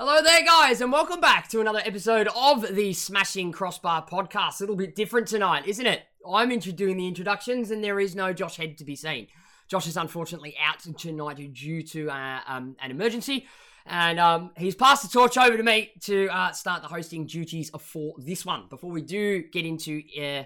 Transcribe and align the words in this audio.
Hello 0.00 0.22
there, 0.22 0.44
guys, 0.44 0.80
and 0.80 0.92
welcome 0.92 1.20
back 1.20 1.48
to 1.48 1.60
another 1.60 1.82
episode 1.84 2.28
of 2.36 2.76
the 2.76 2.92
Smashing 2.92 3.50
Crossbar 3.50 4.06
podcast. 4.06 4.60
A 4.60 4.62
little 4.62 4.76
bit 4.76 4.94
different 4.94 5.26
tonight, 5.26 5.66
isn't 5.66 5.84
it? 5.84 6.02
I'm 6.24 6.56
doing 6.56 6.96
the 6.96 7.08
introductions, 7.08 7.72
and 7.72 7.82
there 7.82 7.98
is 7.98 8.14
no 8.14 8.32
Josh 8.32 8.58
Head 8.58 8.78
to 8.78 8.84
be 8.84 8.94
seen. 8.94 9.26
Josh 9.66 9.88
is 9.88 9.96
unfortunately 9.96 10.54
out 10.64 10.78
tonight 10.78 11.52
due 11.52 11.82
to 11.82 12.10
uh, 12.10 12.38
um, 12.46 12.76
an 12.80 12.92
emergency, 12.92 13.48
and 13.86 14.20
um, 14.20 14.52
he's 14.56 14.76
passed 14.76 15.02
the 15.02 15.08
torch 15.08 15.36
over 15.36 15.56
to 15.56 15.64
me 15.64 15.90
to 16.02 16.28
uh, 16.28 16.52
start 16.52 16.82
the 16.82 16.88
hosting 16.88 17.26
duties 17.26 17.68
for 17.80 18.14
this 18.18 18.46
one. 18.46 18.68
Before 18.70 18.92
we 18.92 19.02
do 19.02 19.42
get 19.50 19.66
into 19.66 20.04
uh, 20.22 20.44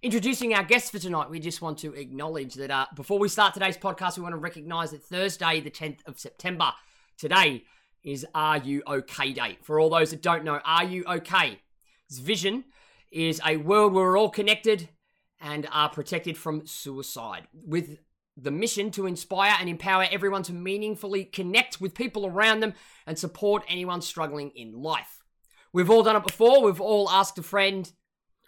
introducing 0.00 0.54
our 0.54 0.62
guests 0.62 0.90
for 0.90 1.00
tonight, 1.00 1.28
we 1.28 1.40
just 1.40 1.60
want 1.60 1.78
to 1.78 1.92
acknowledge 1.94 2.54
that 2.54 2.70
uh, 2.70 2.86
before 2.94 3.18
we 3.18 3.28
start 3.28 3.52
today's 3.52 3.76
podcast, 3.76 4.16
we 4.16 4.22
want 4.22 4.34
to 4.34 4.38
recognise 4.38 4.92
that 4.92 5.02
Thursday, 5.02 5.58
the 5.58 5.72
10th 5.72 6.06
of 6.06 6.20
September, 6.20 6.70
today 7.18 7.64
is 8.02 8.26
Are 8.34 8.58
You 8.58 8.82
OK 8.86 9.32
Day. 9.32 9.58
For 9.62 9.78
all 9.78 9.90
those 9.90 10.10
that 10.10 10.22
don't 10.22 10.44
know, 10.44 10.60
Are 10.64 10.84
You 10.84 11.04
OK? 11.04 11.58
This 12.08 12.18
vision 12.18 12.64
is 13.10 13.40
a 13.46 13.56
world 13.56 13.92
where 13.92 14.04
we're 14.04 14.18
all 14.18 14.30
connected 14.30 14.88
and 15.40 15.66
are 15.72 15.88
protected 15.88 16.36
from 16.36 16.66
suicide, 16.66 17.48
with 17.52 17.98
the 18.36 18.50
mission 18.50 18.90
to 18.92 19.06
inspire 19.06 19.54
and 19.58 19.68
empower 19.68 20.06
everyone 20.10 20.42
to 20.44 20.52
meaningfully 20.52 21.24
connect 21.24 21.80
with 21.80 21.94
people 21.94 22.26
around 22.26 22.60
them 22.60 22.74
and 23.06 23.18
support 23.18 23.64
anyone 23.68 24.00
struggling 24.00 24.50
in 24.54 24.72
life. 24.72 25.22
We've 25.72 25.90
all 25.90 26.02
done 26.02 26.16
it 26.16 26.22
before. 26.22 26.62
We've 26.62 26.80
all 26.80 27.10
asked 27.10 27.38
a 27.38 27.42
friend 27.42 27.90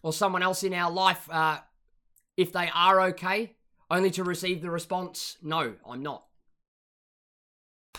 or 0.02 0.12
someone 0.12 0.42
else 0.42 0.62
in 0.62 0.72
our 0.72 0.90
life 0.90 1.28
uh, 1.30 1.58
if 2.36 2.52
they 2.52 2.70
are 2.74 3.00
okay, 3.08 3.56
only 3.90 4.10
to 4.12 4.24
receive 4.24 4.62
the 4.62 4.70
response, 4.70 5.36
No, 5.42 5.74
I'm 5.88 6.02
not 6.02 6.24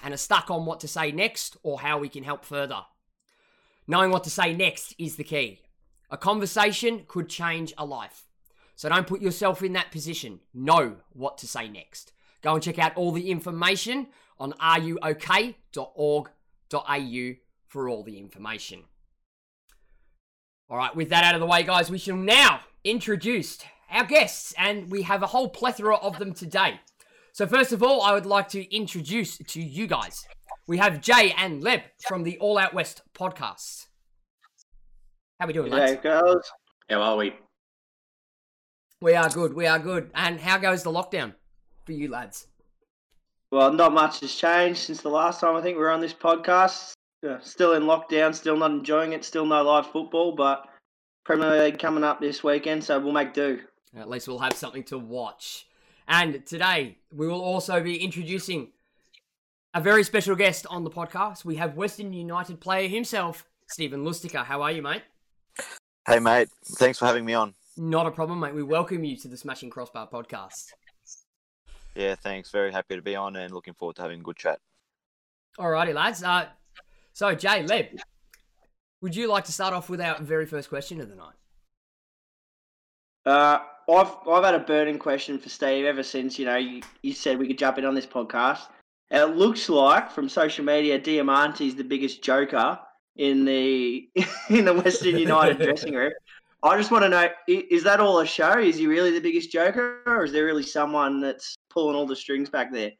and 0.03 0.13
are 0.13 0.17
stuck 0.17 0.51
on 0.51 0.65
what 0.65 0.79
to 0.81 0.87
say 0.87 1.11
next 1.11 1.57
or 1.63 1.81
how 1.81 1.97
we 1.97 2.09
can 2.09 2.23
help 2.23 2.45
further. 2.45 2.81
Knowing 3.87 4.11
what 4.11 4.23
to 4.23 4.29
say 4.29 4.53
next 4.53 4.93
is 4.97 5.15
the 5.15 5.23
key. 5.23 5.61
A 6.09 6.17
conversation 6.17 7.03
could 7.07 7.29
change 7.29 7.73
a 7.77 7.85
life. 7.85 8.25
So 8.75 8.89
don't 8.89 9.07
put 9.07 9.21
yourself 9.21 9.63
in 9.63 9.73
that 9.73 9.91
position. 9.91 10.39
Know 10.53 10.97
what 11.13 11.37
to 11.39 11.47
say 11.47 11.69
next. 11.69 12.11
Go 12.41 12.53
and 12.53 12.63
check 12.63 12.77
out 12.77 12.95
all 12.95 13.11
the 13.11 13.31
information 13.31 14.07
on 14.37 14.53
areyouok.org.au 14.53 17.35
for 17.67 17.89
all 17.89 18.03
the 18.03 18.17
information. 18.17 18.83
All 20.69 20.77
right, 20.77 20.95
with 20.95 21.09
that 21.09 21.23
out 21.23 21.35
of 21.35 21.41
the 21.41 21.47
way, 21.47 21.63
guys, 21.63 21.91
we 21.91 21.97
shall 21.97 22.17
now 22.17 22.61
introduce 22.83 23.59
our 23.89 24.03
guests, 24.03 24.53
and 24.57 24.89
we 24.89 25.03
have 25.03 25.23
a 25.23 25.27
whole 25.27 25.47
plethora 25.47 25.95
of 25.95 26.17
them 26.17 26.33
today. 26.33 26.79
So 27.35 27.45
first 27.45 27.73
of 27.73 27.83
all, 27.83 28.01
I 28.01 28.13
would 28.13 28.25
like 28.25 28.47
to 28.49 28.73
introduce 28.73 29.37
to 29.39 29.61
you 29.61 29.87
guys. 29.87 30.25
We 30.67 30.77
have 30.77 31.01
Jay 31.01 31.33
and 31.37 31.61
Leb 31.61 31.81
from 32.07 32.23
the 32.23 32.37
All 32.39 32.57
Out 32.57 32.73
West 32.73 33.01
podcast. 33.13 33.87
How 35.37 35.47
we 35.47 35.51
doing, 35.51 35.69
lads? 35.69 36.01
girls. 36.01 36.49
How 36.89 37.01
are 37.01 37.17
we? 37.17 37.35
We 39.01 39.15
are 39.15 39.27
good. 39.27 39.53
We 39.53 39.67
are 39.67 39.79
good. 39.79 40.11
And 40.15 40.39
how 40.39 40.57
goes 40.59 40.83
the 40.83 40.93
lockdown 40.93 41.33
for 41.85 41.91
you 41.91 42.09
lads? 42.09 42.47
Well, 43.51 43.73
not 43.73 43.91
much 43.91 44.21
has 44.21 44.33
changed 44.33 44.79
since 44.79 45.01
the 45.01 45.09
last 45.09 45.41
time 45.41 45.57
I 45.57 45.61
think 45.61 45.75
we 45.75 45.83
were 45.83 45.91
on 45.91 45.99
this 45.99 46.13
podcast. 46.13 46.93
still 47.41 47.73
in 47.73 47.83
lockdown, 47.83 48.33
still 48.33 48.55
not 48.55 48.71
enjoying 48.71 49.11
it, 49.11 49.25
still 49.25 49.45
no 49.45 49.61
live 49.61 49.87
football, 49.87 50.31
but 50.31 50.69
Premier 51.25 51.65
League 51.65 51.79
coming 51.79 52.05
up 52.05 52.21
this 52.21 52.45
weekend, 52.45 52.81
so 52.81 52.97
we'll 52.97 53.11
make 53.11 53.33
do. 53.33 53.59
At 53.93 54.09
least 54.09 54.29
we'll 54.29 54.39
have 54.39 54.53
something 54.53 54.83
to 54.85 54.97
watch. 54.97 55.67
And 56.07 56.45
today 56.45 56.97
we 57.11 57.27
will 57.27 57.41
also 57.41 57.81
be 57.81 57.97
introducing 57.97 58.69
a 59.73 59.81
very 59.81 60.03
special 60.03 60.35
guest 60.35 60.65
on 60.69 60.83
the 60.83 60.89
podcast. 60.89 61.43
We 61.43 61.55
have 61.55 61.75
Western 61.75 62.13
United 62.13 62.59
player 62.61 62.87
himself, 62.87 63.45
Steven 63.67 64.05
Lustica. 64.05 64.45
How 64.45 64.61
are 64.61 64.71
you, 64.71 64.81
mate? 64.81 65.01
Hey, 66.07 66.19
mate. 66.19 66.49
Thanks 66.77 66.99
for 66.99 67.05
having 67.05 67.25
me 67.25 67.33
on. 67.33 67.55
Not 67.75 68.05
a 68.05 68.11
problem, 68.11 68.39
mate. 68.39 68.53
We 68.53 68.63
welcome 68.63 69.03
you 69.03 69.17
to 69.17 69.27
the 69.27 69.35
Smashing 69.35 69.69
Crossbar 69.69 70.07
podcast. 70.07 70.67
Yeah, 71.95 72.15
thanks. 72.15 72.51
Very 72.51 72.71
happy 72.71 72.95
to 72.95 73.01
be 73.01 73.15
on 73.15 73.35
and 73.35 73.53
looking 73.53 73.73
forward 73.73 73.95
to 73.97 74.03
having 74.03 74.19
a 74.19 74.23
good 74.23 74.37
chat. 74.37 74.59
Alrighty, 75.57 75.93
lads. 75.93 76.23
Uh, 76.23 76.47
so, 77.13 77.33
Jay, 77.33 77.63
Leb, 77.63 77.97
would 79.01 79.15
you 79.15 79.27
like 79.27 79.45
to 79.45 79.51
start 79.51 79.73
off 79.73 79.89
with 79.89 80.01
our 80.01 80.21
very 80.21 80.45
first 80.45 80.69
question 80.69 81.01
of 81.01 81.09
the 81.09 81.15
night? 81.15 81.35
Uh, 83.25 83.59
I've 83.89 84.15
I've 84.27 84.43
had 84.43 84.55
a 84.55 84.59
burning 84.59 84.99
question 84.99 85.37
for 85.37 85.49
Steve 85.49 85.85
ever 85.85 86.03
since 86.03 86.39
you 86.39 86.45
know 86.45 86.57
you, 86.57 86.81
you 87.01 87.13
said 87.13 87.37
we 87.37 87.47
could 87.47 87.57
jump 87.57 87.77
in 87.77 87.85
on 87.85 87.95
this 87.95 88.05
podcast. 88.05 88.67
And 89.11 89.31
it 89.31 89.35
looks 89.35 89.69
like 89.69 90.11
from 90.11 90.27
social 90.27 90.65
media, 90.65 90.99
Diamanti's 90.99 91.75
the 91.75 91.83
biggest 91.83 92.23
joker 92.23 92.79
in 93.15 93.45
the 93.45 94.09
in 94.49 94.65
the 94.65 94.73
Western 94.73 95.17
United 95.17 95.57
dressing 95.63 95.93
room. 95.93 96.11
I 96.63 96.77
just 96.77 96.91
want 96.91 97.03
to 97.03 97.09
know: 97.09 97.29
is 97.47 97.83
that 97.83 97.99
all 97.99 98.19
a 98.19 98.25
show? 98.25 98.57
Is 98.57 98.77
he 98.77 98.87
really 98.87 99.11
the 99.11 99.19
biggest 99.19 99.51
joker, 99.51 100.01
or 100.07 100.23
is 100.23 100.31
there 100.31 100.45
really 100.45 100.63
someone 100.63 101.21
that's 101.21 101.55
pulling 101.69 101.95
all 101.95 102.07
the 102.07 102.15
strings 102.15 102.49
back 102.49 102.71
there? 102.71 102.91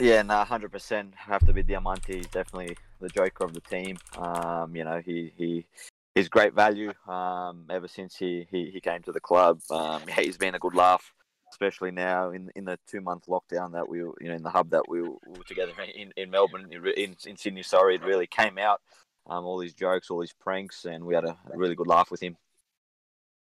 Yeah, 0.00 0.22
no, 0.22 0.42
hundred 0.42 0.72
percent. 0.72 1.14
Have 1.14 1.46
to 1.46 1.52
be 1.52 1.62
Diamanti. 1.62 2.16
He's 2.16 2.26
definitely 2.26 2.76
the 3.00 3.08
joker 3.08 3.44
of 3.44 3.52
the 3.52 3.60
team. 3.60 3.98
Um, 4.16 4.74
you 4.74 4.84
know, 4.84 5.00
he 5.04 5.32
he 5.36 5.66
he's 6.14 6.28
great 6.28 6.54
value 6.54 6.92
um, 7.08 7.66
ever 7.70 7.88
since 7.88 8.16
he, 8.16 8.46
he, 8.50 8.70
he 8.70 8.80
came 8.80 9.02
to 9.02 9.12
the 9.12 9.20
club. 9.20 9.60
Um, 9.70 10.02
yeah, 10.08 10.20
he's 10.20 10.36
been 10.36 10.54
a 10.54 10.58
good 10.58 10.74
laugh, 10.74 11.12
especially 11.50 11.90
now 11.90 12.30
in 12.30 12.50
in 12.56 12.64
the 12.64 12.78
two 12.86 13.00
month 13.00 13.26
lockdown 13.26 13.72
that 13.72 13.88
we 13.88 13.98
you 13.98 14.16
know 14.22 14.34
in 14.34 14.42
the 14.42 14.50
hub 14.50 14.70
that 14.70 14.88
we 14.88 15.02
were, 15.02 15.16
we 15.26 15.38
were 15.38 15.44
together 15.44 15.72
in, 15.94 16.12
in 16.16 16.30
Melbourne 16.30 16.68
in, 16.72 17.16
in 17.26 17.36
Sydney. 17.36 17.62
Sorry, 17.62 17.94
it 17.94 18.02
really 18.02 18.26
came 18.26 18.58
out. 18.58 18.80
Um, 19.26 19.44
all 19.44 19.58
these 19.58 19.74
jokes, 19.74 20.10
all 20.10 20.20
these 20.20 20.32
pranks, 20.32 20.84
and 20.84 21.04
we 21.04 21.14
had 21.14 21.24
a, 21.24 21.38
really 21.54 21.76
good 21.76 21.86
laugh 21.86 22.10
with 22.10 22.20
him. 22.20 22.36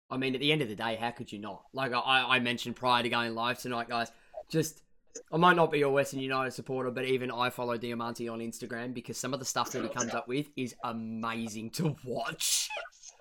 I 0.08 0.18
mean, 0.18 0.36
at 0.36 0.42
the 0.42 0.52
end 0.52 0.62
of 0.62 0.70
the 0.70 0.76
day, 0.76 0.96
how 0.96 1.10
could 1.10 1.32
you 1.32 1.40
not? 1.40 1.64
Like 1.74 1.94
I, 1.94 2.36
I 2.36 2.40
mentioned 2.40 2.76
prior 2.76 3.02
to 3.02 3.10
going 3.10 3.34
live 3.34 3.58
tonight, 3.58 3.90
guys, 3.90 4.12
just 4.50 4.83
I 5.32 5.38
might 5.38 5.56
not 5.56 5.72
be 5.72 5.82
a 5.82 5.90
Western 5.90 6.20
United 6.20 6.52
supporter, 6.52 6.92
but 6.92 7.06
even 7.06 7.32
I 7.32 7.50
follow 7.50 7.78
Diamanti 7.78 8.32
on 8.32 8.40
Instagram 8.40 8.94
because 8.94 9.18
some 9.18 9.34
of 9.34 9.40
the 9.40 9.46
stuff 9.46 9.72
that 9.72 9.84
he 9.84 9.90
comes 9.90 10.14
up 10.14 10.28
with 10.28 10.48
is 10.56 10.76
amazing 10.84 11.72
to 11.72 11.96
watch. 12.06 12.70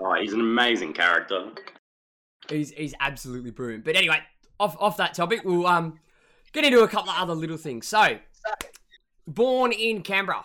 Oh, 0.01 0.15
he's 0.21 0.33
an 0.33 0.41
amazing 0.41 0.95
character. 0.95 1.53
He's 2.49 2.71
he's 2.73 2.95
absolutely 3.01 3.51
brilliant. 3.51 3.85
But 3.85 3.97
anyway, 3.97 4.21
off 4.59 4.77
off 4.81 4.97
that 4.97 5.15
topic, 5.15 5.43
we'll 5.45 5.67
um 5.67 6.01
get 6.53 6.65
into 6.65 6.83
a 6.83 6.89
couple 6.89 7.11
of 7.11 7.19
other 7.19 7.35
little 7.35 7.57
things. 7.57 7.87
So, 7.87 8.19
born 9.27 9.73
in 9.73 10.03
Canberra 10.03 10.45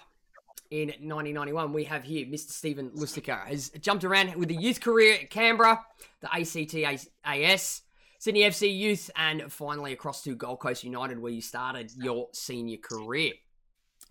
in 0.70 0.88
1991, 0.88 1.74
we 1.74 1.86
have 1.86 2.04
here 2.04 2.26
Mr. 2.26 2.52
Steven 2.52 2.92
Lustica 2.92 3.46
has 3.46 3.70
jumped 3.80 4.04
around 4.04 4.36
with 4.36 4.50
a 4.52 4.54
youth 4.54 4.82
career 4.82 5.16
at 5.16 5.30
Canberra, 5.30 5.84
the 6.22 6.28
ACTAS, 6.28 7.82
Sydney 8.28 8.42
FC 8.42 8.78
Youth, 8.78 9.10
and 9.16 9.50
finally 9.50 9.94
across 9.94 10.22
to 10.24 10.36
Gold 10.36 10.60
Coast 10.60 10.84
United, 10.84 11.18
where 11.18 11.32
you 11.32 11.40
started 11.40 11.94
your 11.96 12.28
senior 12.34 12.76
career. 12.76 13.32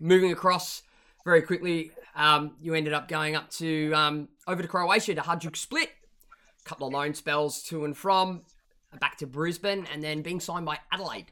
Moving 0.00 0.32
across 0.32 0.82
very 1.26 1.42
quickly, 1.42 1.90
um, 2.14 2.52
you 2.58 2.72
ended 2.72 2.94
up 2.94 3.08
going 3.08 3.36
up 3.36 3.50
to 3.50 3.92
um, 3.92 4.28
over 4.48 4.62
to 4.62 4.68
Croatia 4.68 5.14
to 5.16 5.20
Hajduk 5.20 5.54
Split. 5.54 5.90
A 6.30 6.64
couple 6.66 6.86
of 6.86 6.94
loan 6.94 7.12
spells 7.12 7.62
to 7.64 7.84
and 7.84 7.94
from, 7.94 8.40
back 9.00 9.18
to 9.18 9.26
Brisbane, 9.26 9.86
and 9.92 10.02
then 10.02 10.22
being 10.22 10.40
signed 10.40 10.64
by 10.64 10.78
Adelaide. 10.90 11.30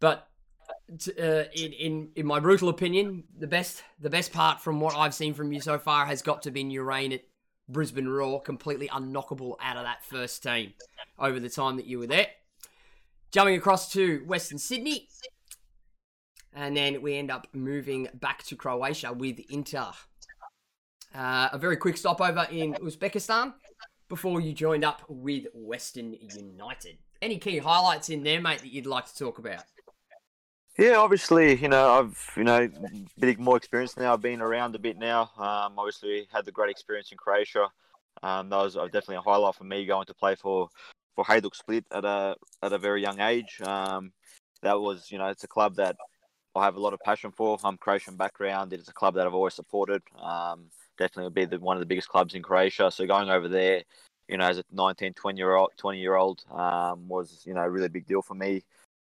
But 0.00 0.28
uh, 1.18 1.44
in, 1.54 1.72
in 1.72 2.08
in 2.14 2.26
my 2.26 2.40
brutal 2.40 2.68
opinion, 2.68 3.24
the 3.38 3.46
best 3.46 3.82
the 3.98 4.10
best 4.10 4.34
part 4.34 4.60
from 4.60 4.80
what 4.80 4.94
I've 4.94 5.14
seen 5.14 5.32
from 5.32 5.50
you 5.50 5.62
so 5.62 5.78
far 5.78 6.04
has 6.04 6.20
got 6.20 6.42
to 6.42 6.50
be 6.50 6.60
your 6.60 6.84
reign 6.84 7.14
at 7.14 7.22
Brisbane 7.72 8.08
Roar, 8.08 8.40
completely 8.40 8.88
unknockable 8.88 9.56
out 9.60 9.76
of 9.76 9.84
that 9.84 10.04
first 10.04 10.42
team 10.42 10.74
over 11.18 11.38
the 11.38 11.48
time 11.48 11.76
that 11.76 11.86
you 11.86 11.98
were 11.98 12.06
there. 12.06 12.26
Jumping 13.30 13.56
across 13.56 13.92
to 13.92 14.22
Western 14.26 14.58
Sydney. 14.58 15.08
And 16.52 16.76
then 16.76 17.00
we 17.00 17.16
end 17.16 17.30
up 17.30 17.46
moving 17.52 18.08
back 18.14 18.42
to 18.44 18.56
Croatia 18.56 19.12
with 19.12 19.38
Inter. 19.50 19.92
Uh, 21.14 21.48
a 21.52 21.58
very 21.58 21.76
quick 21.76 21.96
stopover 21.96 22.46
in 22.50 22.74
Uzbekistan 22.74 23.54
before 24.08 24.40
you 24.40 24.52
joined 24.52 24.84
up 24.84 25.02
with 25.08 25.44
Western 25.54 26.12
United. 26.12 26.98
Any 27.22 27.38
key 27.38 27.58
highlights 27.58 28.10
in 28.10 28.22
there, 28.22 28.40
mate, 28.40 28.60
that 28.60 28.72
you'd 28.72 28.86
like 28.86 29.06
to 29.06 29.16
talk 29.16 29.38
about? 29.38 29.62
Yeah, 30.80 30.96
obviously, 30.96 31.56
you 31.56 31.68
know, 31.68 31.90
I've 31.90 32.32
you 32.38 32.44
know 32.44 32.62
a 32.62 33.20
bit 33.20 33.38
more 33.38 33.58
experience 33.58 33.98
now. 33.98 34.14
I've 34.14 34.22
been 34.22 34.40
around 34.40 34.74
a 34.74 34.78
bit 34.78 34.96
now. 34.96 35.24
Um, 35.36 35.74
obviously, 35.76 36.26
had 36.32 36.46
the 36.46 36.52
great 36.52 36.70
experience 36.70 37.12
in 37.12 37.18
Croatia. 37.18 37.68
Um, 38.22 38.48
that 38.48 38.56
was 38.56 38.76
definitely 38.76 39.16
a 39.16 39.20
highlight 39.20 39.56
for 39.56 39.64
me 39.64 39.84
going 39.84 40.06
to 40.06 40.14
play 40.14 40.36
for 40.36 40.70
for 41.14 41.22
Hajduk 41.22 41.54
Split 41.54 41.84
at 41.92 42.06
a 42.06 42.34
at 42.62 42.72
a 42.72 42.78
very 42.78 43.02
young 43.02 43.20
age. 43.20 43.60
Um, 43.60 44.12
that 44.62 44.80
was, 44.80 45.10
you 45.10 45.18
know, 45.18 45.26
it's 45.26 45.44
a 45.44 45.48
club 45.48 45.76
that 45.76 45.96
I 46.54 46.64
have 46.64 46.76
a 46.76 46.80
lot 46.80 46.94
of 46.94 47.00
passion 47.00 47.30
for. 47.30 47.58
I'm 47.62 47.76
Croatian 47.76 48.16
background. 48.16 48.72
It's 48.72 48.88
a 48.88 48.94
club 48.94 49.16
that 49.16 49.26
I've 49.26 49.34
always 49.34 49.52
supported. 49.52 50.00
Um, 50.18 50.70
definitely 50.96 51.24
would 51.24 51.34
be 51.34 51.44
the, 51.44 51.58
one 51.58 51.76
of 51.76 51.80
the 51.82 51.92
biggest 51.92 52.08
clubs 52.08 52.34
in 52.34 52.42
Croatia. 52.42 52.90
So 52.90 53.06
going 53.06 53.28
over 53.28 53.48
there, 53.48 53.82
you 54.28 54.38
know, 54.38 54.46
as 54.46 54.56
a 54.56 54.64
19, 54.72 55.12
20 55.12 55.36
year 55.36 55.56
old, 55.56 55.72
20 55.76 56.00
year 56.00 56.16
old, 56.16 56.42
um, 56.50 57.06
was 57.06 57.42
you 57.44 57.52
know 57.52 57.60
a 57.60 57.68
really 57.68 57.88
big 57.88 58.06
deal 58.06 58.22
for 58.22 58.34
me. 58.34 58.62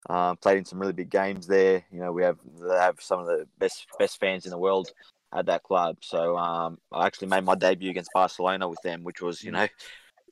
Um, 0.09 0.37
played 0.37 0.59
in 0.59 0.65
some 0.65 0.81
really 0.81 0.93
big 0.93 1.11
games 1.11 1.47
there. 1.47 1.85
You 1.93 2.01
know, 2.01 2.13
we 2.13 2.23
have 2.23 2.39
they 2.61 2.75
have 2.75 3.01
some 3.01 3.21
of 3.21 3.27
the 3.27 3.47
best 3.59 3.87
best 3.99 4.19
fans 4.19 4.45
in 4.45 4.51
the 4.51 4.59
world 4.59 4.91
at 5.33 5.47
that 5.47 5.63
club. 5.63 5.99
So 6.01 6.37
um, 6.37 6.79
I 6.93 7.07
actually 7.07 7.29
made 7.29 7.45
my 7.45 7.55
debut 7.55 7.91
against 7.91 8.13
Barcelona 8.13 8.69
with 8.69 8.83
them, 8.83 9.05
which 9.05 9.23
was, 9.23 9.43
you 9.43 9.51
Mm. 9.51 9.55
know, 9.55 9.69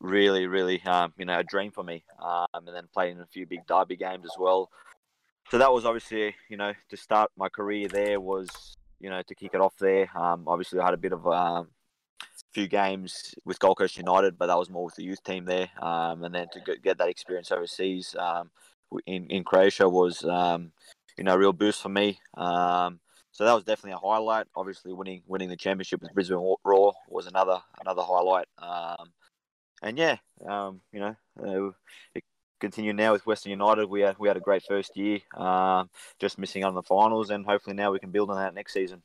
really, 0.00 0.46
really, 0.46 0.82
um, 0.82 1.12
you 1.17 1.25
know, 1.25 1.38
a 1.38 1.44
dream 1.44 1.70
for 1.70 1.84
me. 1.84 2.05
Um, 2.19 2.46
and 2.52 2.69
then 2.69 2.88
played 2.93 3.12
in 3.12 3.20
a 3.20 3.26
few 3.26 3.46
big 3.46 3.67
derby 3.67 3.96
games 3.96 4.26
as 4.26 4.37
well. 4.38 4.70
So 5.50 5.58
that 5.58 5.73
was 5.73 5.84
obviously, 5.84 6.34
you 6.49 6.56
know, 6.56 6.73
to 6.90 6.96
start 6.96 7.31
my 7.37 7.49
career 7.49 7.88
there 7.88 8.20
was, 8.20 8.76
you 9.00 9.11
know, 9.11 9.23
to 9.23 9.34
kick 9.34 9.55
it 9.55 9.61
off 9.61 9.76
there. 9.78 10.11
Um, 10.16 10.44
obviously, 10.46 10.81
I 10.81 10.84
had 10.84 10.94
a 10.94 10.99
bit 10.99 11.12
of 11.12 11.26
um, 11.26 11.69
few 12.52 12.69
games 12.69 13.34
with 13.44 13.58
Gold 13.58 13.78
Coast 13.78 13.96
United, 13.96 14.38
but 14.38 14.46
that 14.46 14.58
was 14.58 14.70
more 14.70 14.84
with 14.84 14.96
the 14.96 15.05
youth 15.05 15.23
team 15.23 15.44
there. 15.44 15.69
Um, 15.81 16.25
and 16.25 16.34
then 16.34 16.49
to 16.52 16.61
get, 16.61 16.99
that 16.99 17.08
experience 17.08 17.50
overseas 17.50 18.14
um, 18.19 18.50
in 19.06 19.26
in 19.26 19.44
Croatia 19.44 19.88
was, 19.88 20.25
um, 20.25 20.72
you 21.16 21.25
know, 21.25 21.34
a 21.34 21.38
real 21.38 21.52
boost 21.52 21.82
for 21.82 21.88
me. 21.88 22.19
Um, 22.37 23.00
so 23.32 23.44
that 23.44 23.54
was 23.54 23.64
definitely 23.64 23.92
a 23.92 23.98
highlight. 23.98 24.46
Obviously, 24.56 24.92
winning 24.92 25.22
winning 25.26 25.48
the 25.48 25.56
championship 25.56 26.02
with 26.02 26.14
Brisbane 26.14 26.54
Roar 26.64 26.94
was 27.08 27.26
another 27.26 27.60
another 27.81 28.02
highlight. 28.02 28.46
Um, 28.58 29.12
and 29.82 29.96
yeah, 29.96 30.16
um, 30.46 30.81
you 30.92 31.00
know, 31.00 31.16
uh, 31.42 31.72
it 32.14 32.25
continued 32.60 32.96
now 32.96 33.12
with 33.12 33.26
Western 33.26 33.50
United. 33.50 33.88
We 33.88 34.02
had 34.02 34.19
we 34.19 34.28
had 34.28 34.37
a 34.37 34.40
great 34.40 34.62
first 34.62 34.96
year, 34.96 35.20
um, 35.37 35.88
just 36.19 36.38
missing 36.38 36.64
out 36.64 36.69
on 36.69 36.75
the 36.75 36.82
finals, 36.82 37.31
and 37.31 37.46
hopefully 37.46 37.75
now 37.75 37.92
we 37.92 37.98
can 37.98 38.10
build 38.10 38.31
on 38.31 38.37
that 38.37 38.54
next 38.54 38.75
season. 38.75 39.02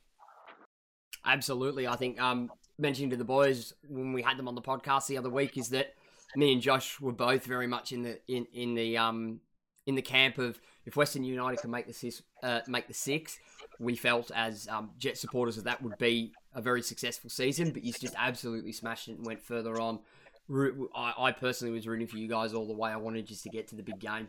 Absolutely. 1.24 1.88
I 1.88 1.96
think 1.96 2.20
um 2.20 2.50
mentioning 2.78 3.10
to 3.10 3.16
the 3.16 3.24
boys 3.24 3.72
when 3.88 4.12
we 4.12 4.22
had 4.22 4.36
them 4.36 4.48
on 4.48 4.54
the 4.54 4.62
podcast 4.62 5.06
the 5.06 5.18
other 5.18 5.30
week 5.30 5.56
is 5.56 5.70
that 5.70 5.94
me 6.36 6.52
and 6.52 6.60
Josh 6.60 7.00
were 7.00 7.12
both 7.12 7.44
very 7.44 7.66
much 7.66 7.92
in 7.92 8.02
the 8.02 8.20
in, 8.28 8.46
in 8.52 8.74
the 8.74 8.98
um 8.98 9.40
in 9.86 9.94
the 9.94 10.02
camp 10.02 10.38
of 10.38 10.60
if 10.84 10.96
Western 10.96 11.24
United 11.24 11.60
can 11.60 11.70
make 11.70 11.86
the 11.86 11.92
six, 11.92 12.22
uh, 12.42 12.60
make 12.68 12.86
the 12.88 12.94
six, 12.94 13.38
we 13.78 13.96
felt 13.96 14.30
as 14.34 14.68
um, 14.68 14.90
Jet 14.98 15.16
supporters 15.18 15.56
that 15.56 15.64
that 15.64 15.82
would 15.82 15.98
be 15.98 16.32
a 16.54 16.60
very 16.60 16.82
successful 16.82 17.30
season. 17.30 17.70
But 17.70 17.84
you 17.84 17.92
just 17.92 18.14
absolutely 18.16 18.72
smashed 18.72 19.08
it 19.08 19.16
and 19.16 19.26
went 19.26 19.42
further 19.42 19.80
on. 19.80 20.00
I, 20.94 21.12
I 21.18 21.32
personally 21.32 21.74
was 21.74 21.88
rooting 21.88 22.06
for 22.06 22.18
you 22.18 22.28
guys 22.28 22.54
all 22.54 22.66
the 22.66 22.74
way. 22.74 22.90
I 22.90 22.96
wanted 22.96 23.26
just 23.26 23.42
to 23.44 23.48
get 23.48 23.68
to 23.68 23.76
the 23.76 23.82
big 23.82 23.98
game. 23.98 24.28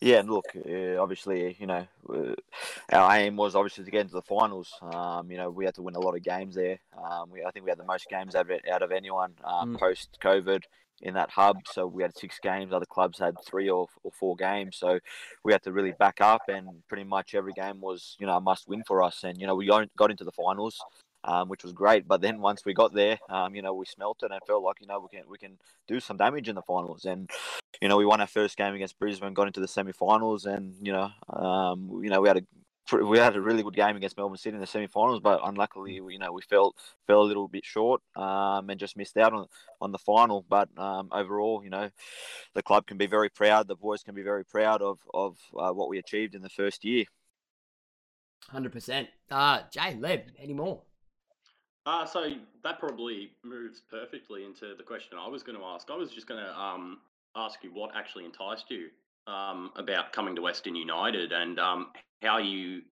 Yeah, 0.00 0.20
and 0.20 0.30
look, 0.30 0.46
uh, 0.56 0.96
obviously, 1.00 1.56
you 1.60 1.66
know, 1.66 1.86
uh, 2.08 2.34
our 2.90 3.16
aim 3.16 3.36
was 3.36 3.54
obviously 3.54 3.84
to 3.84 3.90
get 3.90 4.00
into 4.00 4.14
the 4.14 4.22
finals. 4.22 4.72
Um, 4.80 5.30
you 5.30 5.36
know, 5.36 5.50
we 5.50 5.66
had 5.66 5.74
to 5.74 5.82
win 5.82 5.94
a 5.94 6.00
lot 6.00 6.16
of 6.16 6.22
games 6.22 6.54
there. 6.54 6.78
Um, 6.96 7.30
we, 7.30 7.44
I 7.44 7.50
think 7.50 7.66
we 7.66 7.70
had 7.70 7.78
the 7.78 7.84
most 7.84 8.08
games 8.08 8.34
out 8.34 8.50
of, 8.50 8.60
out 8.72 8.82
of 8.82 8.92
anyone 8.92 9.34
um, 9.44 9.74
Mm. 9.74 9.78
post 9.78 10.18
COVID 10.22 10.62
in 11.02 11.14
that 11.14 11.30
hub. 11.30 11.58
So 11.66 11.86
we 11.86 12.02
had 12.02 12.16
six 12.16 12.38
games. 12.42 12.72
Other 12.72 12.86
clubs 12.86 13.18
had 13.18 13.34
three 13.46 13.68
or, 13.68 13.86
or 14.02 14.12
four 14.12 14.36
games. 14.36 14.76
So 14.76 14.98
we 15.44 15.52
had 15.52 15.62
to 15.62 15.72
really 15.72 15.92
back 15.92 16.20
up, 16.20 16.42
and 16.48 16.68
pretty 16.88 17.04
much 17.04 17.34
every 17.34 17.52
game 17.52 17.80
was, 17.80 18.16
you 18.18 18.26
know, 18.26 18.36
a 18.36 18.40
must 18.40 18.68
win 18.68 18.82
for 18.86 19.02
us. 19.02 19.24
And 19.24 19.40
you 19.40 19.46
know, 19.46 19.54
we 19.54 19.66
got, 19.66 20.10
into 20.10 20.24
the 20.24 20.32
finals. 20.32 20.80
Um, 21.22 21.50
which 21.50 21.64
was 21.64 21.74
great, 21.74 22.08
but 22.08 22.22
then 22.22 22.40
once 22.40 22.64
we 22.64 22.72
got 22.72 22.94
there, 22.94 23.18
um, 23.28 23.54
you 23.54 23.60
know, 23.60 23.74
we 23.74 23.84
smelt 23.84 24.22
it 24.22 24.30
and 24.30 24.40
felt 24.46 24.62
like 24.62 24.76
you 24.80 24.86
know 24.86 25.00
we 25.00 25.14
can 25.14 25.28
we 25.28 25.36
can 25.36 25.58
do 25.86 26.00
some 26.00 26.16
damage 26.16 26.48
in 26.48 26.54
the 26.54 26.62
finals. 26.62 27.04
And 27.04 27.28
you 27.82 27.88
know, 27.88 27.98
we 27.98 28.06
won 28.06 28.22
our 28.22 28.26
first 28.26 28.56
game 28.56 28.74
against 28.74 28.98
Brisbane, 28.98 29.34
got 29.34 29.46
into 29.46 29.60
the 29.60 29.68
semi-finals, 29.68 30.46
and 30.46 30.74
you 30.80 30.92
know, 30.92 31.10
um, 31.28 32.00
you 32.02 32.08
know, 32.08 32.22
we 32.22 32.28
had 32.28 32.38
a 32.38 32.42
we 32.92 33.18
had 33.18 33.36
a 33.36 33.40
really 33.40 33.62
good 33.62 33.74
game 33.74 33.96
against 33.96 34.16
Melbourne 34.16 34.36
City 34.36 34.54
in 34.54 34.60
the 34.60 34.66
semi-finals, 34.66 35.20
but 35.20 35.40
unluckily, 35.44 35.94
you 35.94 36.18
know, 36.18 36.32
we 36.32 36.42
felt 36.42 36.76
fell 37.06 37.22
a 37.22 37.24
little 37.24 37.48
bit 37.48 37.64
short 37.64 38.00
um, 38.16 38.70
and 38.70 38.78
just 38.78 38.96
missed 38.96 39.16
out 39.16 39.32
on 39.32 39.46
on 39.80 39.92
the 39.92 39.98
final. 39.98 40.44
But 40.48 40.68
um, 40.76 41.08
overall, 41.12 41.62
you 41.64 41.70
know, 41.70 41.90
the 42.54 42.62
club 42.62 42.86
can 42.86 42.96
be 42.96 43.06
very 43.06 43.28
proud. 43.28 43.68
The 43.68 43.76
boys 43.76 44.02
can 44.02 44.14
be 44.14 44.22
very 44.22 44.44
proud 44.44 44.82
of 44.82 44.98
of 45.12 45.36
uh, 45.58 45.72
what 45.72 45.88
we 45.88 45.98
achieved 45.98 46.34
in 46.34 46.42
the 46.42 46.48
first 46.48 46.84
year. 46.84 47.04
Hundred 48.48 48.72
percent. 48.72 49.08
Uh 49.30 49.62
Jay 49.72 49.96
Leb, 50.00 50.24
any 50.38 50.54
more? 50.54 50.82
Uh, 51.86 52.04
so 52.04 52.30
that 52.62 52.78
probably 52.78 53.32
moves 53.42 53.80
perfectly 53.90 54.44
into 54.44 54.74
the 54.76 54.82
question 54.82 55.18
I 55.18 55.28
was 55.28 55.42
going 55.42 55.58
to 55.58 55.64
ask. 55.64 55.90
I 55.90 55.96
was 55.96 56.10
just 56.10 56.26
going 56.26 56.42
to 56.42 56.58
um, 56.58 56.98
ask 57.34 57.64
you 57.64 57.70
what 57.72 57.96
actually 57.96 58.26
enticed 58.26 58.70
you 58.70 58.88
um, 59.26 59.70
about 59.76 60.12
coming 60.12 60.36
to 60.36 60.42
Western 60.42 60.74
United 60.74 61.32
and 61.32 61.58
um, 61.58 61.88
how 62.22 62.38
you 62.38 62.82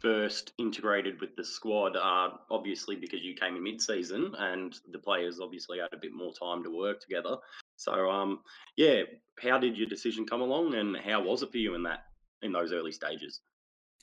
first 0.00 0.52
integrated 0.58 1.20
with 1.20 1.34
the 1.36 1.44
squad. 1.44 1.96
Uh, 1.96 2.36
obviously, 2.50 2.96
because 2.96 3.22
you 3.22 3.34
came 3.34 3.56
in 3.56 3.62
mid-season 3.62 4.34
and 4.38 4.76
the 4.92 4.98
players 4.98 5.40
obviously 5.40 5.78
had 5.78 5.88
a 5.92 6.00
bit 6.00 6.12
more 6.12 6.32
time 6.34 6.62
to 6.62 6.76
work 6.76 7.00
together. 7.00 7.36
So, 7.76 8.10
um, 8.10 8.40
yeah, 8.76 9.02
how 9.40 9.58
did 9.58 9.76
your 9.76 9.88
decision 9.88 10.26
come 10.26 10.42
along, 10.42 10.74
and 10.74 10.96
how 10.96 11.22
was 11.22 11.42
it 11.42 11.50
for 11.50 11.58
you 11.58 11.74
in 11.74 11.82
that 11.84 12.04
in 12.42 12.52
those 12.52 12.72
early 12.72 12.92
stages? 12.92 13.40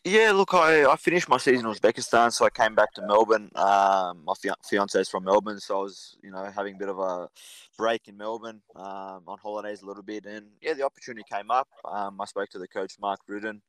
Yeah, 0.03 0.31
look, 0.31 0.55
I, 0.55 0.91
I 0.91 0.95
finished 0.95 1.29
my 1.29 1.37
season 1.37 1.67
in 1.67 1.71
Uzbekistan, 1.71 2.31
so 2.33 2.43
I 2.43 2.49
came 2.49 2.73
back 2.73 2.91
to 2.93 3.03
Melbourne. 3.05 3.51
Um, 3.53 4.23
my 4.25 4.33
fia- 4.41 4.55
fiance 4.67 4.99
is 4.99 5.09
from 5.09 5.25
Melbourne, 5.25 5.59
so 5.59 5.77
I 5.77 5.83
was, 5.83 6.17
you 6.23 6.31
know, 6.31 6.43
having 6.45 6.73
a 6.75 6.77
bit 6.79 6.89
of 6.89 6.97
a 6.97 7.29
break 7.77 8.07
in 8.07 8.17
Melbourne 8.17 8.63
um, 8.75 9.21
on 9.27 9.37
holidays 9.37 9.83
a 9.83 9.85
little 9.85 10.01
bit, 10.01 10.25
and 10.25 10.47
yeah, 10.59 10.73
the 10.73 10.83
opportunity 10.83 11.23
came 11.31 11.51
up. 11.51 11.67
Um, 11.85 12.19
I 12.19 12.25
spoke 12.25 12.49
to 12.49 12.57
the 12.57 12.67
coach 12.67 12.95
Mark 12.99 13.19
Rudan, 13.27 13.61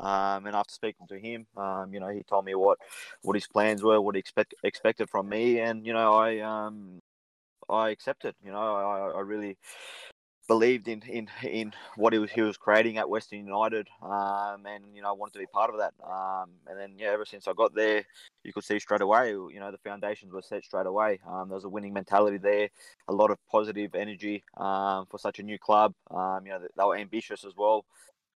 um, 0.00 0.46
and 0.46 0.56
after 0.56 0.74
speaking 0.74 1.06
to 1.06 1.20
him, 1.20 1.46
um, 1.56 1.94
you 1.94 2.00
know, 2.00 2.08
he 2.08 2.24
told 2.24 2.46
me 2.46 2.56
what 2.56 2.78
what 3.22 3.34
his 3.36 3.46
plans 3.46 3.84
were, 3.84 4.00
what 4.00 4.16
he 4.16 4.18
expect 4.18 4.54
expected 4.64 5.08
from 5.08 5.28
me, 5.28 5.60
and 5.60 5.86
you 5.86 5.92
know, 5.92 6.14
I 6.14 6.40
um, 6.40 7.00
I 7.68 7.90
accepted. 7.90 8.34
You 8.44 8.50
know, 8.50 8.58
I, 8.58 9.18
I 9.18 9.20
really 9.20 9.56
believed 10.48 10.88
in 10.88 11.02
in 11.02 11.28
in 11.42 11.72
what 11.96 12.12
he 12.12 12.18
was 12.18 12.30
he 12.30 12.42
was 12.42 12.56
creating 12.56 12.98
at 12.98 13.08
Western 13.08 13.44
United, 13.44 13.88
um, 14.02 14.66
and 14.66 14.84
you 14.94 15.02
know 15.02 15.08
I 15.08 15.12
wanted 15.12 15.34
to 15.34 15.38
be 15.38 15.46
part 15.46 15.70
of 15.70 15.78
that. 15.78 15.94
Um, 16.04 16.50
and 16.66 16.78
then 16.78 16.94
yeah, 16.98 17.08
ever 17.08 17.24
since 17.24 17.48
I 17.48 17.52
got 17.52 17.74
there, 17.74 18.04
you 18.44 18.52
could 18.52 18.64
see 18.64 18.78
straight 18.78 19.00
away, 19.00 19.30
you 19.30 19.58
know, 19.58 19.70
the 19.72 19.78
foundations 19.78 20.32
were 20.32 20.42
set 20.42 20.64
straight 20.64 20.86
away. 20.86 21.18
Um, 21.26 21.48
there 21.48 21.56
was 21.56 21.64
a 21.64 21.68
winning 21.68 21.92
mentality 21.92 22.38
there, 22.38 22.68
a 23.08 23.12
lot 23.12 23.30
of 23.30 23.38
positive 23.50 23.94
energy 23.94 24.44
um, 24.56 25.06
for 25.10 25.18
such 25.18 25.38
a 25.40 25.42
new 25.42 25.58
club. 25.58 25.94
Um, 26.10 26.46
you 26.46 26.52
know, 26.52 26.60
they 26.60 26.84
were 26.84 26.96
ambitious 26.96 27.44
as 27.44 27.54
well. 27.56 27.84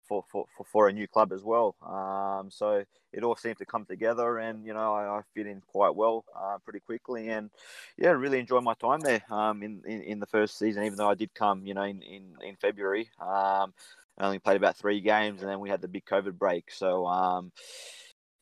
For, 0.08 0.24
for, 0.32 0.46
for, 0.56 0.64
for 0.64 0.88
a 0.88 0.92
new 0.92 1.06
club 1.06 1.32
as 1.32 1.42
well. 1.42 1.76
Um, 1.86 2.50
so 2.50 2.82
it 3.12 3.22
all 3.22 3.36
seemed 3.36 3.58
to 3.58 3.66
come 3.66 3.84
together, 3.84 4.38
and 4.38 4.64
you 4.64 4.72
know 4.72 4.94
I, 4.94 5.18
I 5.18 5.20
fit 5.34 5.46
in 5.46 5.60
quite 5.66 5.94
well 5.94 6.24
uh, 6.34 6.56
pretty 6.64 6.80
quickly, 6.80 7.28
and 7.28 7.50
yeah, 7.98 8.10
really 8.10 8.38
enjoyed 8.38 8.64
my 8.64 8.74
time 8.74 9.00
there 9.00 9.22
um, 9.30 9.62
in, 9.62 9.82
in 9.86 10.02
in 10.02 10.20
the 10.20 10.26
first 10.26 10.58
season. 10.58 10.84
Even 10.84 10.96
though 10.96 11.10
I 11.10 11.14
did 11.14 11.34
come, 11.34 11.66
you 11.66 11.74
know, 11.74 11.82
in 11.82 12.00
in, 12.02 12.34
in 12.42 12.56
February, 12.56 13.10
um, 13.20 13.74
I 14.18 14.24
only 14.24 14.38
played 14.38 14.56
about 14.56 14.76
three 14.76 15.00
games, 15.00 15.42
and 15.42 15.50
then 15.50 15.60
we 15.60 15.68
had 15.68 15.82
the 15.82 15.88
big 15.88 16.06
COVID 16.06 16.38
break. 16.38 16.70
So 16.70 17.06
um, 17.06 17.52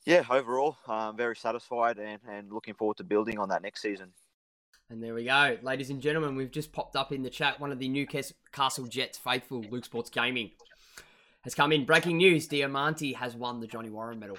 yeah, 0.06 0.22
overall, 0.30 0.76
I'm 0.86 1.16
very 1.16 1.36
satisfied 1.36 1.98
and, 1.98 2.20
and 2.30 2.52
looking 2.52 2.74
forward 2.74 2.96
to 2.98 3.04
building 3.04 3.38
on 3.38 3.48
that 3.48 3.62
next 3.62 3.82
season. 3.82 4.12
And 4.88 5.02
there 5.02 5.14
we 5.14 5.24
go, 5.24 5.58
ladies 5.62 5.90
and 5.90 6.00
gentlemen. 6.00 6.36
We've 6.36 6.50
just 6.50 6.72
popped 6.72 6.94
up 6.94 7.10
in 7.10 7.24
the 7.24 7.30
chat. 7.30 7.58
One 7.58 7.72
of 7.72 7.80
the 7.80 7.88
Newcastle 7.88 8.86
Jets 8.86 9.18
faithful, 9.18 9.64
Luke 9.68 9.84
Sports 9.84 10.10
Gaming, 10.10 10.52
has 11.46 11.54
come 11.54 11.70
in. 11.72 11.84
Breaking 11.84 12.16
news: 12.16 12.48
Diamanti 12.48 13.14
has 13.14 13.36
won 13.36 13.60
the 13.60 13.66
Johnny 13.68 13.88
Warren 13.88 14.18
Medal. 14.18 14.36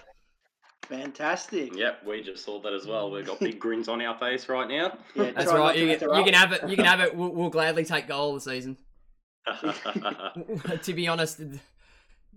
Fantastic. 0.83 1.75
Yep, 1.75 2.05
we 2.05 2.21
just 2.21 2.43
saw 2.45 2.61
that 2.61 2.73
as 2.73 2.85
well. 2.85 3.09
We've 3.11 3.25
got 3.25 3.39
big 3.39 3.59
grins 3.59 3.87
on 3.87 4.01
our 4.01 4.17
face 4.17 4.47
right 4.49 4.67
now. 4.69 4.97
Yeah, 5.15 5.31
That's 5.31 5.51
right. 5.51 5.77
You, 5.77 5.97
can- 5.97 6.13
you 6.15 6.23
can 6.23 6.33
have 6.33 6.51
it. 6.53 6.69
You 6.69 6.75
can 6.75 6.85
have 6.85 6.99
it. 7.01 7.15
We'll, 7.17 7.29
we'll 7.29 7.49
gladly 7.49 7.83
take 7.85 8.07
goal 8.07 8.35
of 8.35 8.43
the 8.43 8.51
season. 8.51 8.77
to 10.83 10.93
be 10.93 11.07
honest, 11.07 11.41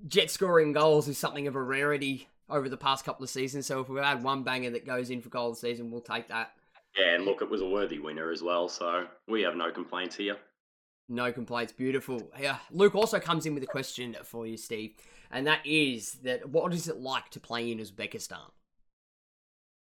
Jet 0.07 0.31
scoring 0.31 0.73
goals 0.73 1.09
is 1.09 1.19
something 1.19 1.47
of 1.47 1.55
a 1.57 1.63
rarity 1.63 2.29
over 2.49 2.69
the 2.69 2.77
past 2.77 3.05
couple 3.05 3.25
of 3.25 3.31
seasons. 3.31 3.67
So 3.67 3.81
if 3.81 3.89
we 3.89 4.01
had 4.01 4.23
one 4.23 4.43
banger 4.43 4.71
that 4.71 4.87
goes 4.87 5.11
in 5.11 5.21
for 5.21 5.29
goal 5.29 5.51
of 5.51 5.55
the 5.57 5.61
season, 5.61 5.91
we'll 5.91 6.01
take 6.01 6.29
that. 6.29 6.53
yeah, 6.99 7.15
and 7.15 7.25
look, 7.25 7.43
it 7.43 7.51
was 7.51 7.61
a 7.63 7.69
worthy 7.69 7.99
winner 7.99 8.31
as 8.31 8.43
well, 8.43 8.69
so 8.69 9.07
we 9.29 9.43
have 9.43 9.55
no 9.57 9.71
complaints 9.71 10.17
here. 10.17 10.37
No 11.11 11.33
complaints. 11.33 11.73
Beautiful. 11.73 12.31
Yeah. 12.41 12.59
Luke 12.71 12.95
also 12.95 13.19
comes 13.19 13.45
in 13.45 13.53
with 13.53 13.65
a 13.65 13.67
question 13.67 14.17
for 14.23 14.47
you, 14.47 14.57
Steve, 14.57 14.95
and 15.33 15.45
that 15.49 15.59
is 15.67 16.13
that 16.23 16.49
what 16.49 16.73
is 16.73 16.87
it 16.87 17.01
like 17.01 17.31
to 17.31 17.41
play 17.41 17.73
in 17.73 17.79
Uzbekistan? 17.79 18.53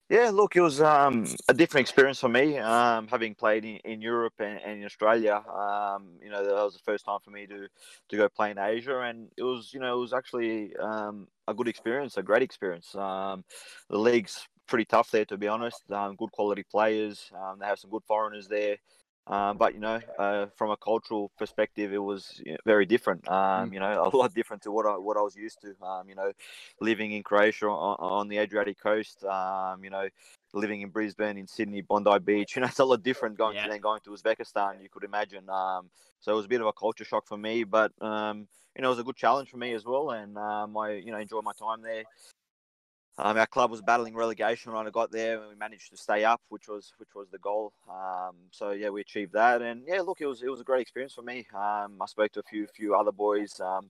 Yeah, 0.08 0.30
look, 0.32 0.54
it 0.54 0.60
was 0.60 0.80
um, 0.80 1.26
a 1.48 1.54
different 1.54 1.82
experience 1.82 2.20
for 2.20 2.28
me, 2.28 2.58
um, 2.58 3.08
having 3.08 3.34
played 3.34 3.64
in, 3.64 3.78
in 3.78 4.00
Europe 4.00 4.34
and, 4.38 4.60
and 4.64 4.78
in 4.78 4.84
Australia. 4.84 5.42
Um, 5.52 6.10
you 6.22 6.30
know, 6.30 6.44
that 6.44 6.54
was 6.54 6.74
the 6.74 6.84
first 6.84 7.04
time 7.04 7.18
for 7.24 7.32
me 7.32 7.44
to, 7.48 7.66
to 8.10 8.16
go 8.16 8.28
play 8.28 8.52
in 8.52 8.58
Asia, 8.58 9.00
and 9.00 9.28
it 9.36 9.42
was, 9.42 9.74
you 9.74 9.80
know, 9.80 9.96
it 9.96 10.00
was 10.00 10.12
actually 10.12 10.76
um, 10.76 11.26
a 11.48 11.54
good 11.54 11.66
experience, 11.66 12.18
a 12.18 12.22
great 12.22 12.42
experience. 12.42 12.94
Um, 12.94 13.44
the 13.90 13.98
league's 13.98 14.46
pretty 14.68 14.84
tough 14.84 15.10
there, 15.10 15.24
to 15.24 15.36
be 15.36 15.48
honest. 15.48 15.82
Um, 15.90 16.14
good 16.14 16.30
quality 16.30 16.62
players. 16.62 17.32
They 17.58 17.66
have 17.66 17.80
some 17.80 17.90
good 17.90 18.04
foreigners 18.06 18.46
there. 18.46 18.76
Um, 19.26 19.56
but 19.58 19.74
you 19.74 19.80
know, 19.80 20.00
uh, 20.18 20.46
from 20.56 20.70
a 20.70 20.76
cultural 20.76 21.30
perspective, 21.36 21.92
it 21.92 21.98
was 21.98 22.40
very 22.64 22.86
different. 22.86 23.26
Um, 23.28 23.70
Mm. 23.70 23.74
You 23.74 23.80
know, 23.80 24.10
a 24.12 24.16
lot 24.16 24.34
different 24.34 24.62
to 24.64 24.70
what 24.70 24.86
I 24.86 24.96
what 24.96 25.16
I 25.16 25.22
was 25.22 25.36
used 25.36 25.60
to. 25.62 25.74
Um, 25.84 26.08
you 26.08 26.14
know, 26.14 26.32
living 26.80 27.12
in 27.12 27.22
Croatia 27.22 27.66
on, 27.66 27.96
on 27.98 28.28
the 28.28 28.38
Adriatic 28.38 28.78
coast. 28.80 29.24
Um, 29.24 29.82
you 29.84 29.90
know, 29.90 30.08
living 30.52 30.80
in 30.82 30.90
Brisbane, 30.90 31.36
in 31.38 31.46
Sydney, 31.46 31.82
Bondi 31.82 32.18
Beach. 32.20 32.52
You 32.56 32.62
know, 32.62 32.68
it's 32.68 32.78
a 32.78 32.84
lot 32.84 33.02
different 33.02 33.36
going 33.36 33.54
Yeah. 33.56 33.64
to 33.64 33.70
than 33.70 33.80
going 33.80 34.00
to 34.04 34.10
Uzbekistan. 34.10 34.82
You 34.82 34.88
could 34.90 35.04
imagine. 35.04 35.48
Um, 35.50 35.90
so 36.20 36.32
it 36.32 36.36
was 36.36 36.46
a 36.46 36.48
bit 36.48 36.60
of 36.60 36.66
a 36.66 36.72
culture 36.72 37.04
shock 37.04 37.26
for 37.26 37.36
me, 37.36 37.64
but 37.64 37.92
um, 38.00 38.48
you 38.76 38.82
know, 38.82 38.88
it 38.88 38.90
was 38.90 38.98
a 38.98 39.04
good 39.04 39.16
challenge 39.16 39.50
for 39.50 39.56
me 39.56 39.72
as 39.74 39.84
well, 39.84 40.10
and 40.10 40.36
um, 40.38 40.76
I 40.76 40.92
you 40.92 41.10
know 41.12 41.18
enjoyed 41.18 41.44
my 41.44 41.52
time 41.52 41.82
there. 41.82 42.04
Um, 43.18 43.38
our 43.38 43.46
club 43.46 43.70
was 43.70 43.80
battling 43.80 44.14
relegation 44.14 44.72
when 44.72 44.86
I 44.86 44.90
got 44.90 45.10
there, 45.10 45.40
and 45.40 45.48
we 45.48 45.54
managed 45.56 45.90
to 45.90 45.96
stay 45.96 46.24
up, 46.24 46.40
which 46.50 46.68
was 46.68 46.92
which 46.98 47.14
was 47.14 47.28
the 47.30 47.38
goal. 47.38 47.72
Um, 47.88 48.36
so 48.50 48.72
yeah, 48.72 48.90
we 48.90 49.00
achieved 49.00 49.32
that, 49.32 49.62
and 49.62 49.82
yeah, 49.86 50.02
look, 50.02 50.20
it 50.20 50.26
was 50.26 50.42
it 50.42 50.50
was 50.50 50.60
a 50.60 50.64
great 50.64 50.82
experience 50.82 51.14
for 51.14 51.22
me. 51.22 51.46
Um, 51.54 51.96
I 52.00 52.06
spoke 52.06 52.32
to 52.32 52.40
a 52.40 52.50
few 52.50 52.66
few 52.74 52.94
other 52.94 53.12
boys. 53.12 53.58
Um, 53.58 53.88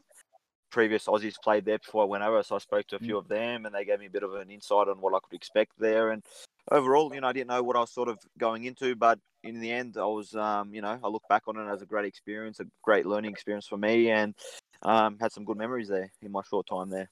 previous 0.71 1.06
Aussies 1.06 1.40
played 1.42 1.64
there 1.64 1.78
before 1.78 2.02
I 2.02 2.06
went 2.06 2.23
over, 2.23 2.42
so 2.42 2.56
I 2.56 2.59
spoke 2.59 2.87
to 2.88 2.97
a 2.97 3.00
few 3.00 3.16
of 3.16 3.28
them, 3.28 3.66
and 3.66 3.75
they 3.75 3.85
gave 3.85 3.99
me 3.99 4.06
a 4.06 4.11
bit 4.11 4.23
of 4.23 4.35
an 4.35 4.50
insight 4.50 4.88
on 4.88 5.00
what 5.00 5.14
I 5.14 5.18
could 5.21 5.35
expect 5.35 5.73
there. 5.78 6.11
And 6.11 6.23
overall, 6.71 7.14
you 7.14 7.21
know, 7.21 7.28
I 7.28 7.33
didn't 7.33 7.49
know 7.49 7.62
what 7.62 7.76
I 7.76 7.80
was 7.80 7.92
sort 7.92 8.09
of 8.09 8.18
going 8.38 8.64
into, 8.64 8.95
but 8.95 9.18
in 9.42 9.61
the 9.61 9.73
end, 9.73 9.97
I 9.97 10.04
was, 10.04 10.35
um, 10.35 10.75
you 10.75 10.83
know, 10.83 10.99
I 11.02 11.09
look 11.09 11.23
back 11.28 11.45
on 11.47 11.56
it 11.56 11.73
as 11.73 11.83
a 11.83 11.87
great 11.87 12.04
experience, 12.04 12.61
a 12.61 12.66
great 12.83 13.06
learning 13.06 13.30
experience 13.30 13.66
for 13.66 13.78
me, 13.78 14.11
and 14.11 14.35
um, 14.83 15.16
had 15.21 15.33
some 15.33 15.45
good 15.45 15.56
memories 15.56 15.88
there 15.88 16.11
in 16.23 16.33
my 16.33 16.42
short 16.49 16.66
time 16.66 16.90
there. 16.90 17.09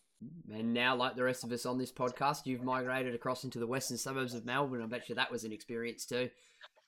And 0.53 0.75
now, 0.75 0.97
like 0.97 1.17
the 1.17 1.25
rest 1.25 1.45
of 1.45 1.53
us 1.53 1.67
on 1.67 1.79
this 1.79 1.93
podcast, 1.93 2.47
you've 2.47 2.63
migrated 2.63 3.15
across 3.15 3.45
into 3.45 3.59
the 3.59 3.67
western 3.67 3.97
suburbs 3.97 4.35
of 4.35 4.45
Melbourne. 4.45 4.83
I 4.83 4.87
bet 4.87 5.09
you 5.09 5.15
that 5.15 5.31
was 5.31 5.45
an 5.45 5.53
experience 5.53 6.05
too. 6.05 6.31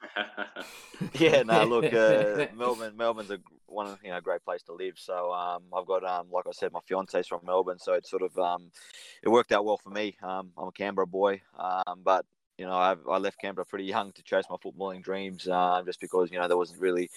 yeah, 1.15 1.43
no, 1.43 1.65
look, 1.65 1.93
uh, 1.93 2.47
Melbourne, 2.57 2.97
Melbourne's 2.97 3.31
a 3.31 3.39
one, 3.67 3.97
you 4.03 4.11
know, 4.11 4.21
great 4.21 4.45
place 4.45 4.63
to 4.65 4.73
live. 4.73 4.95
So 4.97 5.33
um, 5.33 5.63
I've 5.75 5.87
got, 5.87 6.05
um, 6.05 6.27
like 6.31 6.47
I 6.47 6.53
said, 6.53 6.73
my 6.73 6.81
fiance's 6.87 7.27
from 7.27 7.41
Melbourne, 7.45 7.79
so 7.79 7.95
it 7.95 8.07
sort 8.07 8.23
of, 8.23 8.37
um, 8.39 8.71
it 9.23 9.29
worked 9.29 9.53
out 9.53 9.65
well 9.65 9.79
for 9.79 9.91
me. 9.91 10.17
Um, 10.23 10.51
I'm 10.57 10.69
a 10.69 10.73
Canberra 10.73 11.07
boy, 11.07 11.41
um, 11.59 12.01
but 12.05 12.25
you 12.59 12.65
know, 12.65 12.73
I, 12.73 12.97
I 13.11 13.19
left 13.19 13.41
Canberra 13.41 13.67
pretty 13.67 13.85
young 13.85 14.13
to 14.13 14.23
chase 14.23 14.45
my 14.49 14.57
footballing 14.57 15.03
dreams, 15.03 15.47
uh, 15.47 15.83
just 15.85 16.01
because 16.01 16.31
you 16.31 16.39
know 16.39 16.49
there 16.49 16.57
wasn't 16.57 16.81
really 16.81 17.11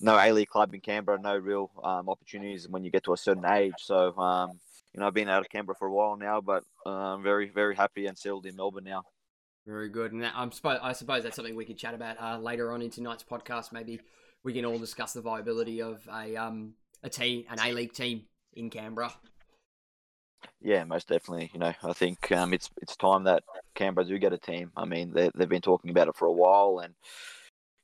no 0.00 0.16
A 0.16 0.32
League 0.32 0.48
club 0.48 0.72
in 0.72 0.80
Canberra, 0.80 1.18
no 1.20 1.36
real 1.36 1.70
um, 1.82 2.08
opportunities 2.08 2.68
when 2.68 2.84
you 2.84 2.90
get 2.90 3.04
to 3.04 3.12
a 3.12 3.16
certain 3.16 3.44
age. 3.44 3.74
So 3.78 4.16
um, 4.16 4.60
you 4.94 5.00
know, 5.00 5.06
I've 5.06 5.14
been 5.14 5.28
out 5.28 5.40
of 5.40 5.50
Canberra 5.50 5.74
for 5.76 5.88
a 5.88 5.92
while 5.92 6.16
now, 6.16 6.40
but 6.40 6.62
I'm 6.86 6.92
um, 6.92 7.22
very, 7.22 7.50
very 7.50 7.74
happy 7.74 8.06
and 8.06 8.16
settled 8.16 8.46
in 8.46 8.56
Melbourne 8.56 8.84
now. 8.84 9.02
Very 9.66 9.88
good, 9.88 10.12
and 10.12 10.22
that, 10.22 10.34
I'm 10.36 10.52
suppose 10.52 10.78
I 10.82 10.92
suppose 10.92 11.22
that's 11.22 11.36
something 11.36 11.56
we 11.56 11.64
could 11.64 11.78
chat 11.78 11.94
about 11.94 12.20
uh, 12.20 12.38
later 12.38 12.70
on 12.70 12.82
in 12.82 12.90
tonight's 12.90 13.24
podcast. 13.24 13.72
Maybe 13.72 13.98
we 14.42 14.52
can 14.52 14.66
all 14.66 14.78
discuss 14.78 15.14
the 15.14 15.22
viability 15.22 15.80
of 15.80 16.06
a 16.12 16.36
um 16.36 16.74
a 17.02 17.08
team, 17.08 17.44
an 17.48 17.58
A 17.60 17.72
League 17.72 17.94
team 17.94 18.26
in 18.52 18.68
Canberra. 18.68 19.12
Yeah, 20.60 20.84
most 20.84 21.08
definitely. 21.08 21.50
You 21.54 21.60
know, 21.60 21.72
I 21.82 21.92
think 21.94 22.30
um, 22.32 22.52
it's 22.52 22.68
it's 22.82 22.94
time 22.96 23.24
that 23.24 23.42
Canberra 23.74 24.06
do 24.06 24.18
get 24.18 24.34
a 24.34 24.38
team. 24.38 24.70
I 24.76 24.84
mean, 24.84 25.12
they, 25.12 25.30
they've 25.34 25.48
been 25.48 25.62
talking 25.62 25.90
about 25.90 26.08
it 26.08 26.16
for 26.16 26.26
a 26.26 26.32
while, 26.32 26.80
and 26.84 26.94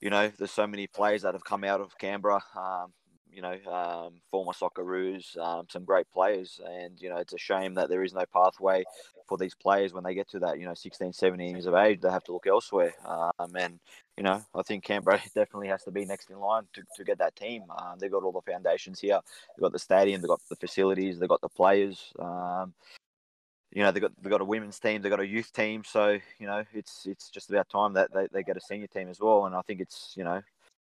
you 0.00 0.10
know, 0.10 0.30
there's 0.38 0.50
so 0.50 0.66
many 0.66 0.86
players 0.86 1.22
that 1.22 1.32
have 1.34 1.44
come 1.44 1.64
out 1.64 1.80
of 1.80 1.96
Canberra. 1.98 2.42
Um, 2.54 2.92
you 3.32 3.42
know, 3.42 3.56
um, 3.70 4.14
former 4.30 4.52
Socceroos, 4.52 5.36
um, 5.38 5.66
some 5.70 5.84
great 5.84 6.10
players. 6.10 6.60
And, 6.66 7.00
you 7.00 7.08
know, 7.08 7.16
it's 7.16 7.32
a 7.32 7.38
shame 7.38 7.74
that 7.74 7.88
there 7.88 8.02
is 8.02 8.14
no 8.14 8.24
pathway 8.32 8.84
for 9.26 9.38
these 9.38 9.54
players 9.54 9.92
when 9.92 10.04
they 10.04 10.14
get 10.14 10.28
to 10.30 10.38
that, 10.40 10.58
you 10.58 10.66
know, 10.66 10.74
16, 10.74 11.12
17 11.12 11.54
years 11.54 11.66
of 11.66 11.74
age. 11.74 12.00
They 12.00 12.10
have 12.10 12.24
to 12.24 12.32
look 12.32 12.46
elsewhere. 12.46 12.94
Um, 13.04 13.54
and, 13.56 13.78
you 14.16 14.24
know, 14.24 14.42
I 14.54 14.62
think 14.62 14.84
Canberra 14.84 15.20
definitely 15.34 15.68
has 15.68 15.84
to 15.84 15.90
be 15.90 16.04
next 16.04 16.30
in 16.30 16.38
line 16.38 16.64
to, 16.74 16.82
to 16.96 17.04
get 17.04 17.18
that 17.18 17.36
team. 17.36 17.64
Um, 17.70 17.98
they've 17.98 18.10
got 18.10 18.22
all 18.22 18.32
the 18.32 18.50
foundations 18.52 19.00
here. 19.00 19.20
They've 19.56 19.62
got 19.62 19.72
the 19.72 19.78
stadium, 19.78 20.20
they've 20.20 20.28
got 20.28 20.40
the 20.48 20.56
facilities, 20.56 21.18
they've 21.18 21.28
got 21.28 21.40
the 21.40 21.48
players. 21.48 22.12
Um, 22.18 22.74
you 23.72 23.82
know, 23.82 23.92
they've 23.92 24.02
got, 24.02 24.12
they've 24.20 24.30
got 24.30 24.40
a 24.40 24.44
women's 24.44 24.80
team, 24.80 25.00
they've 25.00 25.10
got 25.10 25.20
a 25.20 25.26
youth 25.26 25.52
team. 25.52 25.84
So, 25.84 26.18
you 26.38 26.46
know, 26.46 26.64
it's 26.72 27.06
it's 27.06 27.30
just 27.30 27.50
about 27.50 27.68
time 27.68 27.92
that 27.94 28.12
they, 28.12 28.26
they 28.32 28.42
get 28.42 28.56
a 28.56 28.60
senior 28.60 28.88
team 28.88 29.08
as 29.08 29.20
well. 29.20 29.46
And 29.46 29.54
I 29.54 29.62
think 29.62 29.80
it's, 29.80 30.14
you 30.16 30.24
know, 30.24 30.42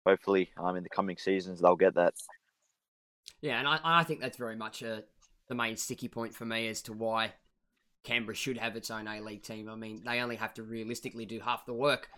hopefully 0.06 0.50
um, 0.58 0.76
in 0.76 0.82
the 0.82 0.88
coming 0.88 1.16
seasons 1.16 1.60
they'll 1.60 1.76
get 1.76 1.94
that. 1.94 2.14
Yeah, 3.40 3.58
and 3.58 3.66
I, 3.66 3.80
I 3.82 4.04
think 4.04 4.20
that's 4.20 4.36
very 4.36 4.56
much 4.56 4.82
a, 4.82 5.04
the 5.48 5.54
main 5.54 5.76
sticky 5.76 6.08
point 6.08 6.34
for 6.34 6.44
me 6.44 6.68
as 6.68 6.82
to 6.82 6.92
why 6.92 7.32
Canberra 8.04 8.34
should 8.34 8.58
have 8.58 8.76
its 8.76 8.90
own 8.90 9.08
A 9.08 9.20
League 9.20 9.42
team. 9.42 9.68
I 9.68 9.74
mean, 9.74 10.02
they 10.04 10.20
only 10.20 10.36
have 10.36 10.54
to 10.54 10.62
realistically 10.62 11.26
do 11.26 11.40
half 11.40 11.66
the 11.66 11.74
work. 11.74 12.08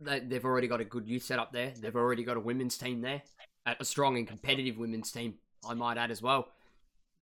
They, 0.00 0.20
they've 0.20 0.44
already 0.44 0.68
got 0.68 0.80
a 0.80 0.84
good 0.84 1.06
youth 1.06 1.24
set 1.24 1.38
up 1.38 1.52
there. 1.52 1.72
They've 1.78 1.94
already 1.94 2.24
got 2.24 2.36
a 2.36 2.40
women's 2.40 2.78
team 2.78 3.00
there, 3.00 3.22
a 3.66 3.84
strong 3.84 4.16
and 4.16 4.26
competitive 4.26 4.78
women's 4.78 5.10
team. 5.10 5.34
I 5.68 5.74
might 5.74 5.98
add 5.98 6.10
as 6.10 6.22
well. 6.22 6.48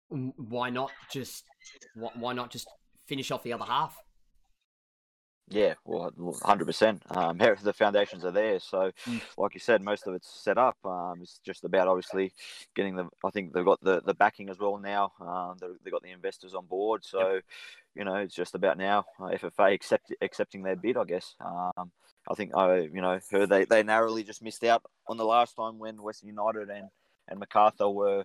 Why 0.08 0.70
not 0.70 0.90
just 1.10 1.44
why 1.94 2.32
not 2.32 2.50
just 2.50 2.68
finish 3.06 3.30
off 3.30 3.42
the 3.42 3.52
other 3.52 3.64
half? 3.64 3.96
Yeah, 5.52 5.74
well, 5.84 6.10
hundred 6.42 6.64
percent. 6.64 7.02
Um, 7.10 7.36
the 7.62 7.74
foundations 7.74 8.24
are 8.24 8.30
there, 8.30 8.58
so 8.58 8.90
mm. 9.06 9.20
like 9.36 9.52
you 9.52 9.60
said, 9.60 9.82
most 9.82 10.06
of 10.06 10.14
it's 10.14 10.28
set 10.28 10.56
up. 10.56 10.78
Um, 10.84 11.20
it's 11.20 11.40
just 11.44 11.64
about 11.64 11.88
obviously 11.88 12.32
getting 12.74 12.96
the. 12.96 13.08
I 13.22 13.30
think 13.30 13.52
they've 13.52 13.64
got 13.64 13.82
the, 13.82 14.00
the 14.00 14.14
backing 14.14 14.48
as 14.48 14.58
well 14.58 14.78
now. 14.78 15.12
Um, 15.20 15.56
they've 15.60 15.92
got 15.92 16.02
the 16.02 16.10
investors 16.10 16.54
on 16.54 16.64
board, 16.64 17.04
so 17.04 17.34
yep. 17.34 17.44
you 17.94 18.04
know 18.04 18.14
it's 18.16 18.34
just 18.34 18.54
about 18.54 18.78
now 18.78 19.04
uh, 19.20 19.24
FFA 19.24 19.74
accept, 19.74 20.12
accepting 20.22 20.62
their 20.62 20.76
bid. 20.76 20.96
I 20.96 21.04
guess. 21.04 21.34
Um, 21.40 21.92
I 22.30 22.34
think 22.34 22.54
I 22.54 22.80
you 22.80 23.02
know 23.02 23.18
heard 23.30 23.50
they, 23.50 23.66
they 23.66 23.82
narrowly 23.82 24.24
just 24.24 24.42
missed 24.42 24.64
out 24.64 24.82
on 25.06 25.18
the 25.18 25.24
last 25.24 25.54
time 25.54 25.78
when 25.78 26.02
Western 26.02 26.28
United 26.28 26.70
and 26.70 26.88
and 27.28 27.38
Macarthur 27.38 27.90
were 27.90 28.24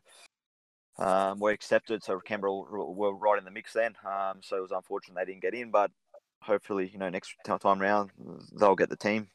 um, 0.97 1.39
were 1.39 1.51
accepted. 1.51 2.03
So 2.03 2.19
Canberra 2.19 2.53
were 2.53 3.13
right 3.13 3.37
in 3.37 3.45
the 3.45 3.51
mix 3.51 3.73
then. 3.73 3.95
Um, 4.05 4.39
so 4.41 4.57
it 4.57 4.61
was 4.61 4.71
unfortunate 4.71 5.15
they 5.15 5.31
didn't 5.31 5.41
get 5.41 5.53
in, 5.53 5.71
but 5.71 5.91
hopefully, 6.41 6.89
you 6.91 6.99
know, 6.99 7.09
next 7.09 7.35
time 7.45 7.79
round 7.79 8.11
they'll 8.59 8.75
get 8.75 8.89
the 8.89 8.95
team. 8.95 9.27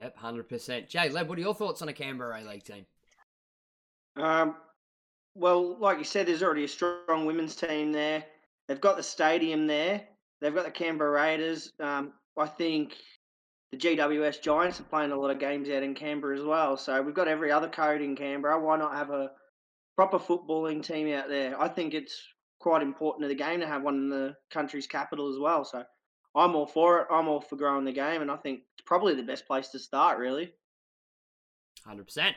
Yep, 0.00 0.16
hundred 0.16 0.48
percent. 0.48 0.88
Jay, 0.88 1.08
Leb, 1.08 1.28
what 1.28 1.38
are 1.38 1.42
your 1.42 1.54
thoughts 1.54 1.82
on 1.82 1.88
a 1.88 1.92
Canberra 1.92 2.40
A 2.40 2.48
League 2.48 2.64
team? 2.64 2.86
Um, 4.16 4.56
well, 5.34 5.78
like 5.78 5.98
you 5.98 6.04
said, 6.04 6.26
there's 6.26 6.42
already 6.42 6.64
a 6.64 6.68
strong 6.68 7.24
women's 7.24 7.56
team 7.56 7.92
there. 7.92 8.24
They've 8.68 8.80
got 8.80 8.96
the 8.96 9.02
stadium 9.02 9.66
there. 9.66 10.02
They've 10.40 10.54
got 10.54 10.64
the 10.64 10.70
Canberra 10.70 11.10
Raiders. 11.10 11.72
Um, 11.80 12.12
I 12.36 12.46
think 12.46 12.96
the 13.70 13.78
GWS 13.78 14.42
Giants 14.42 14.80
are 14.80 14.84
playing 14.84 15.12
a 15.12 15.16
lot 15.16 15.30
of 15.30 15.38
games 15.38 15.68
out 15.70 15.82
in 15.82 15.94
Canberra 15.94 16.36
as 16.36 16.44
well. 16.44 16.76
So 16.76 17.00
we've 17.00 17.14
got 17.14 17.28
every 17.28 17.50
other 17.50 17.68
code 17.68 18.02
in 18.02 18.16
Canberra. 18.16 18.60
Why 18.60 18.76
not 18.76 18.94
have 18.94 19.10
a 19.10 19.30
proper 19.96 20.18
footballing 20.18 20.84
team 20.84 21.12
out 21.12 21.28
there? 21.28 21.60
I 21.60 21.68
think 21.68 21.94
it's 21.94 22.22
quite 22.60 22.82
important 22.82 23.22
to 23.22 23.28
the 23.28 23.34
game 23.34 23.60
to 23.60 23.66
have 23.66 23.82
one 23.82 23.94
in 23.94 24.08
the 24.08 24.36
country's 24.50 24.86
capital 24.86 25.32
as 25.32 25.38
well. 25.38 25.64
So 25.64 25.84
I'm 26.34 26.54
all 26.54 26.66
for 26.66 27.00
it. 27.00 27.06
I'm 27.10 27.28
all 27.28 27.40
for 27.40 27.56
growing 27.56 27.84
the 27.84 27.92
game, 27.92 28.22
and 28.22 28.30
I 28.30 28.36
think 28.36 28.60
it's 28.74 28.84
probably 28.84 29.14
the 29.14 29.22
best 29.22 29.46
place 29.46 29.68
to 29.68 29.78
start, 29.78 30.18
really. 30.18 30.52
100%. 31.86 32.32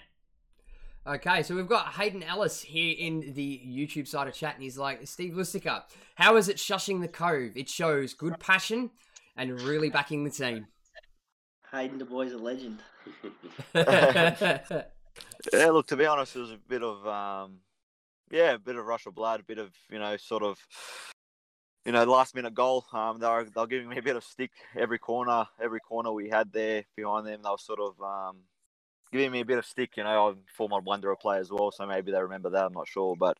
Okay, 1.07 1.43
so 1.43 1.55
we've 1.55 1.67
got 1.67 1.93
Hayden 1.93 2.23
Ellis 2.23 2.61
here 2.61 2.95
in 2.97 3.33
the 3.35 3.61
YouTube 3.63 4.07
side 4.07 4.27
of 4.27 4.33
chat, 4.33 4.55
and 4.55 4.63
he's 4.63 4.77
like, 4.77 5.05
Steve 5.07 5.33
Lustica, 5.33 5.83
how 6.15 6.35
is 6.35 6.49
it 6.49 6.57
shushing 6.57 6.99
the 6.99 7.07
cove? 7.07 7.51
It 7.55 7.69
shows 7.69 8.13
good 8.13 8.39
passion 8.39 8.89
and 9.37 9.61
really 9.61 9.89
backing 9.89 10.23
the 10.23 10.31
team. 10.31 10.65
Hayden, 11.71 11.99
the 11.99 12.05
boy's 12.05 12.33
a 12.33 12.37
legend. 12.37 12.81
yeah, 13.75 14.81
look, 15.51 15.87
to 15.87 15.95
be 15.95 16.05
honest, 16.05 16.35
it 16.35 16.39
was 16.39 16.51
a 16.51 16.59
bit 16.67 16.81
of, 16.81 17.05
um, 17.05 17.59
yeah, 18.31 18.53
a 18.53 18.59
bit 18.59 18.75
of 18.75 18.85
rush 18.85 19.05
of 19.05 19.13
blood, 19.13 19.41
a 19.41 19.43
bit 19.43 19.59
of, 19.59 19.71
you 19.91 19.99
know, 19.99 20.17
sort 20.17 20.41
of 20.41 20.57
you 21.85 21.91
know, 21.91 22.03
last 22.03 22.35
minute 22.35 22.53
goal. 22.53 22.85
Um, 22.91 23.19
they 23.19 23.27
were 23.27 23.43
they 23.43 23.61
were 23.61 23.67
giving 23.67 23.89
me 23.89 23.97
a 23.97 24.01
bit 24.01 24.15
of 24.15 24.23
stick 24.23 24.51
every 24.75 24.99
corner, 24.99 25.45
every 25.61 25.79
corner 25.79 26.11
we 26.11 26.29
had 26.29 26.51
there 26.51 26.83
behind 26.95 27.27
them. 27.27 27.41
They 27.43 27.49
were 27.49 27.57
sort 27.57 27.79
of 27.79 28.01
um, 28.01 28.37
giving 29.11 29.31
me 29.31 29.41
a 29.41 29.45
bit 29.45 29.59
of 29.59 29.65
stick. 29.65 29.97
You 29.97 30.03
know, 30.03 30.29
I'm 30.29 30.37
former 30.57 30.79
Wanderer 30.79 31.15
player 31.15 31.39
as 31.39 31.51
well, 31.51 31.71
so 31.71 31.85
maybe 31.85 32.11
they 32.11 32.21
remember 32.21 32.49
that. 32.49 32.65
I'm 32.65 32.73
not 32.73 32.87
sure, 32.87 33.15
but 33.15 33.37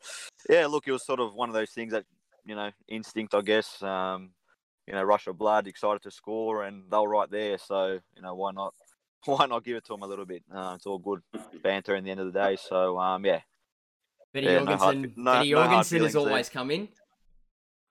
yeah, 0.50 0.68
look, 0.68 0.88
it 0.88 0.92
was 0.92 1.06
sort 1.06 1.20
of 1.20 1.34
one 1.34 1.50
of 1.50 1.56
those 1.56 1.72
things 1.72 1.92
that 1.92 2.06
you 2.46 2.56
know, 2.56 2.72
instinct, 2.88 3.34
I 3.34 3.42
guess. 3.42 3.82
Um, 3.82 4.32
you 4.88 4.94
know, 4.94 5.04
rush 5.04 5.26
of 5.26 5.38
blood, 5.38 5.68
excited 5.68 6.04
to 6.04 6.12
score, 6.12 6.64
and 6.64 6.84
they 6.92 6.98
were 6.98 7.10
right 7.10 7.30
there. 7.30 7.58
So 7.58 8.00
you 8.16 8.22
know, 8.22 8.36
why 8.36 8.52
not? 8.52 8.74
Why 9.26 9.48
not 9.48 9.64
give 9.64 9.76
it 9.76 9.84
to 9.86 9.94
them 9.94 10.04
a 10.04 10.08
little 10.08 10.28
bit? 10.28 10.44
Uh, 10.54 10.74
it's 10.76 10.86
all 10.86 11.00
good 11.00 11.20
banter 11.64 11.96
in 11.96 12.04
the 12.04 12.12
end 12.12 12.20
of 12.20 12.32
the 12.32 12.40
day. 12.40 12.58
So 12.58 13.00
um, 13.00 13.26
yeah. 13.26 13.40
Benny 14.32 14.46
yeah, 14.46 14.60
Jorgensen, 14.60 15.14
no 15.16 15.32
hard, 15.32 15.40
Benny 15.40 15.52
no, 15.52 15.64
Jorgensen 15.64 16.04
has 16.04 16.16
always 16.16 16.48
there. 16.48 16.54
come 16.54 16.70
in. 16.70 16.90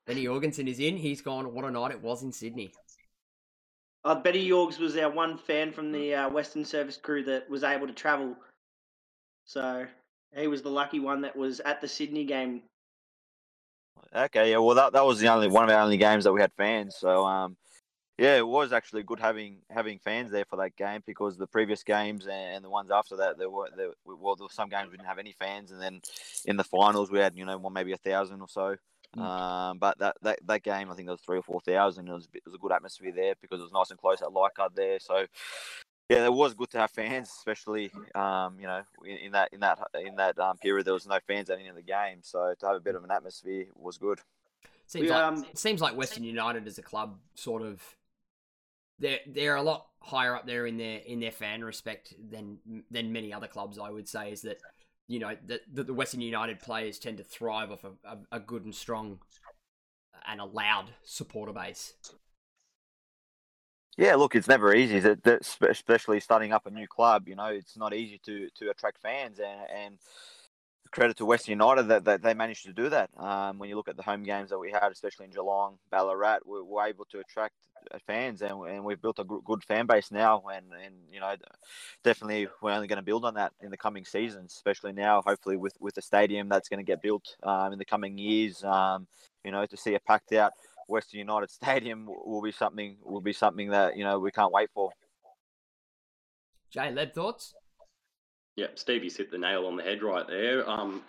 Benny 0.06 0.24
Jorgensen 0.24 0.68
is 0.68 0.80
in. 0.80 0.96
He's 0.96 1.22
gone. 1.22 1.52
What 1.54 1.64
a 1.64 1.70
night 1.70 1.92
it 1.92 2.02
was 2.02 2.22
in 2.22 2.32
Sydney. 2.32 2.72
Uh, 4.04 4.14
Benny 4.14 4.46
Yorgs 4.46 4.78
was 4.78 4.96
our 4.96 5.10
one 5.10 5.38
fan 5.38 5.72
from 5.72 5.90
the 5.90 6.14
uh, 6.14 6.28
Western 6.28 6.64
Service 6.64 6.98
crew 6.98 7.24
that 7.24 7.48
was 7.48 7.64
able 7.64 7.86
to 7.86 7.92
travel. 7.92 8.36
So 9.46 9.86
he 10.36 10.46
was 10.46 10.62
the 10.62 10.70
lucky 10.70 11.00
one 11.00 11.22
that 11.22 11.34
was 11.34 11.60
at 11.60 11.80
the 11.80 11.88
Sydney 11.88 12.24
game. 12.24 12.62
Okay, 14.14 14.50
yeah. 14.50 14.58
Well, 14.58 14.74
that 14.74 14.92
that 14.92 15.06
was 15.06 15.20
the 15.20 15.28
only 15.28 15.48
one 15.48 15.64
of 15.64 15.70
our 15.70 15.80
only 15.80 15.96
games 15.96 16.24
that 16.24 16.32
we 16.32 16.40
had 16.40 16.52
fans. 16.52 16.96
So 16.96 17.24
um, 17.24 17.56
yeah, 18.18 18.36
it 18.36 18.46
was 18.46 18.72
actually 18.72 19.02
good 19.02 19.18
having 19.18 19.58
having 19.70 19.98
fans 19.98 20.30
there 20.30 20.44
for 20.44 20.56
that 20.56 20.76
game 20.76 21.02
because 21.06 21.38
the 21.38 21.46
previous 21.46 21.82
games 21.82 22.26
and 22.26 22.64
the 22.64 22.70
ones 22.70 22.90
after 22.90 23.16
that 23.16 23.38
there 23.38 23.50
were 23.50 23.70
there, 23.76 23.90
well 24.04 24.36
there 24.36 24.44
were 24.44 24.50
some 24.50 24.68
games 24.68 24.90
we 24.90 24.96
didn't 24.96 25.08
have 25.08 25.18
any 25.18 25.32
fans 25.32 25.72
and 25.72 25.80
then 25.80 26.00
in 26.44 26.56
the 26.56 26.64
finals 26.64 27.10
we 27.10 27.18
had 27.18 27.36
you 27.36 27.44
know 27.44 27.58
one 27.58 27.72
maybe 27.72 27.92
a 27.92 27.96
thousand 27.96 28.40
or 28.40 28.48
so. 28.48 28.76
Mm. 29.16 29.22
Um, 29.22 29.78
but 29.78 29.98
that, 29.98 30.16
that 30.22 30.38
that 30.46 30.62
game, 30.62 30.90
I 30.90 30.94
think 30.94 31.06
there 31.06 31.14
was 31.14 31.20
three 31.20 31.38
or 31.38 31.42
four 31.42 31.60
thousand. 31.60 32.08
It 32.08 32.12
was 32.12 32.28
it 32.32 32.42
was 32.44 32.54
a 32.54 32.58
good 32.58 32.72
atmosphere 32.72 33.12
there 33.14 33.34
because 33.40 33.60
it 33.60 33.64
was 33.64 33.72
nice 33.72 33.90
and 33.90 33.98
close 33.98 34.22
at 34.22 34.32
Leichhardt 34.32 34.74
there. 34.74 34.98
So 34.98 35.26
yeah, 36.08 36.24
it 36.24 36.32
was 36.32 36.54
good 36.54 36.70
to 36.70 36.78
have 36.78 36.90
fans, 36.90 37.30
especially 37.36 37.90
um, 38.14 38.56
you 38.58 38.66
know 38.66 38.82
in, 39.04 39.16
in, 39.16 39.32
that 39.32 39.52
in 39.52 39.60
that 39.60 39.78
in 39.94 40.16
that 40.16 40.38
um, 40.38 40.56
period 40.58 40.86
there 40.86 40.94
was 40.94 41.06
no 41.06 41.18
fans 41.26 41.50
at 41.50 41.58
any 41.58 41.68
of 41.68 41.76
the 41.76 41.82
games. 41.82 42.28
So 42.28 42.54
to 42.58 42.66
have 42.66 42.76
a 42.76 42.80
bit 42.80 42.94
of 42.94 43.04
an 43.04 43.10
atmosphere 43.10 43.66
was 43.74 43.98
good. 43.98 44.20
Seems 44.86 45.04
We, 45.04 45.10
like 45.10 45.22
um, 45.22 45.44
it 45.50 45.58
seems 45.58 45.80
like 45.80 45.96
Western 45.96 46.24
United 46.24 46.66
as 46.66 46.78
a 46.78 46.82
club 46.82 47.18
sort 47.34 47.62
of 47.62 47.82
they're 48.98 49.20
they're 49.26 49.56
a 49.56 49.62
lot 49.62 49.86
higher 50.00 50.36
up 50.36 50.46
there 50.46 50.66
in 50.66 50.76
their 50.76 50.98
in 50.98 51.20
their 51.20 51.32
fan 51.32 51.64
respect 51.64 52.14
than 52.30 52.58
than 52.90 53.12
many 53.12 53.32
other 53.32 53.48
clubs. 53.48 53.78
I 53.78 53.90
would 53.90 54.08
say 54.08 54.30
is 54.30 54.42
that 54.42 54.58
you 55.08 55.18
know 55.18 55.36
that 55.46 55.60
that 55.72 55.86
the 55.86 55.94
Western 55.94 56.20
United 56.20 56.60
players 56.60 56.98
tend 56.98 57.18
to 57.18 57.24
thrive 57.24 57.70
off 57.70 57.84
a, 57.84 57.92
a, 58.08 58.18
a 58.32 58.40
good 58.40 58.64
and 58.64 58.74
strong 58.74 59.18
and 60.26 60.40
a 60.40 60.44
loud 60.44 60.90
supporter 61.04 61.52
base. 61.52 61.94
Yeah, 63.96 64.16
look, 64.16 64.34
it's 64.34 64.48
never 64.48 64.74
easy, 64.74 64.98
that, 64.98 65.22
that, 65.22 65.46
especially 65.70 66.18
starting 66.18 66.52
up 66.52 66.66
a 66.66 66.70
new 66.70 66.88
club. 66.88 67.28
You 67.28 67.36
know, 67.36 67.46
it's 67.46 67.76
not 67.76 67.94
easy 67.94 68.20
to 68.26 68.48
to 68.56 68.70
attract 68.70 69.00
fans, 69.00 69.38
and 69.38 69.60
and 69.70 69.98
credit 70.94 71.16
to 71.16 71.26
Western 71.26 71.52
United 71.52 71.88
that, 71.88 72.04
that 72.04 72.22
they 72.22 72.34
managed 72.34 72.64
to 72.64 72.72
do 72.72 72.88
that. 72.88 73.10
Um, 73.18 73.58
when 73.58 73.68
you 73.68 73.76
look 73.76 73.88
at 73.88 73.96
the 73.96 74.02
home 74.02 74.22
games 74.22 74.50
that 74.50 74.58
we 74.58 74.70
had, 74.70 74.92
especially 74.92 75.26
in 75.26 75.32
Geelong, 75.32 75.76
Ballarat, 75.90 76.38
we 76.46 76.62
were 76.62 76.86
able 76.86 77.04
to 77.06 77.18
attract 77.18 77.54
uh, 77.92 77.98
fans, 78.06 78.42
and, 78.42 78.52
and 78.68 78.84
we've 78.84 79.02
built 79.02 79.18
a 79.18 79.24
good 79.24 79.64
fan 79.64 79.86
base 79.86 80.12
now. 80.12 80.44
And, 80.54 80.66
and 80.84 80.94
you 81.10 81.18
know, 81.18 81.34
definitely 82.04 82.46
we're 82.62 82.70
only 82.70 82.86
going 82.86 82.98
to 82.98 83.02
build 83.02 83.24
on 83.24 83.34
that 83.34 83.52
in 83.60 83.70
the 83.70 83.76
coming 83.76 84.04
seasons, 84.04 84.54
especially 84.54 84.92
now, 84.92 85.20
hopefully 85.26 85.56
with 85.56 85.74
with 85.80 85.94
the 85.94 86.02
stadium 86.02 86.48
that's 86.48 86.68
going 86.68 86.78
to 86.78 86.84
get 86.84 87.02
built 87.02 87.36
um, 87.42 87.72
in 87.72 87.78
the 87.78 87.84
coming 87.84 88.16
years. 88.16 88.62
Um, 88.62 89.08
you 89.44 89.50
know, 89.50 89.66
to 89.66 89.76
see 89.76 89.94
a 89.94 90.00
packed 90.00 90.32
out 90.32 90.52
Western 90.86 91.18
United 91.18 91.50
Stadium 91.60 92.06
will 92.06 92.42
be 92.42 92.52
something 92.52 92.96
will 93.02 93.20
be 93.20 93.32
something 93.32 93.70
that 93.70 93.96
you 93.96 94.04
know 94.04 94.20
we 94.20 94.30
can't 94.30 94.52
wait 94.52 94.70
for. 94.72 94.90
Jay, 96.70 96.92
Leb 96.92 97.12
thoughts? 97.12 97.54
Yeah, 98.56 98.68
Stevie's 98.74 99.16
hit 99.16 99.30
the 99.30 99.38
nail 99.38 99.66
on 99.66 99.76
the 99.76 99.82
head 99.82 100.02
right 100.02 100.26
there. 100.26 100.68
Um, 100.68 101.02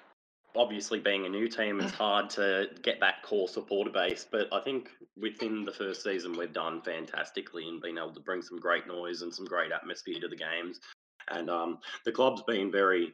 obviously, 0.56 1.00
being 1.00 1.26
a 1.26 1.30
new 1.30 1.48
team, 1.48 1.80
it's 1.80 1.92
hard 1.96 2.30
to 2.32 2.70
get 2.82 3.00
that 3.02 3.22
core 3.24 3.48
supporter 3.48 3.92
base. 3.92 4.26
But 4.30 4.48
I 4.52 4.62
think 4.62 4.90
within 5.20 5.66
the 5.66 5.72
first 5.72 6.04
season, 6.04 6.38
we've 6.38 6.54
done 6.54 6.82
fantastically 6.82 7.68
and 7.68 7.82
been 7.82 7.98
able 7.98 8.14
to 8.14 8.20
bring 8.20 8.42
some 8.42 8.60
great 8.60 8.88
noise 8.88 9.22
and 9.22 9.34
some 9.34 9.46
great 9.46 9.72
atmosphere 9.72 10.20
to 10.22 10.28
the 10.28 10.36
games. 10.36 10.80
And 11.30 11.50
um, 11.50 11.80
the 12.06 12.12
club's 12.12 12.44
been 12.44 12.72
very. 12.72 13.14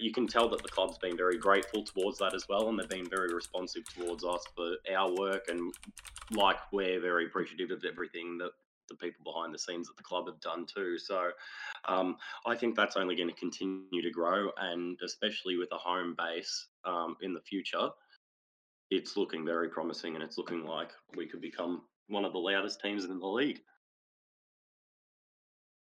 You 0.00 0.12
can 0.12 0.26
tell 0.26 0.50
that 0.50 0.62
the 0.62 0.68
club's 0.68 0.98
been 0.98 1.16
very 1.16 1.38
grateful 1.38 1.82
towards 1.82 2.18
that 2.18 2.34
as 2.34 2.44
well, 2.46 2.68
and 2.68 2.78
they've 2.78 2.88
been 2.88 3.08
very 3.08 3.34
responsive 3.34 3.84
towards 3.94 4.22
us 4.22 4.44
for 4.54 4.76
our 4.94 5.14
work. 5.14 5.48
And 5.48 5.72
like 6.30 6.58
we're 6.72 7.00
very 7.00 7.26
appreciative 7.26 7.70
of 7.70 7.82
everything 7.84 8.36
that 8.38 8.50
the 8.92 9.06
people 9.06 9.24
behind 9.24 9.52
the 9.52 9.58
scenes 9.58 9.88
at 9.90 9.96
the 9.96 10.02
club 10.02 10.26
have 10.26 10.40
done 10.40 10.66
too. 10.66 10.98
So 10.98 11.30
um, 11.86 12.16
I 12.46 12.54
think 12.54 12.76
that's 12.76 12.96
only 12.96 13.16
going 13.16 13.28
to 13.28 13.34
continue 13.34 14.02
to 14.02 14.10
grow, 14.10 14.50
and 14.58 14.98
especially 15.04 15.56
with 15.56 15.70
a 15.72 15.78
home 15.78 16.14
base 16.16 16.68
um, 16.84 17.16
in 17.20 17.34
the 17.34 17.40
future, 17.40 17.88
it's 18.90 19.16
looking 19.16 19.44
very 19.44 19.68
promising, 19.68 20.14
and 20.14 20.22
it's 20.22 20.38
looking 20.38 20.64
like 20.64 20.90
we 21.16 21.26
could 21.26 21.40
become 21.40 21.82
one 22.08 22.24
of 22.24 22.32
the 22.32 22.38
loudest 22.38 22.80
teams 22.80 23.04
in 23.04 23.18
the 23.18 23.26
league. 23.26 23.60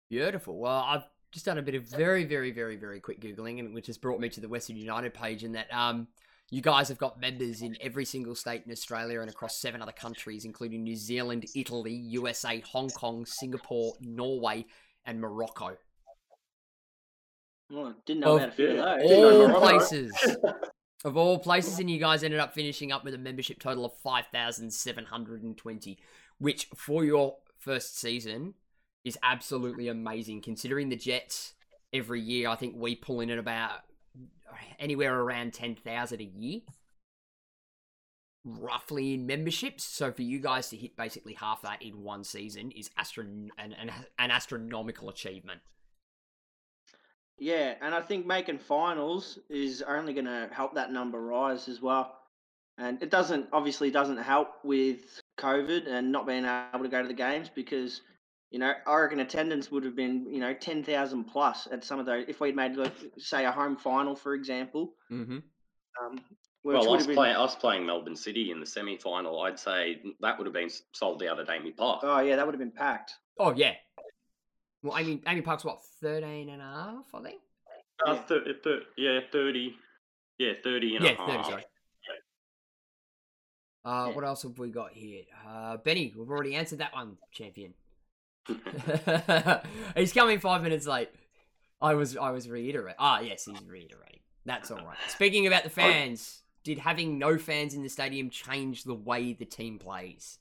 Beautiful. 0.09 0.59
Well, 0.59 0.85
I've 0.87 1.05
just 1.33 1.45
done 1.45 1.59
a 1.59 1.63
bit 1.63 1.75
of 1.75 1.83
very, 1.85 2.25
very, 2.25 2.53
very, 2.53 2.77
very 2.77 3.01
quick 3.01 3.21
googling, 3.21 3.59
and 3.59 3.75
which 3.75 3.89
has 3.89 3.99
brought 3.99 4.21
me 4.21 4.29
to 4.31 4.41
the 4.41 4.49
Western 4.49 4.77
United 4.77 5.13
page, 5.13 5.45
and 5.45 5.55
that 5.55 5.73
um, 5.73 6.09
you 6.51 6.63
guys 6.63 6.89
have 6.89 6.99
got 6.99 7.21
members 7.21 7.63
in 7.63 7.77
every 7.81 8.05
single 8.05 8.35
state 8.35 8.63
in 8.67 8.73
Australia 8.73 9.21
and 9.21 9.29
across 9.29 9.61
seven 9.61 9.83
other 9.83 9.93
countries, 9.93 10.45
including 10.45 10.85
New 10.85 10.97
Zealand, 10.97 11.45
Italy, 11.55 11.93
USA, 11.93 12.61
Hong 12.73 12.89
Kong, 12.91 13.27
Singapore, 13.27 13.95
Norway, 14.01 14.67
and 15.05 15.21
Morocco. 15.21 15.77
Oh, 17.73 17.95
didn't 18.05 18.21
know 18.21 18.37
Of 18.37 18.43
about 18.43 18.49
a 18.51 18.53
few 18.53 18.69
of 18.71 18.77
yeah, 18.77 18.85
those. 18.85 19.09
Didn't 19.09 19.21
know 19.21 19.41
All 19.41 19.49
Morocco. 19.49 19.61
places. 19.61 20.37
Of 21.05 21.17
all 21.17 21.39
places, 21.39 21.79
and 21.79 21.91
you 21.91 22.01
guys 22.01 22.25
ended 22.25 22.41
up 22.41 22.55
finishing 22.55 22.91
up 22.91 23.05
with 23.05 23.15
a 23.15 23.19
membership 23.19 23.61
total 23.61 23.85
of 23.85 23.93
5,720, 24.03 25.99
which 26.39 26.69
for 26.75 27.05
your 27.05 27.37
first 27.59 27.99
season 27.99 28.55
is 29.05 29.19
absolutely 29.23 29.87
amazing 29.89 30.43
considering 30.43 30.89
the 30.89 30.97
Jets 30.97 31.55
every 31.93 32.21
year. 32.21 32.49
I 32.49 32.57
think 32.57 32.75
we 32.77 32.97
pull 32.97 33.21
in 33.21 33.31
at 33.31 33.39
about 33.39 33.81
anywhere 34.79 35.19
around 35.19 35.53
10,000 35.53 36.21
a 36.21 36.25
year, 36.25 36.61
roughly 38.45 39.15
in 39.15 39.27
memberships. 39.27 39.85
So 39.85 40.13
for 40.13 40.23
you 40.23 40.39
guys 40.39 40.69
to 40.71 40.77
hit 40.77 40.97
basically 40.97 41.35
half 41.35 41.63
that 41.63 41.83
in 41.83 42.03
one 42.03 42.25
season 42.25 42.71
is 42.71 42.91
astron- 42.99 43.49
an, 43.59 43.73
an, 43.73 43.91
an 44.19 44.31
astronomical 44.31 45.09
achievement. 45.09 45.61
Yeah, 47.39 47.75
and 47.83 47.95
I 47.95 48.01
think 48.01 48.25
making 48.27 48.59
finals 48.59 49.39
is 49.51 49.83
only 49.83 50.15
going 50.15 50.27
to 50.27 50.49
help 50.53 50.75
that 50.75 50.91
number 50.91 51.21
rise 51.21 51.69
as 51.69 51.83
well. 51.83 52.17
And 52.79 53.03
it 53.03 53.11
doesn't 53.11 53.49
obviously 53.53 53.91
doesn't 53.91 54.19
help 54.19 54.49
with 54.63 55.21
COVID 55.39 55.87
and 55.87 56.13
not 56.13 56.27
being 56.27 56.45
able 56.45 56.85
to 56.85 56.91
go 56.91 57.03
to 57.03 57.09
the 57.09 57.15
games 57.15 57.51
because 57.55 58.03
you 58.51 58.59
know 58.59 58.73
I 58.87 58.97
reckon 58.97 59.21
attendance 59.21 59.71
would 59.71 59.85
have 59.85 59.97
been 59.97 60.27
you 60.33 60.41
know 60.41 60.55
ten 60.55 60.83
thousand 60.83 61.25
plus 61.25 61.67
at 61.71 61.85
some 61.85 61.99
of 61.99 62.07
those 62.07 62.25
if 62.29 62.41
we'd 62.41 62.57
made 62.57 62.77
like, 62.77 62.95
say 63.19 63.45
a 63.45 63.53
home 63.53 63.77
final 63.77 64.15
for 64.15 64.35
example. 64.35 64.95
Mm-hmm. 65.11 65.39
Um, 66.05 66.21
Well, 66.63 66.91
would 66.91 66.97
us, 66.97 67.03
have 67.03 67.07
been, 67.09 67.17
play, 67.17 67.33
us 67.33 67.55
playing 67.55 67.87
Melbourne 67.87 68.17
City 68.17 68.51
in 68.51 68.61
the 68.61 68.67
semi 68.67 68.97
final, 68.99 69.41
I'd 69.43 69.59
say 69.59 70.03
that 70.21 70.37
would 70.37 70.47
have 70.47 70.55
been 70.55 70.71
sold 70.93 71.23
out 71.23 71.39
at 71.41 71.49
AAMI 71.49 71.77
Park. 71.77 72.01
oh 72.03 72.19
yeah, 72.21 72.37
that 72.37 72.45
would 72.45 72.55
have 72.55 72.61
been 72.61 72.71
packed. 72.73 73.13
Oh, 73.39 73.53
yeah. 73.55 73.73
Well, 74.83 74.97
AAMI, 74.99 75.23
AAMI 75.25 75.45
Park's 75.45 75.65
what, 75.65 75.79
13 76.03 76.49
and 76.49 76.61
a 76.61 76.65
half, 76.65 77.05
I 77.15 77.23
think? 77.23 77.41
Uh, 78.07 78.13
yeah. 78.13 78.23
thir- 78.23 78.55
thir- 78.63 78.83
yeah, 78.97 79.21
30. 79.33 79.75
Yeah, 80.39 80.53
30 80.63 80.97
and 80.97 81.05
yeah, 81.05 81.11
a 81.13 81.17
half. 81.17 81.29
30, 81.31 81.43
sorry. 81.45 81.63
Uh, 83.85 84.07
Yeah. 84.09 84.15
What 84.15 84.25
else 84.25 84.43
have 84.43 84.59
we 84.59 84.69
got 84.71 84.93
here? 84.93 85.23
Uh, 85.49 85.77
Benny, 85.79 86.13
we've 86.17 86.29
already 86.31 86.55
answered 86.57 86.81
that 86.81 86.93
one, 86.95 87.17
champion. 87.33 87.73
he's 89.97 90.13
coming 90.13 90.39
five 90.39 90.63
minutes 90.63 90.87
late. 90.87 91.11
I 91.81 91.95
was 91.95 92.17
I 92.17 92.31
was 92.31 92.49
reiterating. 92.49 92.97
Ah, 92.99 93.21
yes, 93.21 93.45
he's 93.45 93.63
reiterating. 93.69 94.21
That's 94.45 94.71
all 94.71 94.79
right. 94.79 94.97
Speaking 95.09 95.47
about 95.47 95.65
the 95.65 95.71
fans, 95.71 96.43
did 96.63 96.79
having 96.79 97.19
no 97.19 97.37
fans 97.37 97.75
in 97.75 97.83
the 97.83 97.89
stadium 97.89 98.31
change 98.31 98.85
the 98.85 98.95
way 98.95 99.33
the 99.33 99.45
team 99.45 99.79
plays? 99.79 100.39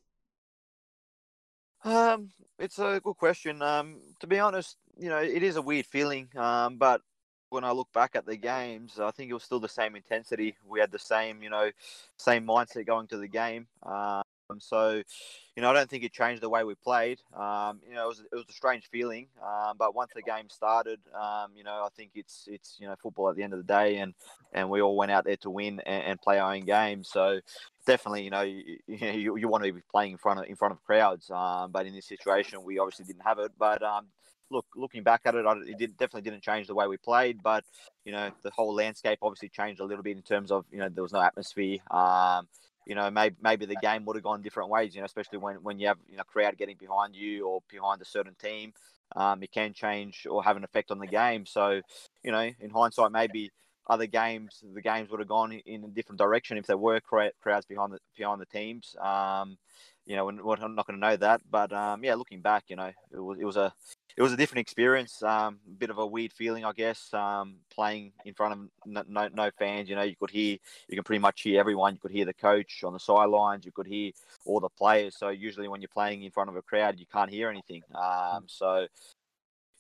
Um, 1.84 2.30
it's 2.58 2.80
a 2.80 3.00
good 3.04 3.18
question. 3.18 3.62
Um, 3.62 3.98
to 4.20 4.28
be 4.28 4.39
honest, 4.39 4.78
you 4.98 5.10
know, 5.10 5.20
it 5.20 5.44
is 5.44 5.56
a 5.56 5.62
weird 5.62 5.86
feeling. 5.86 6.30
Um, 6.36 6.78
but 6.78 7.02
when 7.50 7.63
I 7.63 7.72
look 7.72 7.91
back 7.94 8.15
at 8.15 8.26
the 8.26 8.38
games, 8.38 9.00
I 9.00 9.12
think 9.12 9.30
it 9.30 9.34
was 9.34 9.44
still 9.44 9.60
the 9.60 9.70
same 9.70 9.96
intensity. 9.96 10.56
We 10.68 10.80
had 10.80 10.91
the 10.91 11.00
same, 11.00 11.44
you 11.44 11.50
know, 11.50 11.70
same 12.18 12.46
mindset 12.46 12.88
going 12.88 13.08
to 13.08 13.18
the 13.18 13.28
game. 13.28 13.68
Um, 13.84 14.24
so, 14.60 15.01
you 15.55 15.62
know, 15.62 15.69
I 15.69 15.73
don't 15.73 15.89
think 15.89 16.03
it 16.03 16.13
changed 16.13 16.41
the 16.41 16.49
way 16.49 16.63
we 16.63 16.75
played. 16.75 17.19
Um, 17.34 17.79
you 17.88 17.95
know, 17.95 18.05
it 18.05 18.08
was 18.08 18.19
it 18.19 18.36
was 18.36 18.45
a 18.49 18.53
strange 18.53 18.88
feeling. 18.91 19.27
Um, 19.43 19.75
but 19.77 19.95
once 19.95 20.12
the 20.15 20.21
game 20.21 20.49
started, 20.49 20.99
um, 21.13 21.51
you 21.55 21.63
know, 21.63 21.84
I 21.84 21.89
think 21.95 22.12
it's 22.15 22.47
it's 22.47 22.77
you 22.79 22.88
know 22.88 22.95
football 23.01 23.29
at 23.29 23.36
the 23.36 23.43
end 23.43 23.53
of 23.53 23.60
the 23.60 23.73
day, 23.73 23.97
and 23.97 24.13
and 24.53 24.69
we 24.69 24.81
all 24.81 24.95
went 24.95 25.12
out 25.12 25.25
there 25.25 25.38
to 25.38 25.49
win 25.49 25.79
and, 25.86 26.03
and 26.03 26.21
play 26.21 26.39
our 26.39 26.53
own 26.53 26.62
game. 26.62 27.03
So 27.03 27.39
definitely, 27.86 28.23
you 28.23 28.29
know, 28.29 28.41
you, 28.41 28.77
you, 28.88 29.38
you 29.38 29.47
want 29.47 29.63
to 29.63 29.73
be 29.73 29.81
playing 29.91 30.12
in 30.12 30.17
front 30.17 30.39
of 30.39 30.45
in 30.45 30.55
front 30.55 30.73
of 30.73 30.84
crowds. 30.84 31.29
Um, 31.31 31.71
but 31.71 31.86
in 31.86 31.93
this 31.93 32.08
situation, 32.08 32.63
we 32.63 32.79
obviously 32.79 33.05
didn't 33.05 33.23
have 33.23 33.39
it. 33.39 33.51
But 33.58 33.81
um, 33.81 34.08
look, 34.51 34.65
looking 34.75 35.03
back 35.03 35.21
at 35.25 35.36
it, 35.36 35.45
it 35.67 35.77
did, 35.77 35.97
definitely 35.97 36.29
didn't 36.29 36.43
change 36.43 36.67
the 36.67 36.75
way 36.75 36.88
we 36.88 36.97
played. 36.97 37.41
But 37.41 37.63
you 38.03 38.12
know, 38.12 38.29
the 38.43 38.51
whole 38.51 38.75
landscape 38.75 39.19
obviously 39.21 39.49
changed 39.49 39.81
a 39.81 39.86
little 39.86 40.03
bit 40.03 40.17
in 40.17 40.23
terms 40.23 40.51
of 40.51 40.65
you 40.71 40.79
know 40.79 40.89
there 40.89 41.03
was 41.03 41.13
no 41.13 41.21
atmosphere. 41.21 41.79
Um, 41.89 42.47
you 42.86 42.95
know, 42.95 43.10
maybe 43.10 43.36
maybe 43.41 43.65
the 43.65 43.76
game 43.82 44.06
would 44.06 44.15
have 44.15 44.24
gone 44.24 44.41
different 44.41 44.69
ways. 44.69 44.95
You 44.95 45.02
know, 45.02 45.06
especially 45.06 45.39
when 45.39 45.58
when 45.58 45.80
you 45.80 45.88
have 45.88 45.98
you 46.08 46.17
know 46.17 46.24
crowd 46.24 46.58
getting 46.58 46.78
behind 46.78 47.15
you 47.15 47.48
or 47.48 47.62
behind 47.69 48.02
a 48.02 48.06
certain 48.06 48.36
team. 48.36 48.74
Um, 49.15 49.43
it 49.43 49.52
can 49.52 49.74
change 49.74 50.26
or 50.30 50.43
have 50.43 50.58
an 50.58 50.63
effect 50.63 50.89
on 50.89 50.98
the 50.98 51.06
game. 51.08 51.45
So, 51.45 51.80
you 52.24 52.32
know, 52.32 52.50
in 52.60 52.69
hindsight, 52.71 53.12
maybe 53.12 53.52
other 53.88 54.08
games, 54.08 54.63
the 54.74 54.82
games 54.82 55.10
would 55.10 55.19
have 55.19 55.30
gone 55.30 55.54
in 55.54 55.84
a 55.84 55.88
different 55.88 56.19
direction 56.19 56.58
if 56.58 56.65
there 56.65 56.78
were 56.78 57.00
crowds 57.00 57.65
behind 57.67 57.93
the 57.93 58.00
behind 58.17 58.41
the 58.41 58.45
teams. 58.48 58.95
Um, 59.00 59.58
you 60.06 60.15
know, 60.15 60.26
we're 60.26 60.58
not 60.58 60.88
going 60.88 61.00
to 61.00 61.08
know 61.08 61.15
that, 61.18 61.41
but 61.50 61.74
um, 61.74 62.04
yeah, 62.04 62.15
looking 62.15 62.41
back, 62.41 62.65
you 62.68 62.76
know, 62.76 62.91
it 63.12 63.20
was 63.20 63.39
it 63.39 63.46
was 63.46 63.58
a 63.58 63.74
it 64.18 64.22
was 64.22 64.32
a 64.32 64.38
different 64.38 64.62
experience. 64.62 65.22
Um, 65.24 65.60
a 65.68 65.72
bit 65.72 65.89
of 65.89 65.98
a 65.98 66.06
weird 66.06 66.32
feeling, 66.32 66.63
I 66.63 66.72
guess. 66.72 67.13
Um, 67.13 67.56
playing 67.74 68.13
in 68.24 68.34
front 68.34 68.54
of 68.54 68.60
no, 68.86 69.04
no, 69.08 69.28
no 69.34 69.52
fans, 69.58 69.89
you 69.89 69.96
know, 69.96 70.04
you 70.04 70.15
could 70.15 70.30
hear, 70.30 70.58
you 70.88 70.96
can 70.96 71.04
pretty 71.04 71.20
much 71.20 71.41
hear 71.41 71.60
everyone. 71.60 71.96
You 71.96 72.00
could 72.00 72.12
hear 72.12 72.26
the 72.26 72.34
coach 72.34 72.84
on 72.84 72.94
the 72.94 73.00
sidelines. 73.00 73.65
You 73.65 73.72
could 73.72 73.88
hear 73.88 74.12
all 74.46 74.60
the 74.60 74.70
players. 74.70 75.18
So 75.18 75.30
usually 75.30 75.68
when 75.68 75.82
you're 75.82 75.89
playing 75.89 76.24
in 76.24 76.32
front 76.32 76.50
of 76.50 76.56
a 76.56 76.62
crowd, 76.62 77.00
you 77.00 77.06
can't 77.12 77.30
hear 77.30 77.50
anything. 77.50 77.82
Um, 77.94 78.46
so 78.48 78.88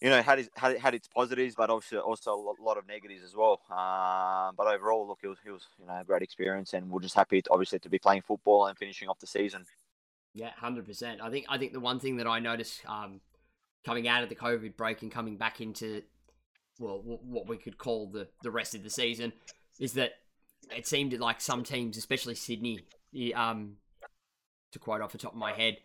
you 0.01 0.09
know, 0.09 0.21
had 0.21 0.39
its, 0.39 0.49
had, 0.55 0.77
had 0.77 0.93
its 0.93 1.07
positives, 1.07 1.55
but 1.55 1.69
also 1.69 1.99
also 1.99 2.33
a 2.33 2.61
lot 2.61 2.77
of 2.77 2.85
negatives 2.87 3.23
as 3.23 3.33
well. 3.35 3.61
Um, 3.69 4.53
but 4.57 4.67
overall, 4.67 5.07
look, 5.07 5.19
it 5.23 5.27
was, 5.27 5.37
it 5.45 5.51
was 5.51 5.63
you 5.79 5.87
know 5.87 6.01
a 6.01 6.03
great 6.03 6.21
experience, 6.21 6.73
and 6.73 6.89
we're 6.89 6.99
just 6.99 7.15
happy, 7.15 7.41
to, 7.41 7.49
obviously, 7.51 7.79
to 7.79 7.89
be 7.89 7.97
playing 7.97 8.21
football 8.21 8.67
and 8.67 8.77
finishing 8.77 9.07
off 9.07 9.19
the 9.19 9.27
season. 9.27 9.65
Yeah, 10.35 10.51
hundred 10.57 10.85
percent. 10.85 11.21
I 11.21 11.29
think 11.29 11.45
I 11.47 11.57
think 11.57 11.71
the 11.71 11.79
one 11.79 11.99
thing 11.99 12.17
that 12.17 12.27
I 12.27 12.39
noticed 12.39 12.81
um, 12.85 13.21
coming 13.85 14.05
out 14.07 14.21
of 14.21 14.27
the 14.27 14.35
COVID 14.35 14.75
break 14.75 15.01
and 15.01 15.09
coming 15.09 15.37
back 15.37 15.61
into 15.61 16.01
well, 16.77 16.97
wh- 16.97 17.25
what 17.25 17.47
we 17.47 17.57
could 17.57 17.77
call 17.77 18.11
the 18.11 18.27
the 18.43 18.51
rest 18.51 18.75
of 18.75 18.83
the 18.83 18.89
season 18.89 19.31
is 19.79 19.93
that 19.93 20.11
it 20.75 20.85
seemed 20.85 21.17
like 21.19 21.39
some 21.39 21.63
teams, 21.63 21.95
especially 21.95 22.35
Sydney, 22.35 22.79
um, 23.33 23.77
to 24.73 24.79
quote 24.79 25.01
off 25.01 25.13
the 25.13 25.17
top 25.17 25.31
of 25.31 25.37
my 25.37 25.53
head, 25.53 25.77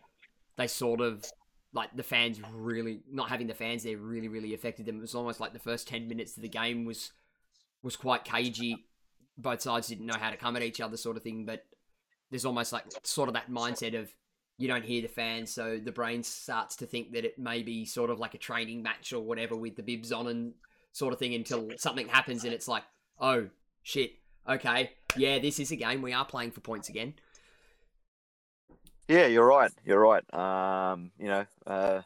they 0.57 0.67
sort 0.67 0.99
of 0.99 1.25
like 1.73 1.95
the 1.95 2.03
fans 2.03 2.41
really 2.53 2.99
not 3.09 3.29
having 3.29 3.47
the 3.47 3.53
fans 3.53 3.83
there 3.83 3.97
really 3.97 4.27
really 4.27 4.53
affected 4.53 4.85
them. 4.85 4.97
It 4.97 5.01
was 5.01 5.15
almost 5.15 5.39
like 5.39 5.53
the 5.53 5.59
first 5.59 5.87
ten 5.87 6.09
minutes 6.09 6.35
of 6.35 6.43
the 6.43 6.49
game 6.49 6.83
was 6.83 7.13
was 7.83 7.95
quite 7.95 8.25
cagey. 8.25 8.75
Both 9.37 9.61
sides 9.61 9.87
didn't 9.87 10.07
know 10.07 10.19
how 10.19 10.29
to 10.29 10.35
come 10.35 10.57
at 10.57 10.61
each 10.61 10.81
other, 10.81 10.97
sort 10.97 11.15
of 11.15 11.23
thing. 11.23 11.45
But 11.45 11.63
there's 12.29 12.43
almost 12.43 12.73
like 12.73 12.83
sort 13.03 13.29
of 13.29 13.33
that 13.35 13.49
mindset 13.49 13.97
of 13.97 14.13
you 14.57 14.67
don't 14.67 14.85
hear 14.85 15.01
the 15.01 15.07
fans, 15.07 15.51
so 15.53 15.79
the 15.83 15.91
brain 15.91 16.23
starts 16.23 16.75
to 16.77 16.85
think 16.85 17.13
that 17.13 17.25
it 17.25 17.39
may 17.39 17.63
be 17.63 17.85
sort 17.85 18.09
of 18.09 18.19
like 18.19 18.33
a 18.33 18.37
training 18.37 18.83
match 18.83 19.13
or 19.13 19.21
whatever 19.21 19.55
with 19.55 19.75
the 19.75 19.83
bibs 19.83 20.11
on 20.11 20.27
and 20.27 20.53
sort 20.91 21.13
of 21.13 21.19
thing 21.19 21.33
until 21.33 21.69
something 21.77 22.07
happens 22.07 22.43
and 22.43 22.53
it's 22.53 22.67
like, 22.67 22.83
oh 23.19 23.47
shit, 23.83 24.11
okay, 24.47 24.91
yeah, 25.15 25.39
this 25.39 25.59
is 25.59 25.71
a 25.71 25.75
game. 25.75 26.01
We 26.01 26.13
are 26.13 26.25
playing 26.25 26.51
for 26.51 26.61
points 26.61 26.89
again. 26.89 27.15
Yeah, 29.07 29.27
you're 29.27 29.47
right. 29.47 29.71
You're 29.83 29.99
right. 29.99 30.33
Um, 30.33 31.11
you 31.19 31.27
know, 31.27 31.45
uh, 31.67 32.01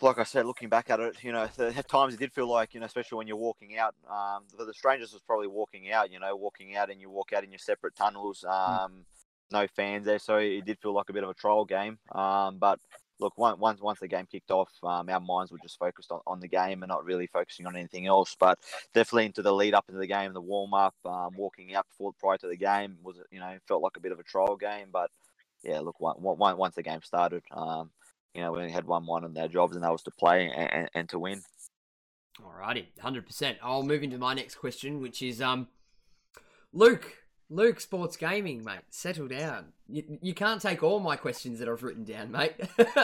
like 0.00 0.18
I 0.18 0.24
said, 0.24 0.46
looking 0.46 0.68
back 0.68 0.88
at 0.90 1.00
it, 1.00 1.16
you 1.22 1.32
know, 1.32 1.48
at 1.58 1.88
times 1.88 2.14
it 2.14 2.20
did 2.20 2.32
feel 2.32 2.48
like, 2.48 2.74
you 2.74 2.80
know, 2.80 2.86
especially 2.86 3.18
when 3.18 3.26
you're 3.26 3.36
walking 3.36 3.76
out, 3.76 3.94
um, 4.08 4.44
for 4.56 4.64
the 4.64 4.72
strangers 4.72 5.12
was 5.12 5.22
probably 5.22 5.48
walking 5.48 5.90
out, 5.90 6.12
you 6.12 6.20
know, 6.20 6.36
walking 6.36 6.76
out 6.76 6.90
and 6.90 7.00
you 7.00 7.10
walk 7.10 7.32
out 7.32 7.44
in 7.44 7.50
your 7.50 7.58
separate 7.58 7.96
tunnels, 7.96 8.44
hmm. 8.46 8.50
um, 8.50 8.92
mm. 8.92 9.04
No 9.52 9.66
fans 9.68 10.06
there, 10.06 10.18
so 10.18 10.36
it 10.36 10.64
did 10.64 10.78
feel 10.80 10.94
like 10.94 11.08
a 11.08 11.12
bit 11.12 11.24
of 11.24 11.30
a 11.30 11.34
trial 11.34 11.64
game. 11.64 11.98
Um, 12.12 12.58
but 12.58 12.78
look, 13.18 13.36
once 13.36 13.80
once 13.80 14.00
the 14.00 14.08
game 14.08 14.26
kicked 14.30 14.50
off, 14.50 14.70
um, 14.82 15.08
our 15.08 15.20
minds 15.20 15.52
were 15.52 15.58
just 15.62 15.78
focused 15.78 16.10
on, 16.10 16.20
on 16.26 16.40
the 16.40 16.48
game 16.48 16.82
and 16.82 16.88
not 16.88 17.04
really 17.04 17.26
focusing 17.26 17.66
on 17.66 17.76
anything 17.76 18.06
else. 18.06 18.36
But 18.38 18.58
definitely 18.94 19.26
into 19.26 19.42
the 19.42 19.52
lead 19.52 19.74
up 19.74 19.84
into 19.88 20.00
the 20.00 20.06
game, 20.06 20.32
the 20.32 20.40
warm 20.40 20.74
up, 20.74 20.94
um, 21.04 21.30
walking 21.36 21.74
out 21.74 21.86
before 21.88 22.12
prior 22.18 22.38
to 22.38 22.48
the 22.48 22.56
game 22.56 22.96
was, 23.02 23.16
you 23.30 23.40
know, 23.40 23.56
felt 23.68 23.82
like 23.82 23.96
a 23.96 24.00
bit 24.00 24.12
of 24.12 24.18
a 24.18 24.24
trial 24.24 24.56
game, 24.56 24.88
but 24.92 25.10
yeah, 25.62 25.80
look, 25.80 26.00
one, 26.00 26.16
one, 26.16 26.56
once 26.56 26.74
the 26.74 26.82
game 26.82 27.02
started, 27.02 27.42
um, 27.50 27.90
you 28.34 28.40
know, 28.40 28.52
we 28.52 28.60
only 28.60 28.72
had 28.72 28.86
one 28.86 29.06
one 29.06 29.24
on 29.24 29.34
their 29.34 29.48
jobs, 29.48 29.74
and 29.74 29.84
that 29.84 29.92
was 29.92 30.02
to 30.02 30.10
play 30.10 30.50
and, 30.50 30.88
and, 30.94 31.08
to 31.08 31.18
win. 31.18 31.42
Alrighty, 32.40 32.86
hundred 33.00 33.26
percent. 33.26 33.58
I'll 33.62 33.82
move 33.82 34.02
into 34.02 34.18
my 34.18 34.34
next 34.34 34.54
question, 34.54 35.00
which 35.00 35.20
is 35.20 35.42
um, 35.42 35.68
Luke. 36.72 37.16
Luke, 37.52 37.80
sports 37.80 38.16
gaming, 38.16 38.62
mate. 38.62 38.82
Settle 38.90 39.26
down. 39.26 39.72
You, 39.88 40.18
you 40.22 40.34
can't 40.34 40.62
take 40.62 40.84
all 40.84 41.00
my 41.00 41.16
questions 41.16 41.58
that 41.58 41.68
I've 41.68 41.82
written 41.82 42.04
down, 42.04 42.30
mate. 42.30 42.54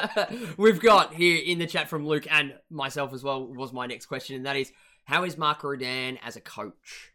We've 0.56 0.80
got 0.80 1.14
here 1.14 1.42
in 1.44 1.58
the 1.58 1.66
chat 1.66 1.88
from 1.88 2.06
Luke 2.06 2.28
and 2.30 2.54
myself 2.70 3.12
as 3.12 3.24
well 3.24 3.44
was 3.44 3.72
my 3.72 3.86
next 3.86 4.06
question, 4.06 4.36
and 4.36 4.46
that 4.46 4.56
is, 4.56 4.72
how 5.04 5.24
is 5.24 5.36
Mark 5.36 5.64
Rudan 5.64 6.18
as 6.18 6.36
a 6.36 6.40
coach? 6.40 7.12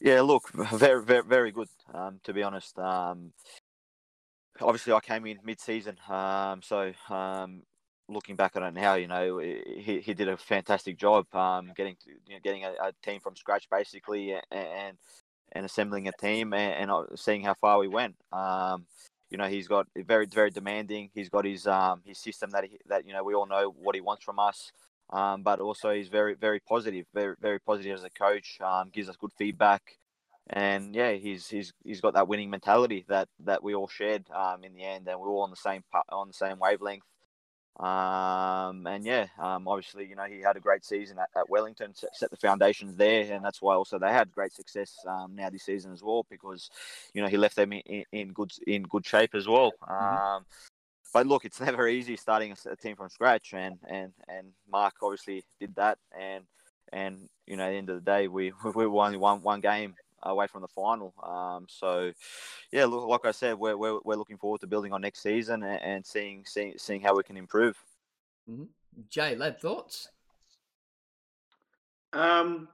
Yeah, 0.00 0.22
look, 0.22 0.48
very, 0.54 1.04
very, 1.04 1.22
very 1.22 1.52
good. 1.52 1.68
Um, 1.92 2.20
to 2.24 2.32
be 2.32 2.42
honest, 2.42 2.78
um, 2.78 3.32
obviously 4.62 4.94
I 4.94 5.00
came 5.00 5.26
in 5.26 5.38
mid-season, 5.44 5.98
um, 6.08 6.62
so 6.62 6.92
um, 7.10 7.62
looking 8.08 8.36
back 8.36 8.56
on 8.56 8.62
it 8.62 8.72
now, 8.72 8.94
you 8.94 9.06
know, 9.06 9.38
he, 9.38 10.00
he 10.02 10.14
did 10.14 10.28
a 10.28 10.36
fantastic 10.38 10.96
job 10.98 11.26
um, 11.34 11.72
getting 11.76 11.96
you 12.26 12.36
know, 12.36 12.40
getting 12.42 12.64
a, 12.64 12.70
a, 12.82 12.92
team 13.02 13.20
from 13.20 13.36
scratch 13.36 13.68
basically, 13.70 14.32
and 14.32 14.42
and 14.50 14.96
assembling 15.54 16.08
a 16.08 16.12
team 16.12 16.52
and, 16.54 16.74
and 16.74 16.90
uh, 16.90 17.04
seeing 17.16 17.42
how 17.42 17.54
far 17.54 17.78
we 17.78 17.88
went. 17.88 18.16
Um, 18.32 18.86
you 19.30 19.38
know, 19.38 19.46
he's 19.48 19.68
got 19.68 19.86
very 19.96 20.26
very 20.26 20.50
demanding. 20.50 21.10
He's 21.14 21.28
got 21.28 21.44
his 21.44 21.66
um, 21.66 22.02
his 22.04 22.18
system 22.18 22.50
that 22.50 22.64
he, 22.64 22.78
that 22.86 23.06
you 23.06 23.12
know 23.12 23.24
we 23.24 23.34
all 23.34 23.46
know 23.46 23.74
what 23.78 23.94
he 23.94 24.00
wants 24.00 24.24
from 24.24 24.38
us. 24.38 24.72
Um, 25.10 25.42
but 25.42 25.60
also 25.60 25.90
he's 25.90 26.08
very 26.08 26.34
very 26.34 26.60
positive, 26.60 27.06
very 27.14 27.34
very 27.40 27.60
positive 27.60 27.94
as 27.94 28.04
a 28.04 28.10
coach. 28.10 28.58
Um, 28.60 28.90
gives 28.90 29.08
us 29.08 29.16
good 29.16 29.32
feedback 29.36 29.98
and 30.50 30.94
yeah, 30.94 31.12
he's 31.12 31.48
he's 31.48 31.72
he's 31.84 32.00
got 32.00 32.14
that 32.14 32.28
winning 32.28 32.50
mentality 32.50 33.04
that 33.08 33.28
that 33.44 33.62
we 33.62 33.74
all 33.74 33.88
shared 33.88 34.24
um, 34.30 34.64
in 34.64 34.72
the 34.74 34.82
end, 34.82 35.06
and 35.08 35.20
we're 35.20 35.28
all 35.28 35.42
on 35.42 35.50
the 35.50 35.56
same 35.56 35.82
on 36.10 36.28
the 36.28 36.34
same 36.34 36.58
wavelength. 36.58 37.04
Um, 37.78 38.88
and 38.88 39.04
yeah, 39.04 39.26
um, 39.38 39.68
obviously, 39.68 40.06
you 40.06 40.16
know, 40.16 40.24
he 40.24 40.40
had 40.40 40.56
a 40.56 40.60
great 40.60 40.84
season 40.84 41.18
at, 41.18 41.28
at 41.36 41.48
Wellington, 41.48 41.94
set, 41.94 42.16
set, 42.16 42.30
the 42.30 42.36
foundations 42.36 42.96
there, 42.96 43.32
and 43.32 43.44
that's 43.44 43.62
why 43.62 43.74
also 43.74 44.00
they 44.00 44.10
had 44.10 44.32
great 44.32 44.52
success 44.52 44.96
um, 45.06 45.36
now 45.36 45.48
this 45.48 45.62
season 45.62 45.92
as 45.92 46.02
well 46.02 46.26
because, 46.28 46.70
you 47.14 47.22
know, 47.22 47.28
he 47.28 47.36
left 47.36 47.54
them 47.54 47.72
in, 47.72 48.04
in 48.10 48.32
good 48.32 48.50
in 48.66 48.82
good 48.82 49.06
shape 49.06 49.34
as 49.34 49.46
well. 49.46 49.72
Mm-hmm. 49.88 50.36
Um, 50.36 50.46
but 51.12 51.26
look, 51.26 51.44
it's 51.44 51.60
never 51.60 51.86
easy 51.86 52.16
starting 52.16 52.52
a, 52.52 52.70
a 52.70 52.76
team 52.76 52.96
from 52.96 53.10
scratch, 53.10 53.54
and 53.54 53.78
and 53.88 54.12
and 54.26 54.48
Mark 54.70 54.94
obviously 55.00 55.44
did 55.60 55.74
that, 55.76 55.98
and 56.18 56.44
and 56.92 57.28
you 57.46 57.56
know, 57.56 57.64
at 57.64 57.70
the 57.70 57.76
end 57.76 57.90
of 57.90 58.04
the 58.04 58.10
day, 58.10 58.26
we 58.26 58.52
we 58.74 58.86
won 58.88 59.18
one 59.20 59.42
one 59.42 59.60
game 59.60 59.94
away 60.22 60.46
from 60.46 60.62
the 60.62 60.68
final. 60.68 61.14
Um, 61.22 61.66
so, 61.68 62.12
yeah, 62.72 62.84
look, 62.84 63.06
like 63.08 63.24
I 63.24 63.32
said, 63.32 63.58
we're, 63.58 63.76
we're, 63.76 63.98
we're 64.04 64.16
looking 64.16 64.38
forward 64.38 64.60
to 64.60 64.66
building 64.66 64.92
on 64.92 65.00
next 65.00 65.22
season 65.22 65.62
and, 65.62 65.82
and 65.82 66.06
seeing, 66.06 66.44
seeing 66.46 66.74
seeing 66.76 67.00
how 67.00 67.16
we 67.16 67.22
can 67.22 67.36
improve. 67.36 67.76
Mm-hmm. 68.50 68.64
Jay, 69.10 69.36
Lab 69.36 69.60
thoughts? 69.60 70.08
Um, 72.12 72.68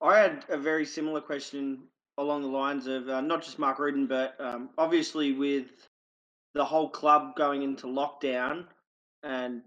I 0.00 0.18
had 0.18 0.44
a 0.48 0.56
very 0.56 0.86
similar 0.86 1.20
question 1.20 1.84
along 2.18 2.42
the 2.42 2.48
lines 2.48 2.86
of 2.86 3.08
uh, 3.08 3.20
not 3.20 3.42
just 3.42 3.58
Mark 3.58 3.78
Rudan, 3.78 4.06
but 4.06 4.36
um, 4.38 4.70
obviously 4.78 5.32
with 5.32 5.66
the 6.54 6.64
whole 6.64 6.88
club 6.88 7.36
going 7.36 7.62
into 7.62 7.86
lockdown 7.86 8.64
and 9.22 9.62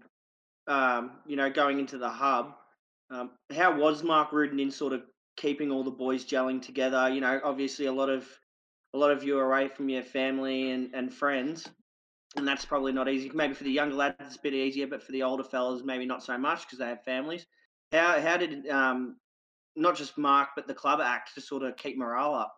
um, 0.66 1.12
you 1.26 1.36
know 1.36 1.50
going 1.50 1.78
into 1.78 1.98
the 1.98 2.08
hub. 2.08 2.54
Um, 3.10 3.30
how 3.52 3.76
was 3.76 4.02
Mark 4.02 4.32
Rudan 4.32 4.60
in 4.60 4.70
sort 4.70 4.92
of 4.92 5.02
keeping 5.40 5.70
all 5.70 5.82
the 5.82 5.90
boys 5.90 6.24
gelling 6.24 6.60
together. 6.60 7.08
You 7.08 7.20
know, 7.20 7.40
obviously 7.42 7.86
a 7.86 7.92
lot 7.92 8.10
of 8.10 8.28
a 8.92 8.98
lot 8.98 9.10
of 9.10 9.24
you 9.24 9.38
are 9.38 9.46
away 9.46 9.68
from 9.68 9.88
your 9.88 10.02
family 10.02 10.72
and, 10.72 10.90
and 10.94 11.12
friends, 11.12 11.68
and 12.36 12.46
that's 12.46 12.64
probably 12.64 12.92
not 12.92 13.08
easy. 13.08 13.30
Maybe 13.32 13.54
for 13.54 13.64
the 13.64 13.70
younger 13.70 13.96
lads 13.96 14.16
it's 14.20 14.36
a 14.36 14.42
bit 14.42 14.54
easier, 14.54 14.86
but 14.86 15.02
for 15.02 15.12
the 15.12 15.22
older 15.22 15.44
fellas 15.44 15.82
maybe 15.82 16.06
not 16.06 16.22
so 16.22 16.36
much 16.36 16.66
because 16.66 16.78
they 16.78 16.86
have 16.86 17.02
families. 17.04 17.46
How 17.92 18.20
how 18.20 18.36
did 18.36 18.68
um, 18.68 19.16
not 19.76 19.96
just 19.96 20.18
Mark 20.18 20.50
but 20.54 20.66
the 20.66 20.74
club 20.74 21.00
act 21.00 21.34
to 21.34 21.40
sort 21.40 21.62
of 21.62 21.76
keep 21.76 21.96
morale 21.96 22.34
up? 22.34 22.54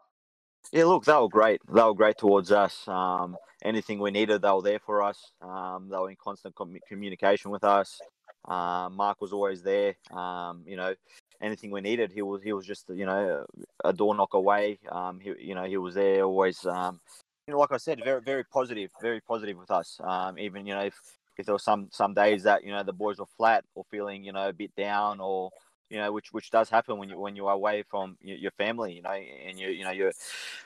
Yeah, 0.72 0.84
look, 0.84 1.04
they 1.04 1.12
were 1.12 1.28
great. 1.28 1.60
They 1.72 1.82
were 1.82 1.94
great 1.94 2.18
towards 2.18 2.52
us. 2.52 2.86
Um, 2.86 3.36
anything 3.64 3.98
we 3.98 4.10
needed, 4.10 4.42
they 4.42 4.50
were 4.50 4.62
there 4.62 4.78
for 4.78 5.02
us. 5.02 5.32
Um, 5.40 5.88
they 5.90 5.98
were 5.98 6.10
in 6.10 6.16
constant 6.16 6.54
com- 6.54 6.78
communication 6.88 7.50
with 7.50 7.64
us. 7.64 8.00
Um, 8.48 8.94
Mark 8.94 9.20
was 9.20 9.32
always 9.32 9.62
there. 9.62 9.96
Um, 10.12 10.62
you 10.66 10.76
know, 10.76 10.94
anything 11.42 11.70
we 11.70 11.80
needed. 11.80 12.12
He 12.12 12.22
was 12.22 12.42
he 12.42 12.52
was 12.52 12.66
just 12.66 12.88
you 12.88 13.06
know 13.06 13.44
a 13.84 13.92
door 13.92 14.14
knock 14.14 14.34
away. 14.34 14.78
Um, 14.90 15.20
he 15.20 15.34
you 15.38 15.54
know 15.54 15.64
he 15.64 15.76
was 15.76 15.94
there 15.94 16.24
always. 16.24 16.64
Um, 16.64 17.00
you 17.46 17.52
know, 17.52 17.58
like 17.58 17.72
I 17.72 17.76
said, 17.78 18.00
very 18.04 18.20
very 18.20 18.44
positive, 18.44 18.90
very 19.00 19.20
positive 19.20 19.58
with 19.58 19.70
us. 19.70 20.00
Um, 20.02 20.38
even 20.38 20.66
you 20.66 20.74
know 20.74 20.82
if 20.82 20.94
if 21.36 21.46
there 21.46 21.54
were 21.54 21.58
some 21.58 21.88
some 21.90 22.14
days 22.14 22.44
that 22.44 22.64
you 22.64 22.70
know 22.70 22.82
the 22.82 22.92
boys 22.92 23.18
were 23.18 23.26
flat 23.36 23.64
or 23.74 23.84
feeling 23.90 24.24
you 24.24 24.32
know 24.32 24.48
a 24.48 24.52
bit 24.52 24.74
down 24.76 25.20
or 25.20 25.50
you 25.92 25.98
know, 25.98 26.10
which 26.10 26.32
which 26.32 26.50
does 26.50 26.70
happen 26.70 26.96
when 26.96 27.10
you 27.10 27.18
when 27.18 27.36
you're 27.36 27.50
away 27.50 27.82
from 27.82 28.16
your, 28.22 28.50
family, 28.52 28.94
you 28.94 29.02
know, 29.02 29.10
and 29.10 29.58
you 29.58 29.68
you 29.68 29.84
know 29.84 29.90
you're 29.90 30.12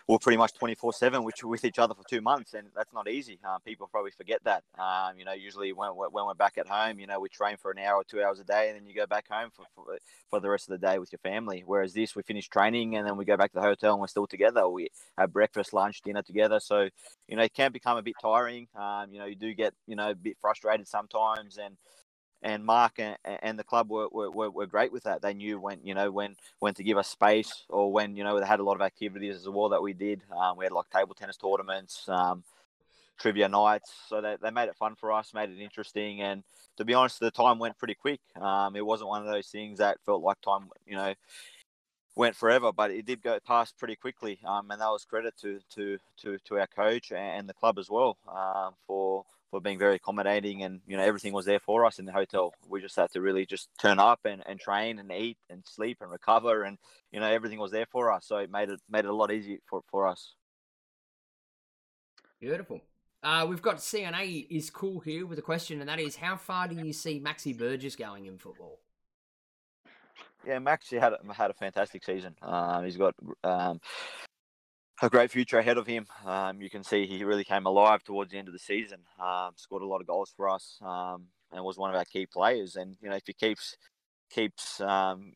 we're 0.06 0.20
pretty 0.20 0.36
much 0.36 0.54
24 0.54 0.92
seven, 0.92 1.24
which 1.24 1.42
with 1.42 1.64
each 1.64 1.80
other 1.80 1.94
for 1.94 2.04
two 2.08 2.20
months, 2.20 2.54
and 2.54 2.68
that's 2.76 2.92
not 2.94 3.08
easy. 3.08 3.40
Um, 3.44 3.60
people 3.66 3.88
probably 3.88 4.12
forget 4.12 4.38
that. 4.44 4.62
Um, 4.78 5.18
you 5.18 5.24
know, 5.24 5.32
usually 5.32 5.72
when 5.72 5.90
when 5.90 6.26
we're 6.26 6.34
back 6.34 6.58
at 6.58 6.68
home, 6.68 7.00
you 7.00 7.08
know, 7.08 7.18
we 7.18 7.28
train 7.28 7.56
for 7.56 7.72
an 7.72 7.78
hour 7.78 7.96
or 7.96 8.04
two 8.04 8.22
hours 8.22 8.38
a 8.38 8.44
day, 8.44 8.68
and 8.68 8.78
then 8.78 8.86
you 8.86 8.94
go 8.94 9.04
back 9.04 9.26
home 9.28 9.50
for, 9.52 9.64
for 9.74 9.98
for 10.30 10.38
the 10.38 10.48
rest 10.48 10.70
of 10.70 10.80
the 10.80 10.86
day 10.86 11.00
with 11.00 11.10
your 11.10 11.18
family. 11.18 11.64
Whereas 11.66 11.92
this, 11.92 12.14
we 12.14 12.22
finish 12.22 12.48
training 12.48 12.94
and 12.94 13.04
then 13.04 13.16
we 13.16 13.24
go 13.24 13.36
back 13.36 13.50
to 13.50 13.56
the 13.56 13.62
hotel 13.62 13.94
and 13.94 14.00
we're 14.00 14.06
still 14.06 14.28
together. 14.28 14.68
We 14.68 14.90
have 15.18 15.32
breakfast, 15.32 15.72
lunch, 15.72 16.02
dinner 16.02 16.22
together. 16.22 16.60
So 16.60 16.88
you 17.26 17.36
know, 17.36 17.42
it 17.42 17.52
can 17.52 17.72
become 17.72 17.96
a 17.96 18.02
bit 18.02 18.14
tiring. 18.22 18.68
Um, 18.76 19.12
you 19.12 19.18
know, 19.18 19.26
you 19.26 19.34
do 19.34 19.52
get 19.54 19.74
you 19.88 19.96
know 19.96 20.10
a 20.10 20.14
bit 20.14 20.36
frustrated 20.40 20.86
sometimes, 20.86 21.58
and 21.58 21.76
and 22.42 22.64
Mark 22.64 22.98
and, 22.98 23.16
and 23.24 23.58
the 23.58 23.64
club 23.64 23.90
were, 23.90 24.08
were, 24.08 24.50
were 24.50 24.66
great 24.66 24.92
with 24.92 25.04
that. 25.04 25.22
They 25.22 25.34
knew 25.34 25.58
when 25.58 25.80
you 25.82 25.94
know 25.94 26.10
when 26.10 26.36
when 26.58 26.74
to 26.74 26.82
give 26.82 26.98
us 26.98 27.08
space 27.08 27.64
or 27.68 27.92
when 27.92 28.16
you 28.16 28.24
know 28.24 28.38
they 28.38 28.46
had 28.46 28.60
a 28.60 28.64
lot 28.64 28.76
of 28.76 28.82
activities 28.82 29.36
as 29.36 29.48
well 29.48 29.70
that 29.70 29.82
we 29.82 29.92
did. 29.92 30.22
Um, 30.36 30.56
we 30.56 30.64
had 30.64 30.72
like 30.72 30.90
table 30.90 31.14
tennis 31.14 31.36
tournaments, 31.36 32.08
um, 32.08 32.44
trivia 33.18 33.48
nights, 33.48 33.92
so 34.08 34.20
they, 34.20 34.36
they 34.40 34.50
made 34.50 34.68
it 34.68 34.76
fun 34.76 34.94
for 34.94 35.12
us, 35.12 35.34
made 35.34 35.50
it 35.50 35.60
interesting. 35.60 36.20
And 36.20 36.44
to 36.76 36.84
be 36.84 36.94
honest, 36.94 37.20
the 37.20 37.30
time 37.30 37.58
went 37.58 37.78
pretty 37.78 37.94
quick. 37.94 38.20
Um, 38.40 38.76
it 38.76 38.84
wasn't 38.84 39.08
one 39.08 39.26
of 39.26 39.32
those 39.32 39.48
things 39.48 39.78
that 39.78 39.98
felt 40.04 40.22
like 40.22 40.40
time 40.40 40.68
you 40.86 40.96
know 40.96 41.14
went 42.16 42.36
forever, 42.36 42.72
but 42.72 42.90
it 42.90 43.06
did 43.06 43.22
go 43.22 43.38
past 43.46 43.78
pretty 43.78 43.96
quickly. 43.96 44.38
Um, 44.44 44.70
and 44.70 44.80
that 44.80 44.88
was 44.88 45.04
credit 45.04 45.34
to 45.40 45.60
to 45.74 45.98
to, 46.18 46.38
to 46.44 46.58
our 46.58 46.66
coach 46.66 47.12
and 47.12 47.48
the 47.48 47.54
club 47.54 47.78
as 47.78 47.88
well 47.88 48.18
um, 48.28 48.74
for 48.86 49.24
for 49.50 49.60
being 49.60 49.78
very 49.78 49.96
accommodating 49.96 50.62
and 50.62 50.80
you 50.86 50.96
know 50.96 51.02
everything 51.02 51.32
was 51.32 51.46
there 51.46 51.60
for 51.60 51.84
us 51.84 51.98
in 51.98 52.04
the 52.04 52.12
hotel 52.12 52.52
we 52.68 52.80
just 52.80 52.96
had 52.96 53.10
to 53.10 53.20
really 53.20 53.46
just 53.46 53.68
turn 53.80 53.98
up 53.98 54.20
and, 54.24 54.42
and 54.46 54.60
train 54.60 54.98
and 54.98 55.10
eat 55.12 55.38
and 55.50 55.62
sleep 55.66 55.98
and 56.00 56.10
recover 56.10 56.64
and 56.64 56.78
you 57.12 57.20
know 57.20 57.30
everything 57.30 57.58
was 57.58 57.70
there 57.70 57.86
for 57.90 58.12
us 58.12 58.26
so 58.26 58.38
it 58.38 58.50
made 58.50 58.68
it 58.68 58.80
made 58.88 59.04
it 59.04 59.10
a 59.10 59.14
lot 59.14 59.32
easier 59.32 59.58
for, 59.68 59.82
for 59.90 60.06
us 60.06 60.34
beautiful 62.40 62.80
uh, 63.22 63.44
we've 63.44 63.62
got 63.62 63.78
CNA 63.78 64.46
is 64.50 64.70
cool 64.70 65.00
here 65.00 65.26
with 65.26 65.36
a 65.36 65.42
question, 65.42 65.80
and 65.80 65.88
that 65.88 65.98
is, 65.98 66.14
how 66.14 66.36
far 66.36 66.68
do 66.68 66.76
you 66.76 66.92
see 66.92 67.20
Maxi 67.20 67.58
Burgess 67.58 67.96
going 67.96 68.26
in 68.26 68.38
football? 68.38 68.78
Yeah, 70.46 70.58
Maxi 70.58 71.00
had 71.00 71.14
had 71.32 71.50
a 71.50 71.54
fantastic 71.54 72.04
season. 72.04 72.36
Um, 72.40 72.84
he's 72.84 72.96
got 72.96 73.14
um, 73.42 73.80
a 75.02 75.10
great 75.10 75.30
future 75.30 75.58
ahead 75.58 75.78
of 75.78 75.86
him. 75.86 76.06
Um, 76.24 76.60
you 76.60 76.70
can 76.70 76.82
see 76.82 77.06
he 77.06 77.24
really 77.24 77.44
came 77.44 77.66
alive 77.66 78.02
towards 78.02 78.32
the 78.32 78.38
end 78.38 78.48
of 78.48 78.54
the 78.54 78.58
season. 78.58 79.00
Um, 79.20 79.52
scored 79.56 79.82
a 79.82 79.86
lot 79.86 80.00
of 80.00 80.06
goals 80.06 80.32
for 80.36 80.48
us, 80.48 80.78
um, 80.82 81.26
and 81.52 81.64
was 81.64 81.78
one 81.78 81.90
of 81.90 81.96
our 81.96 82.04
key 82.04 82.26
players. 82.26 82.76
And 82.76 82.96
you 83.00 83.08
know, 83.08 83.16
if 83.16 83.26
he 83.26 83.32
keeps 83.32 83.76
keeps 84.30 84.80
um, 84.80 85.34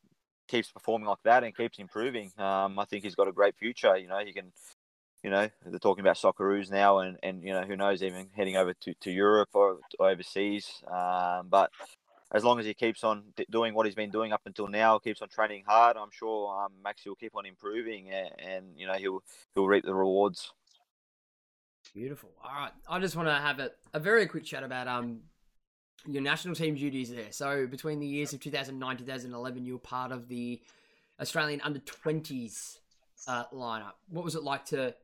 keeps 0.49 0.71
performing 0.73 1.09
like 1.09 1.23
that 1.25 1.45
and 1.45 1.57
keeps 1.57 1.79
improving, 1.79 2.33
um, 2.39 2.79
I 2.79 2.85
think 2.87 3.05
he's 3.05 3.15
got 3.15 3.29
a 3.29 3.33
great 3.33 3.57
future. 3.57 3.97
You 3.97 4.09
know, 4.09 4.19
he 4.25 4.33
can. 4.33 4.53
You 5.23 5.29
know, 5.29 5.51
they're 5.67 5.79
talking 5.79 6.01
about 6.01 6.17
Socceroos 6.17 6.71
now, 6.71 7.01
and, 7.01 7.19
and 7.23 7.43
you 7.43 7.53
know 7.53 7.61
who 7.61 7.77
knows, 7.77 8.03
even 8.03 8.31
heading 8.35 8.57
over 8.57 8.73
to, 8.73 8.95
to 9.03 9.11
Europe 9.11 9.51
or 9.53 9.81
overseas. 9.99 10.67
Um, 10.91 11.49
but 11.51 11.71
as 12.33 12.45
long 12.45 12.61
as 12.61 12.67
he 12.67 12.75
keeps 12.75 13.03
on 13.03 13.25
doing 13.51 13.75
what 13.75 13.87
he's 13.87 13.95
been 13.95 14.11
doing 14.11 14.33
up 14.33 14.43
until 14.47 14.69
now, 14.69 14.99
keeps 14.99 15.21
on 15.21 15.29
training 15.29 15.65
hard, 15.67 15.97
I'm 15.97 16.11
sure 16.13 16.65
um, 16.65 16.73
will 17.07 17.15
keep 17.17 17.35
on 17.35 17.45
improving, 17.45 18.11
and, 18.11 18.31
and, 18.39 18.67
you 18.77 18.87
know 18.87 18.95
he'll 18.95 19.23
he'll 19.55 19.67
reap 19.67 19.85
the 19.85 19.95
rewards. 19.95 20.53
Beautiful. 21.95 22.31
All 22.45 22.55
right, 22.55 22.73
I 22.89 23.01
just 23.01 23.17
want 23.17 23.29
to 23.29 23.35
have 23.35 23.59
a, 23.59 23.71
a 23.93 23.99
very 23.99 24.27
quick 24.27 24.45
chat 24.45 24.63
about 24.63 24.87
um 24.87 25.21
your 26.07 26.23
national 26.23 26.55
team 26.55 26.77
duties 26.77 27.11
there. 27.11 27.33
So 27.33 27.67
between 27.67 28.01
the 28.01 28.07
years 28.07 28.33
of 28.33 28.41
2009 28.41 28.97
2011, 28.99 29.65
you 29.65 29.75
were 29.75 29.79
part 29.79 30.13
of 30.13 30.29
the 30.29 30.61
Australian 31.21 31.61
under 31.63 31.81
20s 31.81 32.79
uh, 33.29 33.45
lineup. 33.53 33.93
What 34.09 34.25
was 34.25 34.35
it 34.35 34.43
like 34.43 34.65
to 34.67 34.95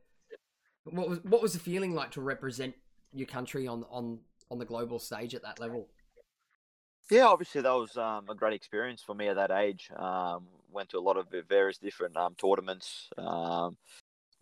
what 0.84 1.08
was 1.08 1.18
what 1.24 1.42
was 1.42 1.52
the 1.52 1.58
feeling 1.58 1.94
like 1.94 2.12
to 2.12 2.20
represent 2.20 2.74
your 3.12 3.26
country 3.26 3.66
on 3.66 3.84
on 3.90 4.20
on 4.50 4.58
the 4.58 4.64
global 4.64 4.98
stage 4.98 5.34
at 5.34 5.42
that 5.42 5.58
level? 5.58 5.88
Yeah, 7.10 7.26
obviously 7.26 7.60
that 7.60 7.70
was 7.70 7.96
um, 7.96 8.28
a 8.28 8.34
great 8.34 8.54
experience 8.54 9.00
for 9.00 9.14
me 9.14 9.28
at 9.28 9.36
that 9.36 9.52
age. 9.52 9.90
Um, 9.94 10.46
went 10.72 10.88
to 10.90 10.98
a 10.98 11.00
lot 11.00 11.16
of 11.16 11.26
various 11.48 11.78
different 11.78 12.16
um, 12.16 12.34
tournaments. 12.36 13.08
Um, 13.16 13.76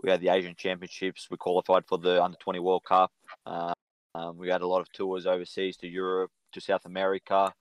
we 0.03 0.11
had 0.11 0.21
the 0.21 0.31
Asian 0.31 0.55
Championships. 0.57 1.29
We 1.31 1.37
qualified 1.37 1.85
for 1.87 1.99
the 1.99 2.23
Under 2.23 2.39
Twenty 2.39 2.61
World 2.61 2.85
Cup. 2.85 3.13
Uh, 3.47 3.75
we 4.35 4.49
had 4.49 4.63
a 4.63 4.67
lot 4.67 4.81
of 4.81 4.91
tours 4.93 5.27
overseas 5.27 5.77
to 5.79 5.89
Europe, 5.89 6.31
to 6.53 6.61
South 6.61 6.85
America. 6.87 7.53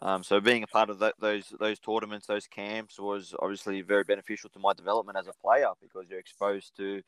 Um, 0.00 0.22
so 0.22 0.40
being 0.40 0.62
a 0.62 0.66
part 0.66 0.90
of 0.90 0.98
that, 1.00 1.14
those 1.20 1.52
those 1.60 1.78
tournaments, 1.78 2.26
those 2.26 2.46
camps, 2.46 2.98
was 2.98 3.34
obviously 3.38 3.82
very 3.82 4.04
beneficial 4.04 4.50
to 4.50 4.58
my 4.58 4.72
development 4.72 5.18
as 5.18 5.28
a 5.28 5.32
player 5.44 5.68
because 5.80 6.06
you're 6.08 6.18
exposed 6.18 6.76
to 6.78 7.02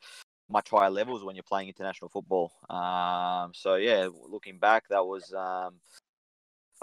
much 0.49 0.69
higher 0.69 0.91
levels 0.91 1.23
when 1.23 1.35
you're 1.35 1.43
playing 1.43 1.67
international 1.67 2.09
football. 2.09 2.51
Um, 2.69 3.51
so 3.53 3.75
yeah, 3.75 4.07
looking 4.29 4.59
back, 4.59 4.87
that 4.89 5.05
was 5.05 5.33
um, 5.33 5.75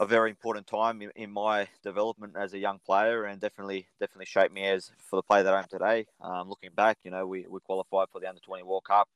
a 0.01 0.07
very 0.07 0.31
important 0.31 0.67
time 0.67 1.03
in, 1.03 1.11
in, 1.15 1.31
my 1.31 1.69
development 1.85 2.35
as 2.35 2.55
a 2.55 2.59
young 2.59 2.81
player, 2.85 3.25
and 3.27 3.39
definitely 3.39 3.87
definitely 4.01 4.25
shaped 4.25 4.53
me 4.53 4.65
as 4.67 4.91
for 4.99 5.17
the 5.17 5.23
player 5.23 5.43
that 5.43 5.55
I 5.55 5.59
am 5.59 5.67
today. 5.71 6.07
Um, 6.23 6.49
looking 6.49 6.71
back, 6.75 6.97
you 7.05 7.11
know, 7.11 7.27
we, 7.27 7.47
we 7.49 7.61
qualified 7.61 8.09
for 8.11 8.19
the 8.19 8.29
Under 8.29 8.41
Twenty 8.41 8.63
World 8.63 8.85
Cup 8.85 9.09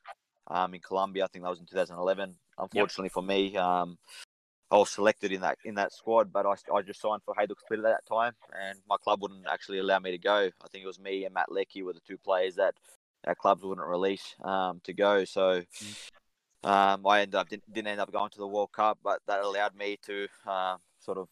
um, 0.49 0.75
in 0.75 0.81
Colombia. 0.81 1.25
I 1.25 1.29
think 1.29 1.43
that 1.43 1.51
was 1.51 1.59
in 1.59 1.67
2011. 1.67 2.35
Unfortunately 2.59 3.07
yep. 3.07 3.13
for 3.13 3.23
me, 3.23 3.57
um, 3.57 3.97
I 4.71 4.77
was 4.77 4.91
selected 4.91 5.33
in 5.33 5.41
that 5.41 5.57
in 5.65 5.75
that 5.77 5.93
squad, 5.95 6.31
but 6.31 6.45
I, 6.45 6.55
I 6.73 6.83
just 6.83 7.01
signed 7.01 7.23
for 7.25 7.35
Hajduk 7.35 7.61
Split 7.61 7.81
at 7.81 7.85
that 7.85 8.07
time, 8.07 8.35
and 8.53 8.79
my 8.87 8.97
club 9.03 9.23
wouldn't 9.23 9.47
actually 9.51 9.79
allow 9.79 9.99
me 10.01 10.11
to 10.11 10.19
go. 10.19 10.51
I 10.63 10.69
think 10.71 10.85
it 10.85 10.87
was 10.87 11.01
me 11.01 11.25
and 11.25 11.33
Matt 11.33 11.51
Leckie 11.51 11.83
were 11.83 11.95
the 11.95 12.01
two 12.07 12.19
players 12.19 12.57
that 12.57 12.75
our 13.27 13.35
clubs 13.35 13.63
wouldn't 13.63 13.87
release 13.87 14.35
um, 14.43 14.83
to 14.85 14.93
go. 14.93 15.25
So 15.25 15.63
mm. 15.63 16.11
Um, 16.65 17.07
I 17.07 17.21
ended 17.21 17.35
up 17.35 17.49
didn't, 17.49 17.73
didn't, 17.73 17.89
end 17.89 18.01
up 18.01 18.11
going 18.11 18.31
to 18.31 18.39
the 18.39 18.47
World 18.47 18.73
Cup, 18.73 18.99
but 19.05 19.21
that 19.27 19.41
allowed 19.41 19.77
me 19.77 19.99
to 20.07 20.27
uh, 20.47 20.77
sort 20.99 21.19
of, 21.19 21.29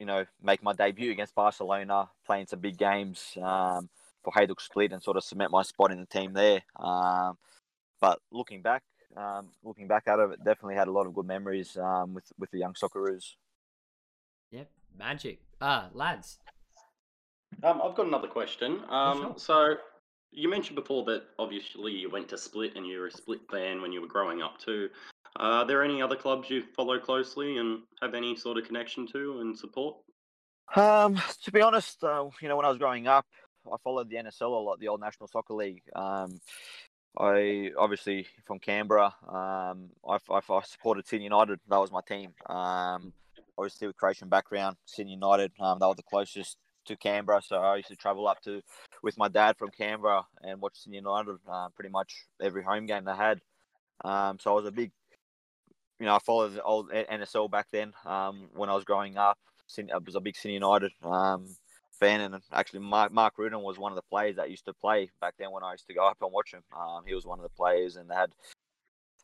you 0.00 0.06
know, 0.06 0.24
make 0.42 0.62
my 0.62 0.72
debut 0.72 1.12
against 1.12 1.34
Barcelona, 1.34 2.08
playing 2.26 2.46
some 2.48 2.58
big 2.58 2.76
games 2.76 3.38
um, 3.40 3.88
for 4.24 4.32
Hajduk 4.32 4.60
Split, 4.60 4.92
and 4.92 5.02
sort 5.02 5.16
of 5.16 5.24
cement 5.24 5.52
my 5.52 5.62
spot 5.62 5.92
in 5.92 6.00
the 6.00 6.06
team 6.06 6.32
there. 6.32 6.62
Um, 6.76 7.38
but 8.00 8.18
looking 8.32 8.62
back, 8.62 8.82
um, 9.16 9.48
looking 9.62 9.86
back 9.86 10.04
at 10.08 10.18
it, 10.18 10.44
definitely 10.44 10.74
had 10.74 10.88
a 10.88 10.92
lot 10.92 11.06
of 11.06 11.14
good 11.14 11.26
memories 11.26 11.76
um, 11.76 12.14
with 12.14 12.24
with 12.38 12.50
the 12.50 12.58
young 12.58 12.74
Socceroos. 12.74 13.34
Yep, 14.50 14.70
magic. 14.98 15.40
Ah, 15.60 15.88
lads. 15.92 16.38
Um, 17.62 17.80
I've 17.82 17.94
got 17.94 18.06
another 18.06 18.28
question. 18.28 18.82
Um, 18.88 19.18
sure. 19.18 19.34
So 19.36 19.74
you 20.30 20.48
mentioned 20.48 20.76
before 20.76 21.04
that 21.04 21.24
obviously 21.38 21.92
you 21.92 22.10
went 22.10 22.28
to 22.28 22.38
Split 22.38 22.76
and 22.76 22.86
you 22.86 23.00
were 23.00 23.06
a 23.06 23.12
Split 23.12 23.40
fan 23.50 23.80
when 23.80 23.92
you 23.92 24.00
were 24.00 24.06
growing 24.06 24.42
up 24.42 24.58
too. 24.58 24.88
Are 25.36 25.64
there 25.66 25.82
any 25.82 26.02
other 26.02 26.16
clubs 26.16 26.50
you 26.50 26.64
follow 26.74 26.98
closely 26.98 27.58
and 27.58 27.80
have 28.00 28.14
any 28.14 28.36
sort 28.36 28.58
of 28.58 28.64
connection 28.64 29.06
to 29.08 29.40
and 29.40 29.56
support? 29.56 29.96
Um, 30.74 31.20
to 31.44 31.52
be 31.52 31.60
honest, 31.60 32.02
uh, 32.02 32.28
you 32.40 32.48
know, 32.48 32.56
when 32.56 32.66
I 32.66 32.70
was 32.70 32.78
growing 32.78 33.06
up, 33.06 33.26
I 33.66 33.76
followed 33.84 34.08
the 34.08 34.16
NSL 34.16 34.42
a 34.42 34.46
lot, 34.46 34.80
the 34.80 34.88
old 34.88 35.00
National 35.00 35.28
Soccer 35.28 35.54
League. 35.54 35.82
Um, 35.94 36.40
I 37.18 37.70
obviously 37.76 38.26
from 38.44 38.58
Canberra. 38.58 39.14
Um, 39.26 39.90
I, 40.06 40.18
I, 40.30 40.40
I, 40.48 40.62
supported 40.62 41.06
Sydney 41.06 41.24
United. 41.24 41.58
That 41.68 41.78
was 41.78 41.90
my 41.90 42.00
team. 42.06 42.32
Um, 42.48 43.12
obviously 43.56 43.86
with 43.86 43.96
Croatian 43.96 44.28
background, 44.28 44.76
Sydney 44.86 45.12
United. 45.12 45.52
Um, 45.58 45.78
they 45.78 45.86
were 45.86 45.94
the 45.94 46.02
closest 46.02 46.56
to 46.88 46.96
Canberra, 46.96 47.40
so 47.42 47.56
I 47.56 47.76
used 47.76 47.88
to 47.88 47.96
travel 47.96 48.26
up 48.26 48.42
to 48.42 48.60
with 49.02 49.16
my 49.16 49.28
dad 49.28 49.56
from 49.56 49.70
Canberra 49.70 50.26
and 50.42 50.60
watch 50.60 50.74
Sydney 50.76 50.98
United 50.98 51.36
uh, 51.48 51.68
pretty 51.74 51.90
much 51.90 52.26
every 52.40 52.62
home 52.62 52.86
game 52.86 53.04
they 53.04 53.14
had. 53.14 53.40
Um, 54.04 54.38
so 54.40 54.52
I 54.52 54.54
was 54.54 54.66
a 54.66 54.72
big, 54.72 54.90
you 56.00 56.06
know, 56.06 56.14
I 56.14 56.18
followed 56.18 56.54
the 56.54 56.62
old 56.62 56.90
NSL 56.90 57.50
back 57.50 57.66
then 57.72 57.92
um, 58.04 58.48
when 58.54 58.68
I 58.68 58.74
was 58.74 58.84
growing 58.84 59.16
up. 59.16 59.38
I 59.78 59.98
was 60.04 60.14
a 60.14 60.20
big 60.20 60.36
Sydney 60.36 60.54
United 60.54 60.92
um, 61.02 61.46
fan, 62.00 62.20
and 62.22 62.42
actually 62.52 62.80
Mark, 62.80 63.12
Mark 63.12 63.34
Rudan 63.36 63.60
was 63.60 63.78
one 63.78 63.92
of 63.92 63.96
the 63.96 64.02
players 64.02 64.36
that 64.36 64.50
used 64.50 64.64
to 64.64 64.72
play 64.72 65.10
back 65.20 65.34
then 65.38 65.50
when 65.52 65.62
I 65.62 65.72
used 65.72 65.86
to 65.88 65.94
go 65.94 66.06
up 66.06 66.16
and 66.22 66.32
watch 66.32 66.52
him. 66.52 66.62
Um, 66.74 67.02
he 67.06 67.14
was 67.14 67.26
one 67.26 67.38
of 67.38 67.42
the 67.42 67.50
players, 67.50 67.96
and 67.96 68.08
they 68.08 68.14
had 68.14 68.30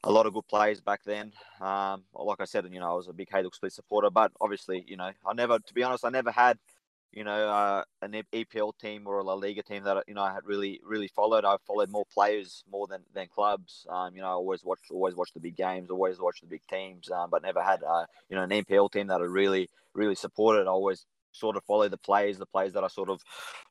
a 0.02 0.12
lot 0.12 0.26
of 0.26 0.34
good 0.34 0.46
players 0.48 0.82
back 0.82 1.00
then. 1.04 1.32
Um, 1.62 2.04
like 2.14 2.40
I 2.40 2.44
said, 2.44 2.66
you 2.70 2.78
know, 2.78 2.90
I 2.90 2.94
was 2.94 3.08
a 3.08 3.14
big 3.14 3.30
Hajduk 3.30 3.54
Split 3.54 3.72
supporter, 3.72 4.10
but 4.10 4.32
obviously, 4.38 4.84
you 4.86 4.98
know, 4.98 5.10
I 5.26 5.32
never, 5.34 5.58
to 5.58 5.74
be 5.74 5.82
honest, 5.82 6.04
I 6.04 6.10
never 6.10 6.30
had– 6.30 6.58
you 7.14 7.22
know, 7.22 7.48
uh, 7.48 7.84
an 8.02 8.24
EPL 8.32 8.76
team 8.78 9.06
or 9.06 9.18
a 9.18 9.22
La 9.22 9.34
Liga 9.34 9.62
team 9.62 9.84
that 9.84 10.02
you 10.08 10.14
know 10.14 10.22
I 10.22 10.32
had 10.32 10.44
really 10.44 10.80
really 10.84 11.06
followed. 11.06 11.44
I 11.44 11.56
followed 11.66 11.88
more 11.88 12.04
players 12.12 12.64
more 12.70 12.86
than, 12.88 13.02
than 13.14 13.28
clubs. 13.28 13.86
Um, 13.88 14.16
you 14.16 14.20
know, 14.20 14.28
I 14.28 14.32
always 14.32 14.64
watched 14.64 14.90
always 14.90 15.14
watched 15.14 15.34
the 15.34 15.40
big 15.40 15.56
games, 15.56 15.90
always 15.90 16.18
watched 16.18 16.40
the 16.40 16.48
big 16.48 16.66
teams, 16.68 17.10
um, 17.10 17.30
but 17.30 17.42
never 17.42 17.62
had 17.62 17.82
uh, 17.84 18.06
you 18.28 18.36
know 18.36 18.42
an 18.42 18.50
EPL 18.50 18.90
team 18.90 19.06
that 19.06 19.20
I 19.20 19.24
really 19.24 19.70
really 19.94 20.16
supported. 20.16 20.66
I 20.66 20.70
always 20.70 21.06
sort 21.30 21.56
of 21.56 21.64
follow 21.64 21.88
the 21.88 21.96
players, 21.96 22.38
the 22.38 22.46
players 22.46 22.72
that 22.72 22.82
I 22.82 22.88
sort 22.88 23.10
of 23.10 23.22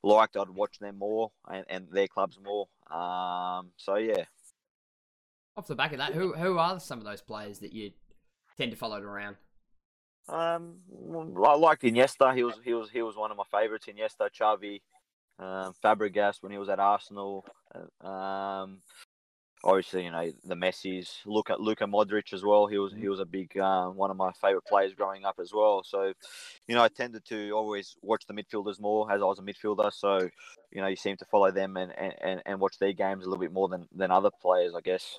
liked. 0.02 0.36
I'd 0.36 0.48
watch 0.48 0.78
them 0.78 0.98
more 0.98 1.30
and, 1.48 1.64
and 1.68 1.88
their 1.92 2.08
clubs 2.08 2.38
more. 2.42 2.66
Um, 2.90 3.70
so 3.76 3.96
yeah. 3.96 4.24
Off 5.56 5.66
the 5.66 5.74
back 5.74 5.92
of 5.92 5.98
that, 5.98 6.14
who 6.14 6.32
who 6.32 6.56
are 6.58 6.80
some 6.80 6.98
of 6.98 7.04
those 7.04 7.20
players 7.20 7.58
that 7.58 7.74
you 7.74 7.92
tend 8.56 8.70
to 8.70 8.76
follow 8.76 9.00
around? 9.00 9.36
Um, 10.28 10.76
I 11.44 11.54
liked 11.56 11.82
Iniesta. 11.82 12.34
He 12.34 12.44
was 12.44 12.54
he 12.64 12.74
was 12.74 12.90
he 12.90 13.02
was 13.02 13.16
one 13.16 13.30
of 13.30 13.36
my 13.36 13.44
favourites. 13.50 13.86
Iniesta, 13.86 14.28
Xavi, 14.30 14.80
um, 15.38 15.74
Fabregas 15.84 16.42
when 16.42 16.52
he 16.52 16.58
was 16.58 16.68
at 16.68 16.80
Arsenal. 16.80 17.44
Uh, 17.74 18.06
um, 18.06 18.78
obviously, 19.62 20.04
you 20.04 20.10
know 20.10 20.30
the 20.44 20.54
Messi's. 20.54 21.18
Look 21.26 21.50
at 21.50 21.60
Luka 21.60 21.84
Modric 21.84 22.32
as 22.32 22.42
well. 22.42 22.66
He 22.66 22.78
was 22.78 22.94
he 22.94 23.08
was 23.08 23.20
a 23.20 23.26
big 23.26 23.56
uh, 23.58 23.88
one 23.88 24.10
of 24.10 24.16
my 24.16 24.32
favourite 24.40 24.64
players 24.64 24.94
growing 24.94 25.24
up 25.24 25.36
as 25.40 25.52
well. 25.52 25.82
So, 25.84 26.12
you 26.66 26.74
know, 26.74 26.82
I 26.82 26.88
tended 26.88 27.24
to 27.26 27.50
always 27.50 27.96
watch 28.02 28.24
the 28.26 28.34
midfielders 28.34 28.80
more 28.80 29.12
as 29.12 29.20
I 29.20 29.24
was 29.26 29.38
a 29.38 29.42
midfielder. 29.42 29.92
So, 29.92 30.28
you 30.72 30.80
know, 30.80 30.86
you 30.86 30.96
seem 30.96 31.16
to 31.18 31.26
follow 31.26 31.50
them 31.50 31.76
and, 31.76 31.92
and, 31.98 32.42
and 32.46 32.60
watch 32.60 32.78
their 32.78 32.92
games 32.92 33.26
a 33.26 33.28
little 33.28 33.42
bit 33.42 33.52
more 33.52 33.68
than, 33.68 33.86
than 33.94 34.10
other 34.10 34.30
players, 34.42 34.74
I 34.74 34.80
guess. 34.80 35.18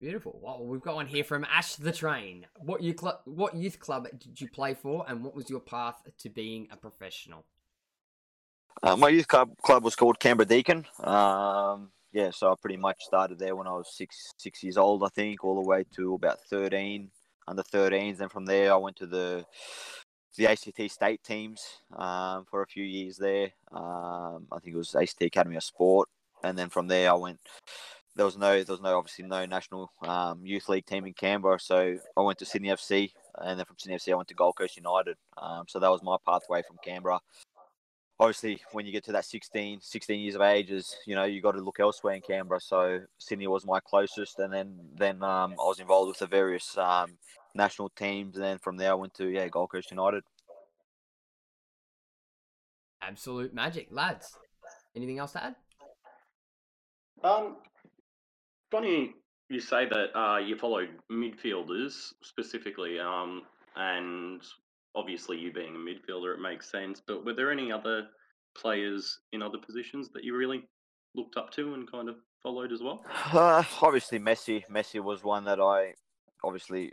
Beautiful. 0.00 0.38
Well, 0.40 0.64
we've 0.64 0.80
got 0.80 0.94
one 0.94 1.06
here 1.06 1.24
from 1.24 1.44
Ash 1.50 1.74
the 1.74 1.90
Train. 1.90 2.46
What 2.56 2.82
you 2.82 2.94
cl- 2.98 3.20
what 3.24 3.56
youth 3.56 3.80
club 3.80 4.06
did 4.16 4.40
you 4.40 4.48
play 4.48 4.74
for, 4.74 5.04
and 5.08 5.24
what 5.24 5.34
was 5.34 5.50
your 5.50 5.58
path 5.58 6.00
to 6.18 6.28
being 6.28 6.68
a 6.70 6.76
professional? 6.76 7.44
Uh, 8.80 8.96
my 8.96 9.08
youth 9.08 9.26
club 9.26 9.50
club 9.62 9.82
was 9.82 9.96
called 9.96 10.20
Canberra 10.20 10.46
Deakin. 10.46 10.86
Um, 11.02 11.90
yeah, 12.12 12.30
so 12.30 12.52
I 12.52 12.54
pretty 12.60 12.76
much 12.76 13.02
started 13.04 13.40
there 13.40 13.56
when 13.56 13.66
I 13.66 13.72
was 13.72 13.96
six 13.96 14.30
six 14.38 14.62
years 14.62 14.76
old, 14.76 15.02
I 15.02 15.08
think, 15.08 15.42
all 15.42 15.60
the 15.60 15.68
way 15.68 15.84
to 15.96 16.14
about 16.14 16.38
thirteen, 16.42 17.10
under 17.48 17.62
13s. 17.64 18.20
and 18.20 18.30
from 18.30 18.46
there, 18.46 18.72
I 18.72 18.76
went 18.76 18.96
to 18.96 19.06
the 19.06 19.44
the 20.36 20.46
ACT 20.46 20.90
state 20.92 21.24
teams 21.24 21.60
um, 21.96 22.44
for 22.48 22.62
a 22.62 22.66
few 22.66 22.84
years 22.84 23.16
there. 23.16 23.50
Um, 23.72 24.46
I 24.52 24.60
think 24.62 24.74
it 24.74 24.78
was 24.78 24.94
ACT 24.94 25.22
Academy 25.22 25.56
of 25.56 25.64
Sport, 25.64 26.08
and 26.44 26.56
then 26.56 26.68
from 26.68 26.86
there 26.86 27.10
I 27.10 27.14
went 27.14 27.40
there 28.18 28.24
was 28.24 28.36
no 28.36 28.64
there 28.64 28.74
was 28.74 28.82
no 28.82 28.98
obviously 28.98 29.24
no 29.24 29.46
national 29.46 29.92
um, 30.02 30.44
youth 30.44 30.68
league 30.68 30.84
team 30.84 31.06
in 31.06 31.12
Canberra, 31.12 31.60
so 31.60 31.96
I 32.16 32.20
went 32.20 32.36
to 32.40 32.44
Sydney 32.44 32.70
FC, 32.70 33.12
and 33.36 33.56
then 33.56 33.64
from 33.64 33.76
Sydney 33.78 33.96
FC 33.96 34.10
I 34.12 34.16
went 34.16 34.26
to 34.28 34.34
Gold 34.34 34.56
Coast 34.58 34.76
United. 34.76 35.16
Um, 35.40 35.66
so 35.68 35.78
that 35.78 35.88
was 35.88 36.02
my 36.02 36.16
pathway 36.26 36.62
from 36.66 36.78
Canberra. 36.84 37.20
Obviously, 38.18 38.60
when 38.72 38.86
you 38.86 38.90
get 38.90 39.04
to 39.04 39.12
that 39.12 39.24
16, 39.24 39.80
16 39.80 40.18
years 40.18 40.34
of 40.34 40.40
age, 40.40 40.72
is 40.72 40.96
you 41.06 41.14
know 41.14 41.22
you 41.22 41.40
got 41.40 41.52
to 41.52 41.60
look 41.60 41.78
elsewhere 41.78 42.14
in 42.14 42.20
Canberra. 42.20 42.60
So 42.60 43.02
Sydney 43.18 43.46
was 43.46 43.64
my 43.64 43.78
closest, 43.78 44.40
and 44.40 44.52
then 44.52 44.74
then 44.96 45.22
um, 45.22 45.52
I 45.52 45.62
was 45.62 45.78
involved 45.78 46.08
with 46.08 46.18
the 46.18 46.26
various 46.26 46.76
um, 46.76 47.18
national 47.54 47.88
teams, 47.90 48.34
and 48.34 48.44
then 48.44 48.58
from 48.58 48.78
there 48.78 48.90
I 48.90 48.94
went 48.94 49.14
to 49.14 49.28
yeah 49.28 49.46
Gold 49.46 49.70
Coast 49.70 49.92
United. 49.92 50.24
Absolute 53.00 53.54
magic, 53.54 53.86
lads. 53.92 54.36
Anything 54.96 55.20
else 55.20 55.30
to 55.32 55.44
add? 55.44 55.54
Um, 57.22 57.56
funny 58.70 59.14
you 59.48 59.60
say 59.60 59.86
that 59.86 60.18
uh, 60.18 60.38
you 60.38 60.56
followed 60.56 60.90
midfielders 61.10 62.12
specifically, 62.22 63.00
um, 63.00 63.42
and 63.76 64.42
obviously 64.94 65.38
you 65.38 65.52
being 65.52 65.74
a 65.74 65.78
midfielder, 65.78 66.34
it 66.34 66.40
makes 66.40 66.70
sense. 66.70 67.00
But 67.06 67.24
were 67.24 67.32
there 67.32 67.50
any 67.50 67.72
other 67.72 68.08
players 68.56 69.20
in 69.32 69.42
other 69.42 69.58
positions 69.58 70.10
that 70.10 70.24
you 70.24 70.36
really 70.36 70.64
looked 71.14 71.36
up 71.36 71.50
to 71.52 71.74
and 71.74 71.90
kind 71.90 72.08
of 72.08 72.16
followed 72.42 72.72
as 72.72 72.82
well? 72.82 73.04
Uh, 73.32 73.62
obviously, 73.80 74.18
Messi. 74.18 74.64
Messi 74.70 75.00
was 75.00 75.24
one 75.24 75.44
that 75.44 75.60
I 75.60 75.94
obviously 76.44 76.92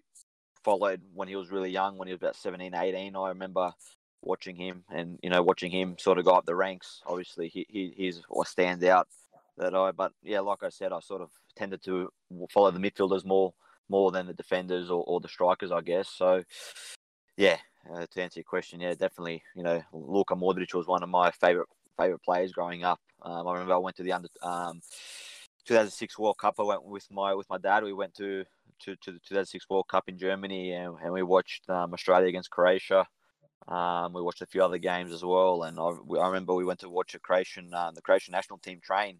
followed 0.63 1.01
when 1.13 1.27
he 1.27 1.35
was 1.35 1.51
really 1.51 1.69
young, 1.69 1.97
when 1.97 2.07
he 2.07 2.13
was 2.13 2.21
about 2.21 2.35
17, 2.35 2.73
18. 2.73 3.15
I 3.15 3.29
remember 3.29 3.71
watching 4.21 4.55
him 4.55 4.83
and, 4.89 5.19
you 5.21 5.29
know, 5.29 5.43
watching 5.43 5.71
him 5.71 5.97
sort 5.99 6.17
of 6.17 6.25
go 6.25 6.31
up 6.31 6.45
the 6.45 6.55
ranks. 6.55 7.01
Obviously, 7.05 7.49
he, 7.49 7.65
he 7.69 7.93
he's 7.95 8.21
what 8.29 8.47
stands 8.47 8.83
out 8.83 9.07
that 9.57 9.75
I, 9.75 9.91
but 9.91 10.13
yeah, 10.23 10.39
like 10.39 10.63
I 10.63 10.69
said, 10.69 10.91
I 10.91 10.99
sort 10.99 11.21
of 11.21 11.29
tended 11.55 11.83
to 11.83 12.09
follow 12.51 12.71
the 12.71 12.79
midfielders 12.79 13.25
more 13.25 13.53
more 13.89 14.11
than 14.11 14.27
the 14.27 14.33
defenders 14.33 14.89
or, 14.89 15.03
or 15.05 15.19
the 15.19 15.27
strikers, 15.27 15.71
I 15.71 15.81
guess. 15.81 16.09
So, 16.09 16.43
yeah, 17.37 17.57
uh, 17.93 18.05
to 18.11 18.21
answer 18.21 18.39
your 18.39 18.45
question, 18.45 18.79
yeah, 18.79 18.95
definitely, 18.95 19.43
you 19.55 19.63
know, 19.63 19.83
Luka 19.93 20.35
Modric 20.35 20.73
was 20.73 20.87
one 20.87 21.03
of 21.03 21.09
my 21.09 21.31
favorite 21.31 21.67
favorite 21.97 22.23
players 22.23 22.51
growing 22.51 22.83
up. 22.83 22.99
Um, 23.21 23.47
I 23.47 23.53
remember 23.53 23.73
I 23.73 23.77
went 23.77 23.95
to 23.97 24.03
the 24.03 24.11
under 24.11 24.29
um, 24.41 24.81
2006 25.65 26.19
World 26.19 26.37
Cup. 26.37 26.55
I 26.59 26.63
went 26.63 26.83
with 26.83 27.07
my 27.11 27.33
with 27.33 27.49
my 27.49 27.57
dad. 27.57 27.83
We 27.83 27.93
went 27.93 28.13
to 28.15 28.43
to, 28.81 28.95
to 28.95 29.11
the 29.11 29.19
2006 29.19 29.69
World 29.69 29.87
Cup 29.87 30.03
in 30.07 30.17
Germany, 30.17 30.73
and, 30.73 30.95
and 31.01 31.13
we 31.13 31.23
watched 31.23 31.69
um, 31.69 31.93
Australia 31.93 32.27
against 32.27 32.49
Croatia. 32.49 33.05
Um, 33.67 34.13
we 34.13 34.21
watched 34.21 34.41
a 34.41 34.47
few 34.47 34.63
other 34.63 34.77
games 34.77 35.11
as 35.11 35.23
well, 35.23 35.63
and 35.63 35.79
I, 35.79 35.89
I 36.19 36.27
remember 36.27 36.53
we 36.53 36.65
went 36.65 36.81
to 36.81 36.89
watch 36.89 37.15
a 37.15 37.19
Croatian 37.19 37.73
uh, 37.73 37.91
the 37.91 38.01
Croatian 38.01 38.33
national 38.33 38.59
team 38.59 38.79
train 38.81 39.19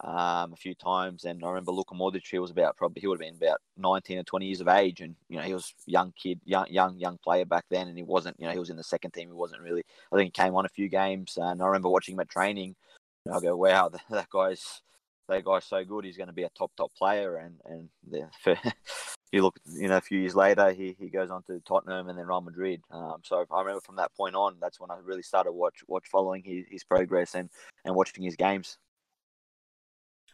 um, 0.00 0.52
a 0.52 0.56
few 0.56 0.74
times. 0.74 1.24
And 1.24 1.44
I 1.44 1.48
remember 1.48 1.72
Luka 1.72 1.94
Modric, 1.94 2.26
he 2.30 2.38
was 2.38 2.50
about 2.50 2.76
probably 2.76 3.00
he 3.00 3.06
would 3.06 3.20
have 3.20 3.28
been 3.28 3.46
about 3.46 3.60
19 3.76 4.18
or 4.18 4.22
20 4.22 4.46
years 4.46 4.60
of 4.60 4.68
age, 4.68 5.00
and 5.00 5.14
you 5.28 5.36
know 5.36 5.42
he 5.42 5.54
was 5.54 5.74
young 5.86 6.12
kid, 6.20 6.40
young 6.44 6.66
young 6.68 6.98
young 6.98 7.18
player 7.18 7.44
back 7.44 7.64
then, 7.70 7.88
and 7.88 7.96
he 7.96 8.04
wasn't 8.04 8.36
you 8.38 8.46
know 8.46 8.52
he 8.52 8.58
was 8.58 8.70
in 8.70 8.76
the 8.76 8.84
second 8.84 9.12
team. 9.12 9.28
He 9.28 9.34
wasn't 9.34 9.62
really. 9.62 9.84
I 10.12 10.16
think 10.16 10.36
he 10.36 10.42
came 10.42 10.54
on 10.54 10.66
a 10.66 10.70
few 10.70 10.88
games, 10.88 11.38
and 11.40 11.62
I 11.62 11.66
remember 11.66 11.88
watching 11.88 12.14
him 12.14 12.20
at 12.20 12.28
training. 12.28 12.76
And 13.26 13.34
I 13.34 13.40
go, 13.40 13.56
wow, 13.56 13.90
that, 14.10 14.28
guy's 14.30 14.80
that 15.28 15.44
guy's 15.44 15.64
so 15.64 15.84
good. 15.84 16.04
He's 16.04 16.16
going 16.16 16.28
to 16.28 16.32
be 16.32 16.44
a 16.44 16.50
top 16.50 16.72
top 16.76 16.94
player, 16.94 17.36
and 17.36 17.56
and 17.64 17.88
the, 18.08 18.28
for, 18.40 18.56
you 19.32 19.42
look, 19.42 19.58
you 19.66 19.88
know, 19.88 19.96
a 19.96 20.00
few 20.00 20.18
years 20.18 20.34
later, 20.34 20.72
he, 20.72 20.96
he 20.98 21.08
goes 21.08 21.30
on 21.30 21.42
to 21.44 21.60
Tottenham 21.60 22.08
and 22.08 22.18
then 22.18 22.26
Real 22.26 22.40
Madrid. 22.40 22.82
Um, 22.90 23.16
so 23.22 23.44
I 23.50 23.60
remember 23.60 23.80
from 23.80 23.96
that 23.96 24.14
point 24.16 24.34
on, 24.34 24.56
that's 24.60 24.80
when 24.80 24.90
I 24.90 24.96
really 25.02 25.22
started 25.22 25.52
watch 25.52 25.82
watch 25.86 26.06
following 26.10 26.42
his, 26.42 26.64
his 26.70 26.84
progress 26.84 27.34
and, 27.34 27.50
and 27.84 27.94
watching 27.94 28.24
his 28.24 28.36
games. 28.36 28.78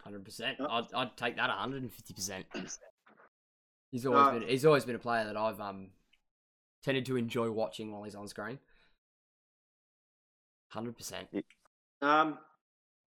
Hundred 0.04 0.24
percent. 0.24 0.58
I'd 0.60 0.84
I'd 0.94 1.16
take 1.16 1.36
that 1.36 1.48
hundred 1.48 1.82
and 1.82 1.92
fifty 1.92 2.12
percent. 2.12 2.44
He's 3.90 4.04
always 4.04 4.40
been 4.40 4.48
he's 4.48 4.66
always 4.66 4.84
been 4.84 4.96
a 4.96 4.98
player 4.98 5.24
that 5.24 5.36
I've 5.36 5.60
um 5.60 5.88
tended 6.82 7.06
to 7.06 7.16
enjoy 7.16 7.50
watching 7.50 7.90
while 7.92 8.02
he's 8.02 8.16
on 8.16 8.26
screen. 8.28 8.58
Hundred 10.68 10.96
percent. 10.96 11.28
Um, 12.02 12.38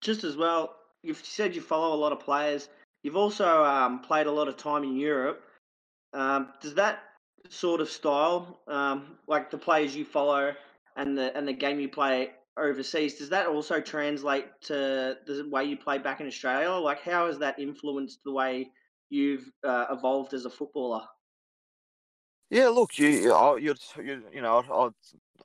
just 0.02 0.24
as 0.24 0.38
well, 0.38 0.76
you've 1.04 1.24
said 1.24 1.54
you 1.54 1.62
follow 1.62 1.94
a 1.94 2.00
lot 2.00 2.14
of 2.14 2.22
players. 2.22 2.70
You've 3.04 3.18
also 3.18 3.64
um, 3.64 4.00
played 4.00 4.28
a 4.28 4.32
lot 4.32 4.48
of 4.48 4.58
time 4.58 4.84
in 4.84 4.96
Europe. 4.96 5.44
Um, 6.14 6.54
does 6.62 6.74
that 6.76 7.00
sort 7.50 7.82
of 7.82 7.90
style, 7.90 8.62
um, 8.68 9.18
like 9.28 9.52
the 9.52 9.58
players 9.58 9.96
you 9.96 10.06
follow 10.06 10.54
and 10.96 11.18
the 11.18 11.36
and 11.38 11.48
the 11.48 11.54
game 11.54 11.80
you 11.80 11.90
play, 11.90 12.32
overseas, 12.58 13.16
does 13.16 13.30
that 13.30 13.48
also 13.48 13.80
translate 13.80 14.46
to 14.62 15.18
the 15.26 15.48
way 15.50 15.66
you 15.66 15.78
play 15.78 15.98
back 15.98 16.22
in 16.22 16.28
Australia? 16.28 16.70
Like, 16.72 17.02
how 17.02 17.28
has 17.28 17.40
that 17.40 17.60
influenced 17.60 18.24
the 18.24 18.32
way 18.32 18.72
you've 19.10 19.50
uh, 19.64 19.86
evolved 19.92 20.34
as 20.34 20.46
a 20.46 20.50
footballer? 20.50 21.06
Yeah, 22.50 22.70
look, 22.70 22.98
you, 22.98 23.10
you, 23.10 23.76
you, 23.98 24.24
you 24.34 24.42
know, 24.42 24.60
I'd, 24.72 24.92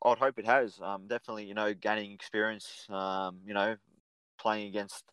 I'd 0.05 0.19
hope 0.19 0.39
it 0.39 0.47
has. 0.47 0.81
Um, 0.81 1.09
definitely, 1.09 1.47
you 1.47 1.55
know, 1.55 1.75
gaining 1.75 2.13
experience. 2.13 2.87
Um, 2.89 3.41
you 3.45 3.55
know, 3.55 3.77
playing 4.39 4.69
against 4.69 5.05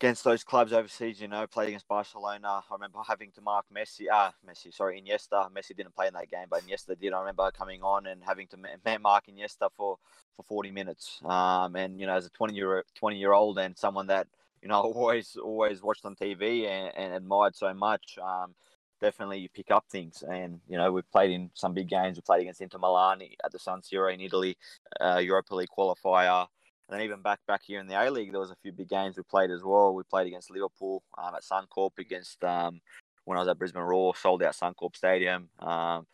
against 0.00 0.24
those 0.24 0.42
clubs 0.42 0.72
overseas, 0.72 1.20
you 1.20 1.28
know, 1.28 1.46
played 1.46 1.68
against 1.68 1.86
Barcelona. 1.86 2.48
I 2.48 2.72
remember 2.72 3.00
having 3.06 3.30
to 3.32 3.42
mark 3.42 3.66
Messi, 3.74 4.06
ah, 4.10 4.32
Messi, 4.48 4.72
sorry, 4.74 4.98
Iniesta. 4.98 5.52
Messi 5.52 5.76
didn't 5.76 5.94
play 5.94 6.06
in 6.06 6.14
that 6.14 6.30
game, 6.30 6.46
but 6.48 6.62
Iniesta 6.62 6.98
did. 6.98 7.12
I 7.12 7.20
remember 7.20 7.50
coming 7.50 7.82
on 7.82 8.06
and 8.06 8.22
having 8.24 8.46
to 8.48 8.98
mark 8.98 9.24
Iniesta 9.26 9.68
for, 9.76 9.98
for 10.36 10.42
40 10.42 10.70
minutes. 10.70 11.20
Um, 11.22 11.76
and, 11.76 12.00
you 12.00 12.06
know, 12.06 12.14
as 12.14 12.24
a 12.24 12.30
20 12.30 12.54
year, 12.54 12.82
20 12.94 13.18
year 13.18 13.34
old 13.34 13.58
and 13.58 13.76
someone 13.76 14.06
that, 14.06 14.26
you 14.62 14.68
know, 14.68 14.80
always, 14.80 15.36
always 15.36 15.82
watched 15.82 16.06
on 16.06 16.16
TV 16.16 16.66
and, 16.66 16.96
and 16.96 17.12
admired 17.12 17.54
so 17.54 17.74
much, 17.74 18.16
um, 18.22 18.54
definitely 19.02 19.40
you 19.40 19.50
pick 19.50 19.70
up 19.70 19.84
things. 19.90 20.24
And, 20.26 20.60
you 20.66 20.78
know, 20.78 20.90
we've 20.92 21.10
played 21.12 21.30
in 21.30 21.50
some 21.52 21.74
big 21.74 21.90
games. 21.90 22.16
We 22.16 22.22
played 22.22 22.40
against 22.40 22.62
Inter 22.62 22.78
Milan 22.78 23.20
at 23.44 23.52
the 23.52 23.58
San 23.58 23.82
Siro 23.82 24.14
in 24.14 24.22
Italy, 24.22 24.56
uh, 24.98 25.18
Europa 25.18 25.54
League 25.54 25.68
qualifier. 25.76 26.46
And 26.90 26.98
then 26.98 27.04
even 27.04 27.22
back 27.22 27.38
back 27.46 27.62
here 27.64 27.78
in 27.78 27.86
the 27.86 27.94
A 27.94 28.10
League, 28.10 28.32
there 28.32 28.40
was 28.40 28.50
a 28.50 28.56
few 28.62 28.72
big 28.72 28.88
games 28.88 29.16
we 29.16 29.22
played 29.22 29.52
as 29.52 29.62
well. 29.62 29.94
We 29.94 30.02
played 30.02 30.26
against 30.26 30.50
Liverpool 30.50 31.04
um, 31.16 31.36
at 31.36 31.44
Suncorp, 31.44 31.92
against 31.98 32.42
um, 32.42 32.80
when 33.26 33.38
I 33.38 33.42
was 33.42 33.48
at 33.48 33.60
Brisbane 33.60 33.82
Roar, 33.82 34.16
sold 34.16 34.42
out 34.42 34.56
Suncorp 34.56 34.96
Stadium. 34.96 35.48
Um, 35.60 36.08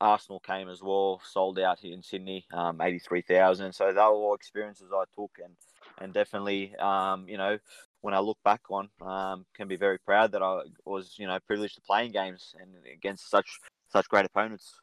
Arsenal 0.00 0.38
came 0.38 0.68
as 0.68 0.82
well, 0.82 1.20
sold 1.24 1.58
out 1.58 1.80
here 1.80 1.92
in 1.92 2.02
Sydney, 2.02 2.46
um, 2.52 2.80
eighty 2.80 3.00
three 3.00 3.22
thousand. 3.22 3.72
So 3.72 3.88
they 3.88 3.94
were 3.94 4.02
all 4.02 4.34
experiences 4.34 4.92
I 4.94 5.02
took, 5.16 5.32
and 5.42 5.56
and 5.98 6.14
definitely, 6.14 6.76
um, 6.76 7.28
you 7.28 7.36
know, 7.36 7.58
when 8.00 8.14
I 8.14 8.20
look 8.20 8.38
back 8.44 8.60
on, 8.70 8.88
um, 9.00 9.46
can 9.56 9.66
be 9.66 9.76
very 9.76 9.98
proud 9.98 10.30
that 10.30 10.42
I 10.42 10.62
was, 10.84 11.16
you 11.18 11.26
know, 11.26 11.38
privileged 11.44 11.74
to 11.74 11.80
play 11.80 12.06
in 12.06 12.12
games 12.12 12.54
and 12.60 12.70
against 12.94 13.28
such 13.28 13.58
such 13.88 14.08
great 14.08 14.26
opponents. 14.26 14.78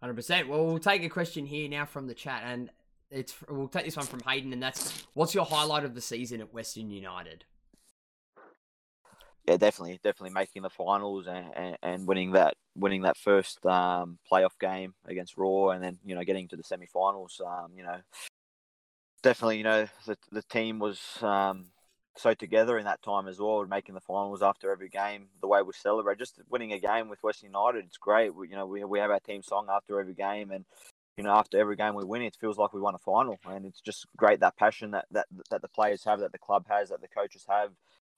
Hundred 0.00 0.14
percent. 0.14 0.48
Well, 0.48 0.64
we'll 0.64 0.78
take 0.78 1.04
a 1.04 1.10
question 1.10 1.44
here 1.44 1.68
now 1.68 1.84
from 1.84 2.06
the 2.06 2.14
chat, 2.14 2.42
and 2.46 2.70
it's 3.12 3.34
we'll 3.48 3.68
take 3.68 3.84
this 3.84 3.96
one 3.96 4.06
from 4.06 4.20
Hayden, 4.20 4.52
and 4.52 4.62
that's 4.62 5.06
what's 5.14 5.34
your 5.34 5.44
highlight 5.44 5.84
of 5.84 5.94
the 5.94 6.00
season 6.00 6.40
at 6.40 6.52
Western 6.52 6.90
United? 6.90 7.44
Yeah, 9.46 9.56
definitely, 9.56 9.98
definitely 10.04 10.34
making 10.34 10.62
the 10.62 10.70
finals 10.70 11.26
and, 11.26 11.46
and, 11.56 11.76
and 11.82 12.06
winning 12.06 12.32
that 12.32 12.54
winning 12.76 13.02
that 13.02 13.16
first 13.16 13.64
um, 13.66 14.18
playoff 14.30 14.58
game 14.60 14.94
against 15.06 15.36
Roar, 15.36 15.74
and 15.74 15.82
then 15.82 15.98
you 16.04 16.14
know 16.14 16.24
getting 16.24 16.48
to 16.48 16.56
the 16.56 16.62
semi-finals. 16.62 17.40
Um, 17.44 17.72
you 17.76 17.82
know, 17.82 17.98
definitely, 19.22 19.58
you 19.58 19.64
know 19.64 19.88
the 20.06 20.16
the 20.30 20.42
team 20.42 20.78
was 20.78 21.00
um, 21.22 21.66
so 22.16 22.34
together 22.34 22.78
in 22.78 22.84
that 22.84 23.02
time 23.02 23.26
as 23.26 23.40
well, 23.40 23.64
making 23.66 23.94
the 23.94 24.00
finals 24.00 24.42
after 24.42 24.70
every 24.70 24.88
game. 24.88 25.28
The 25.40 25.48
way 25.48 25.62
we 25.62 25.72
celebrate, 25.72 26.18
just 26.18 26.40
winning 26.48 26.72
a 26.72 26.78
game 26.78 27.08
with 27.08 27.22
Western 27.22 27.48
United, 27.48 27.84
it's 27.84 27.96
great. 27.96 28.34
We, 28.34 28.48
you 28.48 28.54
know, 28.56 28.66
we 28.66 28.84
we 28.84 29.00
have 29.00 29.10
our 29.10 29.20
team 29.20 29.42
song 29.42 29.66
after 29.70 29.98
every 29.98 30.14
game, 30.14 30.50
and 30.50 30.64
you 31.16 31.24
know, 31.24 31.32
after 31.32 31.58
every 31.58 31.76
game 31.76 31.94
we 31.94 32.04
win, 32.04 32.22
it 32.22 32.36
feels 32.40 32.58
like 32.58 32.72
we 32.72 32.80
won 32.80 32.94
a 32.94 32.98
final, 32.98 33.38
and 33.46 33.66
it's 33.66 33.80
just 33.80 34.06
great 34.16 34.40
that 34.40 34.56
passion 34.56 34.92
that 34.92 35.06
that, 35.10 35.26
that 35.50 35.62
the 35.62 35.68
players 35.68 36.04
have, 36.04 36.20
that 36.20 36.32
the 36.32 36.38
club 36.38 36.66
has, 36.68 36.88
that 36.88 37.00
the 37.00 37.08
coaches 37.08 37.44
have. 37.48 37.70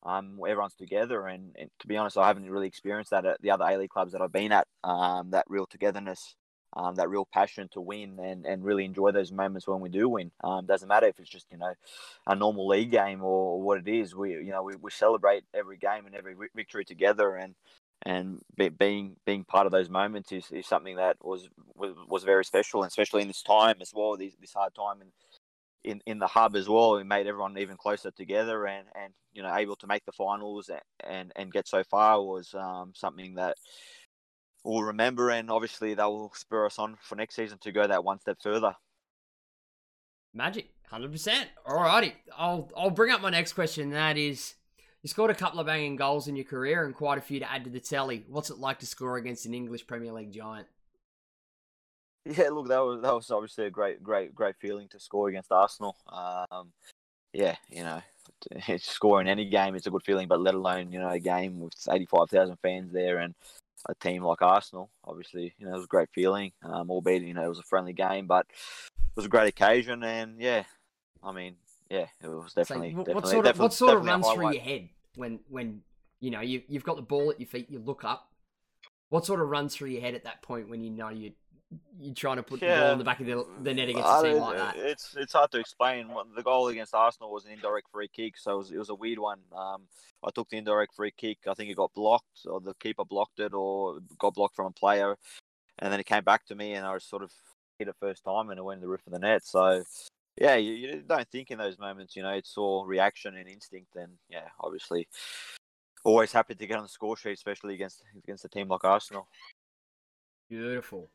Um, 0.04 0.38
everyone's 0.46 0.74
together, 0.74 1.26
and, 1.26 1.56
and 1.58 1.70
to 1.80 1.86
be 1.86 1.96
honest, 1.96 2.18
I 2.18 2.26
haven't 2.26 2.50
really 2.50 2.68
experienced 2.68 3.10
that 3.10 3.24
at 3.24 3.40
the 3.40 3.50
other 3.50 3.64
A 3.64 3.78
League 3.78 3.90
clubs 3.90 4.12
that 4.12 4.20
I've 4.20 4.32
been 4.32 4.52
at. 4.52 4.66
Um, 4.84 5.30
that 5.30 5.46
real 5.48 5.66
togetherness, 5.66 6.36
um, 6.74 6.96
that 6.96 7.08
real 7.08 7.26
passion 7.32 7.68
to 7.72 7.80
win, 7.80 8.18
and, 8.22 8.44
and 8.44 8.62
really 8.62 8.84
enjoy 8.84 9.12
those 9.12 9.32
moments 9.32 9.66
when 9.66 9.80
we 9.80 9.88
do 9.88 10.08
win. 10.08 10.30
Um, 10.42 10.66
doesn't 10.66 10.88
matter 10.88 11.06
if 11.06 11.18
it's 11.18 11.30
just 11.30 11.46
you 11.50 11.56
know 11.56 11.72
a 12.26 12.36
normal 12.36 12.68
league 12.68 12.90
game 12.90 13.22
or, 13.22 13.54
or 13.54 13.62
what 13.62 13.78
it 13.78 13.88
is. 13.88 14.14
We 14.14 14.32
you 14.32 14.50
know 14.50 14.62
we, 14.62 14.76
we 14.76 14.90
celebrate 14.90 15.44
every 15.54 15.78
game 15.78 16.04
and 16.04 16.14
every 16.14 16.34
victory 16.54 16.84
together, 16.84 17.34
and 17.34 17.54
and 18.06 18.40
be, 18.56 18.68
being 18.68 19.16
being 19.24 19.44
part 19.44 19.66
of 19.66 19.72
those 19.72 19.88
moments 19.88 20.30
is, 20.32 20.50
is 20.50 20.66
something 20.66 20.96
that 20.96 21.16
was, 21.22 21.48
was 21.74 21.94
was 22.08 22.24
very 22.24 22.44
special, 22.44 22.82
and 22.82 22.88
especially 22.88 23.22
in 23.22 23.28
this 23.28 23.42
time 23.42 23.76
as 23.80 23.92
well, 23.94 24.16
this, 24.16 24.34
this 24.40 24.52
hard 24.52 24.74
time 24.74 25.02
in, 25.84 26.00
in 26.06 26.18
the 26.18 26.26
hub 26.26 26.56
as 26.56 26.68
well. 26.68 26.96
It 26.96 27.04
made 27.04 27.26
everyone 27.26 27.56
even 27.58 27.76
closer 27.76 28.10
together, 28.10 28.66
and, 28.66 28.86
and 28.94 29.12
you 29.32 29.42
know 29.42 29.54
able 29.54 29.76
to 29.76 29.86
make 29.86 30.04
the 30.04 30.12
finals 30.12 30.68
and 30.68 30.80
and, 31.00 31.32
and 31.36 31.52
get 31.52 31.68
so 31.68 31.82
far 31.84 32.22
was 32.22 32.54
um, 32.54 32.92
something 32.94 33.34
that 33.36 33.56
we'll 34.64 34.82
remember, 34.82 35.30
and 35.30 35.50
obviously 35.50 35.94
that 35.94 36.06
will 36.06 36.32
spur 36.34 36.66
us 36.66 36.78
on 36.78 36.96
for 37.00 37.16
next 37.16 37.36
season 37.36 37.58
to 37.62 37.72
go 37.72 37.86
that 37.86 38.04
one 38.04 38.20
step 38.20 38.38
further. 38.42 38.74
Magic, 40.32 40.70
hundred 40.90 41.12
percent. 41.12 41.48
Alrighty, 41.66 42.12
I'll 42.36 42.70
I'll 42.76 42.90
bring 42.90 43.12
up 43.12 43.20
my 43.20 43.30
next 43.30 43.52
question. 43.52 43.90
That 43.90 44.18
is 44.18 44.54
you 45.04 45.08
scored 45.08 45.30
a 45.30 45.34
couple 45.34 45.60
of 45.60 45.66
banging 45.66 45.96
goals 45.96 46.28
in 46.28 46.34
your 46.34 46.46
career 46.46 46.86
and 46.86 46.94
quite 46.94 47.18
a 47.18 47.20
few 47.20 47.38
to 47.38 47.52
add 47.52 47.64
to 47.64 47.70
the 47.70 47.78
tally. 47.78 48.24
What's 48.26 48.48
it 48.48 48.58
like 48.58 48.78
to 48.78 48.86
score 48.86 49.18
against 49.18 49.44
an 49.44 49.52
English 49.52 49.86
Premier 49.86 50.10
League 50.10 50.32
giant? 50.32 50.66
Yeah, 52.24 52.48
look, 52.48 52.68
that 52.68 52.78
was 52.78 53.02
that 53.02 53.14
was 53.14 53.30
obviously 53.30 53.66
a 53.66 53.70
great, 53.70 54.02
great, 54.02 54.34
great 54.34 54.56
feeling 54.56 54.88
to 54.88 54.98
score 54.98 55.28
against 55.28 55.52
Arsenal. 55.52 55.94
Um, 56.08 56.72
yeah, 57.34 57.56
you 57.68 57.82
know, 57.82 58.00
scoring 58.78 59.26
in 59.26 59.32
any 59.32 59.44
game 59.44 59.74
is 59.74 59.86
a 59.86 59.90
good 59.90 60.02
feeling, 60.04 60.26
but 60.26 60.40
let 60.40 60.54
alone 60.54 60.90
you 60.90 60.98
know 60.98 61.10
a 61.10 61.18
game 61.18 61.60
with 61.60 61.74
eighty 61.92 62.06
five 62.06 62.30
thousand 62.30 62.56
fans 62.62 62.90
there 62.90 63.18
and 63.18 63.34
a 63.90 63.94
team 63.96 64.24
like 64.24 64.40
Arsenal, 64.40 64.88
obviously, 65.04 65.52
you 65.58 65.66
know, 65.66 65.72
it 65.72 65.76
was 65.76 65.84
a 65.84 65.88
great 65.88 66.08
feeling. 66.14 66.50
Um, 66.62 66.90
albeit 66.90 67.20
you 67.20 67.34
know 67.34 67.44
it 67.44 67.48
was 67.50 67.58
a 67.58 67.64
friendly 67.64 67.92
game, 67.92 68.26
but 68.26 68.46
it 68.48 69.16
was 69.16 69.26
a 69.26 69.28
great 69.28 69.48
occasion, 69.48 70.02
and 70.02 70.40
yeah, 70.40 70.64
I 71.22 71.32
mean, 71.32 71.56
yeah, 71.94 72.06
it 72.22 72.28
was 72.28 72.52
So 72.52 72.60
definitely. 72.60 72.90
wh- 72.90 72.98
definitely 72.98 73.14
what 73.14 73.24
sort 73.26 73.38
of 73.38 73.44
definitely- 73.44 73.62
what 73.64 73.72
sort 73.72 73.90
of 73.98 74.04
definitely 74.04 74.10
a 74.10 74.14
runs 74.26 74.34
through 74.34 74.52
your 74.52 74.62
head 74.62 74.88
when 75.16 75.40
when 75.48 75.82
you 76.20 76.30
know 76.30 76.40
you 76.40 76.62
you've 76.68 76.84
got 76.84 76.96
the 76.96 77.02
ball 77.02 77.30
at 77.30 77.38
your 77.40 77.46
feet, 77.48 77.70
you 77.70 77.78
look 77.78 78.04
up. 78.04 78.30
What 79.10 79.24
sort 79.26 79.40
of 79.40 79.48
runs 79.48 79.74
through 79.76 79.90
your 79.90 80.00
head 80.00 80.14
at 80.14 80.24
that 80.24 80.42
point 80.42 80.68
when 80.68 80.80
you 80.82 80.90
know 80.90 81.08
you 81.10 81.32
you're 82.00 82.14
trying 82.14 82.36
to 82.36 82.42
put 82.42 82.60
the 82.60 82.66
ball 82.66 82.92
in 82.92 82.98
the 82.98 83.04
back 83.04 83.20
of 83.20 83.26
the, 83.26 83.44
the 83.62 83.74
net 83.74 83.88
against 83.88 84.06
I 84.08 84.20
a 84.20 84.22
team 84.22 84.38
like 84.38 84.56
that? 84.56 84.76
It's 84.76 85.14
it's 85.16 85.32
hard 85.32 85.50
to 85.52 85.58
explain. 85.58 86.08
The 86.36 86.42
goal 86.42 86.68
against 86.68 86.94
Arsenal 86.94 87.32
was 87.32 87.44
an 87.46 87.52
indirect 87.52 87.88
free 87.90 88.08
kick, 88.08 88.36
so 88.38 88.54
it 88.54 88.58
was, 88.58 88.70
it 88.72 88.78
was 88.78 88.90
a 88.90 88.94
weird 88.94 89.18
one. 89.18 89.40
Um, 89.56 89.82
I 90.22 90.30
took 90.30 90.48
the 90.48 90.56
indirect 90.56 90.94
free 90.94 91.12
kick. 91.16 91.38
I 91.48 91.54
think 91.54 91.70
it 91.70 91.76
got 91.76 91.92
blocked, 91.94 92.46
or 92.46 92.60
the 92.60 92.74
keeper 92.74 93.04
blocked 93.04 93.40
it, 93.40 93.52
or 93.54 93.98
got 94.18 94.34
blocked 94.34 94.54
from 94.56 94.66
a 94.66 94.70
player, 94.70 95.16
and 95.78 95.92
then 95.92 96.00
it 96.00 96.06
came 96.06 96.22
back 96.24 96.46
to 96.46 96.54
me, 96.54 96.74
and 96.74 96.86
I 96.86 96.96
sort 96.98 97.22
of 97.22 97.32
hit 97.78 97.88
it 97.88 97.96
first 97.98 98.24
time, 98.24 98.50
and 98.50 98.58
it 98.58 98.62
went 98.62 98.78
in 98.78 98.82
the 98.82 98.88
roof 98.88 99.06
of 99.06 99.12
the 99.12 99.18
net. 99.18 99.44
So, 99.44 99.82
yeah, 100.36 100.56
you, 100.56 100.72
you 100.72 101.02
don't 101.06 101.28
think 101.30 101.50
in 101.50 101.58
those 101.58 101.78
moments, 101.78 102.16
you 102.16 102.22
know, 102.22 102.32
it's 102.32 102.56
all 102.56 102.86
reaction 102.86 103.36
and 103.36 103.48
instinct, 103.48 103.94
and 103.96 104.12
yeah, 104.28 104.48
obviously, 104.60 105.08
always 106.04 106.32
happy 106.32 106.54
to 106.54 106.66
get 106.66 106.76
on 106.76 106.82
the 106.82 106.88
score 106.88 107.16
sheet, 107.16 107.32
especially 107.32 107.74
against 107.74 108.02
against 108.16 108.44
a 108.44 108.48
team 108.48 108.68
like 108.68 108.84
Arsenal. 108.84 109.28
Beautiful. 110.48 111.08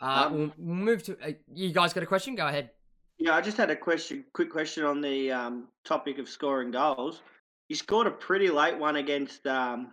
Uh, 0.00 0.24
Um, 0.26 0.32
we'll 0.32 0.52
we'll 0.58 0.76
move 0.76 1.02
to. 1.04 1.18
Uh, 1.22 1.32
you 1.52 1.72
guys 1.72 1.92
got 1.92 2.02
a 2.02 2.06
question? 2.06 2.34
Go 2.34 2.46
ahead. 2.46 2.70
Yeah, 3.18 3.34
I 3.34 3.40
just 3.40 3.56
had 3.56 3.68
a 3.68 3.76
question, 3.76 4.24
quick 4.32 4.48
question 4.48 4.84
on 4.84 5.00
the 5.00 5.32
um, 5.32 5.68
topic 5.84 6.18
of 6.18 6.28
scoring 6.28 6.70
goals. 6.70 7.20
You 7.68 7.74
scored 7.74 8.06
a 8.06 8.12
pretty 8.12 8.48
late 8.48 8.78
one 8.78 8.96
against 8.96 9.44
um, 9.46 9.88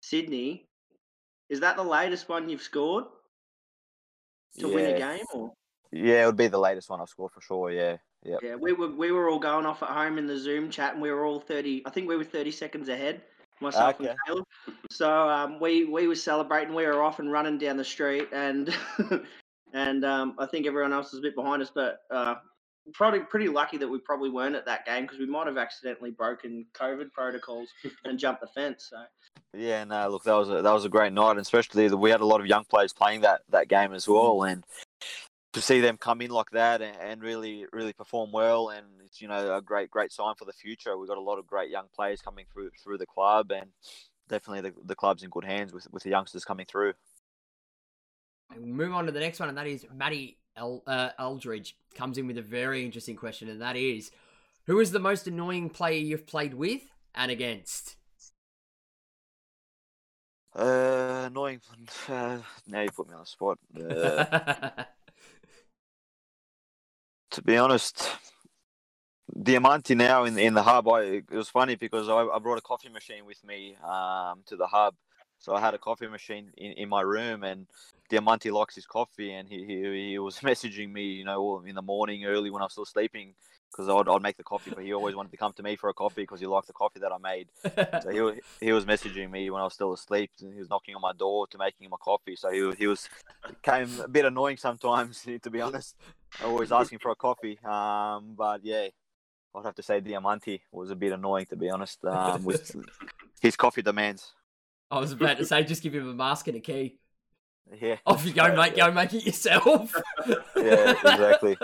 Sydney. 0.00 0.64
Is 1.50 1.60
that 1.60 1.76
the 1.76 1.82
latest 1.82 2.30
one 2.30 2.48
you've 2.48 2.62
scored 2.62 3.04
to 4.58 4.68
win 4.68 4.94
a 4.94 4.98
game? 4.98 5.24
Or 5.34 5.52
Yeah, 5.92 6.22
it 6.22 6.26
would 6.26 6.36
be 6.36 6.48
the 6.48 6.58
latest 6.58 6.88
one 6.88 7.00
I've 7.00 7.08
scored 7.08 7.32
for 7.32 7.40
sure. 7.40 7.70
Yeah, 7.70 7.96
yeah. 8.24 8.36
yeah, 8.42 8.54
we 8.54 8.72
were 8.72 8.90
we 8.90 9.10
were 9.10 9.28
all 9.28 9.38
going 9.38 9.66
off 9.66 9.82
at 9.82 9.88
home 9.88 10.18
in 10.18 10.26
the 10.26 10.38
Zoom 10.38 10.70
chat, 10.70 10.92
and 10.92 11.02
we 11.02 11.10
were 11.10 11.24
all 11.24 11.40
thirty. 11.40 11.82
I 11.86 11.90
think 11.90 12.08
we 12.08 12.16
were 12.16 12.24
thirty 12.24 12.50
seconds 12.52 12.88
ahead. 12.88 13.22
Myself 13.60 14.00
Okay. 14.00 14.08
and 14.08 14.18
Caleb. 14.26 14.44
So 14.90 15.28
um, 15.28 15.60
we 15.60 15.84
we 15.84 16.06
were 16.06 16.14
celebrating. 16.14 16.74
We 16.74 16.86
were 16.86 17.02
off 17.02 17.18
and 17.18 17.30
running 17.30 17.58
down 17.58 17.76
the 17.76 17.84
street, 17.84 18.28
and 18.32 18.74
and 19.74 20.04
um, 20.04 20.36
I 20.38 20.46
think 20.46 20.66
everyone 20.66 20.92
else 20.92 21.12
was 21.12 21.18
a 21.18 21.22
bit 21.22 21.34
behind 21.34 21.60
us, 21.60 21.70
but 21.74 22.00
uh, 22.10 22.36
probably 22.94 23.20
pretty 23.20 23.48
lucky 23.48 23.76
that 23.78 23.88
we 23.88 23.98
probably 23.98 24.30
weren't 24.30 24.56
at 24.56 24.66
that 24.66 24.86
game 24.86 25.02
because 25.02 25.18
we 25.18 25.26
might 25.26 25.46
have 25.46 25.58
accidentally 25.58 26.10
broken 26.10 26.66
COVID 26.74 27.12
protocols 27.12 27.68
and 28.04 28.18
jumped 28.18 28.40
the 28.40 28.48
fence. 28.48 28.88
So 28.90 28.98
Yeah, 29.54 29.84
no, 29.84 30.08
look, 30.08 30.24
that 30.24 30.34
was 30.34 30.48
a 30.48 30.62
that 30.62 30.72
was 30.72 30.84
a 30.84 30.88
great 30.88 31.12
night, 31.12 31.32
and 31.32 31.40
especially 31.40 31.88
that 31.88 31.96
we 31.96 32.10
had 32.10 32.20
a 32.20 32.26
lot 32.26 32.40
of 32.40 32.46
young 32.46 32.64
players 32.64 32.92
playing 32.92 33.22
that 33.22 33.42
that 33.50 33.68
game 33.68 33.92
as 33.92 34.08
well, 34.08 34.44
and 34.44 34.64
to 35.52 35.60
see 35.60 35.80
them 35.80 35.96
come 35.96 36.20
in 36.20 36.30
like 36.30 36.50
that 36.52 36.80
and, 36.80 36.96
and 37.00 37.22
really 37.22 37.66
really 37.72 37.92
perform 37.92 38.30
well, 38.32 38.68
and 38.68 38.86
it's 39.04 39.20
you 39.20 39.28
know 39.28 39.56
a 39.56 39.62
great 39.62 39.90
great 39.90 40.12
sign 40.12 40.34
for 40.38 40.44
the 40.44 40.52
future. 40.52 40.96
We've 40.96 41.08
got 41.08 41.18
a 41.18 41.22
lot 41.22 41.38
of 41.38 41.46
great 41.46 41.70
young 41.70 41.86
players 41.94 42.20
coming 42.20 42.46
through 42.52 42.70
through 42.82 42.98
the 42.98 43.06
club, 43.06 43.50
and 43.50 43.70
definitely 44.28 44.70
the, 44.70 44.76
the 44.84 44.94
club's 44.94 45.22
in 45.22 45.30
good 45.30 45.44
hands 45.44 45.72
with 45.72 45.86
with 45.90 46.02
the 46.02 46.10
youngsters 46.10 46.44
coming 46.44 46.66
through. 46.66 46.94
We'll 48.56 48.66
move 48.66 48.92
on 48.92 49.06
to 49.06 49.12
the 49.12 49.20
next 49.20 49.40
one, 49.40 49.48
and 49.48 49.58
that 49.58 49.66
is 49.66 49.86
Matty 49.94 50.38
El- 50.56 50.82
uh, 50.86 51.10
Eldridge 51.18 51.76
comes 51.94 52.18
in 52.18 52.26
with 52.26 52.38
a 52.38 52.42
very 52.42 52.84
interesting 52.84 53.16
question, 53.16 53.48
and 53.48 53.60
that 53.62 53.76
is, 53.76 54.10
who 54.66 54.80
is 54.80 54.90
the 54.90 54.98
most 54.98 55.26
annoying 55.26 55.70
player 55.70 55.98
you've 55.98 56.26
played 56.26 56.54
with 56.54 56.82
and 57.14 57.30
against? 57.30 57.96
Uh, 60.54 61.24
annoying. 61.26 61.60
Uh, 62.08 62.38
now 62.66 62.80
you 62.80 62.90
put 62.90 63.08
me 63.08 63.14
on 63.14 63.20
the 63.20 63.26
spot. 63.26 63.58
Uh, 63.80 64.84
to 67.32 67.42
be 67.42 67.56
honest, 67.58 68.10
Diamanti 69.36 69.96
now 69.96 70.24
in 70.24 70.38
in 70.38 70.54
the 70.54 70.62
hub. 70.62 70.88
I 70.88 71.02
it 71.02 71.30
was 71.32 71.48
funny 71.50 71.76
because 71.76 72.08
I, 72.08 72.24
I 72.26 72.38
brought 72.40 72.58
a 72.58 72.62
coffee 72.62 72.90
machine 72.90 73.26
with 73.26 73.44
me 73.44 73.76
um 73.84 74.42
to 74.46 74.56
the 74.56 74.66
hub, 74.68 74.94
so 75.40 75.54
I 75.54 75.60
had 75.60 75.74
a 75.74 75.78
coffee 75.78 76.06
machine 76.06 76.52
in, 76.56 76.72
in 76.72 76.88
my 76.88 77.00
room, 77.00 77.42
and 77.44 77.66
Diamanti 78.10 78.52
likes 78.52 78.74
his 78.74 78.86
coffee, 78.86 79.32
and 79.32 79.48
he, 79.48 79.64
he 79.64 80.10
he 80.10 80.18
was 80.18 80.38
messaging 80.40 80.92
me, 80.92 81.04
you 81.04 81.24
know, 81.24 81.62
in 81.66 81.74
the 81.74 81.82
morning 81.82 82.24
early 82.26 82.50
when 82.50 82.62
I 82.62 82.66
was 82.66 82.72
still 82.72 82.84
sleeping, 82.84 83.34
because 83.70 83.88
I'd 83.88 84.08
I'd 84.08 84.22
make 84.22 84.36
the 84.36 84.44
coffee, 84.44 84.70
but 84.74 84.84
he 84.84 84.92
always 84.92 85.14
wanted 85.14 85.30
to 85.30 85.38
come 85.38 85.54
to 85.54 85.62
me 85.62 85.76
for 85.76 85.88
a 85.88 85.94
coffee 85.94 86.22
because 86.22 86.40
he 86.40 86.46
liked 86.46 86.66
the 86.66 86.74
coffee 86.74 87.00
that 87.00 87.10
I 87.10 87.18
made. 87.18 87.48
So 88.02 88.10
he 88.10 88.20
was, 88.20 88.36
he 88.60 88.72
was 88.72 88.84
messaging 88.84 89.30
me 89.30 89.48
when 89.50 89.62
I 89.62 89.64
was 89.64 89.72
still 89.72 89.94
asleep, 89.94 90.30
and 90.42 90.52
he 90.52 90.60
was 90.60 90.68
knocking 90.68 90.94
on 90.94 91.00
my 91.00 91.12
door 91.14 91.46
to 91.48 91.58
making 91.58 91.86
him 91.86 91.92
a 91.94 91.98
coffee. 91.98 92.36
So 92.36 92.50
he 92.50 92.76
he 92.76 92.86
was 92.86 93.08
came 93.62 93.88
a 94.00 94.08
bit 94.08 94.26
annoying 94.26 94.58
sometimes, 94.58 95.26
to 95.42 95.50
be 95.50 95.62
honest. 95.62 95.96
Always 96.44 96.70
asking 96.70 96.98
for 96.98 97.10
a 97.10 97.16
coffee. 97.16 97.58
Um, 97.64 98.34
but 98.36 98.62
yeah, 98.62 98.88
I'd 99.54 99.64
have 99.64 99.74
to 99.76 99.82
say 99.82 100.00
Diamanti 100.00 100.60
was 100.70 100.90
a 100.90 100.96
bit 100.96 101.12
annoying, 101.12 101.46
to 101.46 101.56
be 101.56 101.70
honest, 101.70 102.04
um, 102.04 102.44
with 102.44 102.76
his 103.40 103.56
coffee 103.56 103.82
demands. 103.82 104.34
I 104.90 104.98
was 104.98 105.12
about 105.12 105.38
to 105.38 105.44
say, 105.44 105.62
just 105.62 105.82
give 105.82 105.94
him 105.94 106.08
a 106.08 106.14
mask 106.14 106.48
and 106.48 106.56
a 106.56 106.60
key. 106.60 106.96
Yeah. 107.80 107.98
Off 108.04 108.26
you 108.26 108.32
go, 108.32 108.52
mate. 108.56 108.74
Go 108.74 108.90
make 108.90 109.14
it 109.14 109.24
yourself. 109.24 109.94
Yeah, 110.56 110.90
exactly. 110.90 111.56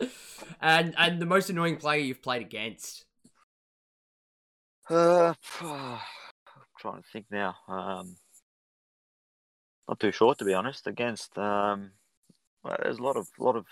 and 0.60 0.94
and 0.98 1.18
the 1.18 1.24
most 1.24 1.48
annoying 1.48 1.78
player 1.78 2.00
you've 2.00 2.22
played 2.22 2.42
against? 2.42 3.06
Uh, 4.90 5.32
I'm 5.62 5.98
trying 6.78 7.00
to 7.02 7.08
think 7.10 7.24
now. 7.30 7.56
Um, 7.68 8.16
not 9.88 9.98
too 9.98 10.12
sure, 10.12 10.34
to 10.34 10.44
be 10.44 10.52
honest. 10.52 10.86
Against 10.86 11.38
um, 11.38 11.92
well, 12.62 12.76
there's 12.82 12.98
a 12.98 13.02
lot 13.02 13.16
of 13.16 13.26
lot 13.38 13.56
of 13.56 13.64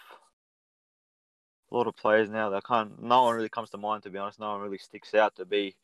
a 1.71 1.77
lot 1.77 1.87
of 1.87 1.97
players 1.97 2.31
now 2.31 2.51
that 2.51 2.65
can't. 2.65 3.03
No 3.03 3.25
one 3.25 3.37
really 3.37 3.49
comes 3.49 3.71
to 3.71 3.79
mind, 3.79 4.03
to 4.05 4.11
be 4.11 4.19
honest. 4.19 4.41
No 4.41 4.53
one 4.53 4.61
really 4.61 4.79
sticks 4.79 5.15
out 5.15 5.37
to 5.37 5.45
be. 5.45 5.75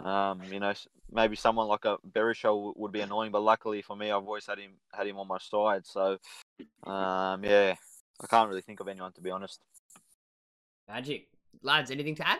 Um, 0.00 0.42
you 0.52 0.60
know, 0.60 0.72
maybe 1.10 1.36
someone 1.36 1.66
like 1.66 1.84
a 1.84 1.96
Berisha 2.08 2.44
w- 2.44 2.74
would 2.76 2.92
be 2.92 3.00
annoying, 3.00 3.32
but 3.32 3.42
luckily 3.42 3.82
for 3.82 3.96
me, 3.96 4.10
I've 4.10 4.24
always 4.24 4.46
had 4.46 4.58
him 4.58 4.72
had 4.92 5.06
him 5.06 5.18
on 5.18 5.26
my 5.26 5.38
side. 5.38 5.86
So, 5.86 6.18
um, 6.84 7.44
yeah, 7.44 7.74
I 8.20 8.26
can't 8.28 8.48
really 8.48 8.62
think 8.62 8.80
of 8.80 8.88
anyone 8.88 9.12
to 9.12 9.20
be 9.20 9.30
honest. 9.30 9.60
Magic. 10.88 11.28
Lads, 11.62 11.90
anything 11.90 12.14
to 12.16 12.28
add? 12.28 12.38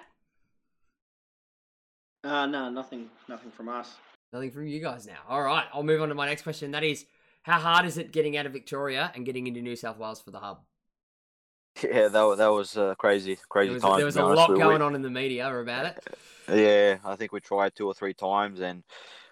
uh, 2.24 2.46
no, 2.46 2.68
nothing, 2.70 3.08
nothing 3.28 3.50
from 3.50 3.68
us. 3.68 3.94
Nothing 4.32 4.50
from 4.50 4.66
you 4.66 4.80
guys 4.80 5.06
now. 5.06 5.18
All 5.28 5.42
right, 5.42 5.66
I'll 5.72 5.82
move 5.82 6.02
on 6.02 6.08
to 6.10 6.14
my 6.14 6.26
next 6.26 6.42
question. 6.42 6.70
That 6.72 6.84
is, 6.84 7.06
how 7.42 7.58
hard 7.58 7.86
is 7.86 7.96
it 7.96 8.12
getting 8.12 8.36
out 8.36 8.46
of 8.46 8.52
Victoria 8.52 9.10
and 9.14 9.24
getting 9.24 9.46
into 9.46 9.62
New 9.62 9.76
South 9.76 9.98
Wales 9.98 10.20
for 10.20 10.30
the 10.30 10.40
hub? 10.40 10.60
Yeah, 11.82 12.08
that 12.08 12.34
that 12.38 12.48
was 12.48 12.76
uh, 12.76 12.94
crazy, 12.96 13.38
crazy 13.48 13.68
There 13.68 13.74
was, 13.74 13.82
time. 13.82 13.96
there 13.96 14.06
was 14.06 14.16
a 14.16 14.22
lot 14.24 14.48
We- 14.50 14.54
we- 14.56 14.60
going 14.60 14.82
on 14.82 14.94
in 14.94 15.02
the 15.02 15.10
media 15.10 15.52
about 15.52 15.86
it. 15.86 16.18
Yeah, 16.48 16.98
I 17.04 17.16
think 17.16 17.32
we 17.32 17.40
tried 17.40 17.74
two 17.74 17.86
or 17.86 17.94
three 17.94 18.14
times, 18.14 18.60
and 18.60 18.82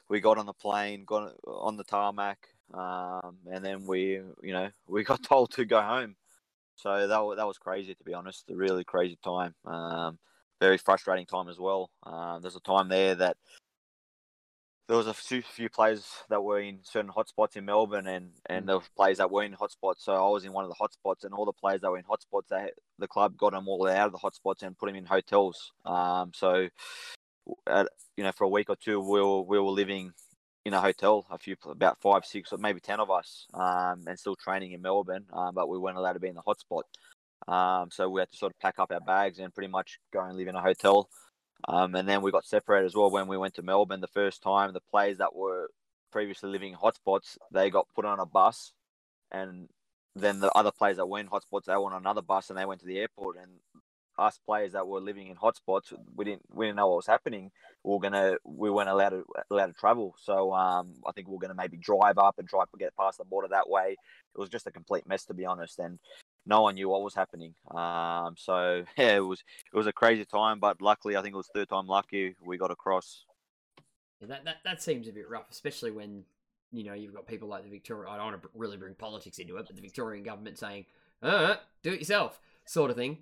we 0.09 0.20
got 0.20 0.38
on 0.38 0.47
the 0.47 0.53
plane, 0.53 1.05
got 1.05 1.32
on 1.47 1.76
the 1.76 1.84
tarmac, 1.84 2.38
um, 2.74 3.38
and 3.51 3.64
then 3.64 3.86
we, 3.86 4.20
you 4.42 4.53
know, 4.53 4.68
we 4.86 5.03
got 5.03 5.22
told 5.22 5.51
to 5.53 5.64
go 5.64 5.80
home. 5.80 6.16
So 6.76 7.07
that 7.07 7.36
that 7.36 7.47
was 7.47 7.59
crazy, 7.59 7.94
to 7.94 8.05
be 8.05 8.12
honest. 8.14 8.51
A 8.51 8.55
really 8.55 8.84
crazy 8.84 9.18
time. 9.24 9.55
Um, 9.64 10.18
very 10.61 10.78
frustrating 10.78 11.26
time 11.26 11.49
as 11.49 11.59
well. 11.59 11.90
Um, 12.03 12.42
there's 12.42 12.57
a 12.57 12.61
time 12.61 12.88
there 12.88 13.14
that 13.14 13.36
there 14.89 14.97
was 14.97 15.09
a 15.09 15.14
few, 15.14 15.43
few 15.43 15.68
players 15.68 16.07
that 16.28 16.43
were 16.43 16.61
in 16.61 16.78
certain 16.82 17.11
hotspots 17.11 17.57
in 17.57 17.64
Melbourne, 17.64 18.07
and 18.07 18.30
and 18.47 18.68
there 18.68 18.76
were 18.76 18.84
players 18.97 19.18
that 19.18 19.30
were 19.30 19.43
in 19.43 19.55
hotspots. 19.55 19.99
So 19.99 20.14
I 20.14 20.30
was 20.30 20.45
in 20.45 20.53
one 20.53 20.64
of 20.64 20.70
the 20.70 20.76
hotspots, 20.76 21.24
and 21.24 21.34
all 21.34 21.45
the 21.45 21.53
players 21.53 21.80
that 21.80 21.91
were 21.91 21.99
in 21.99 22.05
hotspots, 22.05 22.49
they, 22.49 22.70
the 22.99 23.09
club 23.09 23.37
got 23.37 23.53
them 23.53 23.68
all 23.68 23.89
out 23.89 24.07
of 24.07 24.12
the 24.12 24.18
hotspots 24.18 24.62
and 24.62 24.78
put 24.78 24.87
them 24.87 24.97
in 24.97 25.05
hotels. 25.05 25.72
Um, 25.84 26.32
so 26.34 26.68
at, 27.66 27.89
you 28.16 28.24
know, 28.24 28.32
for 28.32 28.45
a 28.45 28.49
week 28.49 28.70
or 28.70 28.76
two, 28.76 29.01
we 29.01 29.20
were 29.20 29.43
we 29.43 29.59
were 29.59 29.70
living 29.70 30.12
in 30.64 30.74
a 30.74 30.80
hotel, 30.80 31.26
a 31.30 31.39
few 31.39 31.57
about 31.68 32.01
five, 32.01 32.24
six, 32.24 32.53
or 32.53 32.59
maybe 32.59 32.80
ten 32.80 33.01
of 33.01 33.11
us, 33.11 33.47
um, 33.55 34.05
and 34.07 34.18
still 34.18 34.37
training 34.37 34.72
in 34.72 34.82
Melbourne, 34.82 35.24
um, 35.32 35.55
but 35.55 35.68
we 35.68 35.78
weren't 35.78 35.97
allowed 35.97 36.14
to 36.14 36.20
be 36.20 36.28
in 36.28 36.37
the 36.37 36.43
hotspot. 36.43 36.82
Um, 37.53 37.91
so 37.93 38.09
we 38.09 38.20
had 38.20 38.30
to 38.30 38.37
sort 38.37 38.53
of 38.53 38.59
pack 38.61 38.78
up 38.78 38.91
our 38.93 39.01
bags 39.01 39.39
and 39.39 39.55
pretty 39.55 39.68
much 39.68 39.99
go 40.12 40.20
and 40.20 40.37
live 40.37 40.49
in 40.49 40.57
a 40.57 40.61
hotel. 40.61 41.09
Um, 41.69 41.95
and 41.95 42.09
then 42.09 42.23
we 42.23 42.31
got 42.31 42.45
separated 42.45 42.87
as 42.87 42.95
well 42.95 43.11
when 43.11 43.27
we 43.27 43.39
went 43.39 43.55
to 43.55 43.63
Melbourne 43.63 44.01
the 44.01 44.07
first 44.09 44.43
time. 44.43 44.73
The 44.73 44.81
players 44.91 45.19
that 45.19 45.35
were 45.35 45.69
previously 46.13 46.51
living 46.51 46.73
in 46.73 46.79
hotspots, 46.79 47.39
they 47.53 47.71
got 47.71 47.89
put 47.95 48.05
on 48.05 48.21
a 48.21 48.27
bus, 48.27 48.73
and 49.31 49.69
then 50.15 50.41
the 50.41 50.53
other 50.53 50.71
players 50.71 50.97
that 50.97 51.07
were 51.07 51.19
in 51.19 51.29
hotspots, 51.29 51.65
they 51.65 51.75
were 51.75 51.87
on 51.87 51.93
another 51.93 52.23
bus 52.23 52.49
and 52.49 52.59
they 52.59 52.65
went 52.65 52.81
to 52.81 52.87
the 52.87 52.99
airport. 52.99 53.37
And 53.37 53.51
us 54.19 54.41
players 54.47 54.73
that 54.73 54.87
were 54.87 55.01
living 55.01 55.29
in 55.29 55.37
hotspots, 55.37 55.93
we 56.15 56.25
didn't 56.25 56.43
we 56.51 56.67
didn't 56.67 56.77
know 56.77 56.89
what 56.89 56.97
was 56.97 57.07
happening. 57.07 57.51
We 57.85 57.93
were 57.93 58.01
gonna 58.01 58.37
we 58.45 58.71
weren't 58.71 58.89
allowed 58.89 59.11
to 59.11 59.25
allowed 59.51 59.67
to 59.67 59.73
travel. 59.75 60.15
So 60.19 60.53
um, 60.55 60.95
I 61.07 61.13
think 61.13 61.29
we 61.29 61.37
are 61.37 61.41
gonna 61.41 61.55
maybe 61.55 61.77
drive 61.77 62.19
up 62.19 62.39
and 62.39 62.49
try 62.49 62.65
to 62.65 62.79
get 62.79 62.97
past 62.97 63.19
the 63.19 63.25
border 63.25 63.49
that 63.49 63.69
way. 63.69 63.97
It 64.35 64.39
was 64.39 64.49
just 64.49 64.67
a 64.67 64.73
complete 64.73 65.07
mess 65.07 65.25
to 65.27 65.35
be 65.35 65.45
honest, 65.45 65.79
and 65.79 65.99
no 66.47 66.62
one 66.62 66.76
knew 66.76 66.88
what 66.88 67.03
was 67.03 67.14
happening. 67.14 67.55
Um, 67.74 68.34
so 68.38 68.84
yeah, 68.97 69.16
it 69.16 69.20
was 69.26 69.42
it 69.72 69.76
was 69.76 69.86
a 69.86 69.92
crazy 69.92 70.24
time, 70.24 70.61
but 70.61 70.80
luckily 70.80 71.16
I 71.16 71.22
think 71.22 71.34
it 71.34 71.36
was 71.36 71.51
third 71.55 71.68
time 71.68 71.86
lucky 71.86 72.36
we 72.44 72.57
got 72.57 72.70
across. 72.70 73.24
Yeah, 74.20 74.28
That, 74.28 74.44
that 74.44 74.57
that 74.64 74.82
seems 74.82 75.09
a 75.09 75.12
bit 75.12 75.28
rough, 75.28 75.51
especially 75.51 75.90
when 75.90 76.24
you 76.72 76.84
know 76.84 76.94
you've 76.94 77.14
got 77.14 77.26
people 77.26 77.49
like 77.49 77.64
the 77.64 77.70
Victoria. 77.70 78.11
I 78.11 78.16
don't 78.16 78.26
want 78.26 78.42
to 78.42 78.49
really 78.55 78.76
bring 78.76 78.94
politics 78.94 79.38
into 79.38 79.57
it, 79.57 79.66
but 79.66 79.76
the 79.76 79.82
Victorian 79.82 80.24
government 80.24 80.59
saying, 80.59 80.86
"Uh, 81.22 81.57
do 81.82 81.92
it 81.92 81.99
yourself," 81.99 82.40
sort 82.64 82.90
of 82.90 82.97
thing. 82.97 83.18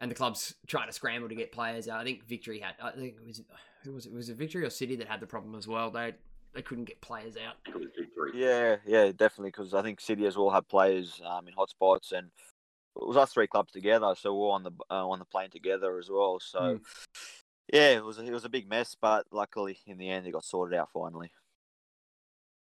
and 0.00 0.10
the 0.10 0.14
club's 0.14 0.54
trying 0.66 0.86
to 0.86 0.92
scramble 0.92 1.28
to 1.28 1.34
get 1.34 1.50
players 1.50 1.88
out. 1.88 2.00
I 2.00 2.04
think 2.04 2.24
Victory 2.26 2.60
had. 2.60 2.74
I 2.82 2.90
think 2.92 3.16
it 3.20 3.26
was 3.26 3.42
who 3.84 3.92
was 3.92 4.06
it? 4.06 4.12
Was 4.12 4.28
it 4.28 4.36
Victory 4.36 4.64
or 4.64 4.70
City 4.70 4.96
that 4.96 5.08
had 5.08 5.20
the 5.20 5.26
problem 5.26 5.54
as 5.54 5.66
well? 5.66 5.90
They 5.90 6.14
they 6.58 6.62
couldn't 6.62 6.86
get 6.86 7.00
players 7.00 7.36
out. 7.36 7.54
It 7.68 7.74
was 7.76 7.86
victory. 7.96 8.32
Yeah, 8.34 8.76
yeah, 8.84 9.12
definitely. 9.12 9.50
Because 9.50 9.74
I 9.74 9.82
think 9.82 10.00
City 10.00 10.26
as 10.26 10.36
well 10.36 10.50
had 10.50 10.66
players 10.66 11.20
um, 11.24 11.46
in 11.46 11.54
hotspots, 11.54 12.10
and 12.10 12.26
it 12.96 13.06
was 13.06 13.16
us 13.16 13.32
three 13.32 13.46
clubs 13.46 13.72
together, 13.72 14.12
so 14.18 14.34
we're 14.34 14.50
on 14.50 14.64
the 14.64 14.72
uh, 14.90 15.06
on 15.06 15.20
the 15.20 15.24
plane 15.24 15.50
together 15.50 16.00
as 16.00 16.10
well. 16.10 16.40
So 16.40 16.58
Mm. 16.58 16.80
yeah, 17.72 17.90
it 17.90 18.04
was 18.04 18.18
a, 18.18 18.24
it 18.24 18.32
was 18.32 18.44
a 18.44 18.48
big 18.48 18.68
mess, 18.68 18.96
but 19.00 19.24
luckily 19.30 19.78
in 19.86 19.98
the 19.98 20.10
end 20.10 20.26
it 20.26 20.32
got 20.32 20.44
sorted 20.44 20.76
out 20.76 20.88
finally. 20.92 21.30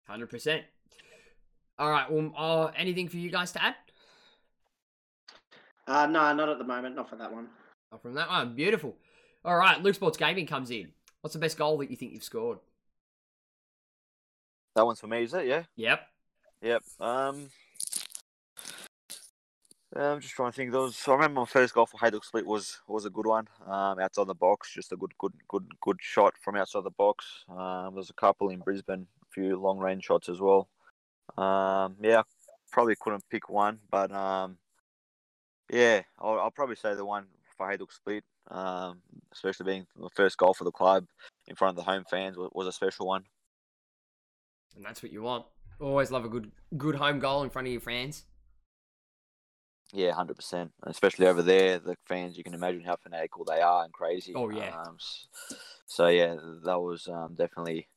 Hundred 0.08 0.30
percent. 0.30 0.66
All 1.80 1.90
right. 1.90 2.12
Well, 2.12 2.32
uh, 2.38 2.72
anything 2.78 3.08
for 3.08 3.18
you 3.18 3.32
guys 3.32 3.52
to 3.54 3.64
add? 3.64 3.76
Uh, 5.88 6.06
no, 6.06 6.32
not 6.36 6.50
at 6.50 6.60
the 6.60 6.64
moment. 6.64 6.96
Not 6.96 7.10
for 7.10 7.16
that 7.16 7.34
one. 7.34 7.48
Oh, 7.92 7.98
from 7.98 8.14
that 8.14 8.30
one, 8.30 8.54
beautiful. 8.54 8.96
All 9.44 9.58
right. 9.58 9.82
Luke 9.82 9.96
Sports 9.96 10.18
Gaming 10.18 10.46
comes 10.46 10.70
in. 10.70 10.90
What's 11.22 11.34
the 11.34 11.40
best 11.40 11.58
goal 11.58 11.80
that 11.80 11.90
you 11.90 11.96
think 11.96 12.14
you've 12.14 12.24
scored? 12.24 12.60
That 14.76 14.86
one's 14.86 15.00
for 15.00 15.08
me, 15.08 15.24
is 15.24 15.34
it? 15.34 15.46
Yeah. 15.46 15.64
Yep. 15.76 16.08
Yep. 16.62 16.84
Um, 17.00 17.50
I'm 19.96 20.22
just 20.22 20.36
trying 20.36 20.52
to 20.52 20.56
think. 20.56 20.72
Those 20.72 21.02
I 21.08 21.14
remember 21.14 21.42
my 21.42 21.46
first 21.46 21.74
goal 21.74 21.88
for 21.88 21.98
Hajduk 21.98 22.24
Split 22.24 22.46
was 22.46 22.80
was 22.88 23.06
a 23.06 23.10
good 23.10 23.26
one. 23.26 23.48
Um, 23.66 24.00
outside 24.00 24.28
the 24.28 24.36
box, 24.36 24.72
just 24.74 24.92
a 24.92 24.98
good, 24.98 25.18
good, 25.18 25.34
good, 25.48 25.66
good 25.82 25.98
shot 26.00 26.36
from 26.44 26.56
outside 26.56 26.84
the 26.84 26.92
box. 26.92 27.26
Um, 27.50 27.96
there's 27.96 28.12
a 28.12 28.14
couple 28.14 28.50
in 28.50 28.60
Brisbane, 28.60 29.08
a 29.24 29.26
few 29.32 29.58
long 29.58 29.80
range 29.80 30.04
shots 30.04 30.30
as 30.30 30.40
well. 30.40 30.70
Um, 31.38 31.96
yeah, 32.02 32.22
probably 32.72 32.96
couldn't 33.00 33.24
pick 33.32 33.50
one, 33.50 33.80
but 33.90 34.12
um, 34.12 34.58
yeah, 35.72 36.02
I'll, 36.20 36.40
I'll 36.40 36.52
probably 36.52 36.76
say 36.76 36.94
the 36.94 37.06
one 37.06 37.26
for 37.58 37.68
Hajduk 37.68 37.92
Split. 37.92 38.24
Um, 38.52 39.02
especially 39.32 39.66
being 39.66 39.88
the 39.96 40.10
first 40.16 40.38
goal 40.38 40.54
for 40.56 40.64
the 40.64 40.72
club 40.72 41.06
in 41.48 41.56
front 41.56 41.78
of 41.78 41.84
the 41.84 41.92
home 41.92 42.04
fans 42.10 42.36
was, 42.36 42.50
was 42.54 42.68
a 42.68 42.72
special 42.72 43.08
one. 43.08 43.24
And 44.80 44.86
that's 44.86 45.04
what 45.04 45.12
you 45.12 45.22
want. 45.22 45.46
Always 45.82 46.10
love 46.10 46.24
a 46.24 46.30
good 46.30 46.52
good 46.78 46.96
home 46.96 47.20
goal 47.20 47.44
in 47.44 47.50
front 47.50 47.68
of 47.68 47.74
your 47.74 47.82
fans. 47.82 48.24
Yeah, 49.92 50.14
hundred 50.14 50.36
percent. 50.36 50.72
Especially 50.84 51.28
over 51.28 51.42
there, 51.42 51.80
the 51.80 51.98
fans. 52.08 52.38
You 52.38 52.46
can 52.46 52.54
imagine 52.54 52.86
how 52.86 52.96
fanatical 52.96 53.44
they 53.44 53.60
are 53.60 53.84
and 53.84 53.92
crazy. 53.92 54.32
Oh, 54.34 54.50
yeah. 54.50 54.74
Um, 54.74 54.96
so 55.86 56.08
yeah, 56.08 56.38
that 56.64 56.80
was 56.80 57.10
um, 57.10 57.36
definitely, 57.36 57.90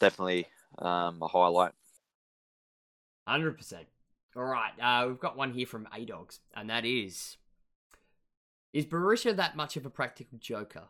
definitely 0.00 0.46
um, 0.78 1.20
a 1.20 1.28
highlight. 1.28 1.72
Hundred 3.28 3.58
percent. 3.58 3.88
All 4.34 4.44
right. 4.44 4.72
Uh, 4.80 5.08
we've 5.08 5.20
got 5.20 5.36
one 5.36 5.52
here 5.52 5.66
from 5.66 5.86
A 5.94 6.06
Dogs, 6.06 6.40
and 6.54 6.70
that 6.70 6.86
is: 6.86 7.36
Is 8.72 8.86
Berisha 8.86 9.36
that 9.36 9.54
much 9.54 9.76
of 9.76 9.84
a 9.84 9.90
practical 9.90 10.38
joker? 10.38 10.84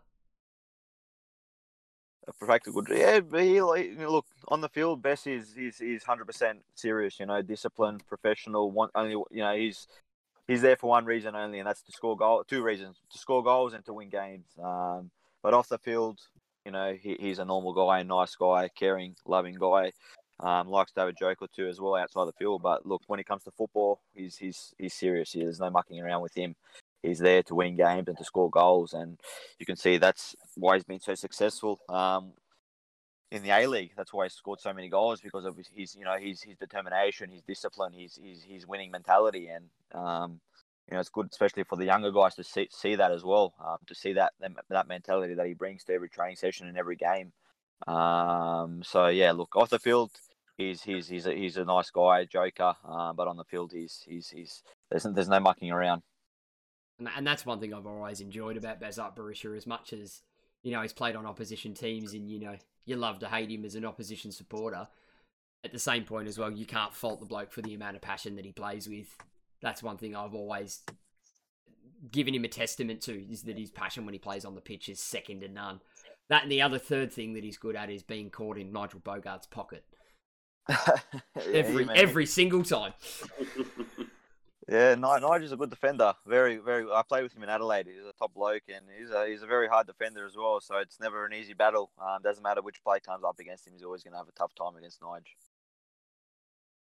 A 2.29 2.33
practical, 2.33 2.85
yeah. 2.89 3.20
But 3.20 3.43
he, 3.43 3.61
like, 3.61 3.99
look 3.99 4.27
on 4.49 4.61
the 4.61 4.68
field. 4.68 5.03
Bess 5.03 5.27
is 5.27 5.57
is 5.57 5.81
is 5.81 6.05
hundred 6.05 6.27
percent 6.27 6.61
serious. 6.75 7.18
You 7.18 7.27
know, 7.27 7.43
disciplined, 7.43 8.07
professional. 8.07 8.70
One 8.70 8.91
only, 8.95 9.12
you 9.31 9.43
know, 9.43 9.57
he's 9.57 9.89
he's 10.47 10.62
there 10.62 10.77
for 10.77 10.89
one 10.89 11.05
reason 11.05 11.35
only, 11.35 11.59
and 11.59 11.66
that's 11.66 11.83
to 11.83 11.93
score 11.93 12.16
goal. 12.16 12.45
Two 12.47 12.62
reasons: 12.62 12.99
to 13.11 13.18
score 13.18 13.43
goals 13.43 13.75
and 13.75 13.85
to 13.87 13.93
win 13.93 14.09
games. 14.09 14.47
Um, 14.62 15.11
but 15.43 15.53
off 15.53 15.68
the 15.68 15.79
field, 15.79 16.20
you 16.64 16.70
know, 16.70 16.95
he, 16.95 17.16
he's 17.18 17.41
a 17.41 17.45
normal 17.45 17.73
guy, 17.73 18.01
a 18.01 18.05
nice 18.05 18.37
guy, 18.37 18.68
caring, 18.68 19.16
loving 19.27 19.57
guy. 19.57 19.93
Um, 20.39 20.68
likes 20.68 20.93
to 20.93 21.01
have 21.01 21.09
a 21.09 21.12
joke 21.12 21.39
or 21.41 21.49
two 21.55 21.68
as 21.68 21.81
well 21.81 21.95
outside 21.95 22.27
the 22.27 22.33
field. 22.33 22.62
But 22.62 22.87
look, 22.87 23.03
when 23.07 23.20
it 23.20 23.27
comes 23.27 23.45
to 23.45 23.51
football, 23.51 24.01
he's 24.14 24.37
he's 24.37 24.75
he's 24.79 24.95
serious. 24.95 25.33
There's 25.33 25.61
no 25.61 25.70
mucking 25.70 26.01
around 26.01 26.23
with 26.23 26.37
him. 26.37 26.55
He's 27.03 27.18
there 27.18 27.42
to 27.44 27.55
win 27.55 27.76
games 27.76 28.09
and 28.09 28.16
to 28.16 28.24
score 28.24 28.50
goals, 28.50 28.92
and 28.92 29.18
you 29.59 29.66
can 29.66 29.76
see 29.76 29.98
that's 29.98 30.36
why 30.55 30.76
he's 30.76 30.84
been 30.84 31.00
so 31.00 31.14
successful. 31.14 31.80
Um, 31.88 32.32
in 33.30 33.42
the 33.42 33.50
A 33.50 33.66
League, 33.66 33.92
that's 33.96 34.12
why 34.12 34.26
he's 34.26 34.34
scored 34.34 34.61
so 34.61 34.72
many 34.72 34.88
goals 34.88 35.20
because 35.20 35.44
of 35.44 35.57
his, 35.74 35.96
you 35.96 36.05
know, 36.05 36.16
his 36.18 36.42
his 36.42 36.57
determination, 36.57 37.30
his 37.30 37.42
discipline, 37.42 37.92
his 37.92 38.18
his, 38.22 38.44
his 38.44 38.66
winning 38.66 38.90
mentality, 38.90 39.48
and 39.48 39.64
um, 39.92 40.40
you 40.88 40.94
know, 40.94 41.00
it's 41.00 41.09
good, 41.09 41.28
especially 41.30 41.64
for 41.64 41.76
the 41.76 41.86
younger 41.86 42.12
guys 42.12 42.34
to 42.36 42.44
see 42.44 42.68
see 42.70 42.94
that 42.96 43.11
as 43.11 43.24
well, 43.24 43.55
um, 43.64 43.78
to 43.86 43.94
see 43.94 44.12
that 44.12 44.32
that 44.68 44.86
mentality 44.88 45.34
that 45.34 45.46
he 45.46 45.55
brings 45.55 45.82
to 45.84 45.94
every 45.94 46.09
training 46.09 46.36
session 46.36 46.68
and 46.68 46.76
every 46.76 46.96
game. 46.96 47.32
Um, 47.86 48.82
so 48.84 49.07
yeah, 49.09 49.32
look 49.32 49.57
off 49.57 49.70
the 49.70 49.78
field, 49.78 50.11
he's 50.57 50.82
he's 50.82 51.09
he's 51.09 51.26
a, 51.26 51.34
he's 51.34 51.57
a 51.57 51.64
nice 51.64 51.90
guy, 51.90 52.20
a 52.20 52.26
joker, 52.26 52.74
uh, 52.86 53.12
but 53.12 53.28
on 53.28 53.36
the 53.36 53.44
field, 53.44 53.72
he's 53.72 54.05
he's 54.07 54.28
he's 54.28 54.62
there's 54.90 55.05
there's 55.05 55.28
no 55.28 55.40
mucking 55.40 55.70
around. 55.70 56.03
And, 57.03 57.11
and 57.16 57.26
that's 57.26 57.44
one 57.44 57.59
thing 57.59 57.74
I've 57.74 57.86
always 57.86 58.20
enjoyed 58.20 58.57
about 58.57 58.80
Besart 58.80 59.16
Berisha, 59.16 59.57
as 59.57 59.66
much 59.66 59.92
as 59.92 60.22
you 60.62 60.70
know 60.70 60.82
he's 60.82 60.92
played 60.92 61.16
on 61.16 61.26
opposition 61.26 61.74
teams, 61.74 62.14
and 62.14 62.30
you 62.30 62.38
know 62.38 62.57
you 62.84 62.94
love 62.96 63.18
to 63.20 63.28
hate 63.28 63.50
him 63.50 63.64
as 63.64 63.74
an 63.74 63.84
opposition 63.84 64.30
supporter. 64.30 64.86
At 65.64 65.72
the 65.72 65.78
same 65.78 66.05
point 66.05 66.28
as 66.28 66.38
well, 66.38 66.50
you 66.50 66.64
can't 66.64 66.94
fault 66.94 67.20
the 67.20 67.26
bloke 67.26 67.53
for 67.53 67.62
the 67.62 67.74
amount 67.74 67.96
of 67.96 68.03
passion 68.03 68.36
that 68.36 68.44
he 68.44 68.53
plays 68.53 68.88
with. 68.88 69.16
That's 69.61 69.82
one 69.82 69.96
thing 69.96 70.14
I've 70.14 70.34
always 70.34 70.82
given 72.11 72.34
him 72.34 72.44
a 72.44 72.48
testament 72.48 73.00
to 73.03 73.12
is 73.30 73.42
that 73.42 73.59
his 73.59 73.70
passion 73.70 74.05
when 74.05 74.12
he 74.12 74.18
plays 74.18 74.44
on 74.44 74.55
the 74.55 74.61
pitch 74.61 74.88
is 74.88 75.00
second 75.00 75.40
to 75.40 75.48
none. 75.48 75.80
That 76.28 76.44
and 76.44 76.53
the 76.53 76.62
other 76.62 76.78
third 76.78 77.12
thing 77.12 77.34
that 77.34 77.42
he's 77.42 77.59
good 77.59 77.74
at 77.74 77.90
is 77.90 78.05
being 78.05 78.30
caught 78.30 78.59
in 78.59 78.72
Nigel 78.72 79.00
Boogaard's 79.00 79.48
pocket 79.48 79.84
every 81.53 81.88
every 81.90 82.26
single 82.26 82.62
time. 82.62 82.92
Yeah, 84.69 84.95
Ni- 84.95 85.01
Nigel's 85.01 85.53
a 85.53 85.57
good 85.57 85.71
defender. 85.71 86.15
Very, 86.27 86.57
very. 86.57 86.87
I 86.91 87.03
played 87.03 87.25
with 87.25 87.35
him 87.35 87.43
in 87.43 87.49
Adelaide. 87.49 87.87
He's 87.87 88.07
a 88.07 88.13
top 88.13 88.33
bloke, 88.33 88.63
and 88.69 88.85
he's 88.97 89.11
a 89.11 89.27
he's 89.27 89.43
a 89.43 89.47
very 89.47 89.67
hard 89.67 89.87
defender 89.87 90.25
as 90.25 90.37
well. 90.37 90.61
So 90.61 90.77
it's 90.77 91.01
never 91.01 91.27
an 91.27 91.33
easy 91.33 91.53
battle. 91.53 91.91
Um, 92.01 92.23
doesn't 92.23 92.43
matter 92.43 92.63
which 92.63 92.83
play 92.85 93.01
comes 93.01 93.25
up 93.25 93.41
against 93.41 93.67
him. 93.67 93.73
He's 93.75 93.83
always 93.83 94.03
going 94.03 94.13
to 94.13 94.19
have 94.19 94.29
a 94.29 94.33
tough 94.33 94.55
time 94.55 94.77
against 94.77 95.03
Nigel. 95.03 95.25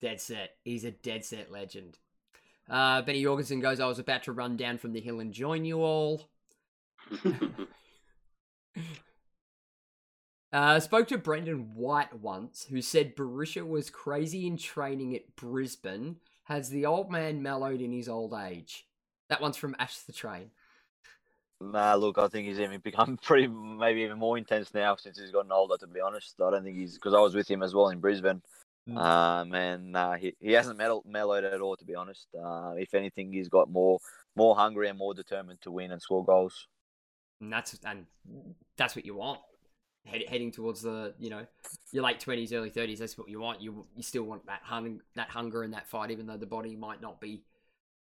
Dead 0.02 0.20
set. 0.20 0.56
He's 0.62 0.84
a 0.84 0.90
dead 0.90 1.24
set 1.24 1.50
legend. 1.50 1.98
Uh, 2.68 3.02
Benny 3.02 3.22
Jorgensen 3.22 3.60
goes, 3.60 3.80
I 3.80 3.86
was 3.86 3.98
about 3.98 4.22
to 4.24 4.32
run 4.32 4.56
down 4.56 4.78
from 4.78 4.92
the 4.92 5.00
hill 5.00 5.20
and 5.20 5.32
join 5.32 5.64
you 5.64 5.82
all. 5.82 6.28
Uh, 10.52 10.78
spoke 10.78 11.08
to 11.08 11.18
Brendan 11.18 11.74
White 11.74 12.20
once, 12.20 12.66
who 12.70 12.80
said 12.80 13.16
Berisha 13.16 13.66
was 13.66 13.90
crazy 13.90 14.46
in 14.46 14.56
training 14.56 15.12
at 15.16 15.34
Brisbane. 15.34 16.18
Has 16.44 16.68
the 16.68 16.86
old 16.86 17.10
man 17.10 17.42
mellowed 17.42 17.80
in 17.80 17.92
his 17.92 18.08
old 18.08 18.34
age? 18.34 18.86
That 19.28 19.40
one's 19.40 19.56
from 19.56 19.74
Ash 19.78 19.98
the 19.98 20.12
Train. 20.12 20.50
Nah, 21.60 21.94
look, 21.94 22.18
I 22.18 22.28
think 22.28 22.46
he's 22.46 22.60
even 22.60 22.80
become 22.80 23.16
pretty, 23.22 23.46
maybe 23.46 24.02
even 24.02 24.18
more 24.18 24.36
intense 24.36 24.74
now 24.74 24.96
since 24.96 25.18
he's 25.18 25.30
gotten 25.30 25.52
older. 25.52 25.76
To 25.78 25.86
be 25.86 26.00
honest, 26.00 26.34
I 26.40 26.50
don't 26.50 26.64
think 26.64 26.76
he's 26.76 26.94
because 26.94 27.14
I 27.14 27.20
was 27.20 27.34
with 27.34 27.50
him 27.50 27.62
as 27.62 27.74
well 27.74 27.88
in 27.88 28.00
Brisbane. 28.00 28.42
Mm. 28.88 28.98
Um, 28.98 29.54
and 29.54 29.96
uh, 29.96 30.12
he 30.12 30.34
he 30.40 30.52
hasn't 30.52 30.76
mellowed, 30.76 31.06
mellowed 31.06 31.44
at 31.44 31.60
all. 31.60 31.76
To 31.76 31.84
be 31.84 31.94
honest, 31.94 32.26
uh, 32.38 32.74
if 32.76 32.92
anything, 32.92 33.32
he's 33.32 33.48
got 33.48 33.70
more 33.70 33.98
more 34.36 34.54
hungry 34.54 34.88
and 34.88 34.98
more 34.98 35.14
determined 35.14 35.62
to 35.62 35.70
win 35.70 35.92
and 35.92 36.02
score 36.02 36.24
goals. 36.24 36.68
And 37.40 37.50
that's 37.50 37.78
and 37.84 38.04
that's 38.76 38.94
what 38.94 39.06
you 39.06 39.14
want. 39.14 39.40
Head, 40.06 40.22
heading 40.28 40.52
towards 40.52 40.82
the 40.82 41.14
you 41.18 41.30
know 41.30 41.46
your 41.92 42.04
late 42.04 42.20
twenties, 42.20 42.52
early 42.52 42.70
thirties. 42.70 42.98
That's 42.98 43.16
what 43.16 43.28
you 43.28 43.40
want. 43.40 43.62
You 43.62 43.86
you 43.96 44.02
still 44.02 44.24
want 44.24 44.46
that 44.46 44.60
hung, 44.62 45.00
that 45.16 45.30
hunger 45.30 45.62
and 45.62 45.72
that 45.72 45.86
fight, 45.88 46.10
even 46.10 46.26
though 46.26 46.36
the 46.36 46.46
body 46.46 46.76
might 46.76 47.00
not 47.00 47.20
be 47.20 47.42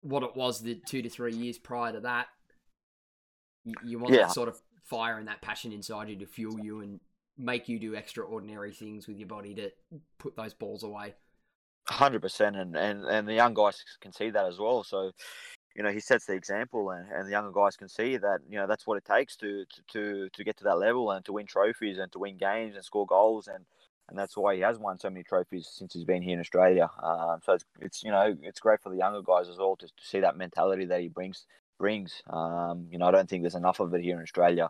what 0.01 0.23
it 0.23 0.35
was 0.35 0.59
the 0.61 0.75
two 0.85 1.01
to 1.01 1.09
three 1.09 1.33
years 1.33 1.57
prior 1.57 1.93
to 1.93 2.01
that. 2.01 2.27
You, 3.63 3.73
you 3.83 3.99
want 3.99 4.13
Yeah. 4.13 4.21
that 4.23 4.31
sort 4.33 4.49
of 4.49 4.59
fire 4.83 5.17
and 5.17 5.27
that 5.27 5.41
passion 5.41 5.71
inside 5.71 6.09
you 6.09 6.17
to 6.17 6.25
fuel 6.25 6.59
you 6.59 6.81
and 6.81 6.99
make 7.37 7.67
you 7.69 7.79
do 7.79 7.93
extraordinary 7.93 8.73
things 8.73 9.07
with 9.07 9.17
your 9.17 9.27
body 9.27 9.53
to 9.55 9.71
put 10.17 10.35
those 10.35 10.53
balls 10.53 10.83
away. 10.83 11.15
Hundred 11.89 12.21
percent, 12.21 12.57
and 12.57 12.75
and 12.75 13.05
and 13.05 13.25
the 13.27 13.33
young 13.33 13.53
guys 13.53 13.81
can 14.01 14.11
see 14.11 14.29
that 14.29 14.45
as 14.45 14.59
well. 14.59 14.83
So, 14.83 15.11
you 15.77 15.83
know, 15.83 15.91
he 15.91 15.99
sets 15.99 16.25
the 16.25 16.33
example, 16.33 16.89
and, 16.89 17.07
and 17.11 17.27
the 17.27 17.31
younger 17.31 17.51
guys 17.51 17.75
can 17.75 17.87
see 17.87 18.17
that 18.17 18.39
you 18.49 18.57
know 18.57 18.65
that's 18.65 18.87
what 18.87 18.97
it 18.97 19.05
takes 19.05 19.35
to, 19.37 19.63
to 19.93 20.27
to 20.33 20.43
get 20.43 20.57
to 20.57 20.63
that 20.63 20.79
level 20.79 21.11
and 21.11 21.23
to 21.25 21.33
win 21.33 21.45
trophies 21.45 21.99
and 21.99 22.11
to 22.11 22.19
win 22.19 22.35
games 22.35 22.75
and 22.75 22.83
score 22.83 23.05
goals, 23.05 23.47
and 23.47 23.63
and 24.09 24.17
that's 24.17 24.35
why 24.35 24.55
he 24.55 24.61
has 24.61 24.79
won 24.79 24.97
so 24.97 25.09
many 25.09 25.23
trophies 25.23 25.69
since 25.71 25.93
he's 25.93 26.03
been 26.03 26.23
here 26.23 26.33
in 26.33 26.39
Australia. 26.39 26.89
Um, 27.03 27.41
so 27.43 27.53
it's, 27.53 27.65
it's 27.79 28.03
you 28.03 28.09
know 28.09 28.35
it's 28.41 28.59
great 28.59 28.81
for 28.81 28.89
the 28.89 28.97
younger 28.97 29.21
guys 29.21 29.49
as 29.49 29.57
well 29.59 29.75
to, 29.75 29.85
to 29.85 29.93
see 30.01 30.19
that 30.19 30.35
mentality 30.35 30.85
that 30.85 30.99
he 30.99 31.09
brings 31.09 31.45
brings. 31.77 32.23
Um, 32.27 32.87
you 32.89 32.97
know, 32.97 33.05
I 33.05 33.11
don't 33.11 33.29
think 33.29 33.43
there's 33.43 33.53
enough 33.53 33.79
of 33.79 33.93
it 33.93 34.01
here 34.01 34.17
in 34.17 34.23
Australia. 34.23 34.69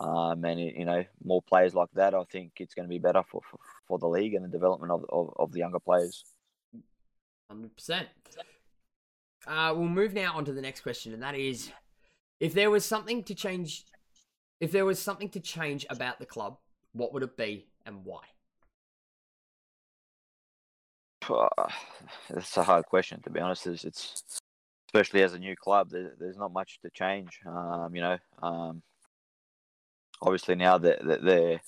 Um, 0.00 0.44
and 0.44 0.58
you 0.58 0.84
know, 0.84 1.04
more 1.22 1.42
players 1.42 1.74
like 1.74 1.90
that, 1.94 2.14
I 2.14 2.24
think 2.24 2.52
it's 2.58 2.74
going 2.74 2.86
to 2.86 2.92
be 2.92 2.98
better 2.98 3.22
for, 3.28 3.40
for, 3.48 3.58
for 3.86 3.98
the 3.98 4.08
league 4.08 4.34
and 4.34 4.44
the 4.44 4.48
development 4.48 4.92
of, 4.92 5.04
of, 5.08 5.32
of 5.36 5.52
the 5.52 5.58
younger 5.58 5.80
players. 5.80 6.24
Hundred 7.48 7.74
percent. 7.74 8.08
Uh, 9.46 9.72
we'll 9.74 9.88
move 9.88 10.14
now 10.14 10.36
on 10.36 10.44
to 10.44 10.52
the 10.52 10.60
next 10.60 10.80
question, 10.80 11.12
and 11.12 11.22
that 11.22 11.34
is: 11.34 11.70
if 12.38 12.54
there 12.54 12.70
was 12.70 12.84
something 12.84 13.22
to 13.24 13.34
change, 13.34 13.84
if 14.60 14.72
there 14.72 14.84
was 14.84 14.98
something 14.98 15.28
to 15.30 15.40
change 15.40 15.86
about 15.90 16.18
the 16.18 16.26
club, 16.26 16.58
what 16.92 17.12
would 17.12 17.22
it 17.22 17.36
be 17.36 17.66
and 17.86 18.04
why? 18.04 18.22
That's 22.28 22.56
a 22.56 22.64
hard 22.64 22.86
question, 22.86 23.20
to 23.22 23.30
be 23.30 23.40
honest. 23.40 23.66
It's, 23.66 23.84
it's 23.84 24.40
especially 24.88 25.22
as 25.22 25.34
a 25.34 25.38
new 25.38 25.54
club, 25.54 25.90
there, 25.90 26.14
there's 26.18 26.36
not 26.36 26.52
much 26.52 26.80
to 26.82 26.90
change. 26.90 27.38
Um, 27.46 27.94
you 27.94 28.00
know, 28.00 28.18
um, 28.42 28.82
obviously 30.20 30.56
now 30.56 30.78
that 30.78 30.98
they're, 31.04 31.18
they're 31.18 31.60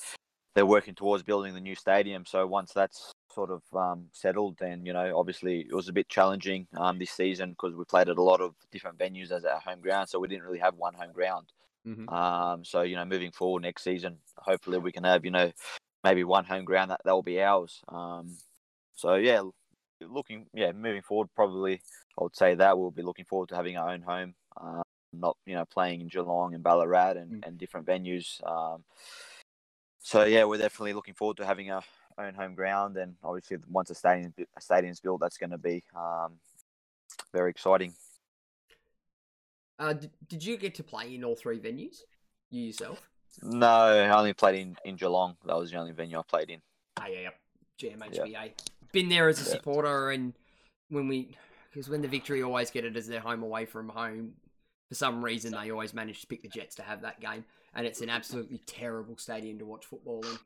they're 0.55 0.67
working 0.67 0.95
towards 0.95 1.23
building 1.23 1.55
the 1.55 1.61
new 1.61 1.75
stadium. 1.75 2.27
So 2.27 2.47
once 2.47 2.73
that's 2.73 3.13
sort 3.31 3.51
of 3.51 3.63
um, 3.75 4.09
settled, 4.13 4.59
then 4.59 4.85
you 4.85 4.93
know, 4.93 5.19
obviously 5.19 5.61
it 5.61 5.73
was 5.75 5.89
a 5.89 5.93
bit 5.93 6.09
challenging 6.09 6.67
um, 6.77 6.99
this 6.99 7.11
season 7.11 7.51
because 7.51 7.75
we 7.75 7.85
played 7.85 8.09
at 8.09 8.19
a 8.19 8.23
lot 8.23 8.41
of 8.41 8.55
different 8.71 8.99
venues 8.99 9.31
as 9.31 9.45
our 9.45 9.61
home 9.61 9.81
ground, 9.81 10.09
so 10.09 10.19
we 10.19 10.29
didn't 10.29 10.45
really 10.45 10.59
have 10.59 10.75
one 10.77 10.95
home 10.95 11.13
ground. 11.13 11.53
Mhm. 11.87 12.09
Um, 12.13 12.65
so 12.65 12.83
you 12.83 12.97
know, 12.97 13.05
moving 13.05 13.33
forward 13.33 13.63
next 13.63 13.83
season, 13.83 14.19
hopefully 14.39 14.79
we 14.79 14.93
can 14.93 15.05
have 15.05 15.25
you 15.25 15.31
know 15.31 15.51
maybe 16.05 16.25
one 16.25 16.45
home 16.45 16.65
ground 16.65 16.91
that 16.91 17.01
that 17.05 17.13
will 17.13 17.23
be 17.23 17.41
ours. 17.43 17.81
Um, 17.89 18.37
so 18.95 19.15
yeah, 19.15 19.43
looking 20.01 20.47
yeah, 20.53 20.73
moving 20.73 21.03
forward, 21.03 21.29
probably 21.35 21.81
I 22.19 22.23
would 22.23 22.37
say 22.37 22.55
that 22.57 22.79
we'll 22.79 22.91
be 22.91 23.03
looking 23.03 23.25
forward 23.25 23.49
to 23.51 23.57
having 23.57 23.77
our 23.79 23.91
own 23.91 24.03
home, 24.03 24.35
uh, 24.61 24.83
not 25.13 25.37
you 25.47 25.55
know 25.55 25.65
playing 25.65 26.03
in 26.03 26.09
Geelong 26.09 26.55
and 26.55 26.63
Ballarat 26.63 27.13
and, 27.17 27.43
Mm. 27.43 27.49
and 27.49 27.59
different 27.59 27.87
venues. 27.87 28.41
So 30.03 30.25
yeah, 30.25 30.45
we're 30.45 30.59
definitely 30.59 30.95
looking 30.95 31.15
forward 31.15 31.37
to 31.39 31.47
having 31.47 31.71
our 31.71 31.83
own 32.19 32.35
home 32.35 32.55
ground, 32.55 32.97
and 32.97 33.15
obviously 33.23 33.59
once 33.71 33.91
a 33.91 33.95
stadium 33.95 34.35
a 34.57 34.61
stadium's 34.61 35.01
built, 35.01 35.21
that's 35.21 35.39
going 35.39 35.51
to 35.51 35.59
be 35.59 35.83
um, 35.97 36.33
very 37.33 37.51
exciting. 37.51 37.95
Uh, 39.79 39.93
did, 39.95 40.11
did 40.29 40.45
you 40.45 40.57
get 40.57 40.75
to 40.77 40.83
play 40.85 41.15
in 41.15 41.25
all 41.25 41.37
three 41.37 41.59
venues? 41.59 42.03
You 42.51 42.63
yourself? 42.65 43.09
No, 43.43 43.67
I 43.67 44.09
only 44.11 44.35
played 44.35 44.61
in, 44.61 44.77
in 44.85 44.97
Geelong. 44.97 45.37
That 45.47 45.57
was 45.57 45.71
the 45.71 45.79
only 45.79 45.93
venue 45.93 46.19
I 46.19 46.23
played 46.29 46.51
in. 46.51 46.61
Ah, 46.99 47.07
yeah, 47.07 47.21
yep. 47.21 47.39
GMHBA. 47.81 48.53
Been 48.93 49.09
there 49.09 49.29
as 49.29 49.41
a 49.41 49.45
Yeah. 49.45 49.57
supporter, 49.57 50.11
and 50.11 50.35
when 50.91 51.09
we, 51.09 51.37
because 51.71 51.89
when 51.89 52.03
the 52.03 52.09
Victory 52.09 52.43
always 52.43 52.71
get 52.71 52.85
it 52.85 52.97
as 52.97 53.07
their 53.07 53.21
home 53.21 53.43
away 53.43 53.65
from 53.65 53.89
home, 53.89 54.35
for 54.89 54.95
some 54.95 55.25
reason 55.25 55.53
they 55.53 55.71
always 55.71 55.95
manage 55.95 56.21
to 56.21 56.27
pick 56.27 56.43
the 56.43 56.49
Jets 56.49 56.75
to 56.77 56.83
have 56.83 57.01
that 57.03 57.21
game, 57.21 57.45
and 57.75 57.87
it's 57.87 58.01
an 58.01 58.11
absolutely 58.11 58.59
terrible 58.67 59.17
stadium 59.17 59.59
to 59.59 59.67
watch 59.67 59.87
football 59.87 60.25
in. 60.27 60.39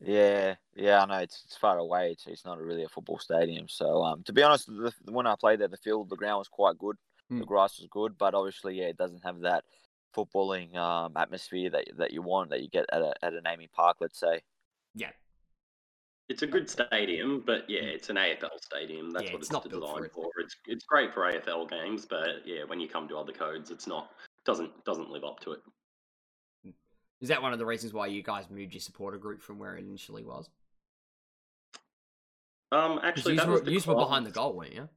Yeah, 0.00 0.54
yeah, 0.76 1.02
I 1.02 1.06
know 1.06 1.18
it's, 1.18 1.42
it's 1.44 1.56
far 1.56 1.78
away. 1.78 2.12
It's, 2.12 2.26
it's 2.28 2.44
not 2.44 2.58
really 2.60 2.84
a 2.84 2.88
football 2.88 3.18
stadium. 3.18 3.68
So, 3.68 4.02
um, 4.04 4.22
to 4.24 4.32
be 4.32 4.42
honest, 4.44 4.66
the, 4.68 4.92
when 5.06 5.26
I 5.26 5.34
played 5.34 5.60
there, 5.60 5.68
the 5.68 5.76
field, 5.76 6.08
the 6.08 6.16
ground 6.16 6.38
was 6.38 6.48
quite 6.48 6.78
good. 6.78 6.96
Hmm. 7.28 7.40
The 7.40 7.46
grass 7.46 7.78
was 7.78 7.88
good, 7.90 8.16
but 8.16 8.34
obviously, 8.34 8.76
yeah, 8.78 8.86
it 8.86 8.96
doesn't 8.96 9.24
have 9.24 9.40
that 9.40 9.64
footballing 10.16 10.74
um, 10.76 11.16
atmosphere 11.16 11.68
that 11.70 11.84
that 11.98 12.12
you 12.12 12.22
want 12.22 12.50
that 12.50 12.62
you 12.62 12.68
get 12.68 12.86
at 12.92 13.02
a, 13.02 13.12
at 13.22 13.34
an 13.34 13.42
AAMI 13.44 13.70
Park, 13.72 13.98
let's 14.00 14.18
say. 14.20 14.40
Yeah, 14.94 15.10
It's 16.28 16.42
a 16.42 16.46
good 16.46 16.70
stadium, 16.70 17.42
but 17.46 17.68
yeah, 17.68 17.80
it's 17.80 18.08
an 18.10 18.16
AFL 18.16 18.60
stadium. 18.60 19.10
That's 19.10 19.26
Yeah, 19.26 19.32
what 19.32 19.42
it's 19.42 19.48
it's, 19.48 19.52
not 19.52 19.64
designed 19.68 20.10
for 20.12 20.22
for. 20.24 20.30
It's 20.38 20.56
it's 20.66 20.84
great 20.84 21.12
for 21.12 21.22
AFL 21.22 21.68
games, 21.70 22.06
but 22.06 22.46
yeah, 22.46 22.64
when 22.64 22.80
you 22.80 22.88
come 22.88 23.08
to 23.08 23.18
other 23.18 23.32
codes, 23.32 23.70
it's 23.70 23.86
not 23.86 24.12
doesn't 24.44 24.84
doesn't 24.84 25.10
live 25.10 25.24
up 25.24 25.40
to 25.40 25.52
it. 25.52 25.60
Is 27.20 27.28
that 27.28 27.42
one 27.42 27.52
of 27.52 27.58
the 27.58 27.66
reasons 27.66 27.92
why 27.92 28.06
you 28.06 28.22
guys 28.22 28.48
moved 28.50 28.72
your 28.74 28.80
supporter 28.80 29.18
group 29.18 29.42
from 29.42 29.58
where 29.58 29.76
it 29.76 29.84
initially 29.84 30.22
was? 30.22 30.48
Um, 32.70 33.00
actually, 33.02 33.32
you 33.32 33.38
that 33.38 33.46
were, 33.46 33.54
was 33.54 33.62
the 33.62 33.72
yous 33.72 33.86
were 33.86 33.94
behind 33.94 34.26
the 34.26 34.30
goal, 34.30 34.54
weren't 34.54 34.74
you? 34.74 34.88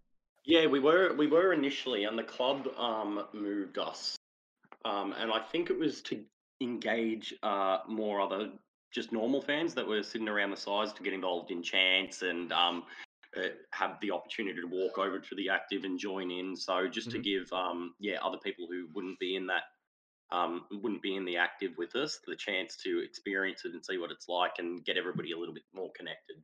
Yeah, 0.46 0.66
we 0.68 0.80
were 0.80 1.14
we 1.16 1.28
were 1.28 1.54
initially, 1.54 2.04
and 2.04 2.18
the 2.18 2.24
club 2.24 2.68
um 2.78 3.26
moved 3.34 3.78
us, 3.78 4.18
um, 4.86 5.14
and 5.18 5.32
I 5.32 5.40
think 5.40 5.70
it 5.70 5.78
was 5.78 6.02
to 6.04 6.24
engage 6.62 7.34
uh 7.44 7.80
more 7.88 8.22
other 8.22 8.50
just 8.92 9.12
normal 9.12 9.42
fans 9.42 9.74
that 9.74 9.88
were 9.88 10.04
sitting 10.04 10.28
around 10.28 10.52
the 10.52 10.58
sides 10.58 10.92
to 10.94 11.02
get 11.04 11.14
involved 11.14 11.50
in 11.50 11.64
chants 11.64 12.24
and 12.24 12.52
um 12.52 12.84
uh, 13.38 13.48
have 13.72 13.98
the 14.02 14.12
opportunity 14.12 14.60
to 14.60 14.68
walk 14.68 14.98
over 14.98 15.18
to 15.18 15.36
the 15.36 15.48
active 15.50 15.86
and 15.86 15.98
join 15.98 16.30
in. 16.30 16.56
So 16.56 16.88
just 16.88 17.10
to 17.12 17.20
Mhm. 17.20 17.24
give 17.24 17.54
um 17.54 17.96
yeah 18.00 18.18
other 18.22 18.38
people 18.38 18.68
who 18.70 18.88
wouldn't 18.94 19.18
be 19.20 19.36
in 19.38 19.48
that 19.48 19.64
um 20.32 20.66
wouldn't 20.72 21.02
be 21.02 21.16
in 21.16 21.26
the 21.26 21.38
active 21.38 21.72
with 21.78 21.96
us 21.96 22.20
the 22.26 22.36
chance 22.36 22.78
to 22.78 23.04
experience 23.04 23.66
it 23.66 23.74
and 23.74 23.86
see 23.86 23.98
what 23.98 24.12
it's 24.12 24.30
like 24.30 24.54
and 24.60 24.84
get 24.86 24.98
everybody 24.98 25.32
a 25.32 25.38
little 25.38 25.54
bit 25.54 25.64
more 25.74 25.92
connected. 25.96 26.38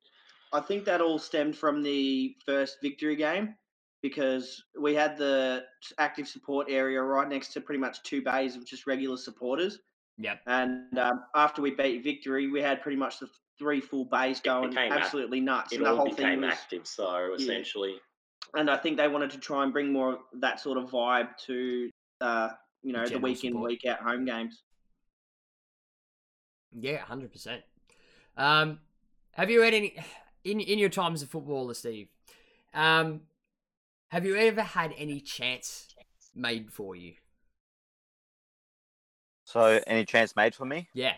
I 0.54 0.62
think 0.62 0.86
that 0.86 1.02
all 1.02 1.20
stemmed 1.20 1.58
from 1.58 1.84
the 1.84 2.36
first 2.46 2.78
victory 2.82 3.16
game 3.16 3.56
because 4.02 4.64
we 4.80 4.94
had 4.94 5.18
the 5.18 5.64
active 5.98 6.28
support 6.28 6.68
area 6.70 7.02
right 7.02 7.28
next 7.28 7.50
to 7.54 7.62
pretty 7.62 7.80
much 7.80 8.04
two 8.04 8.22
bays 8.22 8.56
of 8.56 8.66
just 8.66 8.88
regular 8.88 9.18
supporters. 9.18 9.80
Yep. 10.20 10.42
And 10.48 10.98
um, 10.98 11.24
after 11.36 11.62
we 11.62 11.72
beat 11.72 12.04
victory, 12.04 12.50
we 12.50 12.62
had 12.62 12.82
pretty 12.82 12.98
much 12.98 13.20
the 13.20 13.30
three 13.60 13.82
full 13.82 14.06
bays 14.06 14.40
going 14.40 14.70
became 14.70 14.92
act- 14.92 15.06
absolutely 15.06 15.42
nuts. 15.42 15.74
It 15.74 15.78
and 15.78 15.86
the 15.86 15.90
all 15.92 15.98
whole 15.98 16.06
thing 16.08 16.16
became 16.16 16.42
was, 16.42 16.54
active, 16.54 16.88
so 16.88 17.34
essentially. 17.36 17.96
and 18.56 18.70
I 18.70 18.78
think 18.78 18.98
they 18.98 19.08
wanted 19.08 19.32
to 19.32 19.40
try 19.40 19.64
and 19.64 19.74
bring 19.74 19.92
more 19.92 20.14
of 20.14 20.20
that 20.40 20.60
sort 20.60 20.78
of 20.78 20.90
vibe 20.90 21.30
to, 21.46 21.90
uh, 22.22 22.50
you 22.88 22.94
know, 22.94 23.04
the 23.04 23.10
general 23.10 23.24
week 23.24 23.44
in, 23.44 23.60
week 23.60 23.86
out 23.86 24.00
home 24.00 24.24
games. 24.24 24.64
Yeah, 26.72 27.00
hundred 27.00 27.34
percent. 27.34 27.64
Um, 28.38 28.80
have 29.32 29.50
you 29.50 29.62
had 29.62 29.74
any 29.74 29.96
in 30.46 30.62
in 30.62 30.80
your 30.80 30.88
time 30.90 31.14
as 31.14 31.22
a 31.22 31.28
footballer, 31.28 31.74
Steve? 31.74 32.08
Um, 32.74 33.22
have 34.10 34.26
you 34.26 34.38
ever 34.38 34.62
had 34.62 34.94
any 34.98 35.20
chance 35.20 35.88
made 36.34 36.72
for 36.72 36.96
you? 36.96 37.16
So, 39.44 39.82
any 39.88 40.06
chance 40.06 40.36
made 40.36 40.56
for 40.56 40.66
me 40.66 40.88
Yeah. 40.94 41.16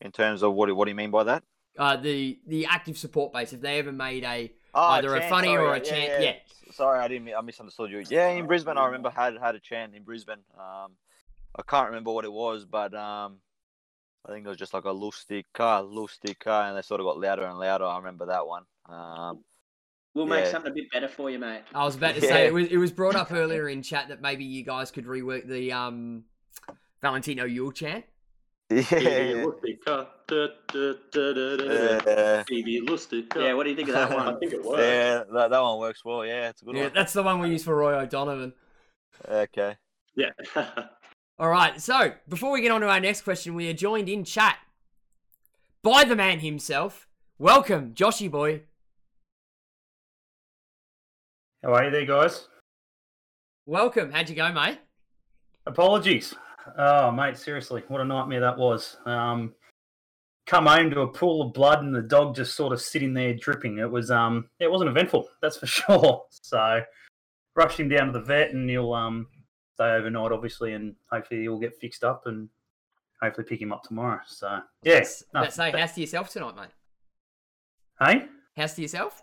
in 0.00 0.10
terms 0.12 0.42
of 0.42 0.52
what? 0.54 0.66
do- 0.66 0.74
What 0.74 0.84
do 0.86 0.90
you 0.90 0.94
mean 0.94 1.10
by 1.10 1.24
that? 1.24 1.42
Uh, 1.78 1.96
the 1.96 2.38
the 2.46 2.66
active 2.66 2.98
support 2.98 3.32
base. 3.32 3.50
Have 3.52 3.60
they 3.62 3.78
ever 3.78 3.92
made 3.92 4.24
a 4.24 4.52
Oh, 4.78 4.82
Either 4.82 5.14
a 5.14 5.20
chant, 5.20 5.30
funny 5.30 5.48
or 5.56 5.60
sorry, 5.64 5.78
a 5.78 5.80
chant, 5.80 6.22
yeah. 6.22 6.34
Sorry, 6.72 6.98
I 7.00 7.08
didn't. 7.08 7.34
I 7.34 7.40
misunderstood 7.40 7.90
you. 7.90 8.02
Yeah, 8.10 8.28
in 8.28 8.46
Brisbane, 8.46 8.76
I 8.76 8.84
remember 8.86 9.08
had 9.08 9.38
had 9.38 9.54
a 9.54 9.58
chant 9.58 9.94
in 9.94 10.02
Brisbane. 10.02 10.40
Um, 10.58 10.92
I 11.56 11.62
can't 11.66 11.86
remember 11.88 12.12
what 12.12 12.26
it 12.26 12.32
was, 12.32 12.66
but 12.66 12.92
um, 12.94 13.38
I 14.26 14.32
think 14.32 14.44
it 14.44 14.48
was 14.48 14.58
just 14.58 14.74
like 14.74 14.84
a 14.84 14.88
lustica, 14.92 15.44
lustica, 15.82 16.68
and 16.68 16.76
they 16.76 16.82
sort 16.82 17.00
of 17.00 17.06
got 17.06 17.18
louder 17.18 17.44
and 17.46 17.58
louder. 17.58 17.84
I 17.86 17.96
remember 17.96 18.26
that 18.26 18.46
one. 18.46 18.64
Um, 18.86 19.42
We'll 20.14 20.26
make 20.26 20.44
Yeah. 20.46 20.50
something 20.50 20.72
a 20.72 20.74
bit 20.74 20.90
better 20.90 21.08
for 21.08 21.28
you, 21.28 21.38
mate. 21.38 21.62
I 21.74 21.84
was 21.84 21.96
about 21.96 22.14
to 22.14 22.20
Yeah. 22.22 22.28
say 22.28 22.46
it 22.46 22.52
was 22.52 22.68
it 22.68 22.78
was 22.78 22.90
brought 22.90 23.14
up 23.16 23.32
earlier 23.32 23.68
in 23.68 23.82
chat 23.82 24.08
that 24.08 24.20
maybe 24.22 24.44
you 24.44 24.62
guys 24.64 24.90
could 24.90 25.04
rework 25.04 25.46
the 25.46 25.72
um 25.72 26.24
Valentino 27.02 27.46
Yuel 27.46 27.74
chant. 27.74 28.04
Yeah, 28.70 28.82
Phoebe 28.82 29.04
yeah, 29.04 29.44
Lustica, 29.44 30.06
da, 30.26 30.46
da, 30.68 30.92
da, 31.12 31.32
da, 31.32 31.56
da, 31.56 31.56
da. 31.56 32.10
yeah, 32.10 32.42
Phoebe 32.48 32.80
Lustica. 32.82 33.36
Yeah, 33.36 33.52
what 33.54 33.64
do 33.64 33.70
you 33.70 33.76
think 33.76 33.88
of 33.88 33.94
that 33.94 34.10
one? 34.14 34.28
I 34.34 34.38
think 34.38 34.52
it 34.52 34.64
works. 34.64 34.80
yeah, 34.80 35.22
that, 35.32 35.50
that 35.50 35.60
one 35.62 35.78
works 35.78 36.04
well. 36.04 36.24
Yeah, 36.24 36.48
it's 36.48 36.62
a 36.62 36.64
good 36.64 36.76
Yeah, 36.76 36.82
one. 36.84 36.92
that's 36.94 37.12
the 37.12 37.22
one 37.22 37.38
we 37.40 37.48
use 37.50 37.64
for 37.64 37.76
Roy 37.76 37.94
O'Donovan. 38.00 38.52
Okay. 39.28 39.76
Yeah. 40.14 40.30
All 41.38 41.48
right, 41.48 41.80
so 41.80 42.12
before 42.28 42.50
we 42.52 42.60
get 42.62 42.70
on 42.72 42.80
to 42.80 42.88
our 42.88 43.00
next 43.00 43.22
question, 43.22 43.54
we 43.54 43.68
are 43.68 43.74
joined 43.74 44.08
in 44.08 44.24
chat 44.24 44.56
by 45.82 46.04
the 46.04 46.16
man 46.16 46.40
himself. 46.40 47.06
Welcome, 47.38 47.92
Joshy 47.94 48.30
boy. 48.30 48.62
How 51.62 51.74
are 51.74 51.84
you 51.84 51.90
there, 51.90 52.06
guys? 52.06 52.48
Welcome. 53.66 54.12
How'd 54.12 54.28
you 54.28 54.36
go, 54.36 54.50
mate? 54.52 54.78
Apologies. 55.66 56.34
Oh, 56.78 57.10
mate, 57.10 57.36
seriously, 57.36 57.82
what 57.88 58.00
a 58.00 58.04
nightmare 58.04 58.40
that 58.40 58.58
was. 58.58 58.96
Um, 59.06 59.54
come 60.46 60.66
home 60.66 60.90
to 60.90 61.00
a 61.00 61.08
pool 61.08 61.42
of 61.42 61.52
blood 61.52 61.82
and 61.82 61.94
the 61.94 62.02
dog 62.02 62.34
just 62.34 62.56
sort 62.56 62.72
of 62.72 62.80
sitting 62.80 63.14
there 63.14 63.34
dripping. 63.34 63.78
It 63.78 63.90
was 63.90 64.10
um, 64.10 64.48
it 64.60 64.70
wasn't 64.70 64.90
eventful, 64.90 65.28
that's 65.42 65.58
for 65.58 65.66
sure. 65.66 66.24
So, 66.30 66.80
rushed 67.54 67.80
him 67.80 67.88
down 67.88 68.06
to 68.06 68.12
the 68.12 68.24
vet, 68.24 68.52
and 68.52 68.68
he'll 68.68 68.92
um, 68.92 69.26
stay 69.74 69.90
overnight, 69.90 70.32
obviously, 70.32 70.72
and 70.72 70.94
hopefully 71.10 71.42
he'll 71.42 71.58
get 71.58 71.76
fixed 71.80 72.04
up 72.04 72.22
and 72.26 72.48
hopefully 73.22 73.46
pick 73.48 73.60
him 73.60 73.72
up 73.72 73.82
tomorrow. 73.82 74.20
So, 74.26 74.60
yeah, 74.82 74.94
Let's, 74.94 75.24
no, 75.58 75.70
how's 75.72 75.92
to 75.94 76.00
yourself 76.00 76.30
tonight, 76.30 76.56
mate? 76.56 76.68
hey. 78.00 78.26
How's 78.56 78.74
to 78.74 78.82
yourself? 78.82 79.22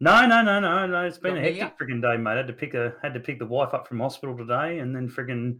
No, 0.00 0.26
no, 0.26 0.42
no, 0.42 0.60
no, 0.60 0.86
no. 0.86 1.04
It's 1.06 1.18
been 1.18 1.36
a 1.36 1.40
hectic 1.40 1.78
freaking 1.78 2.02
day, 2.02 2.16
mate. 2.16 2.32
I 2.32 2.36
had 2.38 2.46
to 2.46 2.52
pick 2.52 2.74
a 2.74 2.94
had 3.02 3.14
to 3.14 3.20
pick 3.20 3.38
the 3.38 3.46
wife 3.46 3.72
up 3.72 3.88
from 3.88 4.00
hospital 4.00 4.36
today, 4.36 4.78
and 4.78 4.94
then 4.94 5.08
freaking 5.08 5.58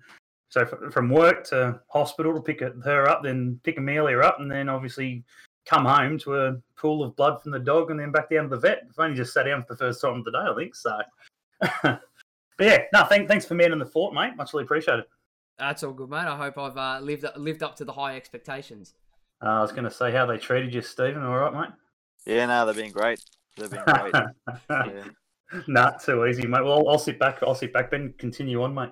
so 0.48 0.62
f- 0.62 0.92
from 0.92 1.10
work 1.10 1.44
to 1.48 1.80
hospital 1.88 2.34
to 2.34 2.40
pick 2.40 2.60
her 2.60 3.08
up, 3.08 3.22
then 3.22 3.60
pick 3.62 3.78
Amelia 3.78 4.20
up, 4.20 4.40
and 4.40 4.50
then 4.50 4.68
obviously 4.68 5.24
come 5.66 5.84
home 5.84 6.18
to 6.18 6.36
a 6.36 6.56
pool 6.76 7.02
of 7.02 7.16
blood 7.16 7.42
from 7.42 7.52
the 7.52 7.58
dog, 7.58 7.90
and 7.90 7.98
then 7.98 8.12
back 8.12 8.30
down 8.30 8.44
to 8.44 8.50
the 8.50 8.56
vet. 8.56 8.82
I've 8.88 9.04
only 9.04 9.16
just 9.16 9.32
sat 9.32 9.46
down 9.46 9.64
for 9.64 9.74
the 9.74 9.78
first 9.78 10.00
time 10.00 10.24
today, 10.24 10.38
I 10.38 10.54
think. 10.54 10.74
So, 10.74 10.98
but 11.82 12.00
yeah, 12.60 12.82
no, 12.92 13.04
thank, 13.04 13.28
thanks 13.28 13.44
for 13.44 13.54
man 13.54 13.72
in 13.72 13.78
the 13.78 13.86
fort, 13.86 14.14
mate. 14.14 14.36
Muchly 14.36 14.62
appreciated. 14.62 15.04
That's 15.58 15.82
all 15.82 15.92
good, 15.92 16.10
mate. 16.10 16.26
I 16.26 16.36
hope 16.36 16.58
I've 16.58 16.76
uh, 16.76 17.00
lived 17.00 17.24
lived 17.36 17.62
up 17.62 17.76
to 17.76 17.84
the 17.84 17.92
high 17.92 18.16
expectations. 18.16 18.94
Uh, 19.42 19.48
I 19.48 19.60
was 19.62 19.72
going 19.72 19.84
to 19.84 19.90
say 19.90 20.12
how 20.12 20.26
they 20.26 20.38
treated 20.38 20.72
you, 20.72 20.82
Stephen. 20.82 21.22
All 21.22 21.36
right, 21.36 21.52
mate. 21.52 21.70
Yeah, 22.26 22.46
no, 22.46 22.66
they've 22.66 22.76
been 22.76 22.92
great. 22.92 23.20
They've 23.56 23.70
been 23.70 23.82
great. 23.84 24.14
yeah. 24.70 25.04
Not 25.66 26.02
too 26.02 26.26
easy, 26.26 26.46
mate. 26.46 26.64
Well, 26.64 26.80
I'll, 26.80 26.88
I'll 26.90 26.98
sit 26.98 27.18
back. 27.18 27.38
I'll 27.42 27.54
sit 27.54 27.72
back. 27.72 27.90
Ben, 27.90 28.14
continue 28.18 28.62
on, 28.62 28.74
mate. 28.74 28.90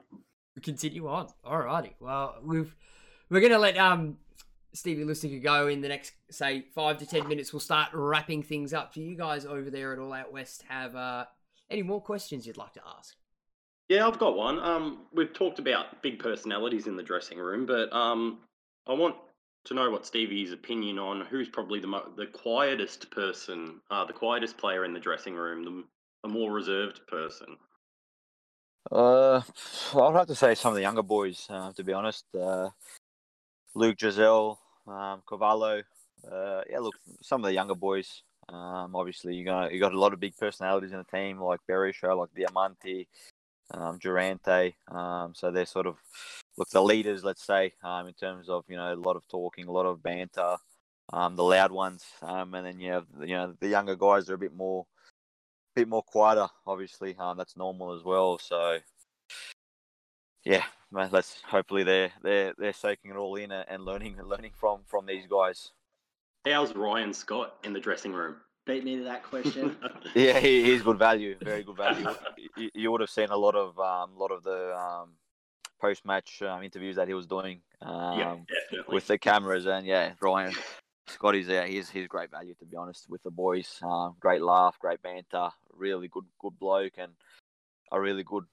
Continue 0.62 1.08
on. 1.08 1.28
Alrighty. 1.44 1.92
Well, 2.00 2.36
we've 2.42 2.74
we're 3.28 3.40
gonna 3.40 3.58
let 3.58 3.76
um 3.76 4.18
Stevie 4.72 5.04
Lustica 5.04 5.42
go 5.42 5.68
in 5.68 5.80
the 5.80 5.88
next 5.88 6.12
say 6.30 6.66
five 6.74 6.98
to 6.98 7.06
ten 7.06 7.26
minutes. 7.28 7.52
We'll 7.52 7.60
start 7.60 7.90
wrapping 7.92 8.42
things 8.42 8.72
up. 8.72 8.94
Do 8.94 9.00
you 9.00 9.16
guys 9.16 9.44
over 9.44 9.70
there 9.70 9.92
at 9.92 9.98
All 9.98 10.12
Out 10.12 10.32
West 10.32 10.64
have 10.68 10.94
uh 10.94 11.24
any 11.70 11.82
more 11.82 12.00
questions 12.00 12.46
you'd 12.46 12.56
like 12.56 12.72
to 12.74 12.82
ask? 12.98 13.14
Yeah, 13.88 14.06
I've 14.06 14.18
got 14.18 14.36
one. 14.36 14.58
Um, 14.60 15.06
we've 15.12 15.32
talked 15.32 15.58
about 15.58 16.02
big 16.02 16.18
personalities 16.18 16.86
in 16.86 16.96
the 16.96 17.02
dressing 17.02 17.38
room, 17.38 17.66
but 17.66 17.92
um, 17.92 18.38
I 18.88 18.94
want 18.94 19.16
to 19.66 19.74
know 19.74 19.90
what 19.90 20.06
Stevie's 20.06 20.52
opinion 20.52 20.98
on 20.98 21.26
who's 21.26 21.48
probably 21.48 21.80
the 21.80 21.86
mo- 21.86 22.12
the 22.16 22.26
quietest 22.26 23.10
person, 23.10 23.80
uh, 23.90 24.04
the 24.04 24.12
quietest 24.12 24.56
player 24.56 24.84
in 24.84 24.94
the 24.94 25.00
dressing 25.00 25.34
room, 25.34 25.64
the, 25.64 25.84
the 26.22 26.32
more 26.32 26.52
reserved 26.52 27.00
person. 27.08 27.56
Uh, 28.90 29.40
I'd 29.94 30.14
have 30.14 30.26
to 30.26 30.34
say 30.34 30.54
some 30.54 30.72
of 30.72 30.76
the 30.76 30.82
younger 30.82 31.02
boys, 31.02 31.46
uh, 31.48 31.72
to 31.72 31.84
be 31.84 31.92
honest. 31.92 32.24
Uh, 32.38 32.70
Luke 33.74 33.96
Giselle, 33.98 34.58
um, 34.86 35.22
Cavallo. 35.28 35.82
Uh, 36.30 36.62
yeah, 36.70 36.78
look, 36.78 36.94
some 37.22 37.42
of 37.42 37.48
the 37.48 37.54
younger 37.54 37.74
boys. 37.74 38.22
Um, 38.48 38.94
obviously, 38.94 39.34
you 39.34 39.44
got 39.44 39.72
you 39.72 39.80
got 39.80 39.94
a 39.94 39.98
lot 39.98 40.12
of 40.12 40.20
big 40.20 40.36
personalities 40.36 40.92
in 40.92 40.98
the 40.98 41.16
team, 41.18 41.40
like 41.40 41.60
Berisha, 41.68 42.16
like 42.16 42.30
Diamanti, 42.36 43.06
um, 43.70 43.98
Durante. 43.98 44.76
Um, 44.88 45.34
so 45.34 45.50
they're 45.50 45.66
sort 45.66 45.86
of 45.86 45.96
look 46.56 46.68
the 46.68 46.82
leaders, 46.82 47.24
let's 47.24 47.44
say, 47.44 47.72
um, 47.82 48.06
in 48.06 48.14
terms 48.14 48.48
of 48.48 48.64
you 48.68 48.76
know 48.76 48.92
a 48.92 48.96
lot 48.96 49.16
of 49.16 49.26
talking, 49.28 49.66
a 49.66 49.72
lot 49.72 49.86
of 49.86 50.02
banter, 50.02 50.56
um, 51.12 51.36
the 51.36 51.42
loud 51.42 51.72
ones, 51.72 52.04
um, 52.22 52.54
and 52.54 52.66
then 52.66 52.78
you 52.78 52.92
have 52.92 53.06
you 53.20 53.34
know 53.34 53.54
the 53.60 53.68
younger 53.68 53.96
guys 53.96 54.28
are 54.28 54.34
a 54.34 54.38
bit 54.38 54.54
more, 54.54 54.86
bit 55.74 55.88
more 55.88 56.02
quieter. 56.02 56.48
Obviously, 56.66 57.16
um, 57.18 57.36
that's 57.36 57.56
normal 57.56 57.92
as 57.92 58.02
well. 58.04 58.38
So 58.38 58.78
yeah, 60.44 60.64
man, 60.92 61.08
let's 61.12 61.40
hopefully 61.46 61.84
they're 61.84 62.12
they're 62.22 62.54
they're 62.58 62.72
soaking 62.72 63.10
it 63.10 63.16
all 63.16 63.36
in 63.36 63.50
and 63.50 63.84
learning 63.84 64.18
learning 64.24 64.52
from 64.58 64.80
from 64.86 65.06
these 65.06 65.26
guys. 65.26 65.70
How's 66.46 66.74
Ryan 66.74 67.14
Scott 67.14 67.56
in 67.64 67.72
the 67.72 67.80
dressing 67.80 68.12
room? 68.12 68.36
Beat 68.66 68.84
me 68.84 68.96
to 68.96 69.04
that 69.04 69.22
question. 69.22 69.76
Yeah, 70.14 70.38
he, 70.38 70.62
he's 70.62 70.82
good 70.82 70.98
value, 70.98 71.36
very 71.42 71.64
good 71.64 71.76
value. 71.76 72.06
you, 72.56 72.70
you 72.74 72.92
would 72.92 73.00
have 73.00 73.10
seen 73.10 73.30
a 73.30 73.36
lot 73.36 73.56
of 73.56 73.78
um, 73.80 74.16
lot 74.16 74.30
of 74.30 74.44
the 74.44 74.76
um, 74.76 75.10
post 75.80 76.04
match 76.04 76.40
um, 76.42 76.62
interviews 76.62 76.96
that 76.96 77.08
he 77.08 77.14
was 77.14 77.26
doing 77.26 77.60
um, 77.82 78.18
yeah, 78.18 78.36
with 78.88 79.06
the 79.06 79.18
cameras, 79.18 79.66
and 79.66 79.86
yeah, 79.86 80.12
Ryan 80.20 80.54
Scotty's 81.08 81.46
there. 81.46 81.66
He's 81.66 81.90
he's 81.90 82.06
great 82.06 82.30
value 82.30 82.54
to 82.60 82.64
be 82.64 82.76
honest 82.76 83.06
with 83.08 83.22
the 83.22 83.30
boys. 83.30 83.80
Uh, 83.82 84.10
great 84.20 84.42
laugh, 84.42 84.78
great 84.78 85.02
banter, 85.02 85.48
really 85.76 86.08
good 86.08 86.24
good 86.40 86.58
bloke, 86.58 86.94
and 86.98 87.12
a 87.92 88.00
really 88.00 88.24
good 88.24 88.44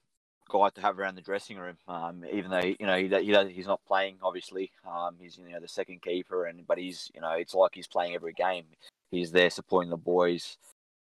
guy 0.52 0.70
to 0.70 0.82
have 0.82 1.00
around 1.00 1.16
the 1.16 1.22
dressing 1.22 1.58
room. 1.58 1.78
Um, 1.88 2.24
even 2.32 2.52
though 2.52 2.60
you 2.60 2.86
know 2.86 2.98
he, 2.98 3.08
he 3.08 3.32
does, 3.32 3.50
he's 3.50 3.68
not 3.68 3.86
playing, 3.86 4.18
obviously, 4.22 4.72
um, 4.88 5.16
he's 5.20 5.38
you 5.38 5.54
know 5.54 5.60
the 5.60 5.68
second 5.68 6.02
keeper, 6.02 6.46
and 6.46 6.66
but 6.68 6.78
he's 6.78 7.10
you 7.14 7.22
know 7.22 7.32
it's 7.32 7.54
like 7.54 7.72
he's 7.74 7.88
playing 7.88 8.16
every 8.16 8.34
game. 8.34 8.66
He's 9.10 9.32
there 9.32 9.50
supporting 9.50 9.90
the 9.90 9.98
boys, 9.98 10.58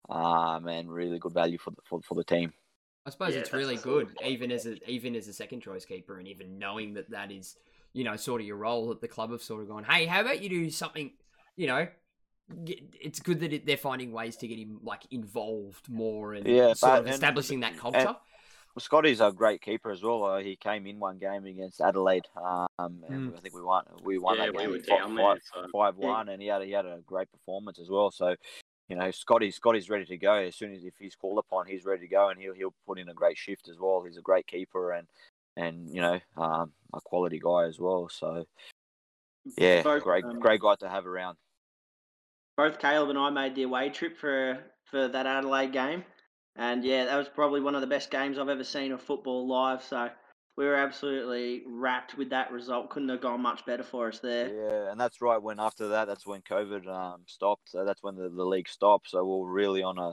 um, 0.10 0.68
and 0.68 0.92
really 0.92 1.20
good 1.20 1.34
value 1.34 1.58
for 1.58 1.72
the 1.72 1.82
for, 1.88 2.02
for 2.02 2.16
the 2.16 2.24
team. 2.24 2.54
I 3.06 3.12
suppose 3.12 3.34
Yeah, 3.34 3.42
it's 3.42 3.54
really 3.54 3.78
good, 3.78 4.10
even 4.26 4.52
as 4.52 4.66
a 4.66 4.78
even 4.90 5.16
as 5.16 5.28
a 5.28 5.34
second 5.34 5.62
choice 5.62 5.86
keeper, 5.86 6.20
and 6.20 6.28
even 6.28 6.60
knowing 6.60 6.94
that 6.94 7.10
that 7.10 7.32
is, 7.32 7.56
you 7.94 8.04
know, 8.04 8.16
sort 8.16 8.42
of 8.42 8.48
your 8.48 8.58
role 8.58 8.92
at 8.92 9.02
the 9.02 9.08
club 9.08 9.32
have 9.32 9.42
sort 9.42 9.62
of 9.62 9.68
gone, 9.68 9.84
hey, 9.84 10.06
how 10.06 10.22
about 10.22 10.44
you 10.44 10.50
do 10.50 10.70
something, 10.70 11.12
you 11.56 11.68
know. 11.68 11.88
Get- 12.66 12.82
It's 13.00 13.20
good 13.20 13.40
that 13.42 13.54
it, 13.54 13.66
they're 13.66 13.78
finding 13.78 14.12
ways 14.12 14.36
to 14.38 14.48
get 14.48 14.58
him 14.60 14.80
like 14.84 15.04
involved 15.12 15.90
more 15.90 16.34
and 16.34 16.46
Yeah, 16.48 16.74
sort 16.74 16.92
but- 16.92 17.00
of 17.00 17.06
and- 17.06 17.14
establishing 17.14 17.60
that 17.62 17.78
culture. 17.78 18.16
Well, 18.76 18.82
Scotty's 18.82 19.20
a 19.20 19.32
great 19.32 19.62
keeper 19.62 19.90
as 19.92 20.04
well. 20.04 20.24
Uh, 20.24 20.40
he 20.40 20.56
came 20.56 20.86
in 20.86 21.00
one 21.00 21.18
game 21.18 21.46
against 21.46 21.82
Adelaide, 21.82 22.28
um, 22.36 22.68
and 22.78 23.32
Mm. 23.34 23.38
I 23.38 23.40
think 23.42 23.56
we 23.56 23.62
won. 23.64 23.84
We 24.04 24.20
won 24.20 24.38
Yeah, 24.38 24.46
that 24.46 24.54
we 24.56 24.60
game 24.64 24.72
were 24.72 24.80
fi- 24.80 24.98
down 24.98 25.16
there, 25.16 25.40
so- 25.54 25.68
five 25.72 25.98
one, 25.98 26.30
and 26.30 26.40
he 26.42 26.48
had 26.48 26.62
he 26.62 26.72
had 26.72 26.86
a 26.86 27.00
great 27.06 27.32
performance 27.32 27.80
as 27.80 27.90
well. 27.90 28.12
So, 28.12 28.36
you 28.88 28.96
know, 28.96 29.10
Scotty 29.10 29.50
Scotty's 29.50 29.90
ready 29.90 30.06
to 30.06 30.18
go 30.18 30.34
as 30.36 30.56
soon 30.56 30.74
as 30.74 30.86
if 30.86 30.94
he's 31.00 31.16
called 31.16 31.40
upon, 31.40 31.66
he's 31.66 31.84
ready 31.84 32.02
to 32.02 32.08
go, 32.08 32.30
and 32.30 32.40
he'll 32.40 32.54
he'll 32.54 32.76
put 32.86 33.00
in 33.00 33.10
a 33.10 33.14
great 33.14 33.38
shift 33.38 33.68
as 33.70 33.80
well. 33.80 34.04
He's 34.04 34.18
a 34.18 34.22
great 34.22 34.46
keeper 34.46 34.92
and 34.92 35.08
and 35.58 35.90
you 35.90 36.02
know 36.02 36.20
um, 36.38 36.72
a 36.94 37.02
quality 37.02 37.40
guy 37.40 37.64
as 37.66 37.80
well. 37.80 38.08
So, 38.08 38.46
yeah, 39.58 39.82
Both, 39.82 40.04
great 40.04 40.24
um, 40.24 40.40
great 40.40 40.62
guy 40.62 40.76
to 40.76 40.88
have 40.90 41.08
around. 41.08 41.38
Both 42.60 42.78
Caleb 42.78 43.10
and 43.10 43.18
I 43.18 43.30
made 43.30 43.56
the 43.56 43.64
away 43.64 43.90
trip 43.90 44.18
for 44.18 44.60
for 44.92 45.08
that 45.08 45.26
Adelaide 45.26 45.72
game, 45.72 46.04
and 46.58 46.84
yeah, 46.84 47.06
that 47.06 47.16
was 47.16 47.30
probably 47.30 47.62
one 47.62 47.74
of 47.74 47.80
the 47.80 47.88
best 47.88 48.12
games 48.12 48.38
I've 48.38 48.50
ever 48.50 48.66
seen 48.66 48.92
of 48.92 49.02
football 49.02 49.48
live. 49.48 49.82
So 49.82 50.10
we 50.58 50.66
were 50.66 50.76
absolutely 50.76 51.64
wrapped 51.66 52.18
with 52.18 52.32
that 52.32 52.52
result. 52.52 52.90
Couldn't 52.90 53.08
have 53.08 53.22
gone 53.22 53.40
much 53.42 53.66
better 53.66 53.84
for 53.84 54.10
us 54.10 54.20
there. 54.20 54.50
Yeah, 54.50 54.92
and 54.92 55.00
that's 55.00 55.22
right. 55.22 55.42
When 55.42 55.58
after 55.58 55.88
that, 55.88 56.10
that's 56.10 56.28
when 56.28 56.42
COVID 56.42 56.86
um, 56.86 57.22
stopped. 57.28 57.70
So 57.70 57.86
that's 57.86 58.04
when 58.04 58.16
the, 58.18 58.28
the 58.28 58.44
league 58.44 58.68
stopped. 58.68 59.10
So 59.12 59.24
we 59.24 59.40
we're 59.40 59.54
really 59.54 59.82
on 59.82 59.98
a 59.98 60.12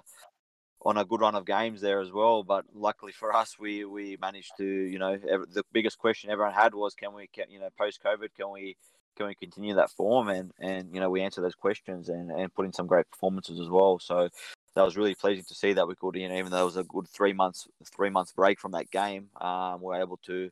on 0.82 0.98
a 0.98 1.04
good 1.04 1.22
run 1.22 1.34
of 1.34 1.46
games 1.46 1.80
there 1.80 2.00
as 2.00 2.12
well. 2.12 2.44
But 2.44 2.64
luckily 2.72 3.10
for 3.10 3.34
us, 3.34 3.56
we 3.58 3.84
we 3.84 4.18
managed 4.20 4.52
to 4.58 4.64
you 4.64 5.00
know 5.00 5.18
ev- 5.28 5.52
the 5.52 5.64
biggest 5.72 5.98
question 5.98 6.30
everyone 6.30 6.54
had 6.54 6.76
was 6.76 6.94
can 6.94 7.12
we 7.12 7.26
can, 7.26 7.50
you 7.50 7.58
know 7.58 7.70
post 7.76 8.00
COVID 8.04 8.28
can 8.36 8.52
we 8.52 8.76
can 9.16 9.26
we 9.26 9.34
continue 9.34 9.74
that 9.74 9.90
form 9.90 10.28
and 10.28 10.52
and 10.60 10.94
you 10.94 11.00
know 11.00 11.10
we 11.10 11.22
answer 11.22 11.40
those 11.40 11.54
questions 11.54 12.08
and 12.08 12.30
and 12.30 12.54
put 12.54 12.66
in 12.66 12.72
some 12.72 12.86
great 12.86 13.10
performances 13.10 13.60
as 13.60 13.68
well. 13.68 13.98
So. 13.98 14.28
That 14.74 14.84
was 14.84 14.94
really 14.94 15.14
pleasing 15.14 15.44
to 15.44 15.54
see 15.54 15.72
that 15.72 15.88
we 15.88 15.94
could, 15.94 16.16
you 16.16 16.28
know, 16.28 16.36
even 16.36 16.50
though 16.50 16.60
it 16.60 16.66
was 16.66 16.76
a 16.76 16.84
good 16.84 17.08
three 17.08 17.32
months, 17.32 17.66
three 17.96 18.10
months 18.10 18.32
break 18.32 18.60
from 18.60 18.72
that 18.72 18.90
game, 18.90 19.30
um, 19.40 19.80
we 19.80 19.86
we're 19.86 20.02
able 20.02 20.18
to 20.26 20.50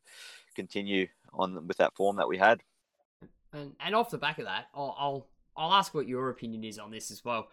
continue 0.54 1.08
on 1.34 1.66
with 1.66 1.76
that 1.76 1.94
form 1.94 2.16
that 2.16 2.28
we 2.28 2.38
had. 2.38 2.62
And 3.52 3.74
and 3.80 3.94
off 3.94 4.10
the 4.10 4.18
back 4.18 4.38
of 4.38 4.46
that, 4.46 4.66
I'll 4.74 4.96
I'll, 4.98 5.26
I'll 5.56 5.72
ask 5.74 5.94
what 5.94 6.08
your 6.08 6.30
opinion 6.30 6.64
is 6.64 6.78
on 6.78 6.90
this 6.90 7.10
as 7.10 7.24
well. 7.24 7.48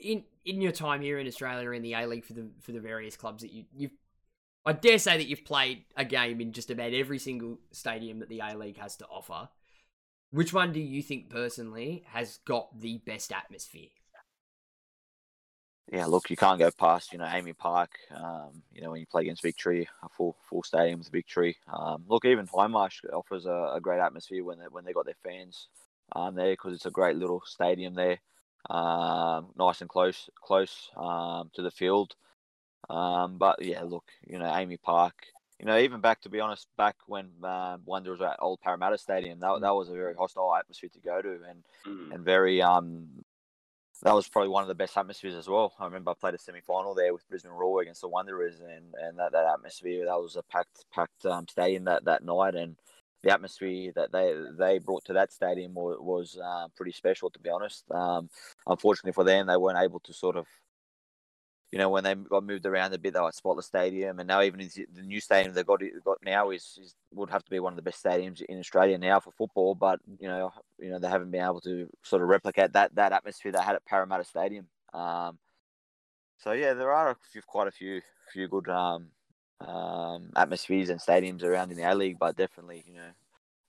In 0.00 0.24
in 0.44 0.60
your 0.60 0.72
time 0.72 1.00
here 1.00 1.18
in 1.18 1.26
Australia 1.26 1.70
in 1.70 1.82
the 1.82 1.94
A 1.94 2.06
League 2.06 2.24
for 2.24 2.34
the 2.34 2.48
for 2.60 2.72
the 2.72 2.80
various 2.80 3.16
clubs 3.16 3.42
that 3.42 3.52
you 3.52 3.64
you've 3.74 3.92
I 4.64 4.72
dare 4.72 4.98
say 4.98 5.16
that 5.16 5.26
you've 5.26 5.44
played 5.44 5.84
a 5.96 6.04
game 6.04 6.40
in 6.40 6.52
just 6.52 6.70
about 6.70 6.92
every 6.92 7.18
single 7.18 7.58
stadium 7.72 8.18
that 8.18 8.28
the 8.28 8.40
A 8.40 8.56
League 8.56 8.78
has 8.78 8.96
to 8.96 9.06
offer. 9.06 9.48
Which 10.30 10.52
one 10.52 10.72
do 10.72 10.80
you 10.80 11.02
think 11.02 11.28
personally 11.28 12.04
has 12.12 12.38
got 12.44 12.80
the 12.80 12.98
best 12.98 13.32
atmosphere? 13.32 13.88
yeah, 15.92 16.06
look, 16.06 16.30
you 16.30 16.36
can't 16.36 16.58
go 16.58 16.70
past, 16.70 17.12
you 17.12 17.18
know, 17.18 17.24
AAMI 17.24 17.56
Park. 17.58 17.90
Um, 18.14 18.62
you 18.72 18.80
know, 18.80 18.90
when 18.90 19.00
you 19.00 19.06
play 19.06 19.22
against 19.22 19.42
Victory, 19.42 19.88
a 20.04 20.08
full 20.08 20.36
full 20.48 20.62
stadium 20.62 21.00
with 21.00 21.10
Victory. 21.10 21.56
Um, 21.72 22.04
look, 22.06 22.24
even 22.24 22.46
Hindmarsh 22.46 23.04
offers 23.12 23.46
a, 23.46 23.72
a 23.74 23.80
great 23.80 23.98
atmosphere 23.98 24.44
when 24.44 24.58
they 24.58 24.66
when 24.70 24.84
they 24.84 24.92
got 24.92 25.04
their 25.04 25.16
fans 25.24 25.66
um, 26.14 26.36
there 26.36 26.52
because 26.52 26.74
it's 26.74 26.86
a 26.86 26.92
great 26.92 27.16
little 27.16 27.42
stadium 27.44 27.94
there, 27.94 28.18
um, 28.68 29.48
nice 29.58 29.80
and 29.80 29.90
close 29.90 30.30
close 30.36 30.90
um, 30.96 31.50
to 31.54 31.62
the 31.62 31.72
field. 31.72 32.14
Um, 32.88 33.36
but 33.36 33.60
yeah, 33.60 33.82
look, 33.82 34.04
you 34.24 34.38
know, 34.38 34.46
AAMI 34.46 34.80
Park. 34.80 35.14
You 35.60 35.66
know, 35.66 35.78
even 35.78 36.00
back 36.00 36.22
to 36.22 36.30
be 36.30 36.40
honest, 36.40 36.66
back 36.78 36.96
when 37.06 37.28
um, 37.44 37.82
Wanderers 37.84 38.20
were 38.20 38.28
at 38.28 38.38
Old 38.40 38.60
Parramatta 38.60 38.96
Stadium, 38.96 39.40
that 39.40 39.60
that 39.60 39.74
was 39.74 39.90
a 39.90 39.92
very 39.92 40.14
hostile 40.14 40.54
atmosphere 40.56 40.88
to 40.94 41.00
go 41.00 41.20
to, 41.20 41.28
and 41.48 41.62
Mm. 41.86 42.14
and 42.14 42.24
very 42.24 42.60
um 42.60 43.24
that 44.02 44.14
was 44.14 44.28
probably 44.28 44.48
one 44.48 44.62
of 44.62 44.68
the 44.68 44.74
best 44.74 44.96
atmospheres 44.96 45.34
as 45.34 45.48
well. 45.48 45.74
I 45.78 45.84
remember 45.84 46.10
I 46.10 46.14
played 46.14 46.34
a 46.34 46.38
semi 46.38 46.60
final 46.60 46.94
there 46.94 47.12
with 47.12 47.28
Brisbane 47.28 47.52
Roar 47.52 47.82
against 47.82 48.00
the 48.00 48.08
Wanderers 48.08 48.60
and, 48.60 48.94
and 49.02 49.18
that, 49.18 49.32
that 49.32 49.46
atmosphere 49.46 50.06
that 50.06 50.20
was 50.20 50.36
a 50.36 50.42
packed 50.42 50.84
packed 50.90 51.26
um, 51.26 51.46
stadium 51.48 51.84
that, 51.84 52.04
that 52.04 52.24
night 52.24 52.54
and 52.54 52.76
the 53.22 53.30
atmosphere 53.30 53.92
that 53.94 54.12
they 54.12 54.34
they 54.58 54.78
brought 54.78 55.04
to 55.06 55.12
that 55.12 55.32
stadium 55.32 55.74
was, 55.74 55.98
was 56.00 56.38
uh, 56.42 56.68
pretty 56.76 56.92
special 56.92 57.28
to 57.30 57.38
be 57.38 57.50
honest. 57.50 57.84
Um, 57.90 58.30
unfortunately 58.66 59.12
for 59.12 59.24
them 59.24 59.46
they 59.46 59.56
weren't 59.56 59.78
able 59.82 60.00
to 60.00 60.12
sort 60.14 60.36
of 60.36 60.46
you 61.72 61.78
know, 61.78 61.88
when 61.88 62.02
they 62.02 62.14
got 62.14 62.44
moved 62.44 62.66
around 62.66 62.92
a 62.92 62.98
bit, 62.98 63.14
they 63.14 63.20
at 63.20 63.34
Spotless 63.34 63.66
Stadium, 63.66 64.18
and 64.18 64.26
now 64.26 64.42
even 64.42 64.58
the 64.58 65.02
new 65.02 65.20
stadium 65.20 65.54
they 65.54 65.62
got 65.62 65.80
got 66.04 66.18
now 66.24 66.50
is, 66.50 66.78
is 66.82 66.94
would 67.14 67.30
have 67.30 67.44
to 67.44 67.50
be 67.50 67.60
one 67.60 67.72
of 67.72 67.76
the 67.76 67.82
best 67.82 68.02
stadiums 68.02 68.42
in 68.42 68.58
Australia 68.58 68.98
now 68.98 69.20
for 69.20 69.30
football. 69.30 69.76
But 69.76 70.00
you 70.18 70.26
know, 70.26 70.52
you 70.80 70.90
know 70.90 70.98
they 70.98 71.08
haven't 71.08 71.30
been 71.30 71.44
able 71.44 71.60
to 71.62 71.88
sort 72.02 72.22
of 72.22 72.28
replicate 72.28 72.72
that 72.72 72.94
that 72.96 73.12
atmosphere 73.12 73.52
they 73.52 73.62
had 73.62 73.76
at 73.76 73.84
Parramatta 73.84 74.24
Stadium. 74.24 74.66
Um, 74.92 75.38
so 76.38 76.52
yeah, 76.52 76.74
there 76.74 76.92
are 76.92 77.10
a 77.10 77.16
few, 77.30 77.42
quite 77.42 77.68
a 77.68 77.72
few 77.72 78.00
few 78.32 78.48
good 78.48 78.68
um, 78.68 79.06
um, 79.60 80.30
atmospheres 80.34 80.90
and 80.90 81.00
stadiums 81.00 81.44
around 81.44 81.70
in 81.70 81.76
the 81.76 81.88
A 81.88 81.94
League, 81.94 82.18
but 82.18 82.36
definitely 82.36 82.82
you 82.84 82.94
know, 82.94 83.10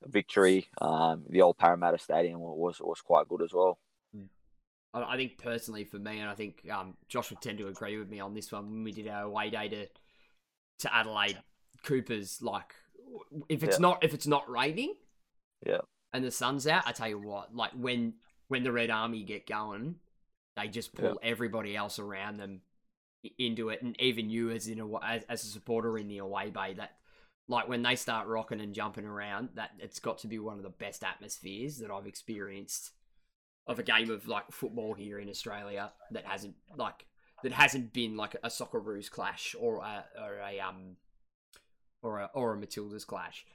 Victory, 0.08 0.68
um, 0.82 1.24
the 1.30 1.44
old 1.44 1.60
Parramatta 1.60 2.00
Stadium 2.00 2.40
was 2.40 2.80
was 2.80 3.02
quite 3.02 3.28
good 3.28 3.44
as 3.44 3.54
well. 3.54 3.78
I, 4.94 5.14
I 5.14 5.18
think 5.18 5.38
personally 5.38 5.84
for 5.84 5.98
me, 5.98 6.20
and 6.20 6.30
I 6.30 6.36
think 6.36 6.68
um, 6.72 6.96
Josh 7.08 7.30
would 7.30 7.42
tend 7.42 7.58
to 7.60 7.68
agree 7.68 7.98
with 7.98 8.10
me 8.10 8.20
on 8.20 8.34
this 8.34 8.52
one 8.52 8.70
when 8.70 8.84
we 8.84 8.92
did 8.92 9.08
our 9.08 9.24
away 9.24 9.50
day 9.50 9.70
to 9.70 9.88
to 10.80 10.96
Adelaide. 10.96 11.38
Cooper's 11.84 12.42
like, 12.42 12.76
if 13.50 13.64
it's 13.64 13.78
Yeah. 13.78 13.82
not 13.82 14.04
if 14.04 14.14
it's 14.14 14.28
not 14.28 14.50
raining, 14.50 14.96
Yeah. 15.66 15.82
and 16.14 16.24
the 16.24 16.32
sun's 16.32 16.68
out, 16.68 16.84
I 16.88 16.92
tell 16.92 17.10
you 17.10 17.20
what, 17.20 17.56
like 17.56 17.72
when 17.74 18.16
when 18.48 18.64
the 18.64 18.72
Red 18.72 18.90
Army 18.90 19.24
get 19.24 19.48
going, 19.48 19.96
they 20.58 20.68
just 20.68 20.94
pull 20.94 21.20
everybody 21.24 21.76
else 21.76 22.00
around 22.00 22.38
them 22.38 22.62
into 23.38 23.70
it, 23.70 23.82
and 23.82 24.00
even 24.02 24.30
you 24.30 24.50
as 24.52 24.68
in 24.68 24.80
a 24.80 24.98
as, 25.00 25.24
as 25.30 25.44
a 25.44 25.48
supporter 25.48 25.98
in 25.98 26.08
the 26.08 26.20
away 26.20 26.50
bay 26.50 26.74
that. 26.74 26.98
Like 27.48 27.68
when 27.68 27.82
they 27.82 27.98
start 27.98 28.28
rocking 28.28 28.62
and 28.62 28.74
jumping 28.74 29.04
around, 29.04 29.50
that 29.56 29.72
it's 29.80 30.00
got 30.00 30.20
to 30.20 30.28
be 30.28 30.40
one 30.40 30.56
of 30.58 30.64
the 30.64 30.70
best 30.70 31.04
atmospheres 31.04 31.80
that 31.80 31.92
I've 31.92 32.08
experienced 32.08 32.92
of 33.68 33.80
a 33.80 33.84
game 33.84 34.10
of 34.10 34.28
like 34.28 34.52
football 34.52 34.94
here 34.94 35.20
in 35.20 35.30
Australia 35.30 35.92
that 36.12 36.26
hasn't 36.26 36.56
like 36.78 37.06
that 37.44 37.52
hasn't 37.52 37.94
been 37.94 38.18
like 38.18 38.36
a 38.44 38.50
Socceroos 38.50 39.10
clash 39.10 39.56
or 39.60 39.78
a 39.78 40.06
or 40.20 40.40
a 40.40 40.60
um 40.60 40.98
or 42.02 42.20
a 42.20 42.30
or 42.34 42.54
a 42.54 42.58
Matilda's 42.58 43.06
clash. 43.06 43.46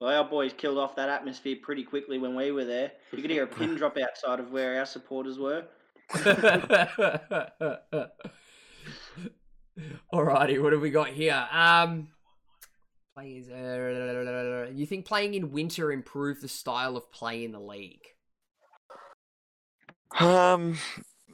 Well, 0.00 0.10
our 0.10 0.28
boys 0.28 0.52
killed 0.56 0.78
off 0.78 0.96
that 0.96 1.10
atmosphere 1.10 1.56
pretty 1.60 1.84
quickly 1.84 2.16
when 2.16 2.34
we 2.34 2.50
were 2.52 2.64
there. 2.64 2.92
You 3.12 3.20
could 3.20 3.30
hear 3.30 3.44
a 3.44 3.46
pin 3.46 3.74
drop 3.74 3.98
outside 3.98 4.40
of 4.40 4.50
where 4.50 4.78
our 4.78 4.86
supporters 4.86 5.38
were. 5.38 5.64
Alrighty, 10.12 10.62
what 10.62 10.72
have 10.72 10.80
we 10.80 10.90
got 10.90 11.08
here? 11.08 11.46
Um, 11.52 12.08
playing 13.14 13.36
is, 13.36 13.50
uh, 13.50 14.70
you 14.74 14.86
think 14.86 15.04
playing 15.04 15.34
in 15.34 15.52
winter 15.52 15.92
improved 15.92 16.40
the 16.40 16.48
style 16.48 16.96
of 16.96 17.12
play 17.12 17.44
in 17.44 17.52
the 17.52 17.60
league? 17.60 18.06
Um, 20.18 20.76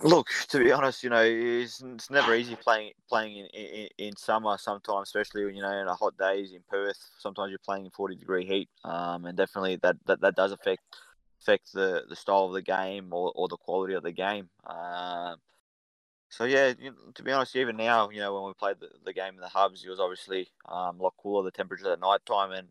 look, 0.03 0.29
to 0.49 0.59
be 0.59 0.72
honest, 0.72 1.03
you 1.03 1.11
know, 1.11 1.22
it's, 1.22 1.83
it's 1.83 2.11
never 2.11 2.35
easy 2.35 2.57
playing 2.57 2.93
playing 3.09 3.37
in, 3.39 3.47
in 3.47 3.89
in 3.99 4.16
summer. 4.16 4.57
Sometimes, 4.59 5.09
especially 5.09 5.45
when 5.45 5.57
you 5.57 5.62
know 5.62 5.72
in 5.72 5.87
hot 5.87 6.16
days 6.18 6.53
in 6.53 6.61
Perth, 6.68 6.99
sometimes 7.18 7.51
you're 7.51 7.59
playing 7.64 7.87
in 7.87 7.91
forty 7.91 8.16
degree 8.16 8.45
heat. 8.45 8.68
Um, 8.85 9.24
and 9.24 9.37
definitely 9.37 9.77
that, 9.83 9.97
that, 10.07 10.20
that 10.20 10.37
does 10.37 10.53
affect 10.53 10.83
affect 11.41 11.72
the, 11.72 12.03
the 12.09 12.16
style 12.16 12.47
of 12.47 12.53
the 12.53 12.62
game 12.62 13.12
or, 13.12 13.33
or 13.35 13.49
the 13.49 13.57
quality 13.57 13.95
of 13.95 14.03
the 14.03 14.12
game. 14.12 14.49
Um, 14.66 15.37
so 16.29 16.45
yeah, 16.45 16.72
you 16.79 16.93
to 17.14 17.22
be 17.22 17.33
honest, 17.33 17.57
even 17.57 17.77
now, 17.77 18.11
you 18.11 18.20
know, 18.20 18.35
when 18.35 18.45
we 18.45 18.53
played 18.55 18.77
the, 18.81 18.89
the 19.05 19.12
game 19.12 19.35
in 19.35 19.41
the 19.41 19.49
hubs, 19.49 19.85
it 19.85 19.89
was 19.89 20.01
obviously 20.01 20.49
um, 20.68 21.01
a 21.01 21.03
lot 21.03 21.14
cooler. 21.22 21.45
The 21.45 21.51
temperature 21.51 21.93
at 21.93 22.01
night 22.01 22.24
time, 22.27 22.53
and 22.53 22.68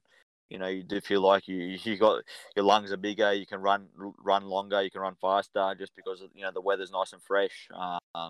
you 0.50 0.60
know, 0.60 0.68
you 0.68 0.84
do 0.84 1.02
feel 1.02 1.22
like 1.22 1.48
you 1.48 1.78
you 1.84 1.98
got 1.98 2.24
your 2.56 2.66
lungs 2.66 2.92
are 2.92 2.98
bigger. 2.98 3.34
You 3.34 3.46
can 3.46 3.62
run 3.62 3.88
run 3.96 4.46
longer. 4.46 4.82
You 4.82 4.92
can 4.92 5.02
run 5.02 5.16
faster 5.16 5.76
just 5.78 5.96
because 5.96 6.24
you 6.34 6.44
know 6.44 6.52
the 6.52 6.62
weather's 6.62 6.92
nice 6.92 7.14
and 7.14 7.22
fresh. 7.22 7.68
Uh, 7.76 8.30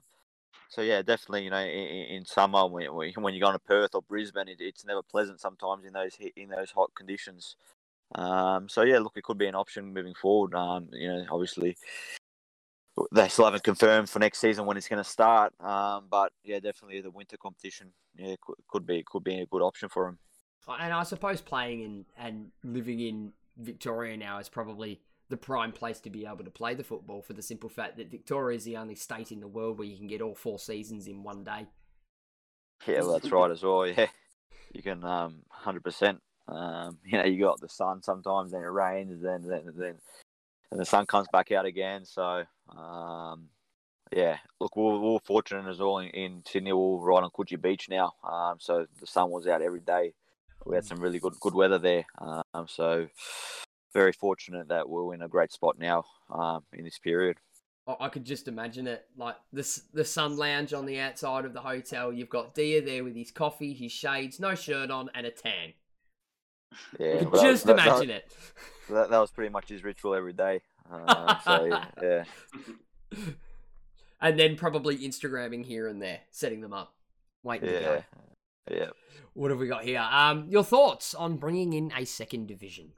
so 0.69 0.81
yeah, 0.81 1.01
definitely, 1.01 1.43
you 1.43 1.49
know, 1.51 1.59
in, 1.59 2.15
in 2.15 2.25
summer 2.25 2.67
when, 2.67 2.87
when 2.87 3.33
you're 3.33 3.45
going 3.45 3.53
to 3.53 3.59
Perth 3.59 3.93
or 3.93 4.01
Brisbane, 4.01 4.47
it, 4.47 4.57
it's 4.59 4.85
never 4.85 5.01
pleasant 5.03 5.39
sometimes 5.39 5.85
in 5.85 5.93
those 5.93 6.17
in 6.35 6.49
those 6.49 6.71
hot 6.71 6.91
conditions. 6.95 7.55
Um, 8.13 8.69
so 8.69 8.83
yeah, 8.83 8.99
look, 8.99 9.13
it 9.15 9.23
could 9.23 9.37
be 9.37 9.47
an 9.47 9.55
option 9.55 9.93
moving 9.93 10.13
forward. 10.13 10.55
Um, 10.55 10.89
you 10.91 11.07
know, 11.07 11.25
obviously 11.31 11.77
they 13.11 13.27
still 13.27 13.45
haven't 13.45 13.63
confirmed 13.63 14.09
for 14.09 14.19
next 14.19 14.39
season 14.39 14.65
when 14.65 14.77
it's 14.77 14.87
going 14.87 15.03
to 15.03 15.09
start. 15.09 15.53
Um, 15.59 16.05
but 16.09 16.31
yeah, 16.43 16.59
definitely 16.59 17.01
the 17.01 17.11
winter 17.11 17.37
competition, 17.37 17.91
yeah, 18.15 18.35
could, 18.41 18.55
could 18.67 18.85
be 18.85 19.03
could 19.05 19.23
be 19.23 19.39
a 19.39 19.45
good 19.45 19.61
option 19.61 19.89
for 19.89 20.05
them. 20.05 20.19
And 20.67 20.93
I 20.93 21.03
suppose 21.03 21.41
playing 21.41 21.81
in 21.81 22.05
and 22.17 22.51
living 22.63 22.99
in 22.99 23.33
Victoria 23.57 24.17
now 24.17 24.39
is 24.39 24.49
probably 24.49 25.01
the 25.29 25.37
prime 25.37 25.71
place 25.71 25.99
to 26.01 26.09
be 26.09 26.25
able 26.25 26.43
to 26.43 26.51
play 26.51 26.75
the 26.75 26.83
football 26.83 27.21
for 27.21 27.33
the 27.33 27.41
simple 27.41 27.69
fact 27.69 27.97
that 27.97 28.11
Victoria 28.11 28.57
is 28.57 28.63
the 28.63 28.77
only 28.77 28.95
state 28.95 29.31
in 29.31 29.39
the 29.39 29.47
world 29.47 29.77
where 29.77 29.87
you 29.87 29.97
can 29.97 30.07
get 30.07 30.21
all 30.21 30.35
four 30.35 30.59
seasons 30.59 31.07
in 31.07 31.23
one 31.23 31.43
day. 31.43 31.65
Yeah, 32.87 33.01
well, 33.01 33.13
that's 33.13 33.31
right 33.31 33.49
as 33.49 33.63
well. 33.63 33.87
Yeah, 33.87 34.07
you 34.73 34.83
can 34.83 35.03
um, 35.03 35.37
hundred 35.49 35.83
percent. 35.83 36.21
Um, 36.47 36.99
you 37.05 37.17
know, 37.17 37.25
you 37.25 37.39
got 37.39 37.59
the 37.59 37.69
sun 37.69 38.03
sometimes, 38.03 38.51
then 38.51 38.61
it 38.61 38.65
rains, 38.65 39.21
then 39.21 39.43
then 39.47 39.71
then 39.75 39.95
and 40.71 40.79
the 40.79 40.85
sun 40.85 41.05
comes 41.05 41.27
back 41.31 41.51
out 41.51 41.65
again. 41.65 42.05
So 42.05 42.43
um, 42.69 43.49
yeah, 44.11 44.37
look, 44.59 44.75
we're, 44.75 44.99
we're 44.99 45.19
fortunate 45.19 45.69
as 45.69 45.79
well 45.79 45.99
in, 45.99 46.09
in 46.09 46.43
Sydney. 46.45 46.73
We're 46.73 46.97
right 46.97 47.23
on 47.23 47.31
Coogee 47.31 47.61
Beach 47.61 47.87
now, 47.89 48.13
um, 48.23 48.57
so 48.59 48.85
the 48.99 49.07
sun 49.07 49.31
was 49.31 49.47
out 49.47 49.61
every 49.61 49.79
day. 49.79 50.13
We 50.65 50.75
had 50.75 50.85
some 50.85 50.99
really 50.99 51.19
good 51.19 51.33
good 51.39 51.53
weather 51.53 51.77
there, 51.77 52.05
um, 52.19 52.67
so 52.67 53.07
very 53.93 54.11
fortunate 54.11 54.67
that 54.69 54.89
we're 54.89 55.13
in 55.13 55.21
a 55.21 55.27
great 55.27 55.51
spot 55.51 55.77
now 55.79 56.05
um, 56.29 56.63
in 56.73 56.83
this 56.83 56.99
period. 56.99 57.37
I 57.87 58.09
could 58.09 58.25
just 58.25 58.47
imagine 58.47 58.87
it, 58.87 59.05
like 59.15 59.35
the 59.53 59.81
the 59.93 60.03
sun 60.03 60.37
lounge 60.37 60.73
on 60.73 60.87
the 60.87 60.99
outside 60.99 61.45
of 61.45 61.53
the 61.53 61.61
hotel. 61.61 62.11
You've 62.11 62.29
got 62.29 62.55
Dia 62.55 62.83
there 62.83 63.03
with 63.03 63.15
his 63.15 63.29
coffee, 63.29 63.73
his 63.73 63.91
shades, 63.91 64.39
no 64.39 64.55
shirt 64.55 64.89
on, 64.89 65.09
and 65.13 65.27
a 65.27 65.31
tan. 65.31 65.73
Yeah, 66.99 67.23
just 67.41 67.67
that, 67.67 67.73
imagine 67.73 68.07
that, 68.07 68.15
it. 68.15 68.33
That, 68.89 69.09
that 69.11 69.19
was 69.19 69.29
pretty 69.29 69.51
much 69.51 69.69
his 69.69 69.83
ritual 69.83 70.15
every 70.15 70.33
day. 70.33 70.61
Um, 70.91 71.37
so 71.43 71.81
yeah. 72.01 72.23
And 74.19 74.39
then 74.39 74.55
probably 74.55 74.97
Instagramming 74.97 75.65
here 75.65 75.87
and 75.87 76.01
there, 76.01 76.21
setting 76.31 76.61
them 76.61 76.73
up, 76.73 76.95
waiting 77.43 77.69
yeah. 77.69 77.79
to 77.79 77.85
go. 77.85 78.03
Yeah. 78.69 78.89
What 79.33 79.51
have 79.51 79.59
we 79.59 79.67
got 79.67 79.83
here? 79.83 79.99
Um, 79.99 80.47
your 80.49 80.63
thoughts 80.63 81.13
on 81.13 81.37
bringing 81.37 81.73
in 81.73 81.91
a 81.95 82.05
second 82.05 82.47
division? 82.47 82.93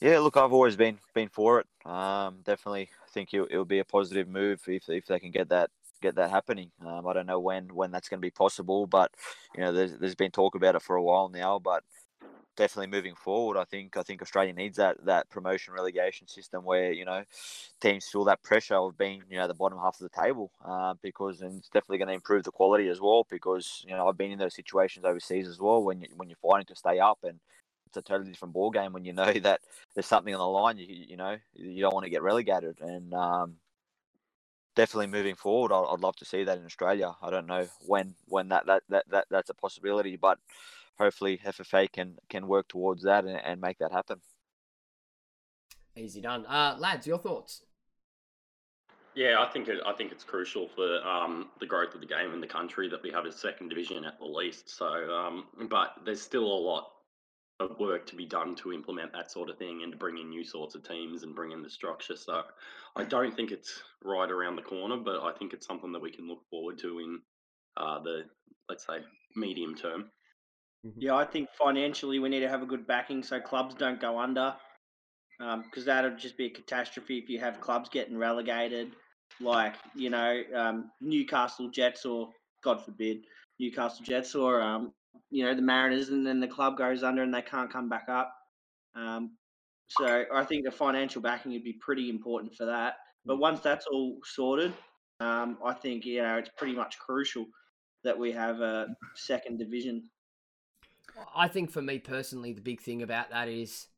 Yeah, 0.00 0.18
look, 0.20 0.36
I've 0.36 0.52
always 0.52 0.76
been 0.76 0.98
been 1.14 1.28
for 1.28 1.60
it. 1.60 1.66
Um, 1.88 2.40
definitely, 2.44 2.88
I 3.04 3.10
think 3.10 3.34
it 3.34 3.50
will 3.50 3.64
be 3.64 3.80
a 3.80 3.84
positive 3.84 4.28
move 4.28 4.62
if 4.66 4.88
if 4.88 5.06
they 5.06 5.20
can 5.20 5.30
get 5.30 5.50
that 5.50 5.70
get 6.00 6.14
that 6.16 6.30
happening. 6.30 6.70
Um, 6.84 7.06
I 7.06 7.12
don't 7.12 7.26
know 7.26 7.40
when 7.40 7.74
when 7.74 7.90
that's 7.90 8.08
going 8.08 8.18
to 8.18 8.26
be 8.26 8.30
possible, 8.30 8.86
but 8.86 9.10
you 9.54 9.62
know, 9.62 9.72
there's 9.72 9.92
there's 9.98 10.14
been 10.14 10.30
talk 10.30 10.54
about 10.54 10.74
it 10.74 10.82
for 10.82 10.96
a 10.96 11.02
while 11.02 11.28
now. 11.28 11.58
But 11.58 11.84
definitely 12.60 12.94
moving 12.94 13.14
forward, 13.14 13.56
I 13.56 13.64
think 13.64 13.96
I 13.96 14.02
think 14.02 14.20
Australia 14.20 14.52
needs 14.52 14.76
that 14.76 15.02
that 15.06 15.30
promotion 15.30 15.72
relegation 15.72 16.28
system 16.28 16.62
where 16.62 16.92
you 16.92 17.06
know 17.06 17.24
teams 17.80 18.06
feel 18.06 18.24
that 18.24 18.42
pressure 18.42 18.74
of 18.74 18.98
being 18.98 19.22
you 19.30 19.38
know 19.38 19.48
the 19.48 19.54
bottom 19.54 19.78
half 19.78 19.98
of 19.98 20.10
the 20.10 20.22
table 20.22 20.52
uh, 20.62 20.92
because 21.02 21.40
and 21.40 21.56
it's 21.58 21.70
definitely 21.70 21.96
going 21.96 22.08
to 22.08 22.14
improve 22.14 22.44
the 22.44 22.50
quality 22.50 22.88
as 22.88 23.00
well 23.00 23.26
because 23.30 23.82
you 23.88 23.94
know 23.96 24.06
I've 24.06 24.18
been 24.18 24.30
in 24.30 24.38
those 24.38 24.54
situations 24.54 25.06
overseas 25.06 25.48
as 25.48 25.58
well 25.58 25.82
when 25.82 26.02
you, 26.02 26.08
when 26.16 26.28
you're 26.28 26.36
fighting 26.36 26.66
to 26.66 26.74
stay 26.74 26.98
up 26.98 27.18
and 27.22 27.40
it's 27.86 27.96
a 27.96 28.02
totally 28.02 28.30
different 28.30 28.52
ball 28.52 28.70
game 28.70 28.92
when 28.92 29.06
you 29.06 29.14
know 29.14 29.32
that 29.48 29.62
there's 29.94 30.04
something 30.04 30.34
on 30.34 30.40
the 30.40 30.46
line 30.46 30.76
you 30.76 30.86
you 30.86 31.16
know 31.16 31.38
you 31.54 31.80
don't 31.80 31.94
want 31.94 32.04
to 32.04 32.10
get 32.10 32.22
relegated. 32.22 32.78
And 32.82 33.14
um, 33.14 33.54
definitely 34.76 35.06
moving 35.06 35.34
forward 35.34 35.72
I'd, 35.72 35.94
I'd 35.94 36.00
love 36.00 36.16
to 36.16 36.26
see 36.26 36.44
that 36.44 36.58
in 36.58 36.66
Australia. 36.66 37.14
I 37.22 37.30
don't 37.30 37.46
know 37.46 37.66
when 37.86 38.14
when 38.26 38.50
that 38.50 38.66
that, 38.66 38.82
that, 38.90 39.04
that 39.08 39.26
that's 39.30 39.48
a 39.48 39.54
possibility 39.54 40.16
but 40.16 40.38
hopefully 41.00 41.40
FFA 41.44 41.90
can 41.90 42.16
can 42.28 42.46
work 42.46 42.68
towards 42.68 43.02
that 43.04 43.24
and, 43.24 43.40
and 43.42 43.60
make 43.60 43.78
that 43.78 43.90
happen. 43.90 44.20
Easy 45.96 46.20
done, 46.20 46.46
uh, 46.46 46.76
lads. 46.78 47.06
Your 47.06 47.18
thoughts? 47.18 47.62
Yeah, 49.14 49.40
I 49.40 49.50
think 49.50 49.66
it, 49.66 49.78
I 49.84 49.92
think 49.92 50.12
it's 50.12 50.22
crucial 50.22 50.68
for 50.68 51.00
um, 51.06 51.48
the 51.58 51.66
growth 51.66 51.94
of 51.94 52.00
the 52.00 52.06
game 52.06 52.32
in 52.32 52.40
the 52.40 52.46
country 52.46 52.88
that 52.88 53.02
we 53.02 53.10
have 53.10 53.24
a 53.24 53.32
second 53.32 53.70
division 53.70 54.04
at 54.04 54.18
the 54.20 54.24
least. 54.24 54.70
So, 54.70 54.86
um, 54.86 55.46
but 55.68 55.94
there's 56.04 56.22
still 56.22 56.44
a 56.44 56.60
lot 56.70 56.92
of 57.58 57.78
work 57.80 58.06
to 58.06 58.16
be 58.16 58.24
done 58.24 58.54
to 58.56 58.72
implement 58.72 59.12
that 59.12 59.30
sort 59.30 59.50
of 59.50 59.58
thing 59.58 59.82
and 59.82 59.92
to 59.92 59.98
bring 59.98 60.18
in 60.18 60.28
new 60.28 60.44
sorts 60.44 60.76
of 60.76 60.86
teams 60.86 61.24
and 61.24 61.34
bring 61.34 61.50
in 61.50 61.62
the 61.62 61.68
structure. 61.68 62.16
So, 62.16 62.42
I 62.94 63.04
don't 63.04 63.34
think 63.34 63.50
it's 63.50 63.82
right 64.04 64.30
around 64.30 64.56
the 64.56 64.62
corner, 64.62 64.96
but 64.96 65.22
I 65.22 65.32
think 65.32 65.54
it's 65.54 65.66
something 65.66 65.92
that 65.92 66.02
we 66.02 66.12
can 66.12 66.28
look 66.28 66.42
forward 66.48 66.78
to 66.78 67.00
in 67.00 67.20
uh, 67.76 67.98
the 68.00 68.26
let's 68.68 68.86
say 68.86 68.98
medium 69.34 69.74
term. 69.74 70.10
Mm-hmm. 70.86 71.00
Yeah, 71.00 71.14
I 71.14 71.24
think 71.24 71.48
financially 71.58 72.18
we 72.18 72.28
need 72.28 72.40
to 72.40 72.48
have 72.48 72.62
a 72.62 72.66
good 72.66 72.86
backing 72.86 73.22
so 73.22 73.40
clubs 73.40 73.74
don't 73.74 74.00
go 74.00 74.18
under, 74.18 74.54
because 75.38 75.82
um, 75.82 75.84
that'll 75.84 76.16
just 76.16 76.36
be 76.36 76.46
a 76.46 76.50
catastrophe 76.50 77.18
if 77.18 77.28
you 77.28 77.38
have 77.38 77.60
clubs 77.60 77.88
getting 77.88 78.16
relegated, 78.16 78.92
like 79.40 79.74
you 79.94 80.10
know 80.10 80.42
um, 80.54 80.90
Newcastle 81.00 81.68
Jets 81.70 82.06
or 82.06 82.30
God 82.62 82.82
forbid 82.84 83.24
Newcastle 83.58 84.04
Jets 84.04 84.34
or 84.34 84.62
um, 84.62 84.92
you 85.30 85.44
know 85.44 85.54
the 85.54 85.62
Mariners, 85.62 86.08
and 86.08 86.26
then 86.26 86.40
the 86.40 86.48
club 86.48 86.78
goes 86.78 87.02
under 87.02 87.22
and 87.22 87.34
they 87.34 87.42
can't 87.42 87.72
come 87.72 87.88
back 87.88 88.08
up. 88.08 88.34
Um, 88.94 89.36
so 89.88 90.24
I 90.32 90.44
think 90.44 90.64
the 90.64 90.70
financial 90.70 91.20
backing 91.20 91.52
would 91.52 91.64
be 91.64 91.74
pretty 91.74 92.08
important 92.08 92.54
for 92.54 92.64
that. 92.64 92.94
But 93.26 93.36
mm. 93.36 93.40
once 93.40 93.60
that's 93.60 93.86
all 93.86 94.18
sorted, 94.24 94.72
um, 95.20 95.58
I 95.62 95.74
think 95.74 96.06
you 96.06 96.22
know 96.22 96.38
it's 96.38 96.50
pretty 96.56 96.74
much 96.74 96.98
crucial 96.98 97.44
that 98.02 98.18
we 98.18 98.32
have 98.32 98.60
a 98.60 98.86
second 99.14 99.58
division 99.58 100.08
I 101.34 101.48
think 101.48 101.70
for 101.70 101.82
me 101.82 101.98
personally, 101.98 102.52
the 102.52 102.60
big 102.60 102.80
thing 102.80 103.02
about 103.02 103.30
that 103.30 103.48
is 103.48 103.88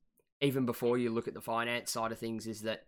even 0.43 0.67
before 0.67 0.99
you 0.99 1.11
look 1.11 1.29
at 1.29 1.35
the 1.35 1.41
finance 1.41 1.91
side 1.91 2.13
of 2.13 2.19
things, 2.19 2.47
is 2.47 2.63
that 2.63 2.85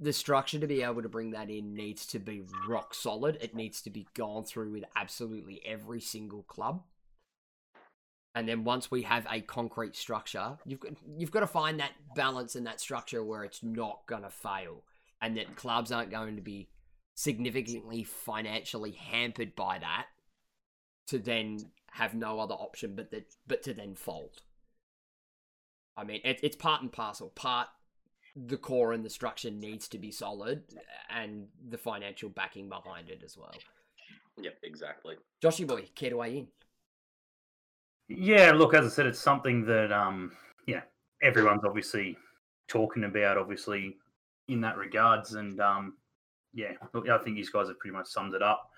the 0.00 0.12
structure 0.12 0.58
to 0.58 0.66
be 0.66 0.82
able 0.82 1.02
to 1.02 1.08
bring 1.08 1.30
that 1.30 1.50
in 1.50 1.74
needs 1.74 2.06
to 2.06 2.18
be 2.18 2.42
rock 2.66 2.94
solid. 2.94 3.38
It 3.40 3.54
needs 3.54 3.82
to 3.82 3.90
be 3.90 4.08
gone 4.14 4.44
through 4.44 4.72
with 4.72 4.84
absolutely 4.96 5.60
every 5.66 6.00
single 6.00 6.42
club. 6.42 6.82
And 8.34 8.48
then 8.48 8.64
once 8.64 8.90
we 8.90 9.02
have 9.02 9.26
a 9.30 9.40
concrete 9.40 9.96
structure, 9.96 10.58
you've 10.66 10.80
got, 10.80 10.92
you've 11.16 11.30
got 11.30 11.40
to 11.40 11.46
find 11.46 11.80
that 11.80 11.92
balance 12.14 12.54
and 12.54 12.66
that 12.66 12.80
structure 12.80 13.24
where 13.24 13.44
it's 13.44 13.62
not 13.62 14.00
going 14.06 14.22
to 14.22 14.30
fail 14.30 14.82
and 15.22 15.36
that 15.36 15.56
clubs 15.56 15.90
aren't 15.90 16.10
going 16.10 16.36
to 16.36 16.42
be 16.42 16.68
significantly 17.14 18.04
financially 18.04 18.92
hampered 18.92 19.56
by 19.56 19.78
that 19.78 20.06
to 21.06 21.18
then 21.18 21.58
have 21.96 22.14
no 22.14 22.40
other 22.40 22.54
option 22.54 22.94
but 22.94 23.10
that 23.10 23.34
but 23.46 23.62
to 23.62 23.74
then 23.74 23.94
fold. 23.94 24.42
I 25.96 26.04
mean, 26.04 26.20
it, 26.24 26.40
it's 26.42 26.56
part 26.56 26.82
and 26.82 26.92
parcel. 26.92 27.30
Part 27.30 27.68
the 28.36 28.58
core 28.58 28.92
and 28.92 29.02
the 29.02 29.08
structure 29.10 29.50
needs 29.50 29.88
to 29.88 29.98
be 29.98 30.10
solid, 30.10 30.64
and 31.08 31.46
the 31.68 31.78
financial 31.78 32.28
backing 32.28 32.68
behind 32.68 33.08
it 33.08 33.22
as 33.24 33.36
well. 33.38 33.54
Yep, 34.38 34.58
exactly. 34.62 35.16
Joshy 35.42 35.66
boy, 35.66 35.88
care 35.94 36.10
to 36.10 36.16
weigh 36.18 36.38
in? 36.38 36.48
Yeah, 38.08 38.52
look, 38.52 38.74
as 38.74 38.84
I 38.84 38.88
said, 38.88 39.06
it's 39.06 39.18
something 39.18 39.64
that 39.64 39.90
um, 39.90 40.32
yeah, 40.66 40.82
everyone's 41.22 41.64
obviously 41.64 42.18
talking 42.68 43.04
about, 43.04 43.38
obviously 43.38 43.96
in 44.48 44.60
that 44.60 44.76
regards, 44.76 45.32
and 45.32 45.58
um, 45.60 45.94
yeah, 46.52 46.72
I 46.94 47.18
think 47.18 47.36
these 47.36 47.50
guys 47.50 47.68
have 47.68 47.78
pretty 47.78 47.96
much 47.96 48.08
summed 48.08 48.34
it 48.34 48.42
up 48.42 48.70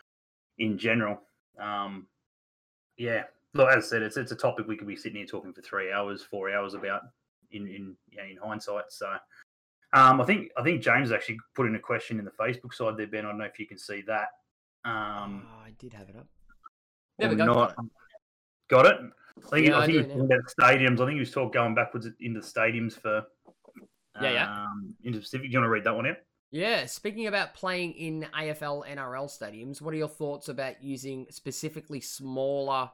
in 0.59 0.79
general. 0.79 1.21
Um, 1.61 2.07
yeah, 2.99 3.25
look, 3.55 3.69
as 3.71 3.85
I 3.85 3.87
said, 3.89 4.03
it's 4.03 4.17
it's 4.17 4.33
a 4.33 4.37
topic 4.37 4.67
we 4.67 4.77
could 4.77 4.89
be 4.89 4.97
sitting 4.97 5.17
here 5.19 5.27
talking 5.27 5.53
for 5.53 5.63
three 5.63 5.91
hours, 5.93 6.23
four 6.23 6.51
hours 6.53 6.75
about 6.75 7.03
in 7.53 7.67
in 7.67 7.97
yeah, 8.13 8.25
in 8.25 8.37
hindsight. 8.37 8.85
So, 8.91 9.15
um, 9.93 10.21
I 10.21 10.25
think 10.25 10.51
I 10.59 10.63
think 10.63 10.83
James 10.83 11.13
actually 11.13 11.39
put 11.55 11.67
in 11.67 11.75
a 11.77 11.81
question 11.81 12.19
in 12.19 12.25
the 12.25 12.31
Facebook 12.33 12.75
side 12.75 12.97
there, 12.97 13.07
Ben. 13.07 13.25
I 13.25 13.29
don't 13.31 13.39
know 13.39 13.45
if 13.45 13.59
you 13.59 13.67
can 13.67 13.79
see 13.79 14.03
that. 14.07 14.29
Um, 14.85 15.47
Oh, 15.51 15.63
I 15.65 15.73
did 15.79 15.93
have 15.95 16.09
it 16.09 16.17
up. 16.17 16.27
There 17.19 17.29
we 17.29 17.35
or 17.35 17.39
go. 17.39 17.45
not. 17.47 17.77
Got 18.69 18.87
it. 18.87 18.97
I 19.47 19.51
think, 19.51 19.67
Yeah, 19.69 19.79
I 19.79 19.83
I 19.83 19.87
think 19.87 19.97
he 19.97 20.03
do 20.03 20.09
was 20.09 20.13
talking 20.13 20.25
about 20.33 20.53
stadiums. 20.61 21.01
I 21.01 21.07
think 21.07 21.13
he 21.15 21.21
was 21.21 21.31
talking 21.31 21.51
going 21.53 21.75
backwards 21.75 22.09
into 22.21 22.41
stadiums 22.41 22.93
for 22.93 23.25
Yeah, 24.21 24.31
yeah. 24.33 24.63
um, 24.63 24.95
into 25.05 25.21
Pacific. 25.21 25.47
Do 25.47 25.53
you 25.53 25.59
want 25.59 25.67
to 25.67 25.71
read 25.71 25.85
that 25.85 25.95
one 25.95 26.07
out? 26.07 26.17
Yeah, 26.51 26.87
speaking 26.87 27.27
about 27.27 27.55
playing 27.55 27.93
in 27.93 28.27
AFL 28.35 28.87
NRL 28.89 29.27
stadiums, 29.29 29.83
what 29.83 29.93
are 29.93 29.99
your 29.99 30.09
thoughts 30.09 30.49
about 30.49 30.83
using 30.83 31.27
specifically 31.31 32.01
smaller 32.01 32.91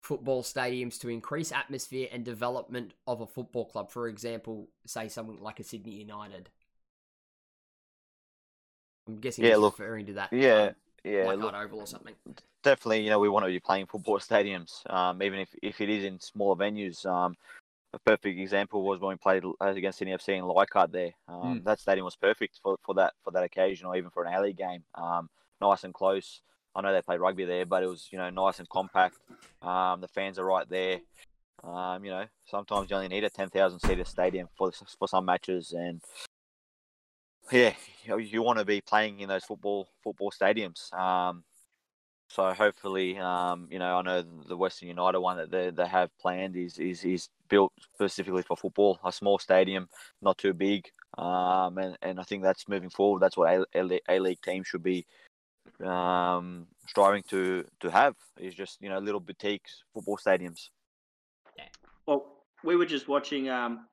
football 0.00 0.42
stadiums 0.42 0.98
to 1.00 1.08
increase 1.08 1.50
atmosphere 1.50 2.08
and 2.12 2.24
development 2.24 2.94
of 3.06 3.20
a 3.20 3.26
football 3.26 3.64
club? 3.64 3.90
For 3.90 4.06
example, 4.06 4.68
say 4.86 5.08
something 5.08 5.40
like 5.40 5.58
a 5.58 5.64
Sydney 5.64 5.92
United. 5.94 6.50
I'm 9.08 9.18
guessing 9.18 9.44
Yeah, 9.44 9.56
look, 9.56 9.78
referring 9.78 10.06
to 10.06 10.12
that. 10.14 10.32
Yeah, 10.32 10.62
um, 10.68 10.74
yeah. 11.04 11.24
like 11.24 11.38
look, 11.38 11.54
Oval 11.54 11.80
or 11.80 11.86
something. 11.86 12.14
definitely, 12.62 13.02
you 13.02 13.10
know, 13.10 13.18
we 13.18 13.28
want 13.28 13.44
to 13.44 13.50
be 13.50 13.58
playing 13.58 13.86
football 13.86 14.20
stadiums, 14.20 14.88
um, 14.92 15.20
even 15.22 15.40
if, 15.40 15.48
if 15.62 15.80
it 15.80 15.88
is 15.88 16.04
in 16.04 16.20
smaller 16.20 16.54
venues. 16.54 17.04
Um, 17.04 17.36
a 17.94 17.98
perfect 17.98 18.38
example 18.38 18.82
was 18.82 19.00
when 19.00 19.10
we 19.10 19.16
played 19.16 19.44
uh, 19.44 19.66
against 19.66 19.98
Sydney 19.98 20.14
FC 20.14 20.36
in 20.36 20.44
Leichhardt 20.44 20.92
there. 20.92 21.12
Um, 21.28 21.42
Mm. 21.42 21.64
That 21.64 21.80
stadium 21.80 22.04
was 22.04 22.16
perfect 22.16 22.60
for, 22.62 22.76
for 22.82 22.94
that 22.94 23.14
for 23.22 23.30
that 23.32 23.44
occasion, 23.44 23.86
or 23.86 23.96
even 23.96 24.10
for 24.10 24.24
an 24.24 24.32
alley 24.32 24.52
game. 24.52 24.84
Um, 24.94 25.28
nice 25.60 25.84
and 25.84 25.92
close. 25.92 26.40
I 26.74 26.80
know 26.80 26.92
they 26.92 27.02
played 27.02 27.20
rugby 27.20 27.44
there, 27.44 27.66
but 27.66 27.82
it 27.82 27.88
was 27.88 28.08
you 28.10 28.18
know 28.18 28.30
nice 28.30 28.58
and 28.58 28.68
compact. 28.68 29.16
Um, 29.60 30.00
the 30.00 30.08
fans 30.08 30.38
are 30.38 30.44
right 30.44 30.68
there. 30.68 31.00
Um, 31.62 32.04
you 32.04 32.10
know, 32.10 32.24
sometimes 32.46 32.90
you 32.90 32.96
only 32.96 33.08
need 33.08 33.24
a 33.24 33.30
ten 33.30 33.50
thousand 33.50 33.80
seater 33.80 34.04
stadium 34.04 34.48
for 34.56 34.72
for 34.98 35.06
some 35.06 35.26
matches, 35.26 35.72
and 35.72 36.00
yeah, 37.50 37.74
you, 38.04 38.18
you 38.18 38.42
want 38.42 38.58
to 38.58 38.64
be 38.64 38.80
playing 38.80 39.20
in 39.20 39.28
those 39.28 39.44
football 39.44 39.88
football 40.02 40.30
stadiums. 40.30 40.92
Um, 40.94 41.44
so 42.28 42.50
hopefully, 42.54 43.18
um, 43.18 43.68
you 43.70 43.78
know, 43.78 43.98
I 43.98 44.02
know 44.02 44.22
the 44.22 44.56
Western 44.56 44.88
United 44.88 45.20
one 45.20 45.36
that 45.36 45.50
they, 45.50 45.68
they 45.68 45.86
have 45.86 46.08
planned 46.18 46.56
is, 46.56 46.78
is 46.78 47.04
is 47.04 47.28
built 47.52 47.72
specifically 47.94 48.42
for 48.42 48.56
football, 48.56 48.98
a 49.04 49.12
small 49.12 49.38
stadium, 49.38 49.86
not 50.22 50.38
too 50.38 50.54
big, 50.54 50.90
um, 51.18 51.76
and 51.76 51.98
and 52.00 52.18
I 52.18 52.22
think 52.22 52.42
that's 52.42 52.66
moving 52.66 52.88
forward. 52.88 53.20
That's 53.20 53.36
what 53.36 53.66
a, 53.74 54.18
league 54.18 54.40
team 54.40 54.64
should 54.64 54.82
be 54.82 55.06
um, 55.84 56.66
striving 56.88 57.22
to 57.28 57.66
to 57.80 57.90
have 57.90 58.14
is 58.38 58.54
just 58.54 58.80
you 58.80 58.88
know 58.88 58.98
little 58.98 59.20
boutiques 59.20 59.84
football 59.92 60.16
stadiums. 60.16 60.70
Yeah. 61.58 61.64
Well, 62.06 62.24
we 62.64 62.74
were 62.74 62.86
just 62.86 63.06
watching 63.06 63.50
um, 63.50 63.86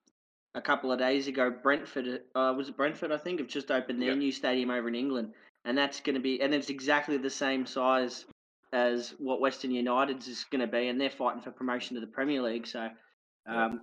a 0.56 0.62
couple 0.62 0.90
of 0.94 0.98
days 0.98 1.28
ago. 1.28 1.52
Brentford 1.52 2.22
uh, 2.34 2.54
was 2.56 2.70
it 2.70 2.78
Brentford? 2.78 3.12
I 3.12 3.18
think 3.18 3.40
have 3.40 3.50
just 3.50 3.72
opened 3.72 4.02
their 4.02 4.12
Yep. 4.12 4.18
new 4.20 4.32
stadium 4.32 4.70
over 4.72 4.88
in 4.88 4.96
England, 4.96 5.34
and 5.66 5.78
that's 5.78 6.00
going 6.00 6.16
to 6.16 6.22
be 6.22 6.42
and 6.42 6.54
it's 6.54 6.70
exactly 6.70 7.18
the 7.18 7.30
same 7.30 7.66
size 7.66 8.26
as 8.72 9.16
what 9.18 9.42
Western 9.42 9.72
United's 9.72 10.30
is 10.30 10.46
going 10.50 10.62
to 10.62 10.68
be, 10.68 10.88
and 10.88 11.02
they're 11.02 11.10
fighting 11.10 11.42
for 11.42 11.52
promotion 11.52 11.96
to 11.96 12.00
the 12.00 12.08
Premier 12.08 12.42
League. 12.42 12.66
So. 12.66 12.90
Um, 13.50 13.82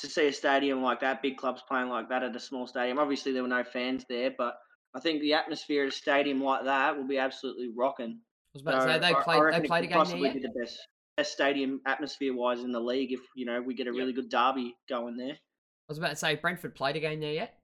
to 0.00 0.06
see 0.06 0.26
a 0.26 0.32
stadium 0.32 0.82
like 0.82 1.00
that, 1.00 1.22
big 1.22 1.36
clubs 1.36 1.62
playing 1.66 1.88
like 1.88 2.08
that 2.08 2.22
at 2.22 2.36
a 2.36 2.40
small 2.40 2.66
stadium. 2.66 2.98
Obviously, 2.98 3.32
there 3.32 3.42
were 3.42 3.48
no 3.48 3.64
fans 3.64 4.04
there, 4.08 4.32
but 4.36 4.58
I 4.94 5.00
think 5.00 5.20
the 5.20 5.34
atmosphere 5.34 5.84
at 5.84 5.88
a 5.88 5.92
stadium 5.92 6.42
like 6.42 6.64
that 6.64 6.96
will 6.96 7.06
be 7.06 7.18
absolutely 7.18 7.70
rocking. 7.74 8.18
I 8.20 8.50
was 8.54 8.62
about 8.62 8.72
to 8.72 8.80
say 8.82 8.98
they 8.98 9.14
I- 9.14 9.18
I 9.18 9.22
played. 9.22 9.42
reckon 9.42 9.62
They 9.62 9.66
it 9.66 9.68
played 9.68 9.78
a 9.78 9.82
could 9.82 9.88
game 9.88 9.92
there 9.92 10.00
possibly 10.04 10.28
yet? 10.28 10.34
be 10.34 10.40
the 10.42 10.60
best, 10.60 10.88
best 11.16 11.32
stadium 11.32 11.80
atmosphere 11.86 12.34
wise 12.34 12.60
in 12.64 12.72
the 12.72 12.80
league 12.80 13.12
if 13.12 13.20
you 13.34 13.44
know 13.46 13.60
we 13.62 13.74
get 13.74 13.86
a 13.86 13.90
Yep. 13.90 13.98
really 13.98 14.12
good 14.12 14.28
derby 14.28 14.76
going 14.88 15.16
there. 15.16 15.32
I 15.34 15.88
was 15.88 15.98
about 15.98 16.10
to 16.10 16.16
say 16.16 16.34
Brentford 16.34 16.74
played 16.74 16.96
a 16.96 17.00
game 17.00 17.20
there 17.20 17.32
yet. 17.32 17.58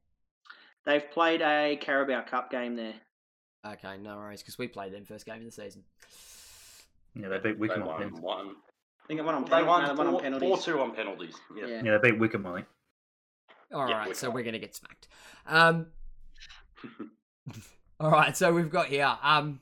They've 0.87 1.11
played 1.11 1.41
a 1.43 1.77
Carabao 1.77 2.23
Cup 2.23 2.51
game 2.51 2.77
there. 2.77 2.95
Okay, 3.67 3.97
no 3.99 4.17
worries, 4.17 4.43
because 4.43 4.59
we 4.59 4.69
played 4.69 4.93
them 4.93 5.05
first 5.07 5.25
game 5.25 5.39
of 5.39 5.45
the 5.45 5.51
season. 5.51 5.85
Yeah, 7.15 7.29
they 7.29 7.39
beat 7.39 7.53
They 7.59 7.69
Wycombe. 7.69 7.89
I 7.89 8.21
won 8.21 8.57
think. 9.09 9.09
one. 9.09 9.09
I 9.09 9.09
think 9.09 9.21
it 9.21 9.25
won 9.25 9.35
on 9.35 9.45
They 9.45 9.51
penalties. 9.51 9.69
won 9.69 9.83
no, 9.83 9.89
they 9.89 9.95
won 9.99 10.07
on 10.07 10.13
four, 10.13 10.21
penalties. 10.23 10.49
four 10.49 10.59
two 10.59 10.81
on 10.81 10.91
penalties. 10.95 11.35
Yeah. 11.57 11.67
Yeah. 11.67 11.83
Yeah, 11.85 11.99
they 11.99 12.11
beat 12.11 12.21
Wycombe. 12.21 12.47
I 12.47 12.55
think. 12.57 12.67
All 13.73 13.89
Yeah, 13.89 13.99
right, 13.99 14.09
we're 14.09 14.15
so 14.15 14.31
we're 14.31 14.45
gonna 14.45 14.59
get 14.59 14.75
smacked. 14.77 15.09
Um, 15.47 15.87
all 18.01 18.11
right, 18.11 18.37
so 18.37 18.53
we've 18.53 18.71
got 18.71 18.87
here. 18.87 19.17
Um, 19.23 19.61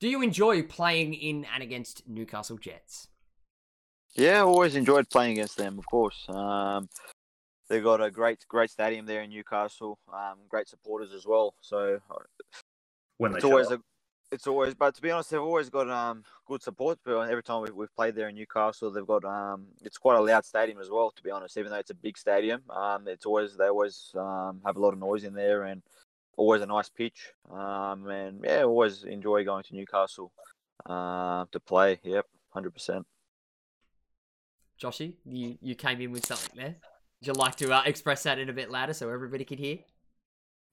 do 0.00 0.08
you 0.08 0.22
enjoy 0.22 0.62
playing 0.62 1.14
in 1.14 1.46
and 1.52 1.62
against 1.62 2.08
Newcastle 2.08 2.56
Jets? 2.58 3.08
Yeah, 4.14 4.38
I 4.38 4.40
always 4.40 4.76
enjoyed 4.76 5.08
playing 5.08 5.32
against 5.32 5.56
them. 5.56 5.78
Of 5.78 5.86
course, 5.86 6.26
um, 6.28 6.88
they've 7.68 7.82
got 7.82 8.02
a 8.02 8.10
great 8.10 8.44
great 8.48 8.70
stadium 8.70 9.06
there 9.06 9.22
in 9.22 9.30
Newcastle. 9.30 9.98
Um, 10.12 10.38
great 10.48 10.68
supporters 10.68 11.12
as 11.14 11.24
well. 11.26 11.54
So 11.62 11.98
When 13.18 13.32
they 13.32 13.36
it's 13.38 13.44
show 13.46 13.50
always 13.52 13.68
up. 13.68 13.80
a, 13.80 13.82
it's 14.32 14.46
always. 14.46 14.74
But 14.74 14.94
to 14.96 15.02
be 15.02 15.10
honest, 15.10 15.30
they've 15.30 15.40
always 15.40 15.68
got 15.68 15.88
um 15.88 16.24
good 16.46 16.62
support. 16.62 16.98
But 17.04 17.30
every 17.30 17.42
time 17.42 17.62
we've, 17.62 17.74
we've 17.74 17.94
played 17.94 18.14
there 18.16 18.28
in 18.28 18.34
Newcastle, 18.34 18.90
they've 18.90 19.06
got 19.06 19.24
um 19.24 19.66
it's 19.82 19.98
quite 19.98 20.16
a 20.16 20.20
loud 20.20 20.44
stadium 20.44 20.80
as 20.80 20.90
well. 20.90 21.10
To 21.10 21.22
be 21.22 21.30
honest, 21.30 21.56
even 21.56 21.70
though 21.70 21.78
it's 21.78 21.90
a 21.90 21.94
big 21.94 22.18
stadium, 22.18 22.62
um 22.70 23.06
it's 23.06 23.26
always 23.26 23.56
they 23.56 23.68
always 23.68 24.10
um 24.16 24.60
have 24.64 24.76
a 24.76 24.80
lot 24.80 24.94
of 24.94 24.98
noise 24.98 25.24
in 25.24 25.34
there 25.34 25.64
and 25.64 25.82
always 26.36 26.62
a 26.62 26.66
nice 26.66 26.88
pitch. 26.88 27.30
Um 27.50 28.08
and 28.08 28.40
yeah, 28.42 28.64
always 28.64 29.04
enjoy 29.04 29.44
going 29.44 29.64
to 29.64 29.74
Newcastle, 29.74 30.32
uh, 30.86 31.44
to 31.52 31.60
play. 31.60 32.00
Yep, 32.02 32.26
hundred 32.50 32.72
percent. 32.72 33.06
Joshy, 34.80 35.14
you 35.24 35.58
you 35.60 35.74
came 35.74 36.00
in 36.00 36.10
with 36.10 36.26
something 36.26 36.56
there. 36.56 36.76
Would 37.20 37.26
you 37.26 37.32
like 37.34 37.54
to 37.56 37.72
uh, 37.72 37.82
express 37.86 38.24
that 38.24 38.40
in 38.40 38.48
a 38.48 38.52
bit 38.52 38.68
louder 38.68 38.94
so 38.94 39.08
everybody 39.08 39.44
could 39.44 39.60
hear? 39.60 39.78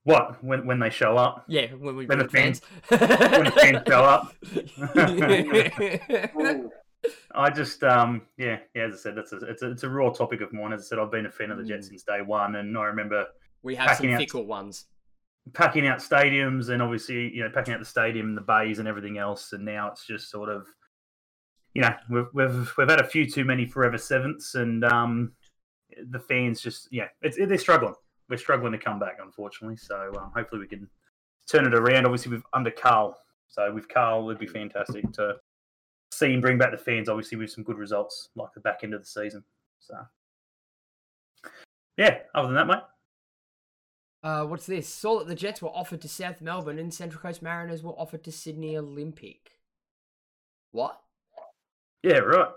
What 0.03 0.41
when 0.43 0.65
when 0.65 0.79
they 0.79 0.89
show 0.89 1.17
up? 1.17 1.43
Yeah, 1.47 1.67
when 1.73 1.95
we 1.95 2.05
When 2.05 2.17
the 2.19 2.25
bring 2.25 2.53
fans- 2.53 2.61
when 2.89 2.99
the 3.45 3.51
fans 3.51 3.83
show 3.87 4.03
up. 4.03 4.33
I 7.33 7.49
just 7.49 7.81
um 7.83 8.23
yeah 8.37 8.59
yeah 8.75 8.83
as 8.87 8.93
I 8.93 8.97
said 8.97 9.15
that's 9.15 9.31
a, 9.31 9.37
it's 9.37 9.61
a 9.61 9.71
it's 9.71 9.83
a 9.83 9.89
raw 9.89 10.09
topic 10.09 10.41
of 10.41 10.51
mine. 10.51 10.73
As 10.73 10.81
I 10.81 10.83
said, 10.83 10.99
I've 10.99 11.11
been 11.11 11.25
a 11.25 11.31
fan 11.31 11.51
of 11.51 11.57
the 11.57 11.63
Jets 11.63 11.87
Mm. 11.87 11.89
since 11.91 12.03
day 12.03 12.21
one, 12.21 12.55
and 12.55 12.77
I 12.77 12.83
remember 12.85 13.25
we 13.63 13.75
have 13.75 13.97
some 13.97 14.09
out- 14.11 14.19
fickle 14.19 14.45
ones. 14.45 14.85
packing 15.53 15.87
out 15.87 15.99
stadiums 15.99 16.69
and 16.69 16.81
obviously 16.81 17.33
you 17.33 17.41
know 17.43 17.49
packing 17.49 17.73
out 17.73 17.79
the 17.79 17.85
stadium 17.85 18.27
and 18.27 18.37
the 18.37 18.41
bays 18.41 18.79
and 18.79 18.87
everything 18.87 19.17
else 19.17 19.53
and 19.53 19.63
now 19.65 19.89
it's 19.89 20.05
just 20.05 20.29
sort 20.29 20.47
of 20.49 20.67
you 21.73 21.81
know 21.81 21.93
we've 22.09 22.27
we've, 22.33 22.71
we've 22.77 22.89
had 22.89 22.99
a 22.99 23.07
few 23.07 23.25
too 23.27 23.43
many 23.45 23.65
forever 23.65 23.97
sevenths 23.97 24.55
and 24.55 24.83
um 24.83 25.31
the 26.11 26.19
fans 26.19 26.61
just 26.61 26.87
yeah 26.91 27.07
it's 27.21 27.37
they're 27.37 27.57
struggling 27.57 27.95
we're 28.29 28.37
struggling 28.37 28.71
to 28.71 28.77
come 28.77 28.99
back 28.99 29.17
unfortunately 29.21 29.77
so 29.77 30.11
um, 30.19 30.31
hopefully 30.35 30.61
we 30.61 30.67
can 30.67 30.87
turn 31.49 31.65
it 31.65 31.73
around 31.73 32.05
obviously 32.05 32.31
with 32.31 32.43
under 32.53 32.71
Carl 32.71 33.17
so 33.47 33.73
with 33.73 33.89
Carl 33.89 34.29
it'd 34.29 34.39
be 34.39 34.47
fantastic 34.47 35.11
to 35.13 35.35
see 36.11 36.33
him 36.33 36.41
bring 36.41 36.57
back 36.57 36.71
the 36.71 36.77
fans 36.77 37.09
obviously 37.09 37.37
with 37.37 37.51
some 37.51 37.63
good 37.63 37.77
results 37.77 38.29
like 38.35 38.49
the 38.53 38.59
back 38.59 38.79
end 38.83 38.93
of 38.93 39.01
the 39.01 39.07
season 39.07 39.43
so 39.79 39.95
yeah 41.97 42.19
other 42.35 42.47
than 42.47 42.55
that 42.55 42.67
mate 42.67 42.83
Uh, 44.21 44.43
what's 44.45 44.65
this? 44.65 44.87
Saw 44.87 45.19
that 45.19 45.27
the 45.27 45.35
Jets 45.35 45.61
were 45.61 45.69
offered 45.69 46.01
to 46.01 46.09
South 46.09 46.41
Melbourne 46.41 46.77
and 46.77 46.93
Central 46.93 47.21
Coast 47.21 47.41
Mariners 47.41 47.83
were 47.83 47.97
offered 47.97 48.23
to 48.25 48.33
Sydney 48.33 48.75
Olympic. 48.75 49.51
What? 50.71 50.99
yeah 52.03 52.19
right 52.19 52.51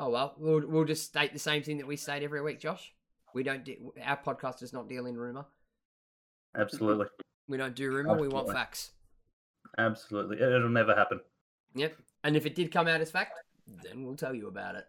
Oh 0.00 0.10
well, 0.10 0.34
we'll 0.38 0.64
we'll 0.64 0.84
just 0.84 1.04
state 1.04 1.32
the 1.32 1.40
same 1.40 1.64
thing 1.64 1.78
that 1.78 1.86
we 1.86 1.96
state 1.96 2.22
every 2.22 2.40
week, 2.40 2.60
Josh. 2.60 2.92
We 3.34 3.42
don't. 3.42 3.64
De- 3.64 3.78
our 4.04 4.18
podcast 4.18 4.58
does 4.60 4.72
not 4.72 4.88
deal 4.88 5.06
in 5.06 5.16
rumor. 5.16 5.46
absolutely 6.56 7.06
We 7.48 7.56
don't 7.56 7.74
do 7.74 7.90
rumor. 7.90 8.18
We 8.18 8.28
want 8.28 8.50
facts. 8.50 8.90
Absolutely. 9.76 10.38
It- 10.38 10.52
It'll 10.52 10.68
never 10.68 10.94
happen. 10.94 11.20
Yep. 11.74 11.96
And 12.24 12.36
if 12.36 12.46
it 12.46 12.54
did 12.54 12.72
come 12.72 12.88
out 12.88 13.00
as 13.00 13.10
fact, 13.10 13.38
then 13.82 14.04
we'll 14.04 14.16
tell 14.16 14.34
you 14.34 14.48
about 14.48 14.74
it. 14.74 14.86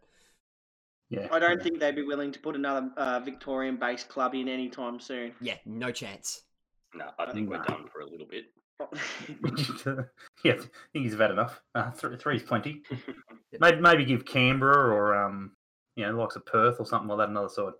Yeah. 1.10 1.28
I 1.32 1.40
don't 1.40 1.58
yeah. 1.58 1.64
think 1.64 1.80
they'd 1.80 1.96
be 1.96 2.04
willing 2.04 2.32
to 2.32 2.40
put 2.40 2.56
another 2.56 2.92
uh, 2.96 3.20
Victorian-based 3.20 4.10
club 4.10 4.36
in 4.36 4.48
anytime 4.48 5.00
soon. 5.00 5.34
Yeah, 5.42 5.56
no 5.66 5.92
chance. 5.92 6.44
No, 6.94 7.06
I 7.18 7.32
think 7.32 7.50
we're 7.50 7.64
done 7.64 7.86
for 7.92 8.02
a 8.02 8.10
little 8.10 8.28
bit. 8.28 8.46
yeah, 10.44 10.54
I 10.54 10.56
think 10.56 10.70
he's 10.94 11.18
had 11.18 11.32
enough. 11.32 11.62
Uh, 11.76 11.92
three, 11.92 12.18
three's 12.18 12.44
plenty. 12.44 12.82
Maybe, 13.60 13.82
maybe 13.82 14.06
give 14.06 14.26
Canberra 14.26 14.94
or 14.94 15.16
um, 15.26 15.54
you 15.96 16.06
know, 16.06 16.12
likes 16.16 16.36
of 16.36 16.46
Perth 16.46 16.76
or 16.80 16.86
something 16.86 17.10
like 17.10 17.18
that 17.18 17.30
another 17.30 17.50
side. 17.50 17.74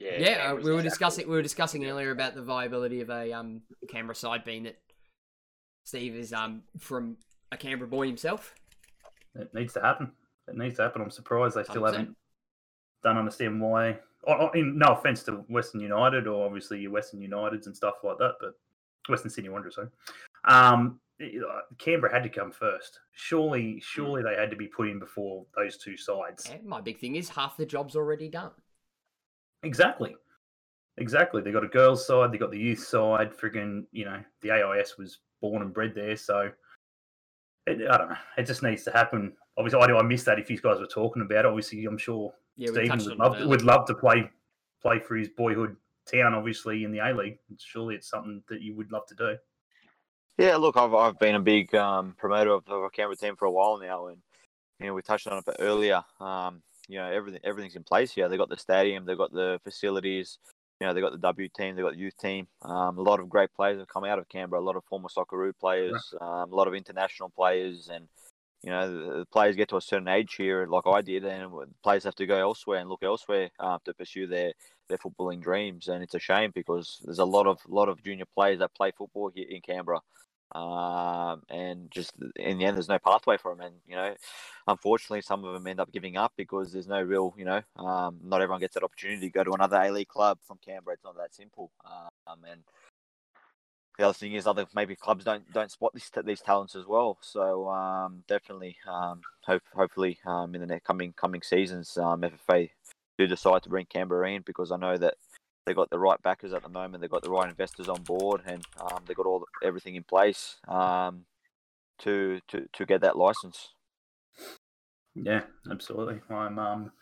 Yeah, 0.00 0.18
Yeah, 0.18 0.52
we 0.54 0.70
were 0.70 0.76
not 0.76 0.84
discussing 0.84 1.24
good. 1.24 1.30
we 1.30 1.36
were 1.36 1.42
discussing 1.42 1.86
earlier 1.86 2.10
about 2.10 2.34
the 2.34 2.42
viability 2.42 3.00
of 3.00 3.10
a 3.10 3.32
um 3.32 3.62
Canberra 3.88 4.14
side, 4.14 4.44
being 4.44 4.64
that 4.64 4.78
Steve 5.84 6.14
is 6.14 6.32
um 6.32 6.62
from 6.78 7.16
a 7.50 7.56
Canberra 7.56 7.88
boy 7.88 8.06
himself. 8.06 8.54
It 9.34 9.54
needs 9.54 9.72
to 9.74 9.80
happen. 9.80 10.12
It 10.46 10.56
needs 10.56 10.76
to 10.76 10.82
happen. 10.82 11.02
I'm 11.02 11.10
surprised 11.10 11.56
they 11.56 11.62
still 11.64 11.82
100%. 11.82 11.86
haven't. 11.92 12.16
Don't 13.04 13.18
understand 13.18 13.60
why. 13.60 13.98
oh, 14.26 14.34
oh, 14.40 14.50
in, 14.54 14.78
no 14.78 14.88
offense 14.88 15.22
to 15.24 15.44
Western 15.48 15.80
United 15.80 16.26
or 16.26 16.44
obviously 16.44 16.80
your 16.80 16.90
Western 16.90 17.20
Uniteds 17.20 17.66
and 17.66 17.76
stuff 17.76 17.94
like 18.02 18.18
that, 18.18 18.34
but 18.40 18.54
Western 19.08 19.30
Sydney 19.30 19.50
Wanderers. 19.50 19.76
Sorry. 19.76 19.88
Um, 20.44 21.00
Canberra 21.78 22.12
had 22.12 22.22
to 22.24 22.28
come 22.28 22.50
first. 22.50 23.00
Surely, 23.12 23.80
surely 23.80 24.22
they 24.22 24.34
had 24.34 24.50
to 24.50 24.56
be 24.56 24.66
put 24.66 24.88
in 24.88 24.98
before 24.98 25.46
those 25.56 25.76
two 25.76 25.96
sides. 25.96 26.48
Yeah, 26.50 26.58
my 26.64 26.80
big 26.80 26.98
thing 26.98 27.16
is 27.16 27.28
half 27.28 27.56
the 27.56 27.66
job's 27.66 27.96
already 27.96 28.28
done. 28.28 28.50
Exactly. 29.62 30.16
Exactly. 30.98 31.42
They 31.42 31.52
got 31.52 31.64
a 31.64 31.68
girls' 31.68 32.06
side, 32.06 32.32
they 32.32 32.38
got 32.38 32.50
the 32.50 32.58
youth 32.58 32.80
side. 32.80 33.32
Friggin', 33.32 33.84
you 33.92 34.04
know, 34.04 34.20
the 34.42 34.50
AIS 34.50 34.98
was 34.98 35.18
born 35.40 35.62
and 35.62 35.72
bred 35.72 35.94
there. 35.94 36.16
So 36.16 36.50
it, 37.66 37.88
I 37.88 37.98
don't 37.98 38.10
know. 38.10 38.16
It 38.36 38.46
just 38.46 38.62
needs 38.62 38.84
to 38.84 38.90
happen. 38.90 39.32
Obviously, 39.56 39.80
I 39.80 39.86
do. 39.86 39.96
I 39.96 40.02
missed 40.02 40.26
that 40.26 40.38
if 40.38 40.50
you 40.50 40.58
guys 40.58 40.80
were 40.80 40.86
talking 40.86 41.22
about. 41.22 41.44
it. 41.44 41.46
Obviously, 41.46 41.84
I'm 41.84 41.98
sure 41.98 42.32
Yeah, 42.56 42.70
Steven 42.72 42.98
would 42.98 43.18
love, 43.18 43.46
would 43.46 43.62
love 43.62 43.86
to 43.86 43.94
play 43.94 44.30
play 44.80 44.98
for 45.00 45.16
his 45.16 45.28
boyhood 45.28 45.76
town. 46.10 46.34
Obviously, 46.34 46.84
in 46.84 46.92
the 46.92 46.98
A 46.98 47.14
League. 47.14 47.38
Surely, 47.58 47.94
it's 47.94 48.08
something 48.08 48.42
that 48.48 48.60
you 48.60 48.74
would 48.74 48.90
love 48.92 49.06
to 49.06 49.14
do. 49.14 49.36
Yeah, 50.38 50.56
look, 50.56 50.76
I've 50.76 50.94
I've 50.94 51.18
been 51.18 51.34
a 51.34 51.40
big 51.40 51.74
um, 51.74 52.14
promoter 52.16 52.50
of, 52.50 52.66
of 52.68 52.84
a 52.84 52.90
Canberra 52.90 53.16
team 53.16 53.36
for 53.36 53.46
a 53.46 53.50
while 53.50 53.78
now, 53.78 54.06
and 54.06 54.18
you 54.80 54.86
know 54.86 54.94
we 54.94 55.02
touched 55.02 55.26
on 55.26 55.38
it 55.38 55.56
earlier. 55.58 56.02
Um, 56.20 56.62
you 56.88 56.98
know 56.98 57.10
everything 57.10 57.40
everything's 57.44 57.76
in 57.76 57.84
place 57.84 58.12
here. 58.12 58.28
They 58.28 58.36
got 58.36 58.48
the 58.48 58.56
stadium, 58.56 59.04
they 59.04 59.14
got 59.14 59.32
the 59.32 59.60
facilities. 59.62 60.38
You 60.80 60.86
know 60.86 60.94
they 60.94 61.00
got 61.00 61.12
the 61.12 61.18
W 61.18 61.48
team, 61.48 61.76
they 61.76 61.82
got 61.82 61.92
the 61.92 61.98
youth 61.98 62.16
team. 62.18 62.46
Um, 62.62 62.98
a 62.98 63.02
lot 63.02 63.20
of 63.20 63.28
great 63.28 63.52
players 63.54 63.78
have 63.78 63.88
come 63.88 64.04
out 64.04 64.18
of 64.18 64.28
Canberra. 64.28 64.62
A 64.62 64.64
lot 64.64 64.76
of 64.76 64.84
former 64.84 65.08
Socceroo 65.08 65.52
players, 65.58 66.14
um, 66.20 66.52
a 66.52 66.56
lot 66.56 66.68
of 66.68 66.74
international 66.74 67.30
players, 67.30 67.88
and 67.92 68.08
you 68.62 68.70
know 68.70 68.90
the, 68.90 69.18
the 69.18 69.26
players 69.26 69.56
get 69.56 69.68
to 69.70 69.76
a 69.76 69.80
certain 69.80 70.08
age 70.08 70.34
here, 70.36 70.66
like 70.66 70.86
I 70.86 71.02
did, 71.02 71.24
and 71.24 71.52
players 71.82 72.04
have 72.04 72.14
to 72.16 72.26
go 72.26 72.38
elsewhere 72.38 72.78
and 72.78 72.88
look 72.88 73.02
elsewhere 73.02 73.50
uh, 73.58 73.78
to 73.84 73.94
pursue 73.94 74.26
their 74.26 74.52
their 74.88 74.98
footballing 74.98 75.42
dreams. 75.42 75.88
And 75.88 76.02
it's 76.02 76.14
a 76.14 76.20
shame 76.20 76.52
because 76.54 77.00
there's 77.04 77.18
a 77.18 77.24
lot 77.24 77.46
of 77.46 77.58
lot 77.68 77.88
of 77.88 78.02
junior 78.02 78.26
players 78.34 78.60
that 78.60 78.74
play 78.74 78.92
football 78.96 79.30
here 79.34 79.46
in 79.48 79.60
Canberra 79.60 80.00
um, 80.52 81.42
and 81.50 81.90
just 81.90 82.12
in 82.36 82.58
the 82.58 82.64
end, 82.64 82.76
there's 82.76 82.88
no 82.88 82.98
pathway 82.98 83.36
for 83.36 83.54
them. 83.54 83.66
And 83.66 83.74
you 83.86 83.96
know, 83.96 84.14
unfortunately, 84.66 85.20
some 85.20 85.44
of 85.44 85.52
them 85.54 85.66
end 85.66 85.80
up 85.80 85.92
giving 85.92 86.16
up 86.16 86.32
because 86.36 86.72
there's 86.72 86.86
no 86.86 87.02
real, 87.02 87.34
you 87.36 87.44
know, 87.44 87.60
um, 87.76 88.18
not 88.22 88.40
everyone 88.40 88.60
gets 88.60 88.74
that 88.74 88.82
opportunity 88.82 89.20
to 89.20 89.30
go 89.30 89.44
to 89.44 89.52
another 89.52 89.76
A 89.76 89.90
League 89.90 90.08
club 90.08 90.38
from 90.46 90.58
Canberra. 90.64 90.94
It's 90.94 91.04
not 91.04 91.16
that 91.16 91.34
simple. 91.34 91.70
Um, 91.84 92.38
and 92.50 92.62
the 93.98 94.04
other 94.04 94.14
thing 94.14 94.34
is, 94.34 94.46
other 94.46 94.66
maybe 94.74 94.96
clubs 94.96 95.24
don't 95.24 95.50
don't 95.52 95.70
spot 95.70 95.92
these 95.92 96.10
these 96.24 96.40
talents 96.40 96.74
as 96.76 96.86
well. 96.86 97.18
So 97.20 97.68
um, 97.68 98.22
definitely, 98.28 98.76
um, 98.88 99.20
hope 99.44 99.62
hopefully 99.74 100.18
um, 100.24 100.54
in 100.54 100.60
the 100.60 100.66
next 100.66 100.86
coming 100.86 101.12
coming 101.12 101.42
seasons, 101.42 101.98
um, 101.98 102.22
FFA 102.22 102.70
do 103.18 103.26
decide 103.26 103.62
to 103.64 103.68
bring 103.68 103.86
Canberra 103.86 104.30
in 104.30 104.42
because 104.46 104.70
I 104.70 104.76
know 104.76 104.96
that 104.96 105.14
they 105.68 105.74
got 105.74 105.90
the 105.90 105.98
right 105.98 106.20
backers 106.22 106.54
at 106.54 106.62
the 106.62 106.68
moment. 106.70 107.02
They've 107.02 107.10
got 107.10 107.22
the 107.22 107.30
right 107.30 107.48
investors 107.48 107.90
on 107.90 108.02
board, 108.02 108.40
and 108.46 108.64
um, 108.80 109.04
they 109.06 109.12
got 109.12 109.26
all 109.26 109.40
the, 109.40 109.66
everything 109.66 109.96
in 109.96 110.02
place 110.02 110.56
um, 110.66 111.26
to 111.98 112.40
to 112.48 112.66
to 112.72 112.86
get 112.86 113.02
that 113.02 113.18
license. 113.18 113.74
Yeah, 115.14 115.42
absolutely. 115.70 116.20
I'm 116.30 116.58
um, 116.58 116.92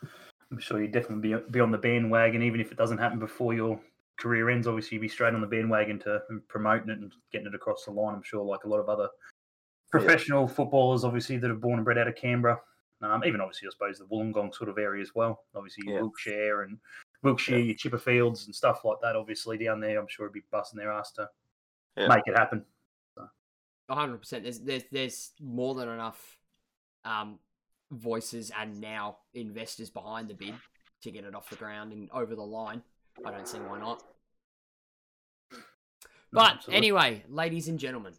I'm 0.51 0.59
sure 0.59 0.83
you 0.83 0.89
definitely 0.89 1.31
be 1.31 1.43
be 1.51 1.61
on 1.61 1.71
the 1.71 1.79
bandwagon, 1.79 2.43
even 2.43 2.61
if 2.61 2.73
it 2.73 2.79
doesn't 2.79 2.99
happen 2.99 3.21
before 3.21 3.55
your 3.55 3.81
career 4.19 4.51
ends. 4.51 4.67
Obviously, 4.67 4.97
you'd 4.97 5.03
be 5.03 5.09
straight 5.09 5.35
on 5.35 5.41
the 5.41 5.47
bandwagon 5.47 6.01
to 6.01 6.21
promoting 6.49 6.91
it 6.91 6.99
and 6.99 7.13
getting 7.31 7.47
it 7.47 7.55
across 7.55 7.85
the 7.85 7.93
line. 7.93 8.17
I'm 8.17 8.23
sure, 8.25 8.45
like 8.45 8.65
a 8.65 8.69
lot 8.69 8.81
of 8.81 8.89
other 8.89 9.09
professional 9.93 10.49
footballers, 10.49 11.05
obviously 11.05 11.37
that 11.37 11.51
are 11.51 11.55
born 11.55 11.79
and 11.79 11.85
bred 11.85 11.99
out 11.99 12.09
of 12.09 12.17
Canberra. 12.17 12.59
Um, 13.03 13.23
even 13.25 13.41
obviously, 13.41 13.69
I 13.69 13.71
suppose 13.71 13.99
the 13.99 14.07
Wollongong 14.07 14.53
sort 14.53 14.71
of 14.71 14.79
area 14.79 15.03
as 15.03 15.15
well. 15.15 15.45
Obviously, 15.55 15.85
Yeah. 15.87 16.01
Wilkshire 16.01 16.63
and 16.63 16.79
Wilkshire, 17.23 17.59
your 17.59 17.75
Chipperfields 17.75 18.47
and 18.47 18.55
stuff 18.55 18.85
like 18.85 18.99
that. 19.03 19.17
Obviously, 19.17 19.59
down 19.59 19.81
there, 19.81 19.99
I'm 19.99 20.07
sure 20.09 20.27
it'd 20.27 20.35
be 20.35 20.43
busting 20.51 20.79
their 20.79 20.93
ass 20.93 21.13
to 21.13 21.29
Yeah. 21.97 22.09
make 22.09 22.23
it 22.27 22.37
happen. 22.37 22.65
hundred 23.89 24.19
percent. 24.19 24.43
There's 24.43 24.59
there's 24.61 24.83
there's 24.91 25.33
more 25.41 25.75
than 25.77 25.89
enough 25.89 26.39
um, 27.05 27.39
voices 27.93 28.51
and 28.59 28.81
now 28.81 29.19
investors 29.33 29.91
behind 29.91 30.29
the 30.29 30.35
bid 30.35 30.55
to 31.03 31.11
get 31.13 31.25
it 31.25 31.35
off 31.37 31.49
the 31.51 31.57
ground 31.57 31.93
and 31.93 32.11
over 32.11 32.35
the 32.35 32.43
line. 32.43 32.83
I 33.25 33.31
don't 33.31 33.47
see 33.47 33.59
why 33.59 33.79
not. 33.79 34.03
But 36.33 36.55
absolutely. 36.57 36.77
anyway, 36.77 37.23
ladies 37.29 37.69
and 37.69 37.79
gentlemen, 37.79 38.15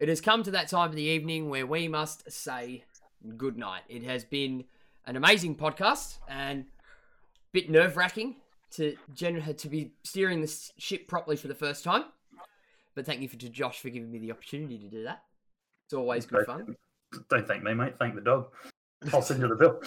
it 0.00 0.08
has 0.08 0.20
come 0.20 0.42
to 0.42 0.50
that 0.50 0.68
time 0.68 0.90
of 0.90 0.96
the 0.96 1.02
evening 1.02 1.48
where 1.48 1.66
we 1.66 1.88
must 1.88 2.30
say 2.30 2.84
good 3.36 3.56
night. 3.56 3.82
It 3.88 4.02
has 4.02 4.24
been 4.24 4.64
an 5.06 5.16
amazing 5.16 5.54
podcast 5.56 6.18
and 6.28 6.64
a 6.64 6.75
bit 7.56 7.70
nerve 7.70 7.96
wracking 7.96 8.36
to 8.70 8.94
gen- 9.14 9.54
to 9.54 9.68
be 9.70 9.92
steering 10.02 10.42
this 10.42 10.72
ship 10.76 11.08
properly 11.08 11.36
for 11.36 11.48
the 11.48 11.54
first 11.54 11.82
time. 11.82 12.04
But 12.94 13.06
thank 13.06 13.22
you 13.22 13.28
for, 13.28 13.36
to 13.36 13.48
Josh 13.48 13.80
for 13.80 13.88
giving 13.88 14.12
me 14.12 14.18
the 14.18 14.30
opportunity 14.30 14.76
to 14.76 14.88
do 14.88 15.04
that. 15.04 15.22
It's 15.86 15.94
always 15.94 16.26
good 16.26 16.44
fun. 16.44 16.76
Don't 17.30 17.48
thank 17.48 17.62
me, 17.62 17.72
mate. 17.72 17.94
Thank 17.98 18.14
the 18.14 18.20
dog. 18.20 18.48
I'll 19.10 19.22
send 19.22 19.40
you 19.40 19.48
the 19.48 19.54
bill. 19.54 19.80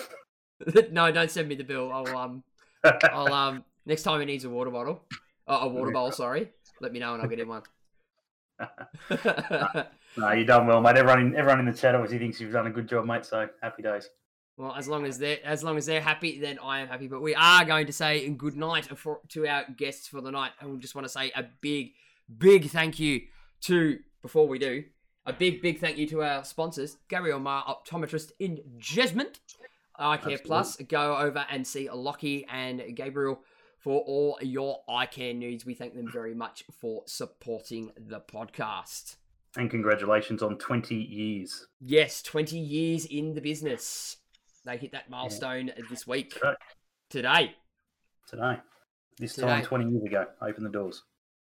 no, 0.92 1.12
don't 1.12 1.30
send 1.30 1.48
me 1.48 1.54
the 1.54 1.64
bill. 1.64 1.92
I'll 1.94 2.18
um, 2.18 2.44
I'll 2.84 3.32
um, 3.32 3.64
next 3.86 4.02
time 4.02 4.20
he 4.20 4.26
needs 4.26 4.46
a 4.46 4.50
water 4.50 4.72
bottle, 4.72 5.04
uh, 5.48 5.60
a 5.62 5.68
water 5.68 5.92
bowl. 5.92 6.12
Sorry, 6.12 6.50
let 6.82 6.92
me 6.92 6.98
know 6.98 7.14
and 7.14 7.22
I'll 7.22 7.30
get 7.30 7.40
him 7.40 7.50
one. 7.50 7.64
no, 10.18 10.32
you've 10.32 10.48
done 10.48 10.66
well, 10.66 10.82
mate. 10.82 10.98
Everyone 10.98 11.20
in, 11.20 11.36
everyone 11.36 11.60
in 11.60 11.66
the 11.68 11.74
chat 11.74 11.94
obviously 11.94 12.18
thinks 12.18 12.42
you've 12.42 12.54
done 12.54 12.66
a 12.66 12.72
good 12.72 12.90
job, 12.90 13.06
mate. 13.06 13.26
So 13.26 13.48
happy 13.62 13.84
days. 13.84 14.10
Well, 14.60 14.76
as 14.78 14.88
long 14.88 15.06
as 15.06 15.18
they're 15.18 15.40
as 15.44 15.64
long 15.64 15.78
as 15.78 15.88
they're 15.88 16.02
happy, 16.02 16.40
then 16.40 16.60
I 16.62 16.82
am 16.82 16.88
happy. 16.88 17.08
But 17.08 17.22
we 17.22 17.34
are 17.34 17.66
going 17.66 17.88
to 17.88 17.94
say 17.94 18.28
good 18.30 18.58
night 18.58 18.86
for, 18.98 19.22
to 19.30 19.48
our 19.48 19.66
guests 19.76 20.08
for 20.08 20.22
the 20.22 20.32
night, 20.32 20.52
and 20.60 20.72
we 20.72 20.78
just 20.78 20.94
want 20.94 21.06
to 21.06 21.10
say 21.10 21.32
a 21.36 21.46
big, 21.62 21.94
big 22.38 22.70
thank 22.70 23.00
you 23.00 23.22
to 23.62 24.00
before 24.22 24.48
we 24.48 24.60
do 24.60 24.84
a 25.30 25.34
big, 25.34 25.62
big 25.62 25.80
thank 25.80 25.98
you 25.98 26.08
to 26.08 26.24
our 26.24 26.44
sponsors, 26.44 26.98
Gary 27.08 27.32
Omar, 27.32 27.64
optometrist 27.66 28.32
in 28.40 28.60
Jesmond, 28.80 29.40
Eye 29.98 30.18
Care. 30.18 30.40
Plus. 30.40 30.78
Go 30.78 31.18
over 31.18 31.46
and 31.50 31.66
see 31.66 31.90
Lockie 31.90 32.46
and 32.50 32.82
Gabriel 32.96 33.42
for 33.78 34.02
all 34.02 34.40
your 34.42 34.82
eye 34.90 35.06
care 35.06 35.34
needs. 35.34 35.66
We 35.66 35.76
thank 35.76 35.94
them 35.94 36.10
very 36.12 36.34
much 36.34 36.64
for 36.82 37.04
supporting 37.06 37.92
the 37.96 38.20
podcast. 38.20 39.18
And 39.56 39.70
congratulations 39.70 40.44
on 40.44 40.58
20 40.58 40.96
years. 40.96 41.68
Yes, 41.80 42.22
20 42.22 42.58
years 42.58 43.06
in 43.06 43.34
the 43.34 43.42
business. 43.42 44.18
They 44.70 44.78
hit 44.78 44.92
that 44.92 45.10
milestone 45.10 45.72
this 45.90 46.06
week. 46.06 46.34
Today. 46.36 46.54
Today. 47.10 47.56
Today. 48.28 48.58
This 49.18 49.34
Today. 49.34 49.48
time 49.48 49.66
20 49.66 49.90
years 49.90 50.04
ago. 50.04 50.28
Open 50.44 50.64
the 50.64 50.70
doors. 50.70 51.02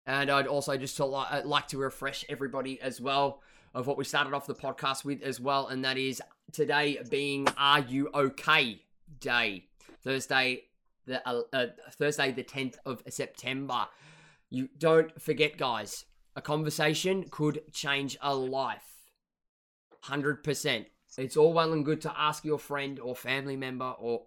And 0.06 0.30
I'd 0.30 0.46
also 0.46 0.76
just 0.76 0.96
to 0.98 1.06
li- 1.06 1.26
uh, 1.28 1.42
like 1.44 1.66
to 1.68 1.78
refresh 1.78 2.24
everybody 2.28 2.80
as 2.80 3.00
well 3.00 3.42
of 3.74 3.88
what 3.88 3.98
we 3.98 4.04
started 4.04 4.34
off 4.34 4.46
the 4.46 4.54
podcast 4.54 5.04
with 5.04 5.20
as 5.22 5.40
well, 5.40 5.66
and 5.66 5.84
that 5.84 5.98
is 5.98 6.22
today 6.52 6.98
being 7.10 7.48
Are 7.58 7.80
You 7.80 8.08
Okay 8.14 8.82
Day, 9.18 9.64
Thursday, 10.04 10.62
the 11.04 11.28
uh, 11.28 11.42
uh, 11.52 11.66
Thursday 11.90 12.30
the 12.30 12.44
tenth 12.44 12.78
of 12.86 13.02
September. 13.08 13.88
You 14.48 14.68
don't 14.78 15.20
forget, 15.20 15.58
guys. 15.58 16.04
A 16.36 16.40
conversation 16.40 17.24
could 17.28 17.62
change 17.72 18.16
a 18.22 18.34
life. 18.34 19.10
Hundred 20.02 20.44
percent. 20.44 20.86
It's 21.18 21.36
all 21.36 21.52
well 21.52 21.72
and 21.72 21.84
good 21.84 22.00
to 22.02 22.18
ask 22.18 22.44
your 22.44 22.58
friend 22.58 22.98
or 22.98 23.14
family 23.14 23.56
member 23.56 23.94
or 23.98 24.22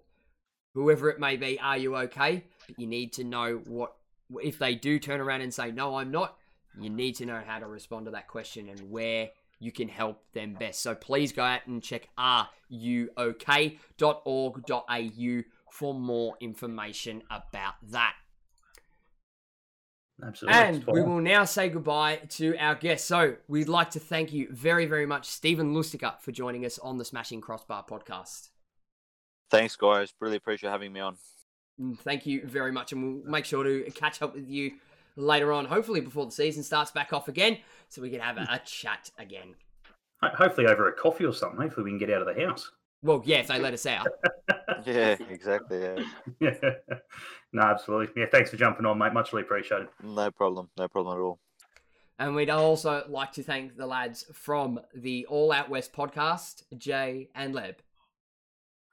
whoever 0.74 1.10
it 1.10 1.20
may 1.20 1.38
be, 1.38 1.60
"Are 1.60 1.78
you 1.78 1.96
okay?" 1.96 2.46
But 2.68 2.78
you 2.80 2.86
need 2.86 3.14
to 3.14 3.24
know 3.24 3.58
what 3.66 3.96
if 4.42 4.58
they 4.58 4.76
do 4.76 5.00
turn 5.00 5.20
around 5.20 5.42
and 5.42 5.54
say, 5.54 5.72
no, 5.72 5.96
I'm 5.96 6.12
not, 6.12 6.38
you 6.80 6.90
need 6.90 7.16
to 7.16 7.26
know 7.26 7.42
how 7.46 7.60
to 7.60 7.68
respond 7.68 8.06
to 8.06 8.12
that 8.12 8.28
question 8.28 8.70
and 8.70 8.92
where 8.92 9.32
you 9.60 9.72
can 9.72 9.88
help 9.90 10.24
them 10.34 10.54
best. 10.54 10.82
So 10.82 10.96
please 10.96 11.32
go 11.32 11.44
out 11.44 11.68
and 11.68 11.84
check 11.84 12.10
ruok.org.au 12.18 13.22
for 15.70 15.94
more 15.94 16.38
information 16.40 17.24
about 17.30 17.76
that. 17.90 18.16
Absolutely. 20.24 20.60
And 20.62 20.84
we 20.86 21.02
will 21.02 21.20
now 21.20 21.46
say 21.46 21.70
goodbye 21.70 22.18
to 22.30 22.56
our 22.58 22.76
guest. 22.76 23.06
So 23.06 23.36
we'd 23.48 23.70
like 23.70 23.92
to 23.92 24.00
thank 24.00 24.32
you 24.32 24.48
very, 24.52 24.86
very 24.86 25.06
much, 25.06 25.26
Steven 25.26 25.74
Lustica, 25.74 26.20
for 26.20 26.32
joining 26.32 26.66
us 26.66 26.78
on 26.80 26.98
the 26.98 27.06
Smashing 27.06 27.42
Crossbar 27.42 27.86
podcast. 27.86 28.50
Thanks, 29.50 29.76
guys. 29.76 30.14
Really 30.20 30.38
appreciate 30.38 30.70
having 30.70 30.94
me 30.94 31.00
on. 31.00 31.18
Mm, 31.80 31.98
Thank 32.00 32.26
you 32.26 32.46
very 32.46 32.72
much, 32.72 32.92
and 32.92 33.04
we'll 33.04 33.32
make 33.32 33.46
sure 33.46 33.64
to 33.64 33.90
catch 33.92 34.22
up 34.22 34.36
with 34.36 34.48
you 34.48 34.74
later 35.16 35.52
on, 35.52 35.66
hopefully 35.66 36.02
before 36.02 36.26
the 36.26 36.32
season 36.32 36.64
starts 36.64 36.92
back 36.92 37.12
off 37.14 37.28
again, 37.28 37.58
so 37.90 38.02
we 38.02 38.10
can 38.10 38.20
have 38.20 38.38
a, 38.38 38.48
a 38.50 38.62
chat 38.66 39.10
again. 39.18 39.56
Hopefully 40.24 40.68
over 40.68 40.88
a 40.88 40.94
coffee 40.94 41.26
or 41.26 41.34
something. 41.34 41.60
Hopefully 41.60 41.86
we 41.86 41.90
can 41.92 41.98
get 41.98 42.12
out 42.12 42.22
of 42.26 42.34
the 42.34 42.46
house. 42.46 42.72
Well, 43.04 43.24
yeah, 43.26 43.38
if 43.38 43.48
they 43.48 43.60
let 43.60 43.74
us 43.74 43.86
out. 43.86 44.08
Yeah, 44.86 45.16
exactly. 45.30 45.80
Yeah. 46.40 46.50
no, 47.54 47.62
absolutely. 47.62 48.22
Yeah, 48.22 48.28
thanks 48.32 48.50
for 48.50 48.58
jumping 48.58 48.86
on, 48.86 48.98
mate. 48.98 49.14
Muchly 49.14 49.42
appreciated. 49.42 49.88
No 50.04 50.32
problem. 50.32 50.70
No 50.78 50.88
problem 50.88 51.18
at 51.18 51.22
all. 51.22 51.40
And 52.20 52.36
we'd 52.36 52.50
also 52.50 53.04
like 53.10 53.32
to 53.34 53.44
thank 53.44 53.76
the 53.76 53.88
lads 53.88 54.26
from 54.32 54.80
the 54.94 55.26
All 55.26 55.52
Out 55.52 55.70
West 55.70 55.92
podcast, 55.92 56.64
Jay 56.78 57.30
and 57.34 57.56
Leb. 57.56 57.76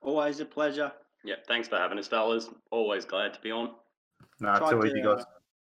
Always 0.00 0.40
a 0.40 0.44
pleasure. 0.44 0.92
Yeah, 1.24 1.34
thanks 1.46 1.68
for 1.68 1.76
having 1.76 1.98
us, 1.98 2.08
fellas. 2.08 2.48
Always 2.70 3.04
glad 3.04 3.34
to 3.34 3.40
be 3.40 3.50
on. 3.50 3.72
No, 4.40 4.50
it's 4.50 4.58
Tried 4.60 4.74
always 4.74 4.92
you 4.92 5.02
guys. 5.04 5.20
Uh, 5.20 5.24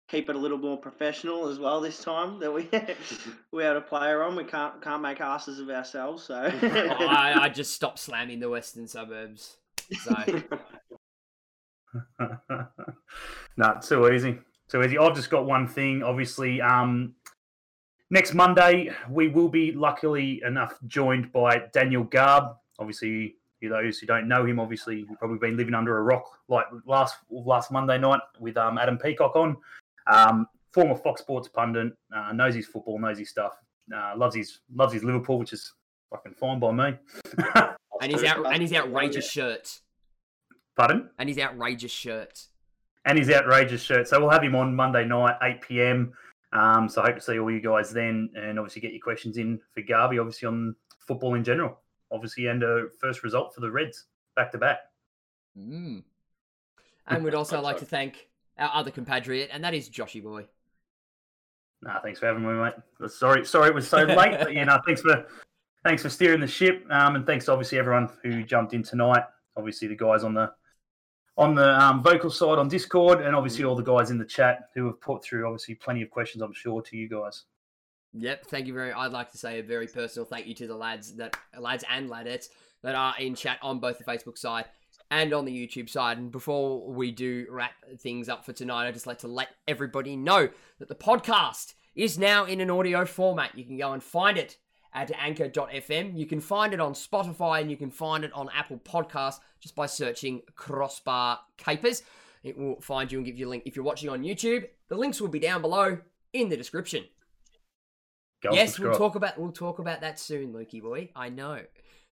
keep 0.08 0.30
it 0.30 0.36
a 0.36 0.40
little 0.40 0.58
more 0.58 0.78
professional 0.78 1.48
as 1.48 1.60
well 1.60 1.82
this 1.82 2.02
time 2.02 2.40
that 2.40 2.52
we 2.54 2.70
we 3.52 3.64
had 3.64 3.76
a 3.76 3.82
player 3.82 4.24
on. 4.24 4.36
We 4.36 4.44
can't 4.44 4.82
can't 4.82 5.02
make 5.02 5.22
asses 5.22 5.60
of 5.60 5.70
ourselves. 5.70 6.24
So 6.24 6.52
oh, 6.52 6.68
I, 7.06 7.44
I 7.44 7.50
just 7.54 7.74
stopped 7.74 8.00
slamming 8.00 8.40
the 8.40 8.50
western 8.50 8.88
suburbs. 8.88 9.58
So 10.04 10.16
no, 13.58 13.80
too 13.82 14.12
easy. 14.12 14.40
Too 14.70 14.82
easy. 14.84 14.98
I've 14.98 15.16
just 15.16 15.30
got 15.30 15.46
one 15.46 15.68
thing. 15.68 16.04
Obviously, 16.04 16.62
um, 16.62 17.16
next 18.10 18.34
Monday 18.34 18.92
we 19.10 19.28
will 19.30 19.50
be 19.50 19.72
luckily 19.72 20.42
enough 20.46 20.78
joined 20.88 21.32
by 21.32 21.64
Daniel 21.74 22.04
Garb. 22.04 22.56
Obviously, 22.78 23.36
those 23.62 24.00
who 24.00 24.08
don't 24.08 24.28
know 24.28 24.46
him, 24.46 24.60
obviously 24.60 25.00
you've 25.00 25.20
probably 25.20 25.40
been 25.40 25.58
living 25.58 25.74
under 25.74 25.98
a 25.98 26.04
rock 26.04 26.24
like 26.48 26.66
last 26.86 27.18
last 27.30 27.72
Monday 27.72 27.98
night 27.98 28.22
with 28.40 28.56
um, 28.58 28.78
Adam 28.78 28.98
Peacock 28.98 29.36
on. 29.36 29.58
Um, 30.08 30.48
former 30.72 30.96
Fox 30.96 31.22
Sports 31.22 31.48
pundit, 31.48 31.94
uh, 32.16 32.32
knows 32.32 32.56
his 32.56 32.68
football, 32.68 33.00
knows 33.00 33.20
his 33.20 33.30
stuff, 33.30 33.54
uh, 33.94 34.14
loves 34.16 34.36
his 34.36 34.60
loves 34.74 34.94
his 34.94 35.04
Liverpool, 35.04 35.40
which 35.40 35.54
is 35.54 35.74
fucking 36.10 36.34
fine 36.34 36.60
by 36.60 36.72
me. 36.72 36.98
and 38.02 38.12
he's 38.12 38.24
out 38.24 38.46
and 38.52 38.62
his 38.62 38.74
outrageous 38.74 39.30
shirts. 39.30 39.82
Pardon? 40.80 41.10
And 41.20 41.28
his 41.28 41.38
outrageous 41.38 41.92
shirt. 41.92 42.46
And 43.04 43.18
his 43.18 43.30
outrageous 43.30 43.84
shirt. 43.84 44.08
So 44.08 44.18
we'll 44.18 44.30
have 44.30 44.44
him 44.44 44.56
on 44.56 44.74
Monday 44.74 45.04
night, 45.04 45.36
8 45.44 45.60
p.m. 45.60 46.14
Um, 46.54 46.88
so 46.88 47.02
I 47.02 47.08
hope 47.08 47.16
to 47.16 47.22
see 47.22 47.38
all 47.38 47.52
you 47.52 47.60
guys 47.60 47.92
then, 47.92 48.30
and 48.34 48.58
obviously 48.58 48.82
get 48.82 48.94
your 48.94 49.02
questions 49.02 49.36
in 49.36 49.60
for 49.74 49.82
Garby, 49.82 50.20
obviously 50.20 50.48
on 50.48 50.74
football 51.06 51.36
in 51.36 51.44
general, 51.44 51.82
obviously, 52.14 52.48
and 52.48 52.64
a 52.64 52.86
first 52.98 53.24
result 53.24 53.54
for 53.54 53.60
the 53.60 53.70
Reds 53.70 54.06
back 54.38 54.54
to 54.54 54.58
back. 54.58 54.80
Mm. 55.58 56.04
And 57.08 57.24
we'd 57.26 57.34
also 57.36 57.60
like 57.60 57.80
to 57.80 57.86
thank 57.86 58.30
our 58.58 58.72
other 58.74 58.90
compatriot, 58.90 59.50
and 59.52 59.62
that 59.66 59.74
is 59.74 59.90
Joshy 59.90 60.24
Boy. 60.24 60.48
Nah, 61.82 62.00
thanks 62.00 62.22
for 62.22 62.28
having 62.28 62.44
me, 62.44 62.54
mate. 62.54 63.12
Sorry, 63.12 63.46
sorry 63.46 63.68
it 63.68 63.76
was 63.76 63.86
so 63.86 63.98
late, 64.04 64.40
but 64.40 64.54
you 64.54 64.64
know, 64.64 64.80
thanks 64.86 65.02
for 65.02 65.26
thanks 65.84 66.02
for 66.02 66.10
steering 66.10 66.40
the 66.40 66.48
ship, 66.48 66.86
um, 66.90 67.18
and 67.18 67.26
thanks 67.26 67.50
obviously 67.50 67.78
everyone 67.80 68.08
who 68.24 68.44
jumped 68.44 68.74
in 68.74 68.82
tonight. 68.82 69.24
Obviously, 69.58 69.90
the 69.90 69.96
guys 69.98 70.24
on 70.24 70.34
the 70.34 70.50
on 71.40 71.56
the 71.56 71.82
um, 71.82 72.04
vocal 72.04 72.30
side 72.30 72.60
on 72.60 72.68
Discord, 72.68 73.22
and 73.22 73.34
obviously 73.34 73.64
all 73.64 73.76
the 73.76 73.82
guys 73.82 74.12
in 74.12 74.18
the 74.18 74.26
chat 74.26 74.70
who 74.76 74.86
have 74.88 75.00
put 75.00 75.24
through 75.24 75.46
obviously 75.46 75.74
plenty 75.74 76.02
of 76.02 76.10
questions. 76.10 76.42
I'm 76.44 76.54
sure 76.54 76.82
to 76.82 76.98
you 76.98 77.08
guys. 77.08 77.46
Yep, 78.14 78.48
thank 78.48 78.68
you 78.68 78.74
very. 78.74 78.92
I'd 78.92 79.14
like 79.14 79.32
to 79.32 79.38
say 79.38 79.60
a 79.60 79.64
very 79.64 79.88
personal 79.88 80.26
thank 80.26 80.48
you 80.48 80.54
to 80.56 80.68
the 80.68 80.76
lads 80.76 81.16
that 81.16 81.38
lads 81.58 81.86
and 81.90 82.10
ladettes 82.10 82.50
that 82.84 82.94
are 82.94 83.14
in 83.20 83.36
chat 83.36 83.58
on 83.62 83.80
both 83.80 83.98
the 83.98 84.04
Facebook 84.04 84.38
side 84.38 84.66
and 85.12 85.34
on 85.34 85.46
the 85.46 85.68
YouTube 85.68 85.90
side. 85.90 86.18
And 86.18 86.30
before 86.30 86.86
we 86.92 87.10
do 87.10 87.48
wrap 87.50 87.72
things 88.00 88.28
up 88.28 88.44
for 88.44 88.52
tonight, 88.52 88.88
I'd 88.88 88.94
just 88.94 89.08
like 89.08 89.20
to 89.20 89.30
let 89.30 89.50
everybody 89.66 90.18
know 90.18 90.50
that 90.80 90.90
the 90.90 90.96
podcast 90.96 91.74
is 91.96 92.20
now 92.20 92.44
in 92.44 92.60
an 92.60 92.70
audio 92.70 93.06
format. 93.06 93.58
You 93.58 93.64
can 93.64 93.78
go 93.78 93.94
and 93.94 94.04
find 94.04 94.38
it 94.38 94.58
at 94.94 95.12
anchor.fm. 95.12 96.18
You 96.18 96.26
can 96.26 96.40
find 96.40 96.74
it 96.74 96.80
on 96.80 96.94
Spotify 96.94 97.62
and 97.62 97.70
you 97.70 97.78
can 97.78 97.92
find 97.92 98.24
it 98.24 98.34
on 98.34 98.50
Apple 98.56 98.80
Podcasts 98.80 99.40
just 99.60 99.76
by 99.76 99.86
searching 99.86 100.42
Crossbar 100.56 101.40
Capers. 101.58 102.04
It 102.44 102.58
will 102.58 102.80
find 102.82 103.12
you 103.12 103.20
and 103.20 103.26
give 103.26 103.38
you 103.38 103.48
a 103.48 103.50
link. 103.50 103.64
If 103.66 103.76
you're 103.76 103.86
watching 103.86 104.10
on 104.10 104.24
YouTube, 104.24 104.66
the 104.88 104.96
links 104.96 105.20
will 105.20 105.28
be 105.28 105.40
down 105.40 105.62
below 105.62 106.00
in 106.34 106.50
the 106.50 106.58
description. 106.58 107.06
Go 108.42 108.54
yes, 108.54 108.80
we'll 108.80 108.98
talk 108.98 109.16
about 109.16 109.38
we'll 109.38 109.52
talk 109.52 109.80
about 109.80 110.02
that 110.02 110.18
soon, 110.18 110.54
Lukey 110.54 110.82
boy. 110.82 111.10
I 111.14 111.28
know. 111.28 111.60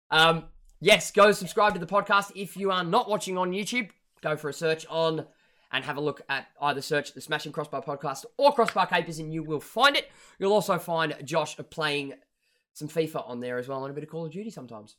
Um, 0.10 0.45
yes, 0.80 1.12
go 1.12 1.34
subscribe 1.34 1.74
to 1.74 1.80
the 1.80 1.86
podcast. 1.86 2.32
If 2.36 2.56
you 2.56 2.72
are 2.72 2.84
not 2.84 3.10
watching 3.10 3.38
on 3.38 3.52
YouTube, 3.52 3.90
go 4.22 4.38
for 4.38 4.48
a 4.48 4.54
search 4.54 4.86
on 4.90 5.26
and 5.74 5.84
have 5.84 5.98
a 5.98 6.02
look 6.02 6.22
at 6.30 6.48
either 6.62 6.82
search 6.82 7.14
the 7.14 7.20
Smashing 7.20 7.52
Crossbar 7.52 7.82
podcast 7.82 8.26
or 8.38 8.54
Crossbar 8.54 8.86
Capers, 8.86 9.20
and 9.20 9.34
you 9.34 9.44
will 9.44 9.60
find 9.60 9.98
it. 9.98 10.10
You'll 10.40 10.54
also 10.54 10.78
find 10.78 11.16
Josh 11.26 11.58
playing 11.72 12.14
some 12.74 12.88
FIFA 12.88 13.30
on 13.30 13.40
there 13.40 13.58
as 13.58 13.68
well, 13.68 13.84
and 13.84 13.91
a 13.91 13.94
bit 13.94 14.04
of 14.04 14.10
Call 14.10 14.26
of 14.26 14.32
Duty 14.32 14.50
sometimes. 14.50 14.98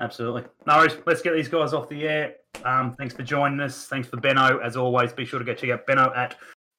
Absolutely. 0.00 0.44
No 0.66 0.78
worries. 0.78 0.96
Let's 1.06 1.22
get 1.22 1.34
these 1.34 1.48
guys 1.48 1.72
off 1.72 1.88
the 1.88 2.06
air. 2.06 2.34
Um, 2.64 2.94
thanks 2.94 3.14
for 3.14 3.22
joining 3.22 3.60
us. 3.60 3.86
Thanks 3.86 4.08
for 4.08 4.16
Benno. 4.16 4.58
As 4.58 4.76
always, 4.76 5.12
be 5.12 5.24
sure 5.24 5.38
to 5.38 5.44
go 5.44 5.54
check 5.54 5.70
out 5.70 5.86
Benno 5.86 6.12
at 6.14 6.36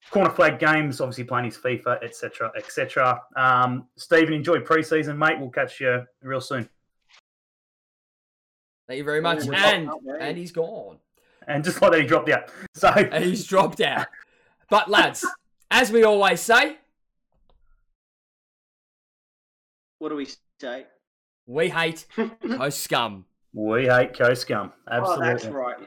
Corner 0.10 0.30
Flag 0.30 0.58
Games, 0.60 1.02
obviously 1.02 1.26
playing 1.26 1.46
his 1.46 1.58
FIFA, 1.58 2.04
etc., 2.04 2.52
etc. 2.58 3.22
Um, 3.36 3.88
Steven, 3.98 4.34
enjoy 4.34 4.60
preseason, 4.60 5.18
mate. 5.18 5.40
We'll 5.40 5.50
catch 5.50 5.80
you 5.80 6.04
real 6.22 6.42
soon. 6.42 6.68
Thank 8.88 8.98
you 8.98 9.04
very 9.04 9.22
much. 9.22 9.48
Oh, 9.48 9.54
and 9.54 9.90
and 10.20 10.38
he's 10.38 10.52
gone. 10.52 10.98
And 11.48 11.64
just 11.64 11.82
like 11.82 11.92
that, 11.92 12.02
he 12.02 12.08
dropped 12.08 12.30
out. 12.30 12.52
So 12.74 12.90
And 12.90 13.24
he's 13.24 13.46
dropped 13.46 13.82
out. 13.82 14.08
But 14.70 14.90
lads, 14.90 15.26
as 15.70 15.92
we 15.92 16.04
always 16.04 16.42
say, 16.42 16.78
what 20.00 20.10
do 20.10 20.16
we 20.16 20.28
say? 20.60 20.86
we 21.46 21.70
hate 21.70 22.06
Coast 22.48 22.80
scum. 22.82 23.26
we 23.54 23.86
hate 23.86 24.18
Coast 24.18 24.42
Scum. 24.44 24.72
Oh, 24.92 25.20
that's 25.20 25.46
right. 25.46 25.78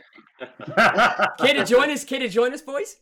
Care 1.39 1.55
to 1.55 1.64
join 1.64 1.90
us? 1.90 2.05
Care 2.05 2.18
to 2.20 2.28
join 2.28 2.52
us, 2.52 2.62
boys? 2.62 2.97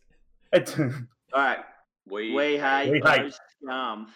It- 0.53 0.75
All 0.79 0.89
right. 1.33 1.59
We, 2.07 2.33
We 2.33 2.57
hate 2.57 2.91
We 2.91 3.01
hate. 3.03 3.33
scum. 3.63 4.07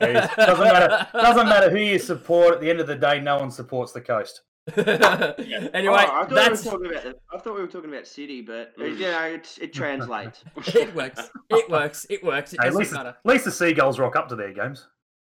it 0.00 0.30
doesn't 0.36 0.64
matter. 0.64 1.06
Doesn't 1.12 1.48
matter 1.48 1.70
who 1.70 1.78
you 1.78 1.98
support. 1.98 2.54
At 2.54 2.60
the 2.60 2.70
end 2.70 2.80
of 2.80 2.86
the 2.86 2.96
day, 2.96 3.20
no 3.20 3.38
one 3.38 3.50
supports 3.50 3.92
the 3.92 4.00
coast. 4.00 4.42
anyway, 4.76 4.92
Oh, 4.92 5.94
I 5.94 6.26
thought 6.26 6.30
that's 6.30 6.64
we 6.64 6.70
were 6.70 6.76
talking 6.78 6.90
about. 6.92 7.14
I 7.32 7.38
thought 7.38 7.54
we 7.54 7.60
were 7.62 7.66
talking 7.68 7.90
about 7.90 8.06
City, 8.06 8.42
but 8.42 8.74
uh, 8.78 8.84
you 8.84 8.98
know, 9.00 9.22
it's, 9.22 9.56
it 9.58 9.72
translates. 9.72 10.44
it 10.74 10.94
works. 10.94 11.30
It 11.48 11.70
works. 11.70 12.06
It 12.10 12.22
works. 12.22 12.52
It 12.52 12.60
Hey, 12.60 12.66
doesn't 12.66 12.78
least, 12.80 12.92
matter. 12.92 13.08
at 13.10 13.16
least 13.24 13.44
the 13.46 13.50
seagulls 13.52 13.98
rock 13.98 14.14
up 14.14 14.28
to 14.28 14.36
their 14.36 14.52
games. 14.52 14.86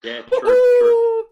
Yeah, 0.02 0.22
true, 0.22 0.40
true. 0.40 1.24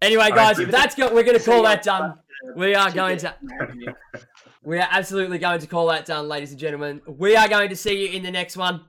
Anyway, 0.00 0.30
guys, 0.30 0.58
give 0.58 0.68
it- 0.68 0.72
that's 0.72 0.94
go- 0.94 1.12
we're 1.14 1.22
going 1.22 1.38
to 1.38 1.44
call 1.44 1.62
that 1.62 1.82
done. 1.82 2.18
We 2.56 2.74
are 2.74 2.90
going 2.90 3.18
to 3.18 3.34
we 4.64 4.78
are 4.78 4.88
absolutely 4.90 5.38
going 5.38 5.60
to 5.60 5.66
call 5.66 5.86
that 5.88 6.06
done, 6.06 6.28
ladies 6.28 6.50
and 6.50 6.58
gentlemen. 6.58 7.00
We 7.06 7.36
are 7.36 7.48
going 7.48 7.68
to 7.68 7.76
see 7.76 8.06
you 8.06 8.16
in 8.16 8.22
the 8.22 8.30
next 8.30 8.56
one. 8.56 8.82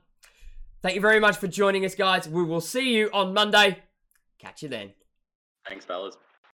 Thank 0.82 0.96
you 0.96 1.00
very 1.00 1.20
much 1.20 1.36
for 1.36 1.46
joining 1.46 1.84
us, 1.84 1.94
guys. 1.94 2.28
We 2.28 2.42
will 2.42 2.60
see 2.60 2.92
you 2.94 3.10
on 3.12 3.32
Monday. 3.32 3.78
Catch 4.38 4.62
you 4.62 4.68
then. 4.68 4.92
Thanks, 5.68 5.84
fellas. 5.84 6.16